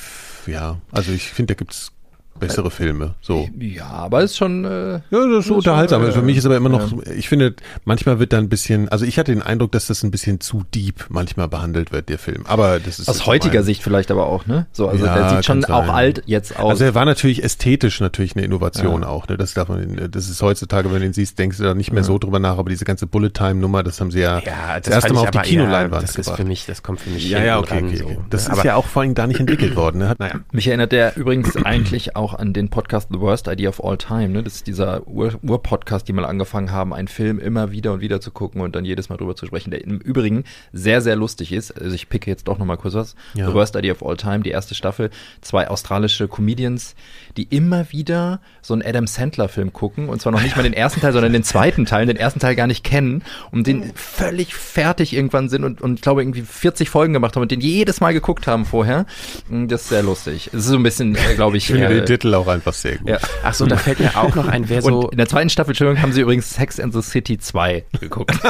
ja, 0.47 0.79
also 0.93 1.12
ich 1.12 1.31
finde, 1.31 1.55
da 1.55 1.59
gibt's 1.59 1.93
bessere 2.41 2.70
Filme. 2.70 3.14
So. 3.20 3.49
ja, 3.59 3.86
aber 3.86 4.22
ist 4.22 4.36
schon. 4.36 4.64
Äh, 4.64 4.93
Ja, 4.95 5.01
das 5.11 5.41
ist 5.41 5.47
so 5.47 5.55
unterhaltsam. 5.57 6.03
schon, 6.05 6.12
Für 6.12 6.22
mich 6.22 6.36
ist 6.36 6.47
aber 6.47 6.57
immer 6.57 6.68
noch, 6.68 6.91
ja. 6.93 7.12
ich 7.12 7.28
finde, 7.28 7.55
manchmal 7.84 8.18
wird 8.18 8.32
da 8.32 8.38
ein 8.38 8.49
bisschen, 8.49 8.88
also 8.88 9.05
ich 9.05 9.18
hatte 9.18 9.32
den 9.32 9.43
Eindruck, 9.43 9.72
dass 9.72 9.86
das 9.86 10.03
ein 10.03 10.11
bisschen 10.11 10.41
zu 10.41 10.64
deep 10.74 11.07
manchmal 11.09 11.49
behandelt 11.49 11.93
wird, 11.93 12.09
der 12.09 12.18
Film. 12.18 12.45
Aber 12.47 12.80
das 12.80 12.99
ist 12.99 13.09
aus 13.09 13.26
heutiger 13.26 13.57
mein- 13.61 13.64
Sicht 13.64 13.82
vielleicht 13.82 14.11
aber 14.11 14.26
auch, 14.26 14.47
ne? 14.47 14.66
So, 14.72 14.88
also 14.88 15.05
Ja, 15.05 15.14
der 15.16 15.28
sieht 15.30 15.45
schon 15.45 15.61
kann 15.62 15.74
auch 15.74 15.86
sein. 15.86 15.95
alt 15.95 16.22
jetzt 16.26 16.59
aus. 16.59 16.70
Also 16.70 16.84
er 16.84 16.95
war 16.95 17.05
natürlich 17.05 17.45
ästhetisch 17.45 18.01
natürlich 18.01 18.34
eine 18.34 18.45
Innovation 18.45 19.05
auch. 19.05 19.28
Ne? 19.28 19.36
Das 19.36 19.55
darf 19.55 19.68
man, 19.68 20.09
das 20.11 20.28
ist 20.28 20.43
heutzutage, 20.43 20.91
wenn 20.93 21.01
du 21.01 21.07
ihn 21.07 21.12
siehst, 21.12 21.38
denkst 21.38 21.59
du 21.59 21.64
da 21.64 21.74
nicht 21.74 21.93
mehr 21.93 22.05
so 22.05 22.18
drüber 22.18 22.38
nach. 22.38 22.59
Aber 22.59 22.70
diese 22.70 22.84
ganze 22.84 23.07
Bullet 23.07 23.30
Time 23.30 23.55
Nummer, 23.57 23.82
das 23.82 24.01
haben 24.01 24.11
sie 24.11 24.20
ja, 24.20 24.38
Ja, 24.41 24.74
das, 24.76 24.82
das 24.86 24.95
erste 24.95 25.12
Mal 25.12 25.20
auf 25.20 25.30
die 25.30 25.38
Kinoleinwand 25.38 26.03
Das 26.03 26.11
ist 26.11 26.16
gebracht. 26.16 26.36
für 26.36 26.45
mich, 26.45 26.66
das 26.66 26.82
kommt 26.82 27.01
für 27.01 27.11
mich 27.11 27.28
ja, 27.28 27.43
ja, 27.43 27.59
okay, 27.59 27.74
ran, 27.74 27.84
okay, 27.88 27.97
so. 27.97 28.05
okay. 28.07 28.18
Das 28.30 28.49
ist 28.49 28.64
ja 28.64 28.74
auch 28.76 28.86
vor 28.86 29.03
allem 29.03 29.14
da 29.14 29.26
nicht 29.26 29.41
entwickelt 29.41 29.76
worden. 29.76 29.99
Ne? 29.99 30.09
Hat, 30.09 30.18
naja. 30.20 30.41
Mich 30.53 30.66
erinnert 30.68 30.93
der 30.93 31.16
übrigens 31.16 31.57
eigentlich 31.64 32.16
auch 32.16 32.30
an 32.35 32.53
den 32.53 32.68
Podcast 32.68 33.09
The 33.12 33.20
Worst 33.20 33.47
Idea 33.49 33.68
of 33.68 33.83
All 33.85 33.97
Time. 33.99 34.28
Ne? 34.28 34.43
Das 34.43 34.55
ist 34.57 34.66
dieser 34.66 35.07
Ur- 35.07 35.39
Ur-Podcast, 35.43 36.09
die 36.09 36.12
mal 36.12 36.24
angefangen 36.24 36.70
haben, 36.72 36.93
einen 36.93 37.09
Film 37.09 37.39
immer 37.39 37.70
wieder 37.72 37.93
und 37.93 38.01
wieder 38.01 38.20
zu 38.20 38.31
gucken 38.31 38.61
und 38.61 38.74
dann 38.76 38.85
jedes 38.85 39.09
Mal 39.09 39.16
drüber 39.16 39.37
zu 39.37 39.47
sprechen, 39.47 39.70
der 39.70 39.83
im 39.85 39.99
Übrigen 39.99 40.45
sehr, 40.72 41.01
sehr 41.01 41.16
lustig 41.16 41.53
ist. 41.53 41.70
Also 41.81 41.95
ich 41.95 42.09
picke 42.09 42.31
jetzt 42.31 42.49
doch 42.49 42.59
nochmal 42.59 42.76
kurz 42.76 42.95
was. 42.95 43.14
Ja. 43.35 43.47
The 43.49 43.55
Worst 43.55 43.76
Idea 43.76 43.93
of 43.93 44.05
All 44.05 44.16
Time, 44.16 44.41
die 44.41 44.51
erste 44.51 44.74
Staffel. 44.74 45.11
Zwei 45.41 45.68
australische 45.68 46.28
Comedians, 46.28 46.95
die 47.37 47.45
immer 47.45 47.91
wieder 47.93 48.41
so 48.62 48.74
einen 48.74 48.83
Adam 48.83 49.07
Sandler-Film 49.07 49.72
gucken 49.72 50.09
und 50.09 50.20
zwar 50.20 50.33
noch 50.33 50.43
nicht 50.43 50.57
mal 50.57 50.62
den 50.62 50.72
ersten 50.72 51.01
Teil, 51.01 51.12
sondern 51.12 51.33
den 51.33 51.45
zweiten 51.45 51.87
Teil, 51.87 52.07
den 52.07 52.16
ersten 52.16 52.41
Teil 52.41 52.55
gar 52.57 52.66
nicht 52.66 52.85
kennen 52.85 53.22
und 53.51 53.66
den 53.66 53.93
völlig 53.95 54.55
fertig 54.55 55.12
irgendwann 55.14 55.49
sind 55.49 55.64
und, 55.64 55.81
und 55.81 55.95
ich 55.95 56.01
glaube 56.03 56.22
irgendwie 56.22 56.43
40 56.43 56.91
Folgen 56.91 57.12
gemacht 57.12 57.35
haben 57.37 57.43
und 57.43 57.51
den 57.51 57.61
jedes 57.61 58.01
Mal 58.01 58.12
geguckt 58.12 58.47
haben 58.47 58.64
vorher. 58.64 59.07
Das 59.49 59.83
ist 59.83 59.89
sehr 59.89 60.03
lustig. 60.03 60.49
Es 60.49 60.61
ist 60.61 60.66
so 60.66 60.76
ein 60.76 60.83
bisschen, 60.83 61.14
äh, 61.16 61.35
glaube 61.35 61.57
ich, 61.57 61.70
äh, 61.70 62.05
Titel 62.21 62.35
auch 62.35 62.47
einfach 62.49 62.75
sehr 62.75 62.99
gut. 62.99 63.09
ja. 63.09 63.18
Ach 63.43 63.55
so, 63.55 63.66
da 63.66 63.77
fällt 63.77 64.01
mir 64.01 64.16
auch 64.16 64.35
noch 64.35 64.47
ein, 64.47 64.68
wer 64.68 64.83
so 64.83 65.01
Und 65.01 65.12
in 65.12 65.18
der 65.18 65.29
zweiten 65.29 65.51
Staffel, 65.51 65.71
Entschuldigung, 65.71 66.03
haben 66.03 66.12
sie 66.12 66.21
übrigens 66.21 66.51
Sex 66.51 66.79
and 66.79 66.93
the 66.93 67.03
City 67.03 67.39
2 67.39 67.85
geguckt. 68.01 68.39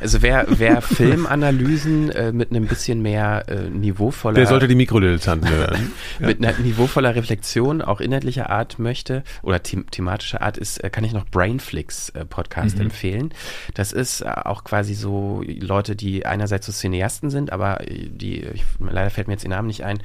Also 0.00 0.22
wer, 0.22 0.46
wer 0.48 0.80
Filmanalysen 0.80 2.08
äh, 2.10 2.32
mit 2.32 2.50
einem 2.50 2.66
bisschen 2.66 3.02
mehr 3.02 3.44
äh, 3.48 3.68
niveauvoller 3.68 4.34
Der 4.36 4.46
sollte 4.46 4.66
die 4.66 4.74
Mikrodilettanten 4.74 5.50
hören. 5.50 5.92
mit 6.18 6.38
einer 6.42 6.58
niveauvoller 6.58 7.14
Reflexion, 7.14 7.82
auch 7.82 8.00
inhaltlicher 8.00 8.48
Art 8.48 8.78
möchte 8.78 9.22
oder 9.42 9.62
them 9.62 9.84
thematischer 9.90 10.40
Art 10.40 10.56
ist, 10.56 10.82
äh, 10.82 10.88
kann 10.88 11.04
ich 11.04 11.12
noch 11.12 11.26
Brainflix 11.26 12.08
äh, 12.10 12.24
Podcast 12.24 12.76
Mhm. 12.76 12.82
empfehlen. 12.84 13.34
Das 13.74 13.92
ist 13.92 14.22
äh, 14.22 14.28
auch 14.44 14.64
quasi 14.64 14.94
so 14.94 15.42
Leute, 15.46 15.96
die 15.96 16.24
einerseits 16.24 16.64
so 16.64 16.72
Cineasten 16.72 17.28
sind, 17.28 17.52
aber 17.52 17.82
äh, 17.86 18.08
die, 18.08 18.40
ich, 18.40 18.64
leider 18.78 19.10
fällt 19.10 19.28
mir 19.28 19.34
jetzt 19.34 19.44
ihr 19.44 19.50
Name 19.50 19.66
nicht 19.66 19.84
ein, 19.84 20.02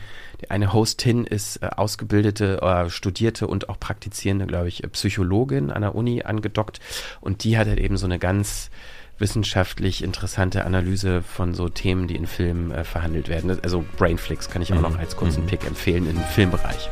eine 0.50 0.74
Hostin 0.74 1.26
ist 1.26 1.58
äh, 1.58 1.68
ausgebildete, 1.76 2.62
äh, 2.62 2.90
studierte 2.90 3.48
und 3.48 3.70
auch 3.70 3.80
praktizierende, 3.80 4.46
glaube 4.46 4.68
ich, 4.68 4.82
Psychologin 4.92 5.72
an 5.72 5.82
der 5.82 5.96
Uni 5.96 6.24
angedockt 6.24 6.80
und 7.22 7.44
die 7.44 7.58
hat 7.58 7.68
halt 7.68 7.80
eben 7.80 7.98
so 7.98 8.06
eine 8.06 8.20
ganz 8.20 8.70
wissenschaftlich 9.18 10.04
interessante 10.04 10.66
Analyse 10.66 11.22
von 11.22 11.54
so 11.54 11.70
Themen, 11.70 12.08
die 12.08 12.16
in 12.16 12.28
Filmen 12.28 12.72
äh, 12.72 12.84
verhandelt 12.84 13.30
werden. 13.30 13.58
Also 13.64 13.86
Brainflix 13.98 14.50
kann 14.50 14.62
ich 14.62 14.74
auch 14.74 14.82
noch 14.82 14.98
als 14.98 15.16
kurzen 15.16 15.46
Pick 15.46 15.66
empfehlen 15.66 16.10
im 16.10 16.18
Filmbereich. 16.18 16.90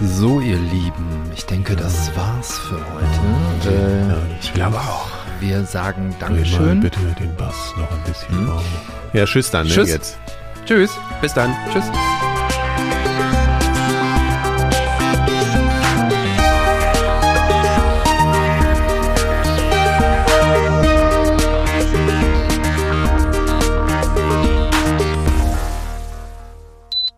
So, 0.00 0.40
ihr 0.40 0.56
Lieben, 0.56 1.30
ich 1.34 1.44
denke, 1.44 1.76
das 1.76 2.14
war's 2.16 2.58
für 2.58 2.80
heute. 2.94 3.70
Äh, 3.70 4.40
ich 4.40 4.54
glaube 4.54 4.78
auch. 4.78 5.10
wir 5.40 5.64
sagen 5.64 6.14
Dankeschön. 6.18 6.80
bitte 6.80 7.00
den 7.20 7.34
Bass 7.36 7.74
noch 7.76 7.90
ein 7.90 8.02
bisschen 8.04 8.48
auf. 8.48 8.64
Ja, 9.12 9.24
tschüss 9.26 9.50
dann, 9.50 9.66
ne, 9.66 9.72
Tschüss. 9.72 9.90
jetzt. 9.90 10.18
Tschüss. 10.64 10.98
Bis 11.20 11.34
dann. 11.34 11.54
Tschüss. 11.72 11.84